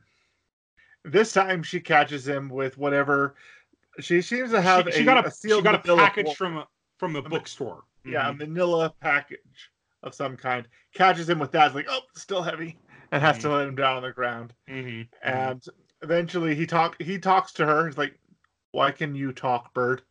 This 1.03 1.31
time 1.31 1.61
she 1.61 1.79
catches 1.79 2.27
him 2.27 2.49
with 2.49 2.79
whatever 2.79 3.35
she 3.99 4.21
seems 4.23 4.49
to 4.51 4.61
have. 4.61 4.85
she, 4.85 4.91
she 4.91 5.01
a, 5.03 5.05
got 5.05 5.25
a, 5.27 5.29
she 5.29 5.35
sealed 5.49 5.63
got 5.63 5.75
a 5.87 5.95
package 5.95 6.33
from 6.35 6.57
a 6.57 6.67
from 6.97 7.15
a 7.15 7.21
bookstore. 7.21 7.83
yeah, 8.03 8.29
a 8.29 8.33
Mhm. 8.33 8.39
manila 8.39 8.93
package 9.01 9.71
of 10.01 10.15
some 10.15 10.35
kind. 10.35 10.67
Catches 10.95 11.29
him 11.29 11.37
with 11.37 11.51
that, 11.51 11.75
like, 11.75 11.85
oh, 11.89 12.01
still 12.15 12.41
heavy, 12.41 12.75
and 13.11 13.21
has 13.21 13.37
to 13.39 13.49
let 13.49 13.67
him 13.67 13.75
down 13.75 13.97
on 13.97 14.03
the 14.03 14.11
ground. 14.11 14.53
Mhm, 14.67 14.75
mhm. 14.75 15.07
And 15.21 15.63
eventually 16.01 16.55
he 16.55 16.65
talk 16.65 16.99
he 16.99 17.19
talks 17.19 17.51
to 17.53 17.67
her. 17.67 17.85
He's 17.85 17.99
like, 17.99 18.19
Why 18.71 18.91
can 18.91 19.13
you 19.13 19.31
talk, 19.31 19.75
bird? 19.75 20.01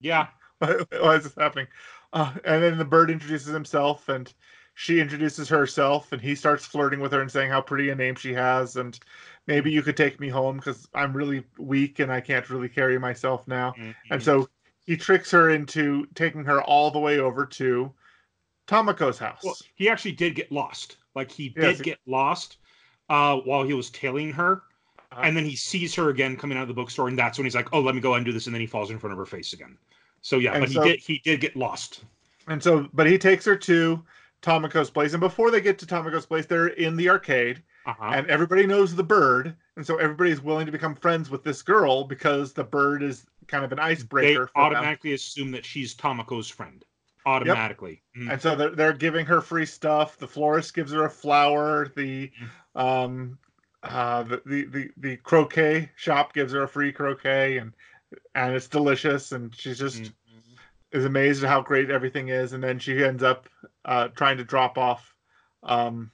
yeah, 0.00 0.28
Why 0.58 1.14
is 1.16 1.24
this 1.24 1.34
happening? 1.34 1.68
Uh, 2.12 2.34
and 2.44 2.62
then 2.62 2.76
the 2.76 2.84
bird 2.84 3.10
introduces 3.10 3.52
himself, 3.54 4.08
and 4.10 4.32
she 4.74 5.00
introduces 5.00 5.48
herself, 5.48 6.12
and 6.12 6.20
he 6.22 6.34
starts 6.34 6.64
flirting 6.64 7.00
with 7.00 7.12
her 7.12 7.20
and 7.20 7.30
saying 7.30 7.50
how 7.50 7.60
pretty 7.60 7.90
a 7.90 7.94
name 7.94 8.14
she 8.14 8.32
has, 8.32 8.76
and 8.76 8.98
maybe 9.46 9.70
you 9.70 9.82
could 9.82 9.96
take 9.96 10.18
me 10.20 10.28
home 10.28 10.56
because 10.56 10.88
I'm 10.94 11.12
really 11.12 11.44
weak 11.58 11.98
and 11.98 12.10
I 12.12 12.20
can't 12.20 12.48
really 12.48 12.68
carry 12.68 12.98
myself 12.98 13.46
now. 13.46 13.72
mhm. 13.78 13.94
And 14.10 14.22
so 14.22 14.48
he 14.86 14.96
tricks 14.96 15.30
her 15.32 15.50
into 15.50 16.06
taking 16.14 16.44
her 16.44 16.62
all 16.62 16.90
the 16.90 16.98
way 16.98 17.18
over 17.18 17.44
to 17.46 17.92
Tamako's 18.66 19.18
house. 19.18 19.42
Well, 19.44 19.56
he 19.74 19.88
actually 19.88 20.12
did 20.12 20.34
get 20.34 20.50
lost. 20.52 20.96
Like 21.14 21.30
he 21.30 21.52
Yes, 21.56 21.76
did 21.76 21.84
he- 21.84 21.90
get 21.90 21.98
lost 22.06 22.58
uh, 23.08 23.36
while 23.38 23.64
he 23.64 23.74
was 23.74 23.90
tailing 23.90 24.32
her, 24.32 24.62
Uh-huh. 25.12 25.22
and 25.24 25.36
then 25.36 25.44
he 25.44 25.56
sees 25.56 25.94
her 25.96 26.08
again 26.10 26.36
coming 26.36 26.56
out 26.56 26.62
of 26.62 26.68
the 26.68 26.74
bookstore, 26.74 27.08
and 27.08 27.18
that's 27.18 27.36
when 27.36 27.44
he's 27.44 27.54
like, 27.56 27.68
"Oh, 27.72 27.80
let 27.80 27.94
me 27.96 28.00
go 28.00 28.14
and 28.14 28.24
do 28.24 28.30
this," 28.32 28.46
and 28.46 28.54
then 28.54 28.60
he 28.60 28.66
falls 28.68 28.90
in 28.92 28.98
front 28.98 29.12
of 29.12 29.18
her 29.18 29.26
face 29.26 29.52
again. 29.52 29.76
So 30.22 30.38
yeah, 30.38 30.52
And 30.52 30.62
but 30.62 30.70
so- 30.70 30.82
he 30.82 30.88
did 30.90 31.00
he 31.00 31.18
did 31.18 31.40
get 31.40 31.56
lost. 31.56 32.04
And 32.46 32.62
so, 32.62 32.88
but 32.94 33.06
he 33.06 33.18
takes 33.18 33.44
her 33.44 33.56
to 33.56 34.02
Tamako's 34.42 34.90
place, 34.90 35.12
and 35.12 35.20
before 35.20 35.50
they 35.50 35.60
get 35.60 35.78
to 35.80 35.86
Tamako's 35.86 36.26
place, 36.26 36.46
they're 36.46 36.68
in 36.68 36.96
the 36.96 37.08
arcade, 37.10 37.62
Uh-huh. 37.86 38.10
and 38.14 38.26
everybody 38.28 38.66
knows 38.66 38.94
the 38.94 39.02
bird, 39.02 39.54
and 39.76 39.86
so 39.86 39.96
everybody's 39.96 40.40
willing 40.40 40.66
to 40.66 40.72
become 40.72 40.94
friends 40.94 41.28
with 41.30 41.42
this 41.44 41.62
girl 41.62 42.04
because 42.04 42.52
the 42.52 42.64
bird 42.64 43.02
is 43.02 43.26
kind 43.48 43.64
of 43.64 43.72
an 43.72 43.76
they 43.78 43.84
icebreaker 43.84 44.44
them. 44.46 44.50
automatically 44.54 45.12
assume 45.12 45.50
that 45.50 45.64
she's 45.64 45.94
Tamako's 45.94 46.48
friend. 46.48 46.84
Automatically. 47.26 48.02
Mhm. 48.16 48.32
And 48.32 48.40
so 48.42 48.54
they're, 48.56 48.70
they're 48.70 48.92
giving 48.94 49.26
her 49.26 49.40
free 49.42 49.66
stuff. 49.66 50.16
The 50.16 50.26
florist 50.26 50.72
gives 50.74 50.92
her 50.92 51.04
a 51.04 51.10
flower. 51.10 51.88
The 51.94 52.30
um 52.74 53.38
uh 53.82 54.22
the, 54.22 54.42
the 54.46 54.64
the 54.64 54.90
the 54.96 55.16
croquette 55.18 55.90
shop 55.96 56.32
gives 56.32 56.52
her 56.52 56.62
a 56.62 56.68
free 56.68 56.92
croquette 56.92 57.58
and 57.58 57.72
and 58.34 58.54
it's 58.54 58.68
delicious 58.68 59.32
and 59.32 59.54
she's 59.54 59.78
just 59.78 60.02
Mhm. 60.02 60.12
Is 60.92 61.04
amazed 61.04 61.44
at 61.44 61.48
how 61.50 61.60
great 61.62 61.90
everything 61.90 62.28
is 62.28 62.52
and 62.52 62.62
then 62.62 62.78
she 62.78 63.04
ends 63.04 63.22
up 63.22 63.48
uh 63.84 64.08
trying 64.08 64.38
to 64.38 64.44
drop 64.44 64.76
off 64.76 65.14
um 65.62 66.10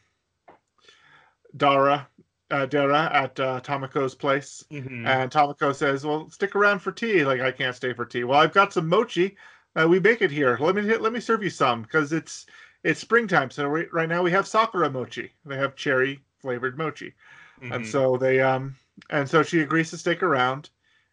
Dera 1.56 2.08
uh, 2.50 2.66
Dera 2.66 3.10
at 3.12 3.40
uh, 3.40 3.60
Tamako's 3.60 4.14
place 4.14 4.64
Mhm. 4.70 5.04
and 5.06 5.30
Tamako 5.30 5.74
says, 5.74 6.04
"Well, 6.06 6.30
stick 6.30 6.54
around 6.54 6.80
for 6.80 6.92
tea." 6.92 7.24
Like 7.24 7.40
I 7.40 7.50
can't 7.50 7.74
stay 7.74 7.92
for 7.92 8.04
tea. 8.04 8.24
Well, 8.24 8.38
I've 8.38 8.52
got 8.52 8.72
some 8.72 8.88
mochi. 8.88 9.36
Uh, 9.74 9.88
we 9.88 9.98
make 9.98 10.22
it 10.22 10.30
here. 10.30 10.56
Let 10.60 10.74
me 10.74 10.82
let 10.96 11.12
me 11.12 11.20
serve 11.20 11.42
you 11.42 11.50
some 11.50 11.82
because 11.82 12.12
it's 12.12 12.46
it's 12.84 13.00
springtime. 13.00 13.50
So 13.50 13.68
we, 13.68 13.86
right 13.92 14.08
now 14.08 14.22
we 14.22 14.30
have 14.30 14.46
sakura 14.46 14.90
mochi. 14.90 15.32
They 15.44 15.56
have 15.56 15.74
cherry 15.74 16.20
flavored 16.38 16.78
mochi, 16.78 17.14
and 17.60 17.82
Mhm. 17.82 17.86
so 17.86 18.16
they 18.16 18.40
um 18.40 18.76
and 19.10 19.28
so 19.28 19.42
she 19.42 19.60
agrees 19.60 19.90
to 19.90 19.98
stick 19.98 20.22
around, 20.22 20.70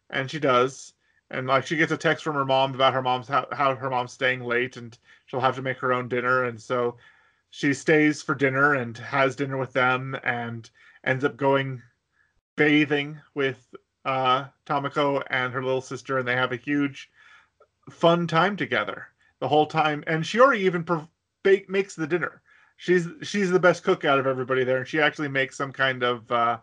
and 0.10 0.30
she 0.30 0.40
does. 0.40 0.94
And 1.34 1.48
like 1.48 1.66
she 1.66 1.76
gets 1.76 1.92
a 1.92 1.98
text 1.98 2.24
from 2.24 2.36
her 2.36 2.46
mom 2.46 2.76
about 2.76 2.94
her 2.94 3.02
mom's 3.02 3.28
how, 3.28 3.48
how 3.52 3.76
her 3.76 3.90
mom's 3.90 4.14
staying 4.14 4.42
late, 4.42 4.78
and 4.78 4.98
she'll 5.26 5.40
have 5.42 5.56
to 5.56 5.62
make 5.64 5.80
her 5.80 5.92
own 5.92 6.08
dinner. 6.08 6.44
And 6.46 6.62
so 6.62 6.98
she 7.50 7.74
stays 7.74 8.22
for 8.22 8.36
dinner 8.36 8.76
and 8.76 8.98
has 8.98 9.36
dinner 9.36 9.58
with 9.58 9.74
them, 9.74 10.16
and 10.24 10.70
ends 11.04 11.24
up 11.24 11.36
going 11.36 11.82
bathing 12.56 13.20
with 13.34 13.74
uh, 14.06 14.46
Tamako 14.66 15.24
and 15.30 15.54
her 15.54 15.64
little 15.64 15.82
sister, 15.82 16.20
and 16.20 16.28
they 16.28 16.36
have 16.36 16.52
a 16.52 16.58
huge, 16.58 17.10
fun 17.90 18.28
time 18.28 18.56
together 18.56 19.08
the 19.40 19.48
whole 19.48 19.66
time. 19.66 20.04
And 20.08 20.24
Shiori 20.24 20.60
even 20.60 20.84
per- 20.84 21.08
bake, 21.44 21.70
makes 21.70 21.96
the 21.96 22.08
dinner. 22.08 22.42
She's 22.78 23.08
she's 23.22 23.50
the 23.50 23.60
best 23.60 23.84
cook 23.84 24.06
out 24.06 24.20
of 24.20 24.28
everybody 24.28 24.64
there, 24.64 24.78
and 24.78 24.88
she 24.88 25.00
actually 25.00 25.30
makes 25.30 25.58
some 25.58 25.72
kind 25.72 26.04
of 26.04 26.32
uh, 26.32 26.58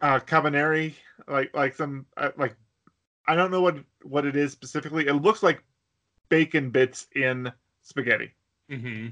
uh, 0.00 0.20
cabaneri, 0.20 0.94
like 1.28 1.54
like 1.54 1.74
some 1.74 2.06
uh, 2.16 2.30
like 2.36 2.56
I 3.26 3.34
don't 3.34 3.50
know 3.50 3.60
what 3.60 3.78
what 4.02 4.24
it 4.24 4.36
is 4.36 4.52
specifically. 4.52 5.06
It 5.06 5.14
looks 5.14 5.42
like 5.42 5.62
bacon 6.28 6.70
bits 6.70 7.06
in 7.14 7.52
spaghetti. 7.82 8.32
Mm-hmm. 8.70 9.08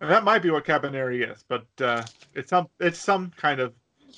And 0.00 0.10
that 0.10 0.24
might 0.24 0.42
be 0.42 0.50
what 0.50 0.64
cabaneri 0.64 1.30
is, 1.30 1.44
but 1.48 1.66
uh, 1.80 2.04
it's 2.34 2.50
some 2.50 2.68
it's 2.80 2.98
some 2.98 3.30
kind 3.36 3.60
of 3.60 3.72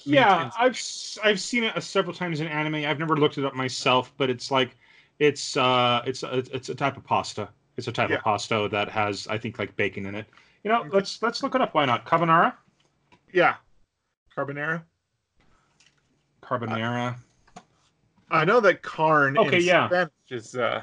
Yeah, 0.04 0.50
I've 0.58 0.80
I've 1.24 1.40
seen 1.40 1.64
it 1.64 1.82
several 1.82 2.14
times 2.14 2.40
in 2.40 2.46
anime. 2.46 2.86
I've 2.86 2.98
never 2.98 3.16
looked 3.16 3.38
it 3.38 3.44
up 3.44 3.54
myself, 3.54 4.12
but 4.16 4.28
it's 4.30 4.50
like 4.50 4.76
it's 5.18 5.56
uh 5.56 6.02
it's 6.06 6.22
a, 6.22 6.38
it's 6.52 6.68
a 6.68 6.74
type 6.74 6.96
of 6.96 7.04
pasta. 7.04 7.48
It's 7.76 7.88
a 7.88 7.92
type 7.92 8.10
Yeah. 8.10 8.16
of 8.16 8.22
pasta 8.22 8.68
that 8.70 8.88
has 8.90 9.26
I 9.28 9.38
think 9.38 9.58
like 9.58 9.74
bacon 9.76 10.06
in 10.06 10.14
it. 10.14 10.26
You 10.64 10.70
know, 10.70 10.86
let's 10.92 11.22
let's 11.22 11.42
look 11.42 11.54
it 11.54 11.62
up. 11.62 11.74
Why 11.74 11.86
not? 11.86 12.04
Carbonara, 12.04 12.54
yeah 13.32 13.56
carbonara. 14.36 14.82
Carbonara. 16.42 17.16
I 18.30 18.44
know 18.44 18.60
that 18.60 18.82
carn 18.82 19.36
Okay, 19.38 19.58
yeah. 19.60 19.88
Spanish 19.88 20.12
is 20.30 20.56
uh, 20.56 20.82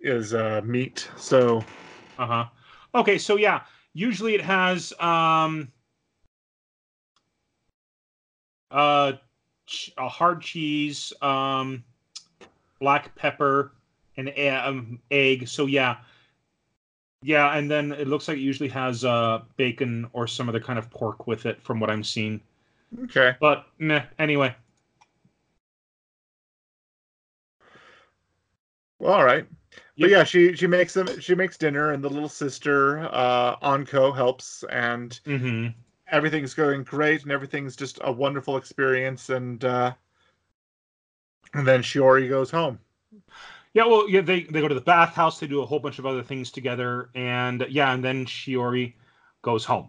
is 0.00 0.34
uh, 0.34 0.60
meat. 0.64 1.08
So 1.16 1.64
Uh 2.18 2.26
huh. 2.26 2.44
Okay, 2.94 3.18
so 3.18 3.36
yeah, 3.36 3.62
usually 3.92 4.34
it 4.34 4.40
has 4.40 4.92
um 5.00 5.68
uh 8.70 9.12
a 9.98 10.08
hard 10.08 10.40
cheese, 10.40 11.12
um 11.22 11.84
black 12.80 13.14
pepper, 13.16 13.72
and 14.16 14.32
um, 14.64 15.00
egg. 15.10 15.48
So 15.48 15.66
yeah, 15.66 15.98
yeah, 17.22 17.56
and 17.56 17.70
then 17.70 17.92
it 17.92 18.06
looks 18.08 18.28
like 18.28 18.38
it 18.38 18.42
usually 18.42 18.68
has 18.70 19.04
uh 19.04 19.42
bacon 19.56 20.08
or 20.12 20.26
some 20.26 20.48
other 20.48 20.60
kind 20.60 20.78
of 20.78 20.88
pork 20.90 21.26
with 21.26 21.44
it, 21.46 21.60
from 21.62 21.80
what 21.80 21.90
I'm 21.90 22.04
seeing. 22.04 22.40
Okay, 23.04 23.36
But 23.38 23.66
meh, 23.78 24.04
anyway. 24.18 24.56
well, 28.98 29.14
all 29.14 29.24
right. 29.24 29.46
Yep. 29.96 30.00
But 30.00 30.10
yeah, 30.10 30.24
she 30.24 30.54
she 30.56 30.66
makes 30.66 30.94
them. 30.94 31.18
She 31.20 31.34
makes 31.34 31.56
dinner, 31.58 31.92
and 31.92 32.02
the 32.02 32.10
little 32.10 32.28
sister 32.28 33.00
uh, 33.12 33.56
Anko 33.62 34.12
helps, 34.12 34.64
and 34.70 35.18
Mm-hmm. 35.26 35.68
everything's 36.10 36.54
going 36.54 36.84
great, 36.84 37.22
and 37.24 37.32
everything's 37.32 37.76
just 37.76 37.98
a 38.04 38.12
wonderful 38.12 38.56
experience. 38.56 39.30
And 39.30 39.64
uh, 39.64 39.94
and 41.54 41.66
then 41.66 41.82
Shiori 41.82 42.28
goes 42.28 42.50
home. 42.52 42.78
Yeah, 43.74 43.86
well, 43.86 44.08
yeah, 44.08 44.22
they 44.22 44.42
they 44.44 44.60
go 44.60 44.68
to 44.68 44.74
the 44.74 44.80
bathhouse. 44.80 45.38
They 45.38 45.46
do 45.46 45.62
a 45.62 45.66
whole 45.66 45.78
bunch 45.78 45.98
of 45.98 46.06
other 46.06 46.22
things 46.22 46.50
together, 46.50 47.10
and 47.14 47.64
yeah, 47.68 47.92
and 47.92 48.02
then 48.04 48.24
Shiori 48.26 48.94
goes 49.42 49.64
home. 49.64 49.88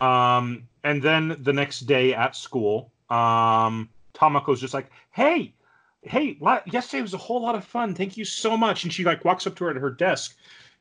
Um, 0.00 0.68
and 0.84 1.02
then 1.02 1.36
the 1.40 1.52
next 1.52 1.80
day 1.80 2.14
at 2.14 2.36
school, 2.36 2.92
um, 3.10 3.88
Tamako's 4.14 4.60
just 4.60 4.74
like, 4.74 4.90
"Hey, 5.10 5.54
hey, 6.02 6.38
yesterday 6.66 7.02
was 7.02 7.14
a 7.14 7.18
whole 7.18 7.40
lot 7.42 7.54
of 7.54 7.64
fun. 7.64 7.94
Thank 7.94 8.16
you 8.16 8.24
so 8.24 8.56
much." 8.56 8.84
And 8.84 8.92
she 8.92 9.04
like 9.04 9.24
walks 9.24 9.46
up 9.46 9.54
to 9.56 9.64
her 9.64 9.70
at 9.70 9.76
her 9.76 9.90
desk, 9.90 10.36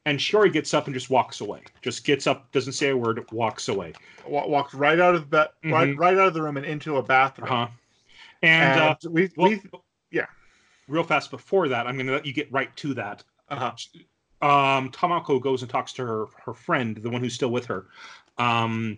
and 0.06 0.20
Shiori 0.20 0.52
gets 0.52 0.74
up 0.74 0.86
and 0.86 0.94
just 0.94 1.10
walks 1.10 1.42
away. 1.42 1.62
Just 1.82 2.04
gets 2.06 2.28
up, 2.28 2.52
doesn't 2.52 2.74
say 2.74 2.90
a 2.90 2.98
word, 2.98 3.26
walks 3.32 3.68
away. 3.70 3.94
Walks 4.28 4.74
right 4.74 5.00
out 5.00 5.16
of 5.16 5.30
the 5.30 5.50
right 5.66 5.90
Mhm. 5.90 5.98
right 5.98 6.18
out 6.18 6.28
of 6.28 6.34
the 6.34 6.42
room 6.42 6.58
and 6.58 6.66
into 6.66 6.98
a 6.98 7.04
bathroom. 7.04 7.52
Uh 7.52 7.56
huh. 7.56 7.68
And, 8.42 8.80
uh, 8.80 8.96
we 9.10 9.30
well, 9.36 9.50
we 9.50 9.62
yeah. 10.12 10.28
real 10.88 11.04
fast 11.04 11.32
before 11.32 11.68
that, 11.70 11.88
I'm 11.88 11.96
going 11.96 12.08
to 12.08 12.14
let 12.14 12.26
you 12.26 12.34
get 12.34 12.52
right 12.52 12.76
to 12.78 12.94
that. 12.96 13.24
uh 13.50 13.72
um, 14.42 14.92
Tamako 14.92 15.42
goes 15.42 15.62
and 15.64 15.72
talks 15.72 15.94
to 15.94 16.06
her 16.06 16.26
her 16.46 16.54
friend, 16.54 16.98
the 16.98 17.10
one 17.10 17.22
who's 17.22 17.34
still 17.34 17.50
with 17.50 17.66
her, 17.66 17.88
um, 18.38 18.98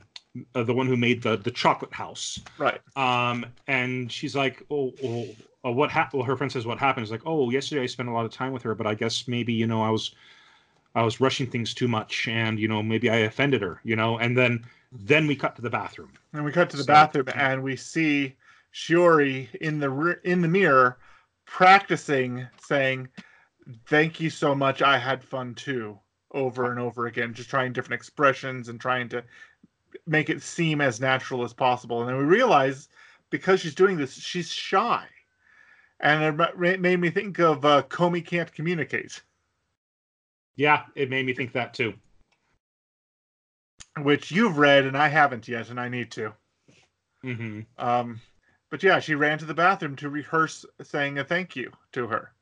uh, 0.55 0.63
the 0.63 0.73
one 0.73 0.87
who 0.87 0.97
made 0.97 1.21
the 1.23 1.37
the 1.37 1.51
chocolate 1.51 1.93
house. 1.93 2.39
right. 2.57 2.81
Um, 2.95 3.45
and 3.67 4.11
she's 4.11 4.35
like, 4.35 4.63
"Oh, 4.69 4.93
oh, 5.03 5.27
oh 5.63 5.71
what 5.71 5.89
happened?" 5.91 6.19
Well, 6.19 6.27
her 6.27 6.35
friend 6.37 6.51
says, 6.51 6.65
"What 6.65 6.77
happened?" 6.79 7.03
It's 7.03 7.11
like, 7.11 7.25
"Oh, 7.25 7.49
yesterday 7.49 7.81
I 7.83 7.87
spent 7.87 8.09
a 8.09 8.11
lot 8.11 8.25
of 8.25 8.31
time 8.31 8.51
with 8.51 8.63
her, 8.63 8.75
but 8.75 8.85
I 8.87 8.93
guess 8.93 9.27
maybe 9.27 9.53
you 9.53 9.67
know 9.67 9.81
I 9.83 9.89
was 9.89 10.13
I 10.95 11.03
was 11.03 11.19
rushing 11.19 11.47
things 11.49 11.73
too 11.73 11.87
much, 11.87 12.27
and 12.27 12.59
you 12.59 12.67
know 12.67 12.81
maybe 12.83 13.09
I 13.09 13.17
offended 13.17 13.61
her, 13.61 13.79
you 13.83 13.95
know." 13.95 14.17
And 14.19 14.37
then 14.37 14.65
then 14.91 15.27
we 15.27 15.35
cut 15.35 15.55
to 15.57 15.61
the 15.61 15.69
bathroom. 15.69 16.11
And 16.33 16.45
we 16.45 16.51
cut 16.51 16.69
to 16.71 16.77
the 16.77 16.83
So- 16.83 16.93
bathroom 16.93 17.27
and 17.35 17.61
we 17.63 17.75
see 17.75 18.35
Shiori 18.73 19.53
in 19.55 19.79
the 19.79 19.89
re- 19.89 20.15
in 20.23 20.41
the 20.41 20.47
mirror 20.47 20.97
practicing 21.45 22.45
saying, 22.61 23.07
"Thank 23.87 24.19
you 24.19 24.29
so 24.29 24.53
much. 24.53 24.81
I 24.81 24.97
had 24.97 25.23
fun 25.23 25.55
too." 25.55 25.99
Over 26.31 26.71
and 26.71 26.79
over 26.79 27.07
again, 27.07 27.33
just 27.33 27.49
trying 27.49 27.73
different 27.73 27.99
expressions 27.99 28.69
and 28.69 28.79
trying 28.79 29.09
to 29.09 29.23
make 30.05 30.29
it 30.29 30.41
seem 30.41 30.81
as 30.81 30.99
natural 30.99 31.43
as 31.43 31.53
possible. 31.53 32.01
And 32.01 32.09
then 32.09 32.17
we 32.17 32.23
realize 32.25 32.89
because 33.29 33.61
she's 33.61 33.75
doing 33.75 33.97
this, 33.97 34.13
she's 34.15 34.51
shy, 34.51 35.05
and 35.99 36.39
it 36.41 36.79
made 36.79 36.99
me 36.99 37.09
think 37.09 37.39
of 37.39 37.65
uh, 37.65 37.83
Komi 37.83 38.25
can't 38.25 38.51
communicate, 38.53 39.21
Yeah, 40.55 40.85
it 40.95 41.09
made 41.09 41.25
me 41.25 41.33
think 41.33 41.53
that 41.53 41.73
too. 41.73 41.93
which 43.97 44.31
you've 44.31 44.57
read 44.57 44.85
and 44.85 44.97
I 44.97 45.07
haven't 45.07 45.47
yet, 45.47 45.69
and 45.69 45.79
I 45.79 45.89
need 45.89 46.11
to. 46.11 46.33
hmm 47.23 47.61
Um, 47.77 48.21
but 48.69 48.83
yeah, 48.83 48.99
she 48.99 49.15
ran 49.15 49.37
to 49.39 49.45
the 49.45 49.53
bathroom 49.53 49.95
to 49.97 50.09
rehearse 50.09 50.65
saying 50.83 51.17
a 51.19 51.23
thank 51.23 51.55
you 51.55 51.71
to 51.93 52.07
her, 52.07 52.33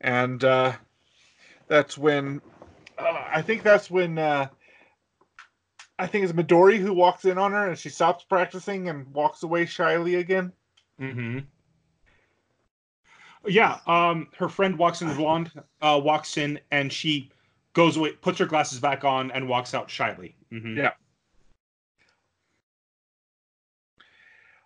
and 0.00 0.42
uh, 0.44 0.72
that's 1.68 1.98
when 1.98 2.40
uh, 2.98 3.24
I 3.32 3.42
think 3.42 3.62
that's 3.62 3.90
when 3.90 4.18
uh, 4.18 4.48
I 5.98 6.06
think 6.06 6.24
it's 6.24 6.32
Midori 6.32 6.78
who 6.78 6.92
walks 6.92 7.24
in 7.24 7.38
on 7.38 7.52
her, 7.52 7.68
and 7.68 7.78
she 7.78 7.88
stops 7.88 8.24
practicing 8.24 8.88
and 8.88 9.12
walks 9.12 9.42
away 9.42 9.66
shyly 9.66 10.16
again. 10.16 10.52
hmm 10.98 11.40
Yeah, 13.46 13.78
um, 13.86 14.28
her 14.38 14.48
friend 14.48 14.78
walks 14.78 15.02
in, 15.02 15.08
the 15.08 15.14
blonde 15.14 15.52
uh, 15.82 16.00
walks 16.02 16.36
in, 16.36 16.58
and 16.70 16.92
she 16.92 17.30
goes 17.74 17.96
away, 17.96 18.12
puts 18.12 18.38
her 18.38 18.46
glasses 18.46 18.80
back 18.80 19.04
on, 19.04 19.30
and 19.30 19.48
walks 19.48 19.74
out 19.74 19.90
shyly. 19.90 20.36
hmm 20.50 20.76
Yeah. 20.76 20.92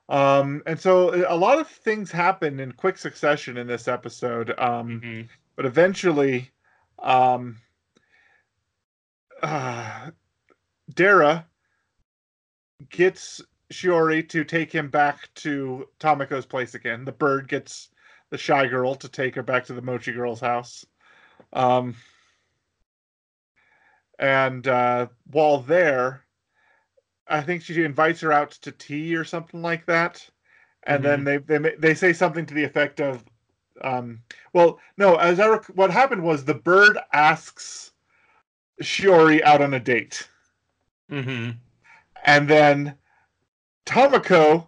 Um, 0.09 0.63
and 0.67 0.81
so 0.81 1.27
a 1.29 1.37
lot 1.37 1.59
of 1.59 1.69
things 1.69 2.11
happen 2.11 2.61
in 2.61 2.73
quick 2.73 2.97
succession 2.97 3.59
in 3.59 3.67
this 3.67 3.89
episode. 3.89 4.59
Um, 4.59 5.01
hmm 5.01 5.21
but 5.59 5.67
eventually 5.67 6.53
um 7.01 7.57
uh, 9.43 10.11
Dera 10.95 11.47
gets 12.91 13.43
Shiori 13.73 14.27
to 14.31 14.45
take 14.45 14.73
him 14.73 14.89
back 14.89 15.29
to 15.37 15.87
Tamako's 16.01 16.47
place 16.47 16.75
again. 16.75 17.05
The 17.05 17.13
bird 17.13 17.49
gets 17.49 17.91
the 18.31 18.39
shy 18.39 18.67
girl 18.67 18.95
to 18.97 19.09
take 19.09 19.35
her 19.35 19.43
back 19.43 19.67
to 19.67 19.75
the 19.75 19.83
Mochi 19.83 20.13
girl's 20.13 20.41
house. 20.41 20.85
Um 21.53 21.95
and 24.19 24.67
uh 24.67 25.07
while 25.31 25.61
there 25.61 26.25
I 27.27 27.43
think 27.43 27.63
she 27.63 27.85
invites 27.85 28.21
her 28.21 28.33
out 28.33 28.53
to 28.53 28.73
tea 28.73 29.15
or 29.15 29.25
something 29.25 29.63
like 29.63 29.87
that. 29.87 30.29
And 30.85 31.05
then 31.05 31.25
they 31.25 31.37
they 31.39 31.59
they 31.79 31.95
say 31.95 32.13
something 32.13 32.47
to 32.47 32.55
the 32.55 32.65
effect 32.65 33.01
of 33.01 33.25
um 33.83 34.21
well 34.53 34.81
no 34.97 35.17
as 35.17 35.39
i 35.39 35.47
rec- 35.47 35.67
what 35.67 35.91
happened 35.91 36.23
was 36.23 36.45
the 36.45 36.55
bird 36.55 36.99
asks 37.13 37.93
shiori 38.83 39.43
out 39.43 39.61
on 39.61 39.75
a 39.75 39.81
date 39.81 40.29
hmm 41.11 41.51
and 42.25 42.49
then 42.49 42.95
tamako 43.87 44.67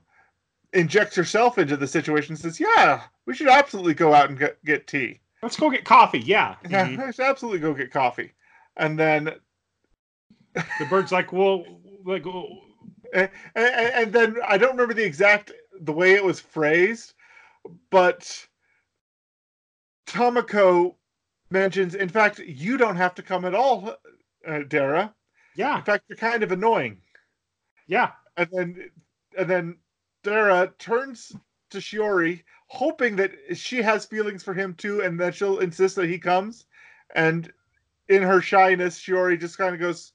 injects 0.72 1.16
herself 1.16 1.58
into 1.58 1.76
the 1.76 1.86
situation 1.86 2.32
and 2.32 2.40
says 2.40 2.58
yeah 2.60 3.02
we 3.26 3.34
should 3.34 3.48
absolutely 3.48 3.94
go 3.94 4.14
out 4.14 4.28
and 4.30 4.38
get, 4.38 4.62
get 4.64 4.86
tea 4.86 5.20
Let's 5.42 5.56
go 5.56 5.70
get 5.70 5.84
coffee. 5.86 6.20
Yeah. 6.20 6.56
yeah 6.68 6.86
Mhm. 6.86 7.06
we 7.06 7.12
should 7.12 7.24
absolutely 7.24 7.60
go 7.60 7.72
get 7.74 7.90
coffee 7.90 8.32
and 8.76 8.98
then 8.98 9.32
The 10.54 10.86
bird's 10.90 11.12
like, 11.12 11.32
well, 11.32 11.64
like, 12.04 12.26
oh, 12.26 12.48
and, 13.14 13.28
and 13.54 14.12
then 14.12 14.36
i 14.48 14.56
don't 14.56 14.70
remember 14.72 14.94
the 14.94 15.04
exact 15.04 15.52
the 15.82 15.92
way 15.92 16.12
it 16.12 16.24
was 16.24 16.38
phrased 16.40 17.14
but 17.90 18.46
tamako 20.06 20.94
mentions 21.50 21.94
in 21.94 22.08
fact 22.08 22.38
you 22.38 22.76
don't 22.76 22.96
have 22.96 23.14
to 23.14 23.22
come 23.22 23.44
at 23.44 23.54
all 23.54 23.96
uh, 24.46 24.60
dera 24.68 25.14
yeah, 25.54 25.78
In 25.78 25.84
fact, 25.84 26.04
you're 26.08 26.16
kind 26.16 26.42
of 26.42 26.52
annoying. 26.52 27.02
yeah. 27.86 28.12
And 28.36 28.48
then, 28.52 28.90
and 29.36 29.50
then 29.50 29.76
Dera 30.22 30.72
turns 30.78 31.32
to 31.70 31.78
Shiori, 31.78 32.44
hoping 32.68 33.16
that 33.16 33.32
she 33.54 33.82
has 33.82 34.06
feelings 34.06 34.42
for 34.42 34.54
him 34.54 34.74
too, 34.74 35.02
and 35.02 35.18
that 35.20 35.34
she'll 35.34 35.58
insist 35.58 35.96
that 35.96 36.08
he 36.08 36.18
comes. 36.18 36.66
And 37.14 37.52
in 38.08 38.22
her 38.22 38.40
shyness, 38.40 38.98
Shiori 39.00 39.38
just 39.38 39.58
kind 39.58 39.74
of 39.74 39.80
goes, 39.80 40.12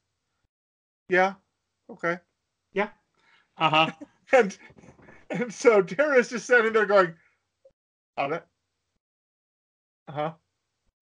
"Yeah, 1.09 1.35
okay." 1.89 2.19
Yeah, 2.73 2.89
uh 3.57 3.69
huh. 3.69 3.91
And 4.33 4.57
and 5.29 5.53
so 5.53 5.81
Dera's 5.81 6.29
just 6.29 6.45
standing 6.45 6.73
there 6.73 6.85
going, 6.85 7.13
"On 8.17 8.33
it, 8.33 8.43
uh 10.07 10.11
huh." 10.11 10.33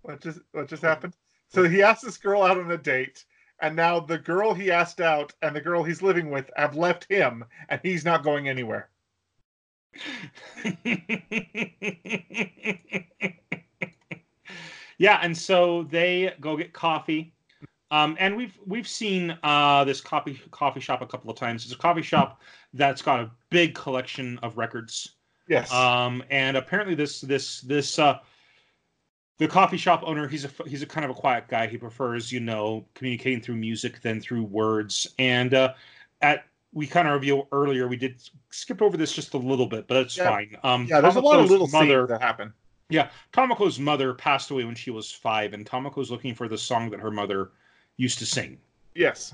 What 0.03 0.21
just 0.21 0.39
what 0.51 0.67
just 0.67 0.83
happened? 0.83 1.15
So 1.47 1.63
he 1.63 1.81
asked 1.81 2.03
this 2.03 2.17
girl 2.17 2.43
out 2.43 2.59
on 2.59 2.69
a 2.71 2.77
date, 2.77 3.25
and 3.61 3.75
now 3.75 3.99
the 3.99 4.17
girl 4.17 4.53
he 4.53 4.69
asked 4.69 5.01
out 5.01 5.33
and 5.41 5.55
the 5.55 5.61
girl 5.61 5.83
he's 5.83 6.01
living 6.01 6.29
with 6.29 6.51
have 6.55 6.75
left 6.75 7.05
him, 7.09 7.45
and 7.69 7.79
he's 7.81 8.05
not 8.05 8.23
going 8.23 8.47
anywhere. 8.49 8.89
yeah, 14.97 15.19
and 15.21 15.37
so 15.37 15.83
they 15.83 16.33
go 16.41 16.57
get 16.57 16.73
coffee. 16.73 17.33
Um, 17.91 18.17
and 18.19 18.35
we've 18.35 18.57
we've 18.65 18.87
seen 18.87 19.37
uh, 19.43 19.83
this 19.85 20.01
coffee 20.01 20.41
coffee 20.51 20.79
shop 20.81 21.01
a 21.01 21.07
couple 21.07 21.29
of 21.29 21.37
times. 21.37 21.63
It's 21.63 21.73
a 21.73 21.77
coffee 21.77 22.01
shop 22.01 22.41
that's 22.73 23.01
got 23.01 23.21
a 23.21 23.31
big 23.51 23.73
collection 23.75 24.37
of 24.43 24.57
records. 24.57 25.13
Yes. 25.47 25.71
Um, 25.71 26.23
and 26.29 26.57
apparently 26.57 26.95
this 26.95 27.21
this 27.21 27.61
this 27.61 27.99
uh, 27.99 28.19
the 29.39 29.47
coffee 29.47 29.77
shop 29.77 30.03
owner 30.05 30.27
he's 30.27 30.45
a 30.45 30.49
he's 30.67 30.81
a 30.81 30.85
kind 30.85 31.05
of 31.05 31.11
a 31.11 31.13
quiet 31.13 31.47
guy. 31.47 31.67
He 31.67 31.77
prefers 31.77 32.31
you 32.31 32.39
know 32.39 32.85
communicating 32.93 33.41
through 33.41 33.55
music 33.55 34.01
than 34.01 34.21
through 34.21 34.43
words. 34.43 35.07
And 35.19 35.53
uh, 35.53 35.73
at 36.21 36.45
we 36.71 36.87
kind 36.87 37.07
of 37.07 37.13
revealed 37.13 37.47
earlier 37.51 37.87
we 37.87 37.97
did 37.97 38.21
skip 38.49 38.81
over 38.81 38.97
this 38.97 39.11
just 39.13 39.33
a 39.33 39.37
little 39.37 39.67
bit, 39.67 39.87
but 39.87 39.97
it's 39.97 40.17
Yeah. 40.17 40.29
fine. 40.29 40.57
Um, 40.63 40.85
yeah, 40.89 41.01
there's 41.01 41.15
a 41.15 41.21
lot 41.21 41.39
of 41.39 41.49
little 41.49 41.67
mother. 41.67 42.01
scenes 42.01 42.09
that 42.09 42.21
happen. 42.21 42.53
Yeah, 42.89 43.09
Tamako's 43.31 43.79
mother 43.79 44.13
passed 44.13 44.51
away 44.51 44.65
when 44.65 44.75
she 44.75 44.91
was 44.91 45.11
five, 45.11 45.53
and 45.53 45.65
Tamako's 45.65 46.11
looking 46.11 46.35
for 46.35 46.47
the 46.47 46.57
song 46.57 46.89
that 46.91 46.99
her 46.99 47.09
mother 47.11 47.51
used 47.97 48.19
to 48.19 48.25
sing. 48.25 48.57
Yes. 48.93 49.33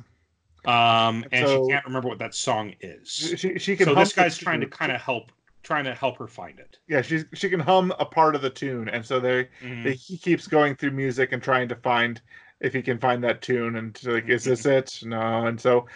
Um, 0.65 1.25
and 1.31 1.47
So- 1.47 1.65
she 1.65 1.71
can't 1.73 1.85
remember 1.85 2.07
what 2.09 2.19
that 2.19 2.33
song 2.35 2.75
is. 2.81 3.09
She 3.37 3.57
she 3.59 3.75
can 3.75 3.85
So 3.87 3.95
this 3.95 4.13
guy's 4.13 4.37
trying 4.37 4.59
to 4.61 4.67
kind 4.67 4.91
of 4.91 5.01
help, 5.01 5.31
trying 5.63 5.83
to 5.85 5.93
help 5.93 6.17
her 6.17 6.27
find 6.27 6.59
it. 6.59 6.77
Yeah, 6.87 7.01
she's 7.01 7.25
she 7.33 7.49
can 7.49 7.59
hum 7.59 7.93
a 7.99 8.05
part 8.05 8.35
of 8.35 8.41
the 8.41 8.49
tune, 8.49 8.89
and 8.89 9.05
so 9.05 9.19
they 9.19 9.49
Mhm. 9.61 9.83
they- 9.83 9.93
he 9.93 10.17
keeps 10.17 10.47
going 10.47 10.75
through 10.75 10.91
music 10.91 11.31
and 11.31 11.41
trying 11.43 11.67
to 11.69 11.75
find 11.75 12.21
if 12.59 12.73
he 12.73 12.81
can 12.81 12.97
find 12.99 13.23
that 13.23 13.41
tune 13.41 13.77
and 13.77 13.95
so, 13.97 14.11
like 14.11 14.27
is 14.27 14.43
this 14.43 14.65
it 14.65 14.99
no 15.03 15.47
and 15.47 15.59
so 15.61 15.87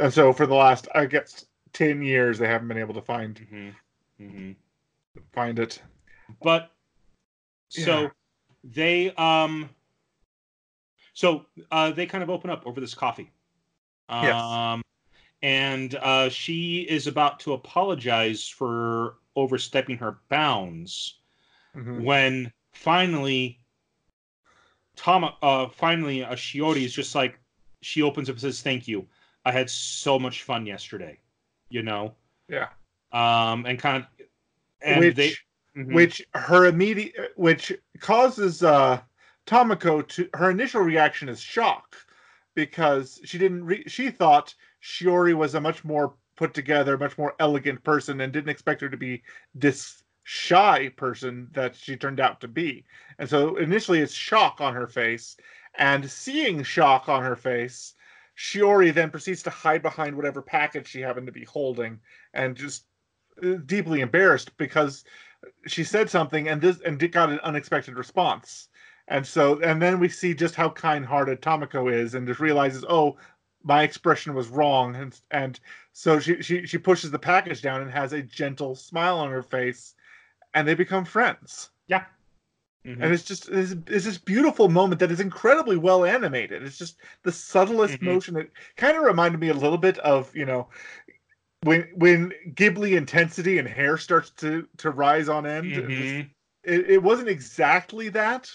and 0.00 0.10
so 0.12 0.32
for 0.32 0.46
the 0.46 0.54
last 0.54 0.88
i 0.94 1.04
guess 1.04 1.44
10 1.74 2.00
years 2.00 2.38
they 2.38 2.46
haven't 2.48 2.68
been 2.68 2.78
able 2.78 2.94
to 2.94 3.02
find 3.02 3.46
Mhm. 3.52 3.74
Mhm. 4.18 4.56
find 5.34 5.58
it 5.58 5.82
But 6.42 6.72
so 7.68 8.02
Yeah. 8.02 8.08
they 8.64 9.14
um, 9.16 9.68
so 11.12 11.44
uh, 11.70 11.90
they 11.90 12.06
kind 12.06 12.22
of 12.24 12.30
open 12.30 12.48
up 12.48 12.66
over 12.66 12.80
this 12.80 12.94
coffee. 12.94 13.30
Yes. 14.10 14.81
And 15.42 15.94
uh, 15.96 16.28
she 16.28 16.82
is 16.82 17.06
about 17.06 17.40
to 17.40 17.52
apologize 17.54 18.48
for 18.48 19.18
overstepping 19.34 19.98
her 19.98 20.18
bounds. 20.28 21.18
Mhm. 21.74 22.04
when 22.04 22.52
finally 22.74 23.58
Tom 24.96 25.24
uh 25.42 25.68
finally 25.68 26.22
uh, 26.22 26.34
Shiori 26.34 26.84
is 26.84 26.92
just 26.92 27.14
like 27.14 27.38
she 27.80 28.02
opens 28.02 28.28
up 28.28 28.34
and 28.34 28.40
says 28.40 28.62
thank 28.62 28.86
you. 28.86 29.08
I 29.44 29.52
had 29.52 29.68
so 29.70 30.18
much 30.18 30.42
fun 30.42 30.66
yesterday, 30.66 31.18
you 31.70 31.82
know. 31.82 32.14
yeah 32.48 32.68
Um 33.12 33.66
and 33.66 33.78
kind 33.78 34.04
of 34.04 34.26
and 34.82 35.00
which 35.00 35.16
they 35.16 35.34
Mhm. 35.80 35.94
which 35.94 36.22
her 36.34 36.66
immediate 36.66 37.32
which 37.36 37.72
causes 37.98 38.62
uh 38.62 39.00
tamako 39.46 40.06
to 40.08 40.28
her 40.34 40.50
initial 40.50 40.82
reaction 40.82 41.28
is 41.30 41.40
shock 41.40 41.96
because 42.54 43.18
she 43.24 43.38
didn't 43.38 43.64
re- 43.64 43.84
she 43.88 44.10
thought 44.10 44.54
shiori 44.82 45.34
was 45.34 45.54
a 45.54 45.60
much 45.60 45.84
more 45.84 46.14
put 46.36 46.54
together 46.54 46.98
much 46.98 47.18
more 47.18 47.34
elegant 47.38 47.82
person 47.84 48.20
and 48.20 48.32
didn't 48.32 48.50
expect 48.50 48.80
her 48.80 48.88
to 48.88 48.96
be 48.96 49.22
this 49.54 50.02
shy 50.24 50.88
person 50.96 51.48
that 51.52 51.74
she 51.74 51.96
turned 51.96 52.20
out 52.20 52.40
to 52.40 52.48
be. 52.48 52.84
And 53.18 53.28
so 53.28 53.56
initially 53.56 54.00
it's 54.00 54.12
shock 54.12 54.60
on 54.60 54.74
her 54.74 54.86
face 54.86 55.36
and 55.76 56.08
seeing 56.10 56.62
shock 56.62 57.08
on 57.08 57.22
her 57.22 57.36
face 57.36 57.94
shiori 58.36 58.92
then 58.94 59.10
proceeds 59.10 59.42
to 59.42 59.50
hide 59.50 59.82
behind 59.82 60.16
whatever 60.16 60.40
package 60.40 60.88
she 60.88 61.00
happened 61.00 61.26
to 61.26 61.32
be 61.32 61.44
holding 61.44 62.00
and 62.34 62.56
just 62.56 62.86
uh, 63.42 63.54
deeply 63.66 64.00
embarrassed 64.00 64.56
because 64.56 65.04
she 65.66 65.84
said 65.84 66.08
something 66.08 66.48
and 66.48 66.60
this 66.60 66.80
and 66.80 66.98
got 67.12 67.30
an 67.30 67.40
unexpected 67.40 67.96
response. 67.96 68.68
And 69.08 69.26
so 69.26 69.60
and 69.60 69.82
then 69.82 69.98
we 69.98 70.08
see 70.08 70.34
just 70.34 70.54
how 70.54 70.70
kind-hearted 70.70 71.42
tamako 71.42 71.92
is 71.92 72.14
and 72.14 72.26
just 72.26 72.40
realizes 72.40 72.84
oh 72.88 73.16
my 73.64 73.82
expression 73.82 74.34
was 74.34 74.48
wrong 74.48 74.96
and 74.96 75.20
and 75.30 75.60
so 75.92 76.18
she 76.18 76.42
she, 76.42 76.66
she 76.66 76.78
pushes 76.78 77.10
the 77.10 77.18
package 77.18 77.62
down 77.62 77.80
and 77.82 77.90
has 77.90 78.12
a 78.12 78.22
gentle 78.22 78.74
smile 78.74 79.18
on 79.18 79.30
her 79.30 79.42
face 79.42 79.94
and 80.54 80.66
they 80.66 80.74
become 80.74 81.04
friends 81.04 81.70
yeah. 81.88 82.04
Mhm. 82.86 83.02
and 83.02 83.12
it's 83.12 83.24
just 83.24 83.48
it's, 83.48 83.72
it's 83.86 84.04
this 84.04 84.18
beautiful 84.18 84.68
moment 84.68 84.98
that 85.00 85.10
is 85.12 85.20
incredibly 85.20 85.76
well 85.76 86.04
animated 86.04 86.62
it's 86.62 86.78
just 86.78 86.96
the 87.22 87.32
subtlest 87.32 87.98
Mhm. 88.00 88.02
motion 88.02 88.36
it 88.36 88.50
kind 88.76 88.96
of 88.96 89.04
reminded 89.04 89.40
me 89.40 89.48
a 89.48 89.54
little 89.54 89.78
bit 89.78 89.98
of 89.98 90.34
you 90.34 90.44
know 90.44 90.68
when 91.62 91.82
when 91.94 92.32
ghibli 92.54 92.96
intensity 92.96 93.58
and 93.58 93.68
hair 93.68 93.96
starts 93.96 94.30
to 94.30 94.66
to 94.78 94.90
rise 94.90 95.28
on 95.28 95.46
end 95.46 95.66
it, 95.72 95.88
just- 95.88 96.14
Mhm. 96.14 96.30
it, 96.64 96.90
it 96.90 97.02
wasn't 97.02 97.28
exactly 97.28 98.08
that 98.08 98.50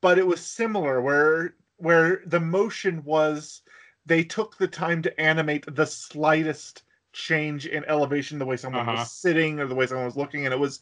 but 0.00 0.18
it 0.18 0.26
was 0.26 0.44
similar 0.44 1.00
where 1.00 1.54
where 1.78 2.22
the 2.26 2.40
motion 2.40 3.02
was 3.04 3.62
they 4.06 4.24
took 4.24 4.56
the 4.56 4.68
time 4.68 5.02
to 5.02 5.20
animate 5.20 5.64
the 5.74 5.86
slightest 5.86 6.84
change 7.12 7.66
in 7.66 7.84
elevation 7.84 8.38
the 8.38 8.46
way 8.46 8.56
someone 8.56 8.86
Uh-huh. 8.86 8.92
was 8.92 9.10
sitting 9.12 9.60
or 9.60 9.66
the 9.66 9.74
way 9.74 9.86
someone 9.86 10.06
was 10.06 10.16
looking 10.16 10.44
and 10.44 10.54
it 10.54 10.58
was 10.60 10.80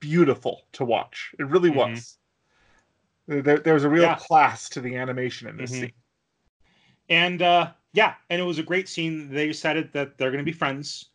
beautiful 0.00 0.66
to 0.72 0.84
watch 0.84 1.34
it 1.38 1.44
really 1.46 1.70
Mhm. 1.70 1.70
was 1.70 2.18
there, 3.26 3.58
there 3.58 3.74
was 3.74 3.84
a 3.84 3.88
real 3.88 4.02
Yeah. 4.02 4.14
class 4.14 4.68
to 4.70 4.80
the 4.80 4.96
animation 4.96 5.48
in 5.48 5.56
this 5.56 5.72
Mhm. 5.72 5.80
scene 5.80 5.92
And 7.08 7.42
uh 7.42 7.72
yeah, 7.92 8.14
and 8.30 8.40
it 8.40 8.44
was 8.44 8.58
a 8.58 8.62
great 8.62 8.88
scene. 8.88 9.30
They 9.30 9.46
decided 9.46 9.92
that 9.92 10.18
they're 10.18 10.30
going 10.30 10.44
to 10.44 10.50
be 10.50 10.56
friends. 10.56 11.10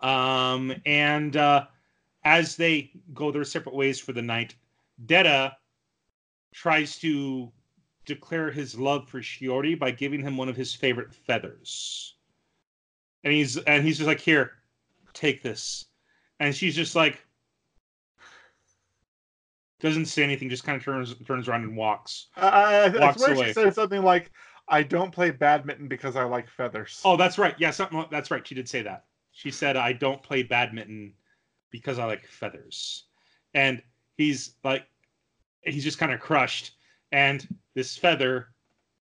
Um 0.00 0.74
and 0.86 1.36
uh 1.36 1.66
as 2.24 2.56
they 2.56 2.90
go 3.14 3.30
their 3.30 3.44
separate 3.44 3.74
ways 3.74 4.00
for 4.00 4.12
the 4.12 4.22
night, 4.22 4.56
Dera 5.06 5.56
tries 6.52 6.98
to 7.00 7.52
declare 8.08 8.50
his 8.50 8.76
love 8.78 9.08
for 9.08 9.20
Shiori 9.20 9.78
by 9.78 9.92
giving 9.92 10.20
him 10.20 10.36
one 10.36 10.48
of 10.48 10.56
his 10.56 10.74
favorite 10.74 11.14
feathers. 11.14 12.14
And 13.22 13.32
he's 13.32 13.56
and 13.58 13.84
he's 13.84 13.98
just 13.98 14.08
like, 14.08 14.20
"Here, 14.20 14.52
take 15.12 15.42
this." 15.42 15.86
And 16.40 16.54
she's 16.54 16.74
just 16.74 16.96
like 16.96 17.24
doesn't 19.80 20.06
say 20.06 20.24
anything, 20.24 20.48
just 20.48 20.64
kind 20.64 20.76
of 20.76 20.82
turns 20.84 21.14
turns 21.26 21.48
around 21.48 21.62
and 21.62 21.76
walks. 21.76 22.26
I, 22.36 22.48
I, 22.48 23.08
I 23.08 23.12
swear 23.12 23.34
away. 23.34 23.46
she 23.48 23.52
said 23.52 23.74
something 23.74 24.02
like 24.02 24.32
i 24.70 24.82
don't 24.82 25.12
play 25.12 25.30
badminton 25.30 25.88
because 25.88 26.14
i 26.14 26.24
like 26.24 26.46
feathers 26.48 27.00
Oh, 27.04 27.16
that's 27.16 27.38
right. 27.38 27.54
Yeah, 27.58 27.70
something 27.70 28.04
that's 28.10 28.30
right. 28.30 28.46
She 28.46 28.54
did 28.54 28.68
say 28.68 28.82
that. 28.82 29.04
She 29.32 29.50
said, 29.50 29.76
"I 29.76 29.92
don't 29.92 30.22
play 30.22 30.42
badminton 30.42 31.14
because 31.70 31.98
I 31.98 32.04
like 32.06 32.26
feathers," 32.26 33.04
and 33.54 33.82
he's 34.16 34.54
like, 34.64 34.86
he's 35.62 35.84
just 35.84 35.98
kind 35.98 36.12
of 36.12 36.20
crushed. 36.20 36.72
And 37.12 37.46
this 37.78 37.96
feather, 37.96 38.48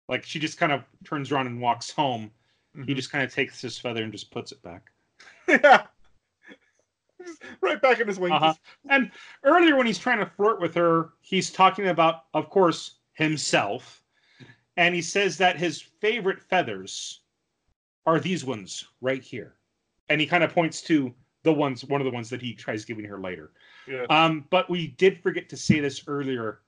like, 0.08 0.24
she 0.24 0.38
just 0.38 0.56
kind 0.58 0.70
of 0.70 0.84
turns 1.04 1.32
around 1.32 1.48
and 1.48 1.60
walks 1.60 1.90
home. 1.90 2.30
He 2.86 2.92
Mhm. 2.92 2.96
just 2.96 3.10
kind 3.10 3.24
of 3.24 3.34
takes 3.34 3.60
this 3.60 3.76
feather 3.80 4.04
and 4.04 4.12
just 4.12 4.30
puts 4.30 4.52
it 4.52 4.62
back. 4.62 4.92
yeah 5.48 5.86
right 7.60 7.82
back 7.82 8.00
in 8.00 8.06
his 8.08 8.18
wings 8.18 8.32
Uh-huh. 8.32 8.54
And 8.88 9.10
earlier, 9.42 9.76
when 9.76 9.86
he's 9.86 9.98
trying 9.98 10.20
to 10.20 10.26
flirt 10.36 10.60
with 10.60 10.74
her, 10.74 11.10
he's 11.20 11.50
talking 11.50 11.88
about, 11.88 12.24
of 12.32 12.48
course, 12.48 13.00
himself. 13.12 14.02
And 14.76 14.94
he 14.94 15.02
says 15.02 15.36
that 15.38 15.58
his 15.58 15.82
favorite 15.82 16.40
feathers 16.40 17.20
are 18.06 18.20
these 18.20 18.44
ones 18.44 18.86
right 19.00 19.22
here. 19.22 19.56
And 20.08 20.20
he 20.20 20.26
kind 20.26 20.42
of 20.44 20.52
points 20.54 20.80
to 20.82 21.12
the 21.42 21.52
ones, 21.52 21.84
one 21.84 22.00
of 22.00 22.04
the 22.06 22.10
ones 22.10 22.30
that 22.30 22.40
he 22.40 22.54
tries 22.54 22.84
giving 22.84 23.04
her 23.04 23.20
later. 23.20 23.52
yeah. 23.86 24.04
Um, 24.08 24.46
but 24.50 24.70
we 24.70 24.86
did 24.86 25.20
forget 25.22 25.48
to 25.50 25.56
say 25.56 25.80
this 25.80 26.04
earlier. 26.06 26.60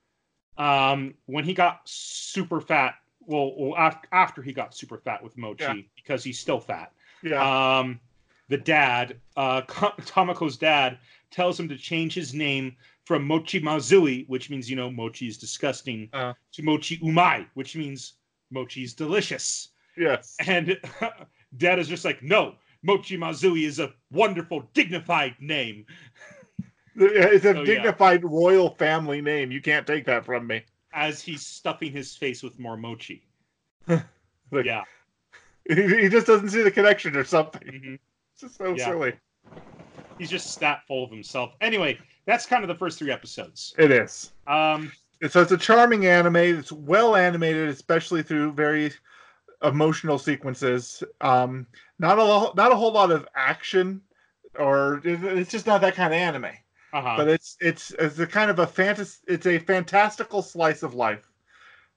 Um, 0.58 1.14
when 1.26 1.44
he 1.44 1.54
got 1.54 1.80
super 1.84 2.60
fat, 2.60 2.94
well, 3.20 3.54
well 3.56 3.94
after 4.12 4.42
he 4.42 4.52
got 4.52 4.74
super 4.74 4.98
fat 4.98 5.22
with 5.22 5.36
Mochi, 5.38 5.62
Yeah. 5.64 5.74
because 5.96 6.24
he's 6.24 6.38
still 6.38 6.60
fat 6.60 6.92
yeah 7.22 7.78
um, 7.78 8.00
the 8.48 8.58
dad, 8.58 9.16
uh, 9.36 9.62
Tamako's 9.66 10.56
dad, 10.56 10.98
tells 11.30 11.58
him 11.58 11.68
to 11.68 11.76
change 11.76 12.14
his 12.14 12.34
name 12.34 12.76
from 13.04 13.24
Mochi 13.26 13.60
Mazui, 13.60 14.28
which 14.28 14.50
means 14.50 14.68
you 14.68 14.76
know 14.76 14.90
Mochi 14.90 15.28
is 15.28 15.38
disgusting, 15.38 16.08
Uh. 16.12 16.34
to 16.52 16.62
Mochi 16.62 16.98
Umai, 16.98 17.46
which 17.54 17.76
means 17.76 18.14
Mochi 18.50 18.82
is 18.82 18.92
delicious. 18.94 19.68
yes 19.96 20.36
And 20.46 20.78
dad 21.56 21.78
is 21.78 21.88
just 21.88 22.04
like, 22.04 22.22
no, 22.22 22.56
Mochi 22.82 23.16
Mazui 23.16 23.64
is 23.66 23.78
a 23.78 23.92
wonderful, 24.10 24.68
dignified 24.74 25.36
name. 25.40 25.86
It's 26.96 27.44
a 27.44 27.54
yeah. 27.54 27.64
dignified 27.64 28.24
royal 28.24 28.70
family 28.70 29.20
name. 29.20 29.50
You 29.50 29.60
can't 29.62 29.86
take 29.86 30.04
that 30.06 30.24
from 30.24 30.46
me. 30.46 30.62
As 30.92 31.22
he's 31.22 31.46
stuffing 31.46 31.92
his 31.92 32.14
face 32.16 32.42
with 32.42 32.58
more 32.58 32.76
mochi. 32.76 33.26
Like- 33.88 34.66
yeah. 34.66 34.82
He, 35.66 35.74
he 36.02 36.08
just 36.10 36.26
doesn't 36.26 36.50
see 36.50 36.62
the 36.62 36.70
connection 36.70 37.16
or 37.16 37.24
something. 37.24 37.62
mhm. 37.62 37.98
It's 38.32 38.40
just 38.42 38.58
so 38.58 38.74
Yeah. 38.76 38.84
silly. 38.84 39.12
He's 40.18 40.28
just 40.28 40.60
that 40.60 40.86
full 40.86 41.04
of 41.04 41.10
himself. 41.10 41.54
Anyway, 41.62 41.98
that's 42.26 42.44
kind 42.44 42.62
of 42.64 42.68
the 42.68 42.74
first 42.74 42.98
three 42.98 43.10
episodes. 43.10 43.74
It 43.78 43.90
is. 43.90 44.32
Um, 44.46 44.92
so 45.30 45.40
it's 45.40 45.52
a 45.52 45.56
charming 45.56 46.04
anime. 46.06 46.36
It's 46.36 46.70
well 46.72 47.16
animated, 47.16 47.68
especially 47.70 48.22
through 48.22 48.52
very 48.52 48.92
emotional 49.62 50.18
sequences. 50.18 51.02
Um, 51.22 51.66
not 51.98 52.18
a 52.18 52.24
lo- 52.24 52.52
not 52.56 52.72
a 52.72 52.76
whole 52.76 52.92
lot 52.92 53.10
of 53.10 53.26
action, 53.34 54.02
or 54.58 55.00
it's 55.04 55.50
just 55.50 55.66
not 55.66 55.80
that 55.80 55.94
kind 55.94 56.12
of 56.12 56.18
anime. 56.18 56.50
Uh-huh. 56.92 57.14
But 57.16 57.28
it's 57.28 57.56
it's 57.60 57.90
it's 57.98 58.18
a 58.18 58.26
kind 58.26 58.50
of 58.50 58.58
a 58.58 58.66
fantasy. 58.66 59.18
It's 59.26 59.46
a 59.46 59.58
fantastical 59.58 60.42
slice 60.42 60.82
of 60.82 60.94
life 60.94 61.30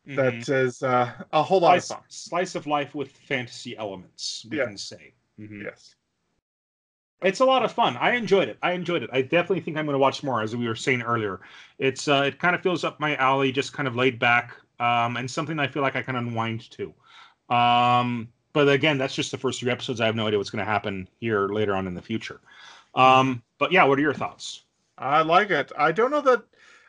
that 0.07 0.47
is 0.47 0.83
uh, 0.83 1.11
a 1.33 1.43
whole 1.43 1.59
lot 1.59 1.81
slice, 1.81 1.91
of 1.91 1.97
fun. 1.97 2.05
slice 2.09 2.55
of 2.55 2.67
life 2.67 2.95
with 2.95 3.11
fantasy 3.11 3.75
elements. 3.77 4.45
We 4.49 4.57
Yeah. 4.57 4.65
can 4.65 4.77
say. 4.77 5.13
Mhm. 5.39 5.63
Yes. 5.63 5.95
It's 7.21 7.39
a 7.39 7.45
lot 7.45 7.63
of 7.65 7.71
fun. 7.71 7.97
I 7.97 8.11
enjoyed 8.15 8.49
it. 8.49 8.57
I 8.61 8.73
enjoyed 8.73 9.01
it. 9.01 9.09
I 9.11 9.21
definitely 9.21 9.61
think 9.61 9.77
I'm 9.77 9.85
going 9.85 9.95
to 9.95 9.99
watch 9.99 10.21
more, 10.23 10.41
as 10.41 10.55
we 10.55 10.67
were 10.67 10.75
saying 10.75 11.01
earlier. 11.01 11.41
It's 11.79 12.07
uh, 12.07 12.23
it 12.27 12.39
kind 12.39 12.55
of 12.55 12.61
feels 12.61 12.83
up 12.83 12.99
my 12.99 13.15
alley, 13.15 13.51
just 13.51 13.73
kind 13.73 13.87
of 13.87 13.95
laid 13.95 14.19
back, 14.19 14.55
um, 14.79 15.17
and 15.17 15.29
something 15.29 15.57
I 15.59 15.67
feel 15.67 15.81
like 15.81 15.95
I 15.95 16.01
can 16.03 16.15
unwind 16.15 16.69
to. 16.71 16.93
Um, 17.53 18.31
but 18.53 18.69
again, 18.69 18.97
that's 18.97 19.15
just 19.15 19.31
the 19.31 19.37
first 19.37 19.59
three 19.59 19.71
episodes. 19.71 20.01
I 20.01 20.05
have 20.05 20.15
no 20.15 20.27
idea 20.27 20.37
what's 20.37 20.49
going 20.49 20.63
to 20.65 20.71
happen 20.71 21.09
here 21.19 21.47
later 21.47 21.75
on 21.75 21.87
in 21.87 21.95
the 21.95 22.01
future. 22.01 22.41
Um, 22.93 23.43
but 23.57 23.71
yeah, 23.71 23.83
what 23.85 23.97
are 23.97 24.01
your 24.01 24.13
thoughts? 24.13 24.63
I 24.97 25.21
like 25.21 25.51
it. 25.51 25.71
I 25.77 25.91
don't 25.91 26.11
know 26.11 26.21
that. 26.21 26.43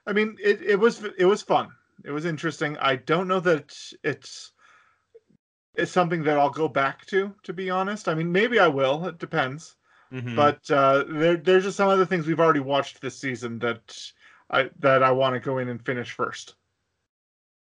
I 0.07 0.13
mean, 0.13 0.37
it, 0.43 0.63
it 0.63 0.77
was 0.77 1.05
it 1.19 1.25
was 1.27 1.43
fun. 1.43 1.69
It 2.05 2.11
was 2.11 2.25
interesting. 2.25 2.77
I 2.79 2.97
don't 2.97 3.29
know 3.29 3.41
that 3.41 3.77
it's 4.05 4.53
it's 5.75 5.93
something 5.93 6.23
that 6.25 6.39
I'll 6.39 6.51
go 6.51 6.69
back 6.69 7.07
to. 7.07 7.35
To 7.45 7.53
be 7.53 7.71
honest, 7.71 8.09
I 8.09 8.15
mean, 8.15 8.33
maybe 8.33 8.59
I 8.59 8.69
will. 8.69 9.07
It 9.07 9.19
depends. 9.19 9.77
Mhm. 10.13 10.35
But 10.37 10.71
uh, 10.71 11.05
there 11.09 11.37
there's 11.37 11.65
just 11.65 11.77
some 11.77 11.89
other 11.89 12.07
things 12.07 12.27
we've 12.27 12.41
already 12.41 12.61
watched 12.61 13.01
this 13.01 13.19
season 13.19 13.59
that 13.61 13.97
I 14.51 14.71
that 14.79 15.03
I 15.03 15.11
want 15.11 15.35
to 15.35 15.41
go 15.41 15.59
in 15.59 15.69
and 15.69 15.85
finish 15.85 16.13
first. 16.13 16.55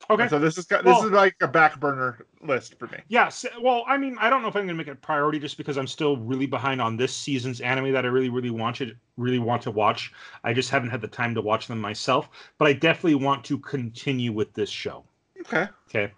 Okay, 0.09 0.27
So 0.27 0.37
this 0.37 0.57
is 0.57 0.65
this 0.65 0.83
Well- 0.83 1.05
is 1.05 1.11
like 1.11 1.35
a 1.41 1.47
back 1.47 1.79
burner 1.79 2.25
list 2.41 2.77
for 2.77 2.87
me. 2.87 2.97
Yes. 3.07 3.45
well, 3.61 3.85
I 3.87 3.97
mean, 3.97 4.17
I 4.19 4.29
don't 4.29 4.41
know 4.41 4.49
if 4.49 4.55
I'm 4.55 4.63
going 4.63 4.67
to 4.69 4.73
make 4.73 4.87
it 4.87 4.91
a 4.91 4.95
priority 4.95 5.39
just 5.39 5.57
because 5.57 5.77
I'm 5.77 5.87
still 5.87 6.17
really 6.17 6.45
behind 6.45 6.81
on 6.81 6.97
this 6.97 7.15
season's 7.15 7.61
anime 7.61 7.93
that 7.93 8.03
I 8.05 8.09
really, 8.09 8.29
really 8.29 8.49
wanted, 8.49 8.97
really 9.17 9.39
want 9.39 9.61
to 9.63 9.71
watch. 9.71 10.11
I 10.43 10.51
just 10.53 10.69
haven't 10.69 10.89
had 10.89 10.99
the 11.01 11.07
time 11.07 11.33
to 11.35 11.41
watch 11.41 11.67
them 11.67 11.79
myself, 11.79 12.29
but 12.57 12.67
I 12.67 12.73
definitely 12.73 13.15
want 13.15 13.45
to 13.45 13.57
continue 13.59 14.33
with 14.33 14.53
this 14.53 14.69
show. 14.69 15.05
Okay. 15.41 15.67
Okay. 15.89 16.11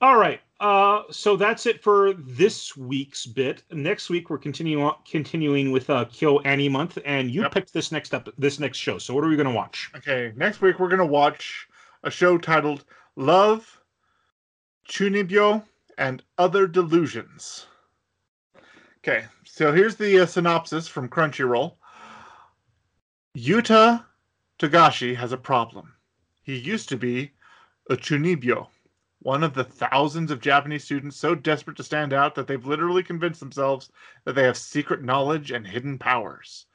All 0.00 0.16
right. 0.16 0.40
Uh, 0.60 1.02
so 1.10 1.36
that's 1.36 1.66
it 1.66 1.82
for 1.82 2.12
this 2.14 2.76
week's 2.76 3.26
bit. 3.26 3.62
Next 3.70 4.10
week 4.10 4.28
we're 4.30 4.38
continuing 4.38 4.90
continuing 5.08 5.70
with 5.70 5.88
uh, 5.90 6.04
KyoAni 6.06 6.70
month, 6.70 6.98
and 7.04 7.30
you 7.30 7.42
Yep. 7.42 7.52
picked 7.52 7.72
this 7.72 7.92
next 7.92 8.12
up 8.14 8.28
this 8.38 8.58
next 8.58 8.78
show. 8.78 8.98
So 8.98 9.14
what 9.14 9.22
are 9.24 9.28
we 9.28 9.36
going 9.36 9.46
to 9.48 9.52
watch? 9.54 9.90
Okay. 9.96 10.32
Next 10.36 10.60
week 10.60 10.80
we're 10.80 10.88
gonna 10.88 11.06
watch 11.06 11.67
a 12.02 12.10
show 12.10 12.38
titled 12.38 12.84
Love, 13.16 13.80
Chunibyo, 14.88 15.64
and 15.96 16.22
Other 16.38 16.66
Delusions. 16.66 17.66
Okay. 18.98 19.24
So 19.44 19.72
here's 19.72 19.96
the 19.96 20.20
uh, 20.20 20.26
synopsis 20.26 20.86
from 20.86 21.08
Crunchyroll. 21.08 21.74
Yuta 23.36 24.04
Togashi 24.58 25.16
has 25.16 25.32
a 25.32 25.36
problem. 25.36 25.94
He 26.42 26.56
used 26.56 26.88
to 26.90 26.96
be 26.96 27.32
a 27.90 27.96
Chunibyo, 27.96 28.68
one 29.20 29.42
of 29.42 29.54
the 29.54 29.64
thousands 29.64 30.30
of 30.30 30.40
Japanese 30.40 30.84
students 30.84 31.16
so 31.16 31.34
desperate 31.34 31.76
to 31.76 31.82
stand 31.82 32.12
out 32.12 32.34
that 32.34 32.46
they've 32.46 32.66
literally 32.66 33.02
convinced 33.02 33.40
themselves 33.40 33.90
that 34.24 34.34
they 34.34 34.44
have 34.44 34.56
secret 34.56 35.02
knowledge 35.02 35.50
and 35.50 35.66
hidden 35.66 35.98
powers. 35.98 36.66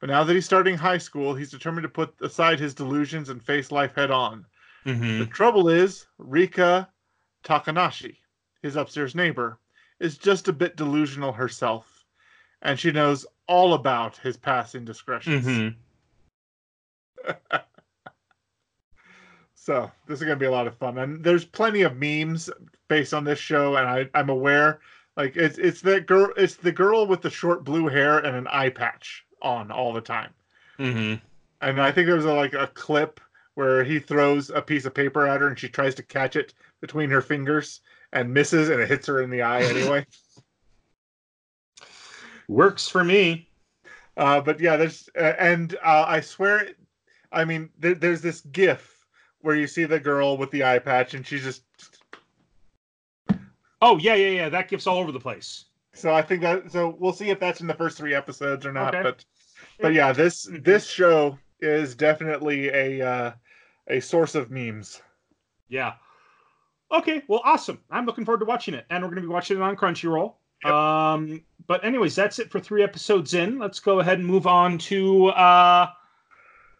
But 0.00 0.08
now 0.08 0.24
that 0.24 0.34
he's 0.34 0.46
starting 0.46 0.76
high 0.76 0.98
school, 0.98 1.34
he's 1.34 1.50
determined 1.50 1.84
to 1.84 1.88
put 1.88 2.14
aside 2.22 2.58
his 2.58 2.74
delusions 2.74 3.28
and 3.28 3.42
face 3.42 3.70
life 3.70 3.94
head 3.94 4.10
on. 4.10 4.46
Mm-hmm. 4.86 5.20
The 5.20 5.26
trouble 5.26 5.68
is, 5.68 6.06
Rika 6.18 6.88
Takanashi, 7.44 8.16
his 8.62 8.76
upstairs 8.76 9.14
neighbor, 9.14 9.58
is 10.00 10.18
just 10.18 10.48
a 10.48 10.52
bit 10.52 10.76
delusional 10.76 11.32
herself, 11.32 12.04
and 12.62 12.78
she 12.78 12.90
knows 12.90 13.26
all 13.46 13.74
about 13.74 14.16
his 14.16 14.36
past 14.36 14.74
indiscretions. 14.74 15.46
Mm-hmm. 15.46 17.28
So 19.54 19.88
this 20.08 20.18
is 20.18 20.24
gonna 20.24 20.34
be 20.34 20.46
a 20.46 20.50
lot 20.50 20.66
of 20.66 20.76
fun, 20.76 20.98
and 20.98 21.22
there's 21.22 21.44
plenty 21.44 21.82
of 21.82 21.96
memes 21.96 22.50
based 22.88 23.14
on 23.14 23.22
this 23.22 23.38
show, 23.38 23.76
and 23.76 23.88
I, 23.88 24.08
I'm 24.12 24.28
aware, 24.28 24.80
like 25.16 25.36
it's 25.36 25.56
it's 25.56 25.80
that 25.82 26.08
girl, 26.08 26.32
it's 26.36 26.56
the 26.56 26.72
girl 26.72 27.06
with 27.06 27.22
the 27.22 27.30
short 27.30 27.62
blue 27.62 27.86
hair 27.86 28.18
and 28.18 28.34
an 28.36 28.48
eye 28.48 28.70
patch 28.70 29.24
on 29.40 29.70
all 29.70 29.92
the 29.92 30.00
time, 30.00 30.30
Mm-hmm. 30.80 31.24
and 31.60 31.80
I 31.80 31.92
think 31.92 32.08
there 32.08 32.16
was 32.16 32.24
a, 32.24 32.34
like 32.34 32.54
a 32.54 32.66
clip 32.74 33.20
where 33.54 33.84
he 33.84 33.98
throws 33.98 34.50
a 34.50 34.62
piece 34.62 34.84
of 34.84 34.94
paper 34.94 35.26
at 35.26 35.40
her, 35.40 35.48
and 35.48 35.58
she 35.58 35.68
tries 35.68 35.94
to 35.96 36.02
catch 36.02 36.36
it 36.36 36.54
between 36.80 37.10
her 37.10 37.20
fingers 37.20 37.80
and 38.12 38.32
misses, 38.32 38.68
and 38.68 38.80
it 38.80 38.88
hits 38.88 39.06
her 39.06 39.22
in 39.22 39.30
the 39.30 39.42
eye 39.42 39.62
anyway. 39.62 40.06
Works 42.48 42.88
for 42.88 43.04
me. 43.04 43.48
Uh, 44.16 44.40
but 44.40 44.60
yeah, 44.60 44.76
there's 44.76 45.08
uh, 45.18 45.34
and 45.38 45.74
uh, 45.82 46.04
I 46.06 46.20
swear, 46.20 46.68
I 47.30 47.44
mean, 47.44 47.70
there, 47.78 47.94
there's 47.94 48.20
this 48.20 48.42
GIF 48.52 49.06
where 49.40 49.56
you 49.56 49.66
see 49.66 49.84
the 49.84 49.98
girl 49.98 50.36
with 50.36 50.50
the 50.50 50.64
eye 50.64 50.78
patch, 50.78 51.14
and 51.14 51.26
she's 51.26 51.42
just. 51.42 51.62
Oh 53.80 53.98
yeah, 53.98 54.14
yeah, 54.14 54.28
yeah. 54.28 54.48
That 54.48 54.68
gifts 54.68 54.86
all 54.86 54.98
over 54.98 55.12
the 55.12 55.20
place. 55.20 55.64
So 55.94 56.14
I 56.14 56.22
think 56.22 56.42
that 56.42 56.70
so 56.70 56.96
we'll 56.98 57.12
see 57.12 57.30
if 57.30 57.40
that's 57.40 57.60
in 57.60 57.66
the 57.66 57.74
first 57.74 57.96
three 57.96 58.14
episodes 58.14 58.64
or 58.66 58.72
not. 58.72 58.94
Okay. 58.94 59.02
But 59.02 59.24
but 59.80 59.94
yeah, 59.94 60.12
this 60.12 60.46
Mhm. 60.46 60.64
this 60.64 60.86
show 60.86 61.38
is 61.60 61.94
definitely 61.94 62.68
a 62.68 63.06
uh, 63.06 63.32
a 63.88 64.00
source 64.00 64.34
of 64.34 64.50
memes. 64.50 65.02
Yeah. 65.68 65.94
Okay, 66.90 67.22
well, 67.26 67.40
awesome. 67.44 67.80
I'm 67.90 68.04
looking 68.04 68.24
forward 68.24 68.40
to 68.40 68.44
watching 68.44 68.74
it, 68.74 68.84
and 68.90 69.02
we're 69.02 69.08
going 69.08 69.22
to 69.22 69.28
be 69.28 69.32
watching 69.32 69.56
it 69.56 69.62
on 69.62 69.76
Crunchyroll. 69.76 70.34
Yep. 70.64 70.72
Um, 70.72 71.42
but 71.66 71.84
anyways, 71.84 72.14
that's 72.14 72.38
it 72.38 72.50
for 72.50 72.60
three 72.60 72.82
episodes 72.82 73.34
in. 73.34 73.58
Let's 73.58 73.80
go 73.80 74.00
ahead 74.00 74.18
and 74.18 74.26
move 74.26 74.46
on 74.46 74.78
to 74.78 75.28
uh, 75.28 75.88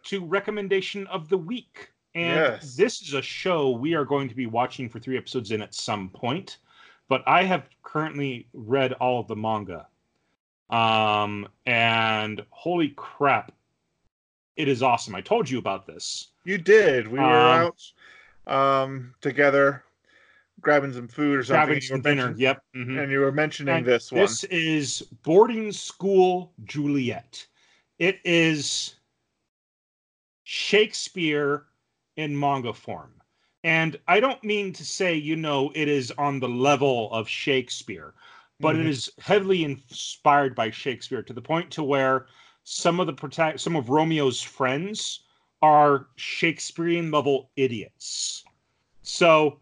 to 0.03 0.23
recommendation 0.25 1.07
of 1.07 1.29
the 1.29 1.37
week. 1.37 1.89
And 2.15 2.35
Yes. 2.35 2.75
this 2.75 3.01
is 3.01 3.15
a 3.15 3.21
show 3.23 3.71
we 3.71 3.95
are 3.95 4.05
going 4.05 4.29
to 4.29 4.35
be 4.35 4.45
watching 4.45 4.87
for 4.87 4.99
three 4.99 5.17
episodes 5.17 5.51
in 5.51 5.61
at 5.63 5.73
some 5.73 6.09
point. 6.09 6.57
But 7.09 7.23
I 7.27 7.43
have 7.43 7.67
currently 7.81 8.47
read 8.53 8.93
all 8.93 9.19
of 9.19 9.27
the 9.27 9.35
manga. 9.35 9.87
Um, 10.69 11.47
and 11.65 12.43
holy 12.51 12.89
crap, 12.89 13.51
it 14.55 14.67
is 14.67 14.83
awesome. 14.83 15.15
I 15.15 15.21
told 15.21 15.49
you 15.49 15.57
about 15.59 15.85
this. 15.85 16.29
You 16.45 16.57
did. 16.57 17.07
We 17.07 17.19
were 17.19 17.25
Um, 17.25 17.71
out 18.47 18.53
um, 18.53 19.15
together, 19.21 19.83
grabbing 20.61 20.93
some 20.93 21.07
food 21.07 21.39
or 21.39 21.43
something. 21.43 21.57
Grabbing 21.59 21.75
and 21.75 21.83
you 21.83 21.91
were 21.91 21.97
some 21.97 22.01
dinner. 22.01 22.35
Yep. 22.37 22.63
mhm. 22.75 23.03
And 23.03 23.11
you 23.11 23.19
were 23.19 23.31
mentioning 23.31 23.75
And 23.75 23.85
this 23.85 24.11
one. 24.11 24.21
This 24.21 24.43
is 24.45 25.01
Boarding 25.23 25.71
School 25.71 26.53
Juliet. 26.65 27.47
It 27.99 28.19
is 28.23 28.95
Shakespeare 30.43 31.65
in 32.17 32.37
manga 32.37 32.73
form. 32.73 33.13
And 33.63 33.97
I 34.07 34.19
don't 34.19 34.43
mean 34.43 34.73
to 34.73 34.85
say, 34.85 35.15
you 35.15 35.35
know, 35.37 35.71
it 35.73 35.87
is 35.87 36.11
on 36.17 36.39
the 36.39 36.49
level 36.49 37.11
of 37.13 37.29
Shakespeare, 37.29 38.13
but 38.59 38.75
it 38.75 38.85
Mhm. 38.85 38.89
is 38.89 39.11
heavily 39.19 39.63
inspired 39.63 40.53
by 40.53 40.69
Shakespeare 40.69 41.23
to 41.23 41.33
the 41.33 41.41
point 41.41 41.71
to 41.71 41.83
where 41.83 42.27
some 42.63 42.99
of 42.99 43.07
the 43.07 43.13
protect 43.13 43.59
some 43.59 43.75
of 43.75 43.89
Romeo's 43.89 44.41
friends 44.41 45.21
are 45.61 46.07
Shakespearean 46.15 47.11
level 47.11 47.49
idiots. 47.55 48.43
So 49.01 49.59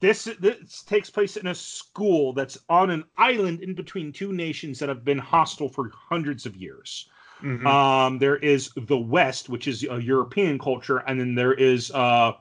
this 0.00 0.24
this 0.40 0.82
takes 0.82 1.08
place 1.10 1.36
in 1.36 1.46
a 1.46 1.54
school 1.54 2.32
that's 2.32 2.58
on 2.68 2.90
an 2.90 3.04
island 3.16 3.62
in 3.62 3.74
between 3.74 4.12
two 4.12 4.32
nations 4.32 4.78
that 4.78 4.88
have 4.88 5.04
been 5.04 5.18
hostile 5.18 5.68
for 5.68 5.90
hundreds 5.94 6.44
of 6.46 6.56
years. 6.56 7.08
Mhm. 7.42 7.66
Um, 7.66 8.18
there 8.18 8.36
is 8.36 8.70
the 8.76 8.96
West, 8.96 9.48
which 9.48 9.66
is 9.66 9.84
a 9.84 10.00
European 10.00 10.58
culture, 10.58 10.98
and 10.98 11.18
then 11.20 11.34
there 11.34 11.54
is 11.54 11.90
uh, 11.92 12.32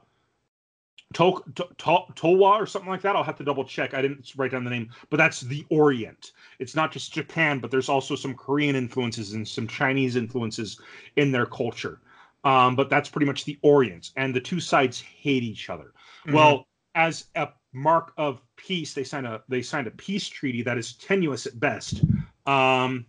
to- 1.14 1.44
to- 1.56 1.70
to- 1.78 2.06
Towa 2.16 2.60
or 2.60 2.66
something 2.66 2.90
like 2.90 3.02
that. 3.02 3.16
I'll 3.16 3.24
have 3.24 3.38
to 3.38 3.44
double 3.44 3.64
check. 3.66 3.94
I 3.94 4.02
didn't 4.02 4.34
write 4.36 4.52
down 4.52 4.64
the 4.64 4.70
name, 4.70 4.90
but 5.10 5.18
that's 5.18 5.42
the 5.42 5.66
Orient. 5.70 6.32
It's 6.60 6.76
not 6.76 6.92
just 6.92 7.14
Japan, 7.14 7.60
but 7.60 7.72
there's 7.72 7.90
also 7.90 8.16
some 8.16 8.36
Korean 8.36 8.76
influences 8.76 9.34
and 9.34 9.48
some 9.48 9.68
Chinese 9.68 10.16
influences 10.16 10.80
in 11.16 11.32
their 11.32 11.46
culture. 11.46 12.00
Um, 12.44 12.76
but 12.76 12.90
that's 12.90 13.10
pretty 13.10 13.26
much 13.26 13.46
the 13.46 13.58
Orient, 13.62 14.12
and 14.18 14.36
the 14.36 14.42
two 14.42 14.60
sides 14.60 15.00
hate 15.00 15.44
each 15.44 15.70
other. 15.70 15.94
Mhm. 16.26 16.34
Well, 16.34 16.68
as 16.96 17.26
a 17.36 17.50
mark 17.72 18.14
of 18.18 18.42
peace, 18.56 18.94
they 18.94 19.04
signed 19.04 19.26
a 19.26 19.42
they 19.48 19.62
signed 19.62 19.88
a 19.88 19.92
peace 19.92 20.28
treaty 20.28 20.62
that 20.64 20.78
is 20.78 20.94
tenuous 20.94 21.46
at 21.46 21.60
best. 21.60 22.04
Um, 22.46 23.06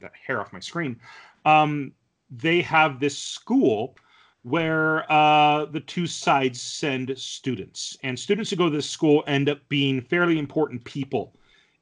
got 0.00 0.12
hair 0.26 0.40
off 0.40 0.52
my 0.52 0.60
screen. 0.60 1.00
Um, 1.44 1.92
they 2.30 2.62
have 2.62 3.00
this 3.00 3.16
school 3.16 3.96
where 4.42 5.10
uh, 5.12 5.66
the 5.66 5.80
two 5.80 6.06
sides 6.06 6.60
send 6.60 7.16
students, 7.18 7.96
and 8.02 8.18
students 8.18 8.50
who 8.50 8.56
go 8.56 8.70
to 8.70 8.76
this 8.76 8.88
school 8.88 9.22
end 9.26 9.48
up 9.48 9.58
being 9.68 10.00
fairly 10.00 10.38
important 10.38 10.82
people 10.84 11.34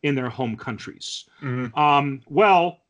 in 0.02 0.14
their 0.14 0.28
home 0.30 0.56
countries. 0.56 1.24
Mhm. 1.42 1.76
Um, 1.76 2.22
well, 2.28 2.82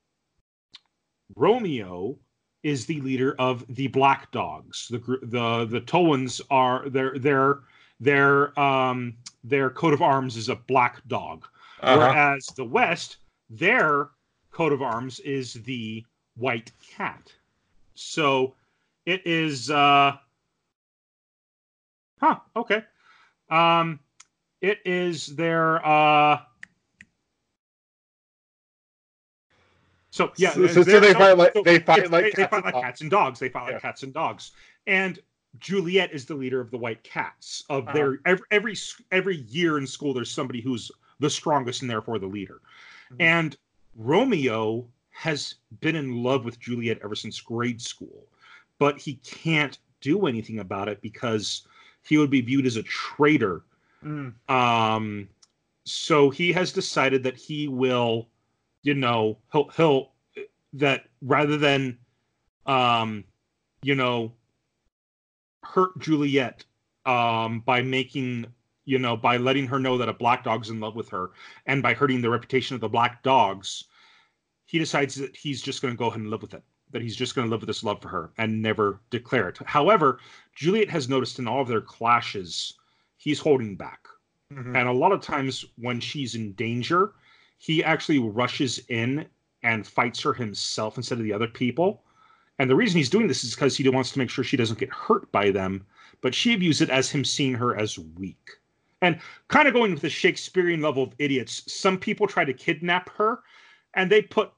Romeo 1.37 2.19
is 2.63 2.87
the 2.87 3.01
leader 3.01 3.35
of 3.39 3.65
the 3.75 3.87
Black 3.89 4.31
Dogs. 4.31 4.89
The 4.89 4.99
the 5.23 5.65
the 5.67 5.81
Towans 5.81 6.41
are 6.51 6.89
their 6.89 7.19
their 7.19 7.61
their 8.01 8.59
um 8.59 9.17
their 9.45 9.71
coat 9.71 9.95
of 9.95 10.03
arms 10.03 10.37
is 10.37 10.49
a 10.49 10.57
black 10.57 11.07
dog, 11.09 11.47
Uh-huh. 11.81 11.97
whereas 11.99 12.47
the 12.57 12.65
West 12.65 13.19
their 13.51 14.11
coat 14.51 14.73
of 14.73 14.83
arms 14.83 15.21
is 15.21 15.55
the 15.55 16.05
white 16.37 16.73
cat. 16.81 17.33
So 17.95 18.55
it 19.07 19.27
is 19.27 19.71
uh 19.71 20.17
Huh. 22.21 22.41
Okay. 22.57 22.85
Um, 23.49 24.01
it 24.61 24.81
is 24.85 25.37
their 25.37 25.85
uh. 25.87 26.43
So 30.19 30.33
yeah, 30.37 30.51
So- 30.53 30.67
so- 30.67 30.83
so 30.83 30.99
they're- 30.99 31.13
no, 31.13 31.19
fight 31.19 31.39
like- 31.39 31.53
so 31.55 31.63
they 31.63 31.79
fight 31.79 32.11
like 32.11 32.25
they, 32.25 32.31
they 32.31 32.49
cats 32.49 32.51
fight 32.51 32.57
and 32.57 32.65
like 32.65 32.75
dogs. 32.75 32.85
cats 32.85 33.01
and 33.03 33.11
dogs. 33.11 33.39
They 33.39 33.49
fight 33.49 33.67
Yeah. 33.69 33.73
like 33.75 33.83
cats 33.83 34.03
and 34.03 34.13
dogs. 34.13 34.51
And 34.89 35.21
Juliet 35.61 36.13
is 36.13 36.27
the 36.27 36.35
leader 36.35 36.61
of 36.61 36.73
the 36.73 36.77
White 36.77 37.05
Cats. 37.05 37.63
Of 37.71 37.85
Uh-huh. 37.85 37.93
their 37.97 38.19
every, 38.27 38.45
every 38.51 38.75
every 39.13 39.37
year 39.37 39.79
in 39.79 39.87
school, 39.87 40.13
there's 40.13 40.31
somebody 40.31 40.61
who's 40.61 40.91
the 41.21 41.31
strongest 41.31 41.83
and 41.83 41.91
therefore 41.91 42.19
the 42.19 42.27
leader. 42.27 42.61
Mhm. 43.13 43.17
And 43.21 43.57
Romeo 43.95 44.89
has 45.11 45.55
been 45.81 45.95
in 45.95 46.21
love 46.23 46.45
with 46.45 46.59
Juliet 46.59 46.99
ever 47.05 47.15
since 47.15 47.41
grade 47.41 47.81
school, 47.81 48.27
but 48.79 48.99
he 48.99 49.15
can't 49.25 49.79
do 50.01 50.27
anything 50.27 50.59
about 50.59 50.89
it 50.89 51.01
because 51.01 51.63
he 52.03 52.19
would 52.19 52.31
be 52.31 52.41
viewed 52.41 52.67
as 52.67 52.77
a 52.77 52.83
traitor. 52.83 53.63
Mm. 54.05 54.33
Um, 54.51 55.29
so 55.85 56.31
he 56.31 56.53
has 56.53 56.73
decided 56.73 57.23
that 57.23 57.37
he 57.37 57.69
will, 57.69 58.29
you 58.83 58.95
know, 58.95 59.39
he'll 59.53 59.69
he'll 59.71 60.13
that 60.75 61.05
rather 61.23 61.57
than, 61.57 61.99
um, 62.67 63.25
you 63.83 63.95
know, 63.95 64.33
hurt 65.65 65.99
Juliet, 65.99 66.65
um, 67.07 67.61
by 67.61 67.83
making 67.83 68.47
you 68.85 68.99
know 68.99 69.17
by 69.17 69.37
letting 69.37 69.67
her 69.67 69.79
know 69.79 69.99
that 69.99 70.09
a 70.09 70.15
black 70.15 70.43
dog's 70.45 70.71
in 70.71 70.81
love 70.81 70.97
with 70.97 71.09
her 71.11 71.31
and 71.67 71.83
by 71.83 71.93
hurting 71.93 72.23
the 72.23 72.31
reputation 72.31 72.75
of 72.75 72.81
the 72.81 72.89
black 72.89 73.23
dogs 73.23 73.85
he 74.65 74.79
decides 74.79 75.15
that 75.15 75.37
he's 75.37 75.61
just 75.61 75.83
going 75.83 75.93
to 75.93 75.99
go 75.99 76.07
ahead 76.07 76.21
and 76.21 76.31
live 76.31 76.41
with 76.41 76.55
it 76.55 76.63
that 76.91 77.03
he's 77.03 77.15
just 77.17 77.35
going 77.35 77.47
to 77.47 77.51
live 77.51 77.61
with 77.61 77.67
this 77.67 77.85
love 77.85 78.01
for 78.01 78.09
her 78.09 78.33
and 78.39 78.63
never 78.63 79.01
declare 79.11 79.49
it 79.51 79.59
however 79.67 80.19
juliet 80.55 80.89
has 80.89 81.07
noticed 81.07 81.39
in 81.39 81.47
all 81.47 81.61
of 81.61 81.69
their 81.69 81.83
clashes 81.83 82.79
he's 83.19 83.39
holding 83.39 83.77
back 83.77 84.09
Mhm. 84.51 84.75
and 84.75 84.89
a 84.89 84.93
lot 84.93 85.13
of 85.13 85.21
times 85.21 85.67
when 85.77 86.01
she's 86.01 86.35
in 86.35 86.53
danger 86.55 87.13
he 87.59 87.85
actually 87.85 88.19
rushes 88.19 88.81
in 88.89 89.27
and 89.63 89.87
fights 89.87 90.21
her 90.23 90.33
himself 90.33 90.97
instead 90.97 91.19
of 91.19 91.25
the 91.25 91.33
other 91.33 91.49
people. 91.49 92.03
And 92.59 92.71
the 92.71 92.77
reason 92.77 92.99
he's 92.99 93.11
doing 93.11 93.29
this 93.29 93.45
is 93.45 93.55
because 93.55 93.77
he 93.77 93.89
wants 93.89 94.13
to 94.13 94.19
make 94.19 94.31
sure 94.31 94.43
she 94.43 94.57
doesn't 94.57 94.79
get 94.79 94.93
hurt 94.93 95.31
by 95.31 95.51
them 95.51 95.85
but 96.21 96.35
she 96.35 96.55
views 96.57 96.81
it 96.81 96.91
as 96.91 97.11
him 97.11 97.25
seeing 97.25 97.55
her 97.55 97.77
as 97.77 97.99
weak. 97.99 98.51
And 99.01 99.21
kind 99.47 99.69
of 99.69 99.75
going 99.75 99.93
with 99.93 100.03
the 100.03 100.11
shakespearean 100.11 100.83
level 100.83 101.05
of 101.05 101.15
idiots 101.19 101.63
some 101.73 101.99
people 101.99 102.27
try 102.27 102.45
to 102.45 102.53
kidnap 102.53 103.09
her 103.11 103.41
and 103.95 104.11
they 104.11 104.23
put 104.23 104.53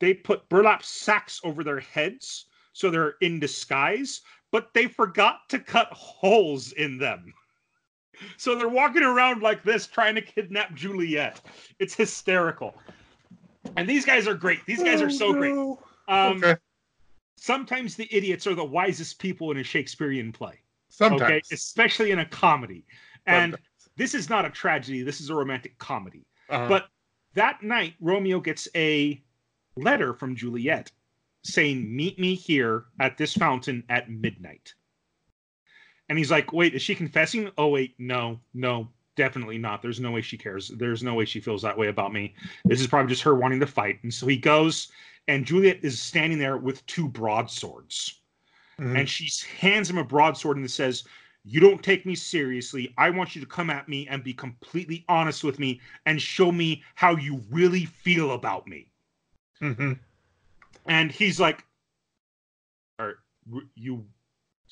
they 0.00 0.12
put 0.12 0.48
burlap 0.48 0.82
sacks 0.82 1.40
over 1.44 1.64
their 1.64 1.80
heads 1.80 2.46
so 2.74 2.90
they're 2.90 3.14
in 3.22 3.40
disguise 3.40 4.20
but 4.50 4.74
they 4.74 4.86
forgot 4.86 5.48
to 5.48 5.58
cut 5.58 5.88
holes 5.92 6.72
in 6.72 6.98
them 6.98 7.32
so 8.36 8.54
they're 8.54 8.68
walking 8.68 9.02
around 9.02 9.42
like 9.42 9.62
this 9.62 9.86
trying 9.86 10.14
to 10.14 10.20
kidnap 10.22 10.74
juliet. 10.74 11.40
It's 11.78 11.94
hysterical. 11.94 12.74
And 13.76 13.88
these 13.88 14.04
guys 14.04 14.26
are 14.26 14.34
great. 14.34 14.64
These 14.66 14.82
guys 14.82 15.02
are 15.02 15.10
so 15.10 15.32
great. 15.32 15.52
Oh, 15.54 15.78
um, 16.08 16.38
Okay. 16.42 16.56
sometimes 17.36 17.94
the 17.96 18.08
idiots 18.14 18.46
are 18.46 18.54
the 18.54 18.64
wisest 18.64 19.18
people 19.18 19.50
in 19.50 19.58
a 19.58 19.62
shakespearean 19.62 20.32
play 20.32 20.58
Sometimes. 20.88 21.22
okay? 21.22 21.40
Especially 21.52 22.10
in 22.10 22.18
a 22.20 22.26
comedy. 22.26 22.84
And 23.26 23.52
Sometimes. 23.52 23.68
this 23.96 24.14
is 24.14 24.28
not 24.30 24.44
a 24.44 24.50
tragedy. 24.50 25.02
This 25.02 25.20
is 25.20 25.30
a 25.30 25.34
romantic 25.34 25.76
comedy. 25.78 26.24
Uh-huh. 26.48 26.66
but 26.68 26.88
that 27.34 27.62
night 27.62 27.94
romeo 28.00 28.40
gets 28.40 28.66
a 28.74 29.22
letter 29.76 30.12
from 30.12 30.34
juliet 30.34 30.90
saying 31.44 31.94
meet 31.94 32.18
me 32.18 32.34
here 32.34 32.86
at 32.98 33.16
this 33.16 33.34
fountain 33.34 33.84
at 33.88 34.10
midnight 34.10 34.74
and 36.10 36.18
he's 36.18 36.30
like 36.30 36.52
wait 36.52 36.74
is 36.74 36.82
she 36.82 36.94
confessing 36.94 37.50
oh 37.56 37.68
wait 37.68 37.94
no 37.98 38.38
no 38.52 38.86
definitely 39.16 39.56
not 39.56 39.80
there's 39.80 40.00
no 40.00 40.10
way 40.10 40.20
she 40.20 40.36
cares 40.36 40.68
there's 40.76 41.02
no 41.02 41.14
way 41.14 41.24
she 41.24 41.40
feels 41.40 41.62
that 41.62 41.76
way 41.76 41.88
about 41.88 42.12
me 42.12 42.34
this 42.66 42.80
is 42.80 42.86
probably 42.86 43.08
just 43.08 43.22
her 43.22 43.34
wanting 43.34 43.60
to 43.60 43.66
fight 43.66 43.98
and 44.02 44.12
so 44.12 44.26
he 44.26 44.36
goes 44.36 44.90
and 45.28 45.46
juliet 45.46 45.78
is 45.82 46.00
standing 46.00 46.38
there 46.38 46.58
with 46.58 46.84
two 46.86 47.08
broadswords 47.08 48.20
Mhm. 48.78 48.98
and 48.98 49.08
she 49.08 49.28
hands 49.58 49.90
him 49.90 49.98
a 49.98 50.04
broadsword 50.04 50.56
and 50.56 50.70
says, 50.70 51.04
"You 51.44 51.60
don't 51.60 51.84
take 51.84 52.06
me 52.06 52.14
seriously. 52.14 52.94
I 52.96 53.10
want 53.10 53.34
you 53.34 53.42
to 53.42 53.46
come 53.46 53.68
at 53.68 53.90
me 53.90 54.08
and 54.08 54.24
be 54.24 54.32
completely 54.32 55.04
honest 55.06 55.44
with 55.44 55.58
me 55.58 55.82
and 56.06 56.20
show 56.20 56.50
me 56.50 56.82
how 56.94 57.16
you 57.16 57.44
really 57.50 57.84
feel 57.84 58.30
about 58.30 58.66
me." 58.66 58.90
Mhm. 59.60 59.98
And 60.86 61.12
he's 61.12 61.38
like, 61.38 61.66
"Are 62.98 63.18
you 63.74 64.08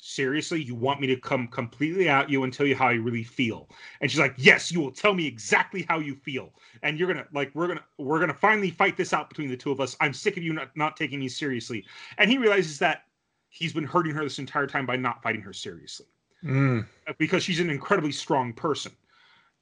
seriously? 0.01 0.61
You 0.63 0.75
want 0.75 1.01
me 1.01 1.07
to 1.07 1.15
come 1.15 1.47
completely 1.47 2.09
at 2.09 2.29
you 2.29 2.43
and 2.43 2.53
tell 2.53 2.65
you 2.65 2.75
how 2.75 2.87
I 2.87 2.93
really 2.93 3.23
feel?" 3.23 3.69
And 4.01 4.09
she's 4.09 4.19
like, 4.19 4.35
"Yes, 4.37 4.71
you 4.71 4.79
will 4.79 4.91
tell 4.91 5.13
me 5.13 5.27
exactly 5.27 5.85
how 5.89 5.99
you 5.99 6.15
feel, 6.15 6.53
and 6.83 6.97
you're 6.97 7.07
gonna 7.07 7.27
like 7.33 7.51
we're 7.53 7.67
gonna 7.67 7.85
we're 7.97 8.19
gonna 8.19 8.33
finally 8.33 8.71
fight 8.71 8.97
this 8.97 9.13
out 9.13 9.29
between 9.29 9.49
the 9.49 9.57
two 9.57 9.71
of 9.71 9.79
us. 9.79 9.95
I'm 9.99 10.13
sick 10.13 10.37
of 10.37 10.43
you 10.43 10.53
not 10.53 10.75
not 10.75 10.97
taking 10.97 11.19
me 11.19 11.27
seriously." 11.27 11.85
And 12.17 12.29
he 12.29 12.37
realizes 12.37 12.79
that 12.79 13.05
he's 13.49 13.73
been 13.73 13.83
hurting 13.83 14.13
her 14.13 14.23
this 14.23 14.39
entire 14.39 14.67
time 14.67 14.85
by 14.85 14.95
not 14.95 15.23
fighting 15.23 15.41
her 15.41 15.53
seriously 15.53 16.05
Mm. 16.43 16.85
because 17.17 17.43
she's 17.43 17.59
an 17.59 17.69
incredibly 17.69 18.11
strong 18.11 18.53
person. 18.53 18.91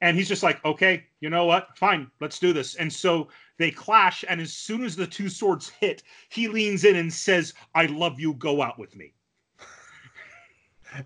And 0.00 0.16
he's 0.16 0.28
just 0.28 0.44
like, 0.44 0.64
okay, 0.64 1.04
you 1.20 1.28
know 1.28 1.46
what? 1.46 1.76
Fine, 1.76 2.10
let's 2.20 2.38
do 2.38 2.52
this. 2.52 2.76
And 2.76 2.92
so 2.92 3.28
they 3.56 3.72
clash. 3.72 4.24
And 4.28 4.40
as 4.40 4.52
soon 4.52 4.84
as 4.84 4.94
the 4.94 5.06
two 5.06 5.28
swords 5.28 5.68
hit, 5.68 6.04
he 6.28 6.46
leans 6.46 6.84
in 6.84 6.94
and 6.96 7.12
says, 7.12 7.54
I 7.74 7.86
love 7.86 8.20
you, 8.20 8.34
go 8.34 8.62
out 8.62 8.78
with 8.78 8.94
me. 8.94 9.14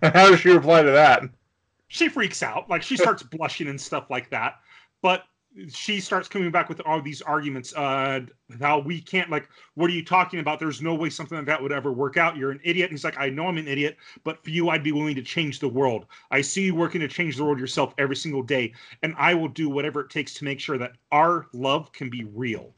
And 0.01 0.13
how 0.15 0.29
does 0.29 0.39
she 0.39 0.49
reply 0.49 0.81
to 0.81 0.91
that? 0.91 1.23
She 1.87 2.09
freaks 2.09 2.43
out. 2.43 2.69
Like 2.69 2.81
she 2.81 2.97
starts 2.97 3.23
blushing 3.31 3.67
and 3.67 3.79
stuff 3.79 4.09
like 4.09 4.29
that. 4.31 4.59
But 5.01 5.23
she 5.71 5.99
starts 5.99 6.27
coming 6.27 6.49
back 6.49 6.67
with 6.67 6.81
all 6.85 7.01
these 7.01 7.21
arguments. 7.21 7.73
Uh, 7.75 8.21
how 8.59 8.79
we 8.79 8.99
can't, 8.99 9.29
like, 9.29 9.47
what 9.75 9.89
are 9.89 9.93
you 9.93 10.03
talking 10.03 10.39
about? 10.39 10.59
There's 10.59 10.81
no 10.81 10.95
way 10.95 11.09
something 11.09 11.37
like 11.37 11.45
that 11.45 11.61
would 11.61 11.71
ever 11.71 11.91
work 11.91 12.17
out. 12.17 12.37
You're 12.37 12.51
an 12.51 12.59
idiot. 12.63 12.89
And 12.89 12.97
he's 12.97 13.03
like, 13.03 13.19
I 13.19 13.29
know 13.29 13.47
I'm 13.47 13.57
an 13.57 13.67
idiot, 13.67 13.97
but 14.23 14.43
for 14.43 14.49
you, 14.49 14.69
I'd 14.69 14.83
be 14.83 14.91
willing 14.91 15.15
to 15.15 15.21
change 15.21 15.59
the 15.59 15.69
world. 15.69 16.07
I 16.31 16.41
see 16.41 16.65
you 16.65 16.75
working 16.75 17.01
to 17.01 17.07
change 17.07 17.37
the 17.37 17.43
world 17.43 17.59
yourself 17.59 17.93
every 17.97 18.15
single 18.15 18.41
day, 18.41 18.73
and 19.03 19.13
I 19.17 19.33
will 19.35 19.47
do 19.47 19.69
whatever 19.69 20.01
it 20.01 20.09
takes 20.09 20.33
to 20.35 20.45
make 20.45 20.59
sure 20.59 20.77
that 20.79 20.93
our 21.11 21.47
love 21.53 21.91
can 21.91 22.09
be 22.09 22.23
real. 22.23 22.73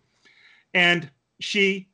And 0.73 1.09
she 1.39 1.87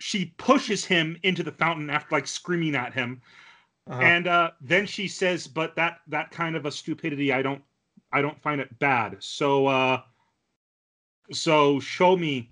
she 0.00 0.26
pushes 0.36 0.84
him 0.84 1.18
into 1.24 1.42
the 1.42 1.52
fountain 1.52 1.90
after 1.90 2.14
like 2.14 2.26
screaming 2.26 2.76
at 2.76 2.94
him 2.94 3.20
Uh-huh. 3.88 4.02
and 4.02 4.26
uh, 4.26 4.50
then 4.60 4.84
she 4.86 5.08
says 5.08 5.46
but 5.46 5.74
that 5.76 6.00
that 6.08 6.30
kind 6.30 6.56
of 6.56 6.66
a 6.66 6.70
stupidity 6.70 7.32
i 7.32 7.40
don't 7.42 7.62
i 8.12 8.20
don't 8.20 8.40
find 8.42 8.60
it 8.60 8.78
bad 8.78 9.16
so 9.20 9.66
uh 9.66 10.00
so 11.32 11.80
show 11.80 12.16
me 12.16 12.50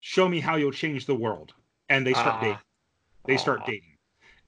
show 0.00 0.28
me 0.28 0.40
how 0.40 0.56
you'll 0.56 0.70
change 0.72 1.06
the 1.06 1.14
world 1.14 1.54
and 1.88 2.06
they 2.06 2.12
start 2.12 2.34
Ah. 2.36 2.40
dating 2.40 2.58
they 3.26 3.36
start 3.36 3.60
Ah. 3.62 3.66
dating 3.66 3.96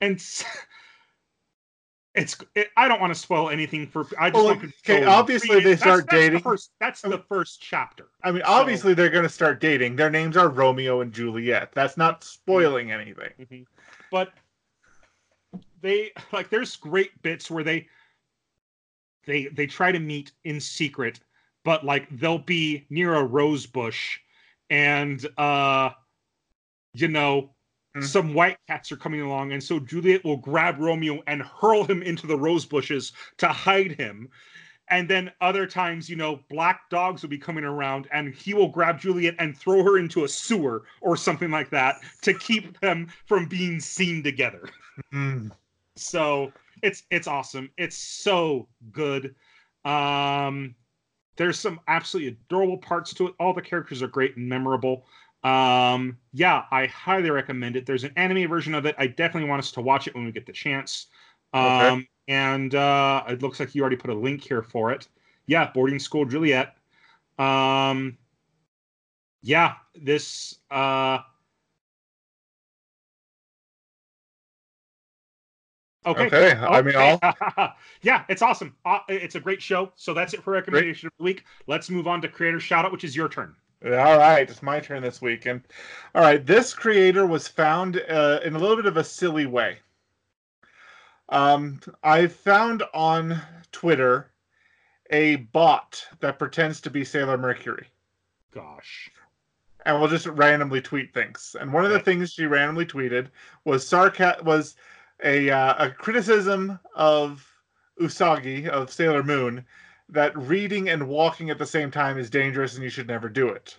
and 0.03 0.17
it's 2.15 2.37
it, 2.55 2.69
i 2.77 2.87
don't 2.87 3.01
want 3.01 3.13
to 3.13 3.19
spoil 3.19 3.51
anything 3.51 3.87
for 3.87 4.07
i 4.19 4.31
just 4.31 4.35
Well, 4.45 4.55
want 4.57 4.65
okay, 4.89 5.05
obviously 5.05 5.57
they 5.57 5.75
that's- 5.75 5.81
start 5.81 6.05
that's 6.07 6.13
the 6.13 6.17
dating. 6.21 6.41
first, 6.43 6.71
that's 6.81 7.01
the 7.03 7.19
first 7.29 7.61
chapter 7.61 8.09
I 8.23 8.31
mean, 8.31 8.43
obviously 8.45 8.95
they're 8.95 9.11
going 9.11 9.25
to 9.25 9.29
start 9.29 9.61
dating. 9.61 9.97
Their 9.97 10.09
names 10.11 10.35
are 10.37 10.49
Romeo 10.49 11.01
and 11.03 11.13
Juliet. 11.13 11.73
That's 11.75 11.97
not 11.99 12.25
spoiling 12.25 12.91
anything. 12.91 13.33
Mhm. 13.39 13.67
But 14.11 14.33
they 15.85 16.11
like 16.33 16.49
there's 16.51 16.75
great 16.77 17.21
bits 17.23 17.51
where 17.51 17.63
they 17.63 17.87
they 19.27 19.47
they 19.49 19.67
try 19.67 19.93
to 19.93 20.01
meet 20.01 20.33
in 20.45 20.61
secret, 20.61 21.21
but 21.65 21.85
like 21.85 22.09
they'll 22.19 22.39
be 22.39 22.87
near 22.91 23.15
a 23.15 23.25
rose 23.25 23.67
bush 23.67 24.19
and 24.71 25.25
uh 25.39 25.91
you 26.95 27.09
know 27.09 27.51
Mhm. 27.97 28.03
some 28.03 28.35
white 28.35 28.59
cats 28.67 28.91
are 28.91 28.97
coming 28.97 29.21
along 29.21 29.53
and 29.53 29.63
so 29.63 29.79
Juliet 29.79 30.25
will 30.25 30.37
grab 30.37 30.81
Romeo 30.81 31.23
and 31.29 31.43
hurl 31.43 31.85
him 31.85 32.03
into 32.03 32.27
the 32.27 32.37
rose 32.37 32.65
bushes 32.67 33.13
to 33.39 33.47
hide 33.47 33.93
him. 33.93 34.29
And 34.89 35.09
then 35.09 35.33
other 35.41 35.67
times, 35.67 36.11
you 36.11 36.17
know, 36.17 36.41
black 36.51 36.91
dogs 36.91 37.23
will 37.23 37.31
be 37.31 37.39
coming 37.39 37.65
around 37.65 38.09
and 38.13 38.35
he 38.35 38.53
will 38.55 38.69
grab 38.69 39.01
Juliet 39.01 39.37
and 39.39 39.57
throw 39.57 39.85
her 39.85 39.99
into 39.99 40.25
a 40.25 40.29
sewer 40.29 40.85
or 41.01 41.17
something 41.17 41.53
like 41.53 41.71
that 41.71 42.01
to 42.23 42.35
keep 42.35 42.81
them 42.81 43.09
from 43.27 43.47
being 43.47 43.81
seen 43.81 44.23
together. 44.25 44.69
Mm. 45.13 45.53
So 45.97 46.53
it's 46.83 47.05
it's 47.11 47.27
awesome. 47.27 47.71
It's 47.77 47.97
so 47.97 48.69
good. 48.91 49.35
Um 49.85 50.75
there's 51.37 51.59
some 51.59 51.81
absolutely 51.89 52.29
adorable 52.29 52.79
parts 52.79 53.13
to 53.15 53.29
it. 53.29 53.35
All 53.41 53.53
the 53.53 53.63
characters 53.63 54.03
are 54.03 54.09
great 54.09 54.37
and 54.37 54.49
memorable. 54.49 55.07
Um 55.43 56.19
yeah, 56.33 56.65
I 56.71 56.87
highly 56.87 57.31
recommend 57.31 57.77
it. 57.77 57.87
There's 57.87 58.05
an 58.05 58.13
anime 58.17 58.49
version 58.49 58.75
of 58.75 58.87
it. 58.87 58.95
I 58.99 59.07
definitely 59.07 59.49
want 59.49 59.61
us 59.61 59.73
to 59.73 59.81
watch 59.81 60.07
it 60.09 60.15
when 60.15 60.25
we 60.25 60.33
get 60.33 60.47
the 60.47 60.53
chance. 60.53 61.07
Okay. 61.55 61.89
Um 61.89 62.07
and 62.29 62.75
uh 62.75 63.25
it 63.29 63.43
looks 63.43 63.61
like 63.61 63.75
you 63.75 63.83
already 63.83 63.97
put 63.97 64.11
a 64.11 64.15
link 64.15 64.43
here 64.43 64.63
for 64.63 64.91
it. 64.93 65.09
Yeah, 65.47 65.71
Boarding 65.73 65.99
School 65.99 66.25
Juliet. 66.25 66.77
Um 67.39 68.19
yeah, 69.43 69.75
this 69.95 70.59
uh 70.71 71.19
Okay. 76.07 76.27
Okay, 76.27 76.53
I 76.53 76.83
mean, 76.83 76.95
Okay. 76.97 77.19
I'll 77.57 77.75
yeah, 78.03 78.25
it's 78.29 78.43
awesome. 78.43 78.75
Uh, 78.85 78.99
it's 79.09 79.35
a 79.37 79.41
great 79.41 79.63
show. 79.63 79.91
So 79.97 80.13
that's 80.13 80.35
it 80.35 80.43
for 80.43 80.53
recommendation 80.53 81.07
of 81.07 81.13
the 81.19 81.25
week. 81.25 81.45
Let's 81.67 81.89
move 81.91 82.07
on 82.07 82.21
to 82.23 82.29
creator 82.29 82.61
shout 82.61 82.85
out, 82.85 82.93
which 82.93 83.05
is 83.05 83.17
your 83.17 83.29
turn. 83.29 83.55
All 83.85 83.91
right, 84.19 84.49
it's 84.49 84.63
my 84.63 84.81
turn 84.81 85.03
this 85.03 85.21
week, 85.21 85.45
and 85.45 85.61
all 86.15 86.23
right, 86.23 86.45
this 86.45 86.73
creator 86.73 87.27
was 87.27 87.47
found 87.49 88.01
uh, 88.09 88.41
in 88.43 88.55
a 88.55 88.59
little 88.59 88.77
bit 88.77 88.87
of 88.87 88.97
a 88.97 89.05
silly 89.05 89.45
way. 89.45 89.77
Um, 91.29 91.81
I 92.03 92.27
found 92.27 92.83
on 92.95 93.41
Twitter 93.73 94.31
a 95.11 95.37
bot 95.37 96.03
that 96.21 96.39
pretends 96.39 96.81
to 96.83 96.91
be 96.91 97.05
Sailor 97.05 97.37
Mercury, 97.37 97.87
Gosh. 98.53 99.11
and 99.85 100.01
will 100.01 100.09
just 100.09 100.27
randomly 100.27 100.81
tweet 100.81 101.13
things. 101.13 101.55
And 101.61 101.71
one 101.73 101.85
of 101.85 101.91
the 101.91 102.01
things 102.01 102.33
she 102.33 102.47
randomly 102.47 102.87
tweeted 102.87 103.29
was 103.65 103.85
sarca- 103.85 104.43
was 104.45 104.77
a 105.25 105.51
uh, 105.51 105.87
a 105.87 105.91
criticism 105.91 106.79
of 106.95 107.45
Usagi 108.01 108.69
of 108.69 108.93
Sailor 108.93 109.23
Moon 109.23 109.65
that 110.09 110.37
reading 110.37 110.91
and 110.91 111.09
walking 111.09 111.51
at 111.51 111.59
the 111.59 111.67
same 111.67 111.91
time 111.91 112.19
is 112.19 112.29
dangerous 112.29 112.75
and 112.75 112.85
you 112.85 112.91
should 112.91 113.09
never 113.09 113.29
do 113.29 113.49
it. 113.49 113.79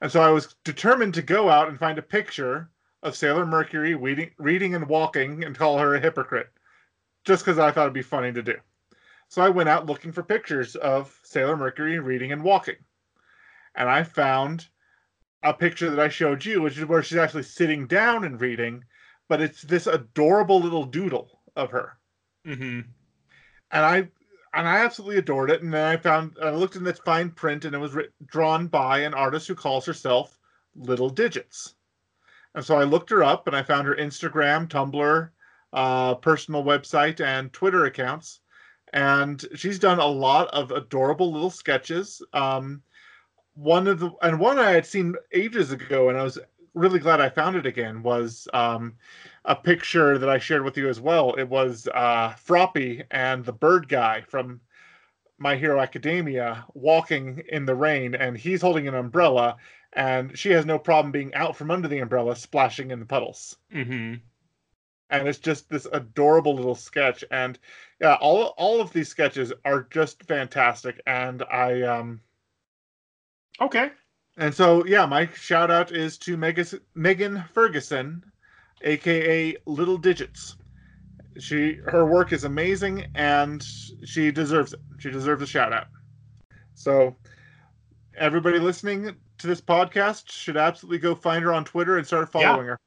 And 0.00 0.10
so 0.10 0.20
I 0.20 0.30
was 0.30 0.56
determined 0.64 1.14
to 1.14 1.22
go 1.22 1.48
out 1.50 1.68
and 1.68 1.78
find 1.78 1.98
a 1.98 2.02
picture 2.02 2.70
of 3.02 3.14
Sailor 3.14 3.44
Mercury 3.44 3.94
reading, 3.94 4.30
reading 4.38 4.74
and 4.74 4.88
walking 4.88 5.44
and 5.44 5.56
call 5.56 5.78
her 5.78 5.94
a 5.94 6.00
hypocrite, 6.00 6.50
just 7.24 7.44
because 7.44 7.58
I 7.58 7.70
thought 7.70 7.82
it'd 7.82 7.92
be 7.92 8.02
funny 8.02 8.32
to 8.32 8.42
do. 8.42 8.56
So 9.28 9.42
I 9.42 9.48
went 9.50 9.68
out 9.68 9.86
looking 9.86 10.12
for 10.12 10.22
pictures 10.22 10.74
of 10.76 11.18
Sailor 11.22 11.56
Mercury 11.56 11.98
reading 11.98 12.32
and 12.32 12.42
walking. 12.42 12.76
And 13.74 13.88
I 13.88 14.02
found 14.02 14.66
a 15.42 15.52
picture 15.52 15.90
that 15.90 16.00
I 16.00 16.08
showed 16.08 16.44
you, 16.44 16.62
which 16.62 16.78
is 16.78 16.86
where 16.86 17.02
she's 17.02 17.18
actually 17.18 17.42
sitting 17.42 17.86
down 17.86 18.24
and 18.24 18.40
reading, 18.40 18.84
but 19.32 19.40
it's 19.40 19.62
this 19.62 19.86
adorable 19.86 20.60
little 20.60 20.84
doodle 20.84 21.40
of 21.56 21.70
her 21.70 21.96
Mm-hmm. 22.46 22.80
and 23.70 23.84
I 23.86 23.96
and 24.54 24.68
I 24.68 24.84
absolutely 24.84 25.16
adored 25.16 25.50
it. 25.50 25.62
And 25.62 25.72
then 25.72 25.86
I 25.86 25.96
found 25.96 26.36
I 26.42 26.50
looked 26.50 26.76
in 26.76 26.84
this 26.84 26.98
fine 26.98 27.30
print, 27.30 27.64
and 27.64 27.74
it 27.74 27.78
was 27.78 27.94
writ- 27.94 28.12
drawn 28.26 28.66
by 28.66 28.98
an 28.98 29.14
artist 29.14 29.48
who 29.48 29.54
calls 29.54 29.86
herself 29.86 30.38
Little 30.76 31.08
Digits. 31.08 31.76
And 32.54 32.62
so 32.62 32.76
I 32.76 32.84
looked 32.84 33.08
her 33.08 33.22
up, 33.22 33.46
and 33.46 33.56
I 33.56 33.62
found 33.62 33.86
her 33.86 33.94
Instagram, 33.94 34.68
Tumblr, 34.68 35.30
uh, 35.72 36.14
personal 36.16 36.62
website, 36.64 37.24
and 37.24 37.50
Twitter 37.54 37.86
accounts. 37.86 38.40
And 38.92 39.42
she's 39.54 39.78
done 39.78 40.00
a 40.00 40.06
lot 40.06 40.48
of 40.48 40.70
adorable 40.70 41.32
little 41.32 41.50
sketches. 41.50 42.20
Um, 42.34 42.82
one 43.54 43.86
of 43.86 44.00
the 44.00 44.10
and 44.20 44.38
one 44.38 44.58
I 44.58 44.72
had 44.72 44.84
seen 44.84 45.14
ages 45.32 45.72
ago, 45.72 46.10
and 46.10 46.18
I 46.18 46.24
was 46.24 46.38
really 46.74 46.98
glad 46.98 47.20
I 47.20 47.28
found 47.28 47.56
it 47.56 47.66
again. 47.66 48.02
Was 48.02 48.48
um, 48.52 48.94
a 49.44 49.54
picture 49.54 50.18
that 50.18 50.28
I 50.28 50.38
shared 50.38 50.64
with 50.64 50.76
you 50.76 50.88
as 50.88 51.00
well. 51.00 51.34
It 51.34 51.48
was 51.48 51.88
uh, 51.94 52.34
Froppy 52.36 53.04
and 53.10 53.44
the 53.44 53.52
bird 53.52 53.88
guy 53.88 54.22
from 54.22 54.60
My 55.38 55.56
Hero 55.56 55.80
Academia 55.80 56.64
walking 56.74 57.42
in 57.48 57.64
the 57.64 57.74
rain, 57.74 58.14
and 58.14 58.36
he's 58.36 58.62
holding 58.62 58.88
an 58.88 58.94
umbrella, 58.94 59.56
and 59.92 60.36
she 60.38 60.50
has 60.50 60.64
no 60.64 60.78
problem 60.78 61.12
being 61.12 61.34
out 61.34 61.56
from 61.56 61.70
under 61.70 61.88
the 61.88 61.98
umbrella, 61.98 62.36
splashing 62.36 62.90
in 62.90 63.00
the 63.00 63.06
puddles. 63.06 63.56
Mm-hmm. 63.74 64.14
And 65.10 65.28
it's 65.28 65.38
just 65.38 65.68
this 65.68 65.86
adorable 65.92 66.54
little 66.54 66.74
sketch, 66.74 67.22
and 67.30 67.58
yeah, 68.00 68.14
all 68.14 68.54
all 68.56 68.80
of 68.80 68.92
these 68.94 69.08
sketches 69.08 69.52
are 69.64 69.86
just 69.90 70.22
fantastic, 70.22 71.02
and 71.06 71.42
I 71.42 71.82
um 71.82 72.22
Okay. 73.60 73.90
And 74.36 74.54
so 74.54 74.84
yeah, 74.86 75.06
my 75.06 75.26
shout 75.34 75.70
out 75.70 75.92
is 75.92 76.18
to 76.18 76.36
Megas, 76.36 76.74
Megan 76.94 77.44
Ferguson, 77.52 78.24
aka 78.82 79.56
Little 79.66 79.98
Digits. 79.98 80.56
She 81.38 81.78
her 81.86 82.04
work 82.04 82.32
is 82.32 82.44
amazing 82.44 83.06
and 83.14 83.62
she 84.04 84.30
deserves 84.30 84.72
it. 84.72 84.80
She 84.98 85.10
deserves 85.10 85.42
a 85.42 85.46
shout 85.46 85.72
out. 85.72 85.86
So 86.74 87.16
everybody 88.16 88.58
listening 88.58 89.14
to 89.38 89.46
this 89.46 89.60
podcast 89.60 90.30
should 90.30 90.56
absolutely 90.56 90.98
go 90.98 91.14
find 91.14 91.42
her 91.44 91.52
on 91.52 91.64
Twitter 91.64 91.98
and 91.98 92.06
start 92.06 92.30
following 92.30 92.66
her. 92.66 92.78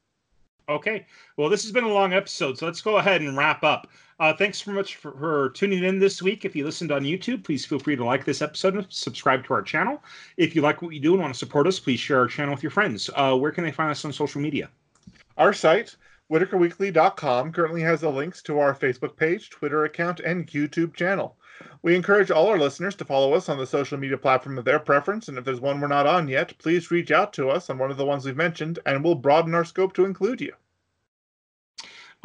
Okay. 0.69 1.05
Well, 1.37 1.49
this 1.49 1.63
has 1.63 1.71
been 1.71 1.83
a 1.83 1.93
long 1.93 2.13
episode, 2.13 2.57
so 2.57 2.65
let's 2.65 2.81
go 2.81 2.97
ahead 2.97 3.21
and 3.21 3.37
wrap 3.37 3.63
up. 3.63 3.87
Uh, 4.17 4.33
thanks 4.33 4.63
so 4.63 4.71
much 4.71 4.95
for, 4.95 5.11
for 5.11 5.49
tuning 5.49 5.83
in 5.83 5.99
this 5.99 6.21
week. 6.21 6.45
If 6.45 6.55
you 6.55 6.63
listened 6.63 6.91
on 6.91 7.03
YouTube, 7.03 7.43
please 7.43 7.65
feel 7.65 7.79
free 7.79 7.97
to 7.97 8.05
like 8.05 8.23
this 8.23 8.41
episode 8.41 8.75
and 8.75 8.85
subscribe 8.89 9.45
to 9.45 9.53
our 9.53 9.61
channel. 9.61 10.01
If 10.37 10.55
you 10.55 10.61
like 10.61 10.81
what 10.81 10.87
we 10.87 10.99
do 10.99 11.13
and 11.13 11.21
want 11.21 11.33
to 11.33 11.37
support 11.37 11.67
us, 11.67 11.79
please 11.79 11.99
share 11.99 12.19
our 12.19 12.27
channel 12.27 12.53
with 12.53 12.63
your 12.63 12.69
friends. 12.69 13.09
Uh, 13.13 13.35
where 13.35 13.51
can 13.51 13.65
they 13.65 13.73
find 13.73 13.91
us 13.91 14.05
on 14.05 14.13
social 14.13 14.39
media? 14.39 14.69
Our 15.37 15.51
site, 15.51 15.97
whitakerweekly.com, 16.31 17.51
currently 17.51 17.81
has 17.81 18.01
the 18.01 18.09
links 18.09 18.41
to 18.43 18.57
our 18.59 18.73
Facebook 18.73 19.17
page, 19.17 19.49
Twitter 19.49 19.83
account, 19.83 20.21
and 20.21 20.47
YouTube 20.47 20.93
channel. 20.93 21.35
We 21.81 21.93
encourage 21.93 22.31
all 22.31 22.47
our 22.47 22.57
listeners 22.57 22.95
to 22.95 23.05
follow 23.05 23.33
us 23.33 23.49
on 23.49 23.57
the 23.57 23.67
social 23.67 23.97
media 23.97 24.17
platform 24.17 24.57
of 24.57 24.63
their 24.63 24.79
preference, 24.79 25.27
and 25.27 25.37
if 25.37 25.43
there's 25.43 25.59
one 25.59 25.81
we're 25.81 25.87
not 25.87 26.07
on 26.07 26.29
yet, 26.29 26.57
please 26.57 26.89
reach 26.89 27.11
out 27.11 27.33
to 27.33 27.49
us 27.49 27.69
on 27.69 27.77
one 27.77 27.91
of 27.91 27.97
the 27.97 28.05
ones 28.05 28.25
we've 28.25 28.37
mentioned, 28.37 28.79
and 28.85 29.03
we'll 29.03 29.15
broaden 29.15 29.53
our 29.53 29.65
scope 29.65 29.93
to 29.93 30.05
include 30.05 30.39
you. 30.39 30.53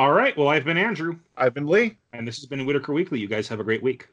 All 0.01 0.13
right. 0.13 0.35
Well, 0.35 0.49
I've 0.49 0.65
been 0.65 0.79
Andrew, 0.79 1.19
I've 1.37 1.53
been 1.53 1.67
Lee. 1.67 1.99
and 2.15 2.27
this 2.27 2.39
has 2.39 2.47
been 2.47 2.65
Whitaker 2.65 2.95
Weekly. 2.95 3.21
You 3.21 3.29
guys 3.29 3.49
have 3.49 3.61
a 3.61 3.65
great 3.65 3.83
week. 3.83 4.09